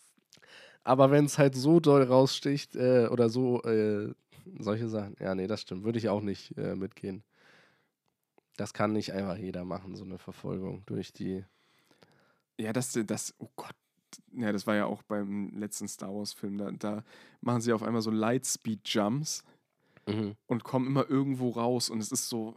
aber 0.84 1.10
wenn 1.10 1.24
es 1.26 1.38
halt 1.38 1.54
so 1.54 1.80
doll 1.80 2.02
raussticht 2.02 2.76
äh, 2.76 3.08
oder 3.10 3.28
so, 3.28 3.62
äh, 3.62 4.12
solche 4.58 4.88
Sachen, 4.88 5.16
ja, 5.20 5.34
nee, 5.34 5.46
das 5.46 5.60
stimmt, 5.62 5.84
würde 5.84 5.98
ich 5.98 6.08
auch 6.08 6.22
nicht 6.22 6.56
äh, 6.58 6.74
mitgehen. 6.74 7.22
Das 8.56 8.72
kann 8.74 8.92
nicht 8.92 9.12
einfach 9.12 9.36
jeder 9.36 9.64
machen, 9.64 9.96
so 9.96 10.04
eine 10.04 10.18
Verfolgung 10.18 10.82
durch 10.86 11.12
die. 11.12 11.44
Ja, 12.58 12.72
das, 12.74 12.98
das, 13.06 13.34
oh 13.38 13.48
Gott. 13.56 13.74
Ja, 14.32 14.52
das 14.52 14.66
war 14.66 14.74
ja 14.76 14.86
auch 14.86 15.02
beim 15.02 15.50
letzten 15.58 15.88
Star 15.88 16.14
Wars-Film. 16.14 16.58
Da, 16.58 16.70
da 16.72 17.04
machen 17.40 17.60
sie 17.60 17.72
auf 17.72 17.82
einmal 17.82 18.02
so 18.02 18.10
Lightspeed-Jumps 18.10 19.42
Mhm. 20.08 20.34
und 20.46 20.64
kommen 20.64 20.86
immer 20.86 21.08
irgendwo 21.08 21.50
raus 21.50 21.90
und 21.90 22.00
es 22.00 22.10
ist 22.10 22.28
so. 22.28 22.56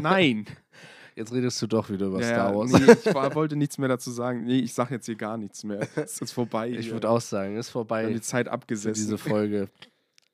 Nein! 0.00 0.46
Jetzt 1.16 1.32
redest 1.32 1.62
du 1.62 1.66
doch 1.68 1.90
wieder 1.90 2.06
über 2.06 2.20
Ja, 2.20 2.26
Star 2.26 2.54
Wars. 2.56 2.72
Nee, 2.72 2.92
ich 2.92 3.14
war, 3.14 3.32
wollte 3.36 3.54
nichts 3.56 3.78
mehr 3.78 3.88
dazu 3.88 4.10
sagen. 4.10 4.44
Nee, 4.44 4.58
ich 4.58 4.74
sag 4.74 4.90
jetzt 4.90 5.06
hier 5.06 5.14
gar 5.14 5.36
nichts 5.36 5.62
mehr. 5.62 5.86
Es 5.96 6.20
ist 6.20 6.32
vorbei. 6.32 6.70
Ich 6.70 6.90
würde 6.90 7.08
auch 7.08 7.20
sagen, 7.20 7.56
ist 7.56 7.68
Wir 7.68 7.72
vorbei 7.72 8.04
haben 8.06 8.14
die 8.14 8.20
Zeit 8.20 8.48
abgesessen. 8.48 8.94
diese 8.94 9.16
Folge. 9.16 9.68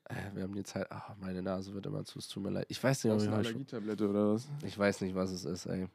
Äh, 0.05 0.14
Wir 0.35 0.43
haben 0.45 0.55
die 0.55 0.62
Zeit. 0.64 0.87
Ach, 0.91 1.14
meine 1.20 1.43
Nase 1.43 1.74
wird 1.74 1.85
immer 1.85 2.03
zu. 2.07 2.18
Es 2.18 2.28
tut 2.28 2.43
mir 2.43 2.49
leid. 2.51 2.64
Ich 2.68 2.83
weiß 2.83 3.05
nicht, 3.05 3.12
ob 3.12 3.18
ich 3.18 3.24
schon, 3.26 3.35
Allergietablette 3.35 4.09
oder 4.09 4.33
was? 4.35 4.49
Ich 4.64 4.78
weiß 4.78 5.03
nicht, 5.03 5.14
was 5.14 5.31
es 5.33 5.45
ist, 5.45 5.66
ey. 5.66 5.87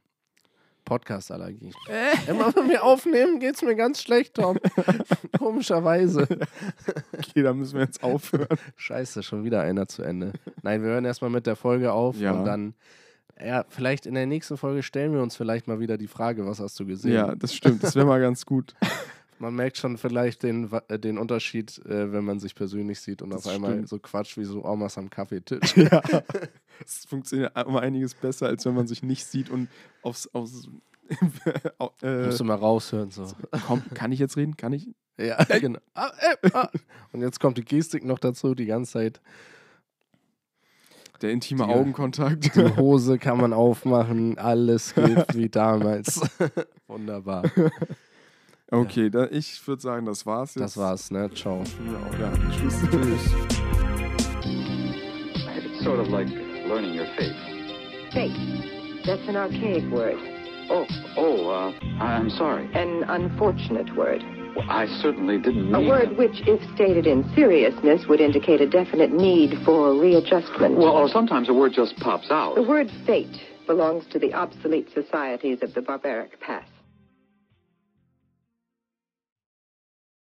Podcast-Allergie. 0.85 1.73
Immer 2.27 2.55
wenn 2.55 2.69
wir 2.69 2.83
aufnehmen, 2.83 3.39
geht's 3.39 3.61
mir 3.61 3.75
ganz 3.75 4.01
schlecht, 4.01 4.35
Tom. 4.35 4.57
Komischerweise. 5.37 6.27
Okay, 7.17 7.43
da 7.43 7.53
müssen 7.53 7.75
wir 7.75 7.83
jetzt 7.85 8.03
aufhören. 8.03 8.57
Scheiße, 8.77 9.23
schon 9.23 9.43
wieder 9.43 9.61
einer 9.61 9.87
zu 9.87 10.03
Ende. 10.03 10.31
Nein, 10.61 10.81
wir 10.83 10.89
hören 10.91 11.05
erstmal 11.05 11.29
mit 11.31 11.47
der 11.47 11.55
Folge 11.55 11.91
auf 11.91 12.17
Ja. 12.17 12.31
und 12.31 12.45
dann, 12.45 12.73
ja, 13.43 13.65
vielleicht 13.67 14.05
in 14.05 14.13
der 14.13 14.25
nächsten 14.27 14.55
Folge 14.57 14.83
stellen 14.83 15.13
wir 15.13 15.21
uns 15.21 15.35
vielleicht 15.35 15.67
mal 15.67 15.79
wieder 15.79 15.97
die 15.97 16.07
Frage, 16.07 16.45
was 16.45 16.59
hast 16.59 16.79
du 16.79 16.85
gesehen? 16.85 17.13
Ja, 17.13 17.35
das 17.35 17.53
stimmt. 17.53 17.83
Das 17.83 17.95
wäre 17.95 18.05
mal 18.05 18.21
ganz 18.21 18.45
gut. 18.45 18.73
Man 19.37 19.53
merkt 19.53 19.77
schon 19.77 19.97
vielleicht 19.97 20.43
den, 20.43 20.71
äh, 20.87 20.97
den 20.97 21.17
Unterschied, 21.17 21.77
äh, 21.85 22.11
wenn 22.13 22.23
man 22.23 22.39
sich 22.39 22.55
persönlich 22.55 23.01
sieht 23.01 23.21
und 23.21 23.31
Das 23.31 23.45
auf 23.45 23.53
einmal 23.53 23.71
stimmt. 23.73 23.89
so 23.89 23.99
quatscht 23.99 24.37
wie 24.37 24.45
so 24.45 24.63
Omas 24.63 24.97
am 24.97 25.09
Kaffeetisch. 25.09 25.75
ja. 25.77 26.01
Es 26.85 27.05
funktioniert 27.05 27.53
um 27.65 27.77
einiges 27.77 28.13
besser, 28.15 28.47
als 28.47 28.65
wenn 28.65 28.73
man 28.75 28.85
sich 28.87 29.01
nicht 29.03 29.25
sieht 29.25 29.49
und 29.49 29.69
aufs. 30.01 30.27
aufs 30.33 30.67
äh, 32.01 32.25
Musst 32.25 32.39
du 32.39 32.43
mal 32.43 32.55
raushören, 32.55 33.11
so. 33.11 33.27
komm, 33.67 33.81
kann 33.93 34.11
ich 34.11 34.19
jetzt 34.19 34.35
reden? 34.37 34.57
Kann 34.57 34.73
ich? 34.73 34.89
Ja, 35.17 35.41
genau. 35.45 35.79
Ah, 35.93 36.11
äh, 36.41 36.49
ah. 36.53 36.69
Und 37.13 37.21
jetzt 37.21 37.39
kommt 37.39 37.57
die 37.57 37.63
Gestik 37.63 38.03
noch 38.03 38.19
dazu, 38.19 38.55
die 38.55 38.65
ganze 38.65 38.91
Zeit. 38.93 39.21
Der 41.21 41.31
intime 41.31 41.65
Die- 41.65 41.71
Augenkontakt. 41.71 42.53
Die 42.55 42.75
Hose 42.75 43.17
kann 43.19 43.37
man 43.37 43.53
aufmachen, 43.53 44.37
alles 44.37 44.93
geht 44.95 45.33
wie 45.33 45.47
damals. 45.47 46.19
Wunderbar. 46.87 47.43
Okay, 48.81 49.09
da, 49.09 49.27
ich 49.31 49.65
würde 49.67 49.81
sagen, 49.81 50.05
das 50.05 50.25
war's 50.25 50.55
jetzt. 50.55 50.63
Das 50.63 50.77
war's, 50.77 51.11
ne? 51.11 51.29
Ciao. 51.33 51.63
Ja, 51.85 52.19
ja 52.19 52.31
tschüss. 52.51 52.83
It's 55.57 55.83
sort 55.83 55.99
of 55.99 56.07
like 56.09 56.27
learning 56.67 56.93
your 56.93 57.07
fate. 57.17 57.35
Fate. 58.13 59.05
That's 59.05 59.27
an 59.27 59.35
archaic 59.35 59.83
word. 59.91 60.17
Oh, 60.69 60.85
oh, 61.15 61.49
uh, 61.49 62.03
I'm 62.03 62.29
sorry. 62.31 62.67
An 62.73 63.03
unfortunate 63.07 63.95
word. 63.95 64.23
Well, 64.55 64.65
I 64.69 64.87
certainly 65.01 65.37
didn't 65.37 65.71
mean 65.71 65.75
A 65.75 65.81
word 65.87 66.17
which, 66.17 66.41
if 66.47 66.61
stated 66.73 67.05
in 67.05 67.29
seriousness, 67.35 68.07
would 68.07 68.21
indicate 68.21 68.61
a 68.61 68.67
definite 68.69 69.11
need 69.11 69.59
for 69.65 69.93
readjustment. 69.99 70.77
Well, 70.77 70.95
or 70.95 71.09
sometimes 71.09 71.49
a 71.49 71.53
word 71.53 71.73
just 71.73 71.97
pops 71.97 72.31
out. 72.31 72.55
the 72.55 72.63
word 72.63 72.89
fate 73.05 73.37
belongs 73.67 74.05
to 74.11 74.19
the 74.19 74.33
obsolete 74.33 74.89
societies 74.93 75.59
of 75.61 75.73
the 75.73 75.81
barbaric 75.81 76.39
past. 76.39 76.69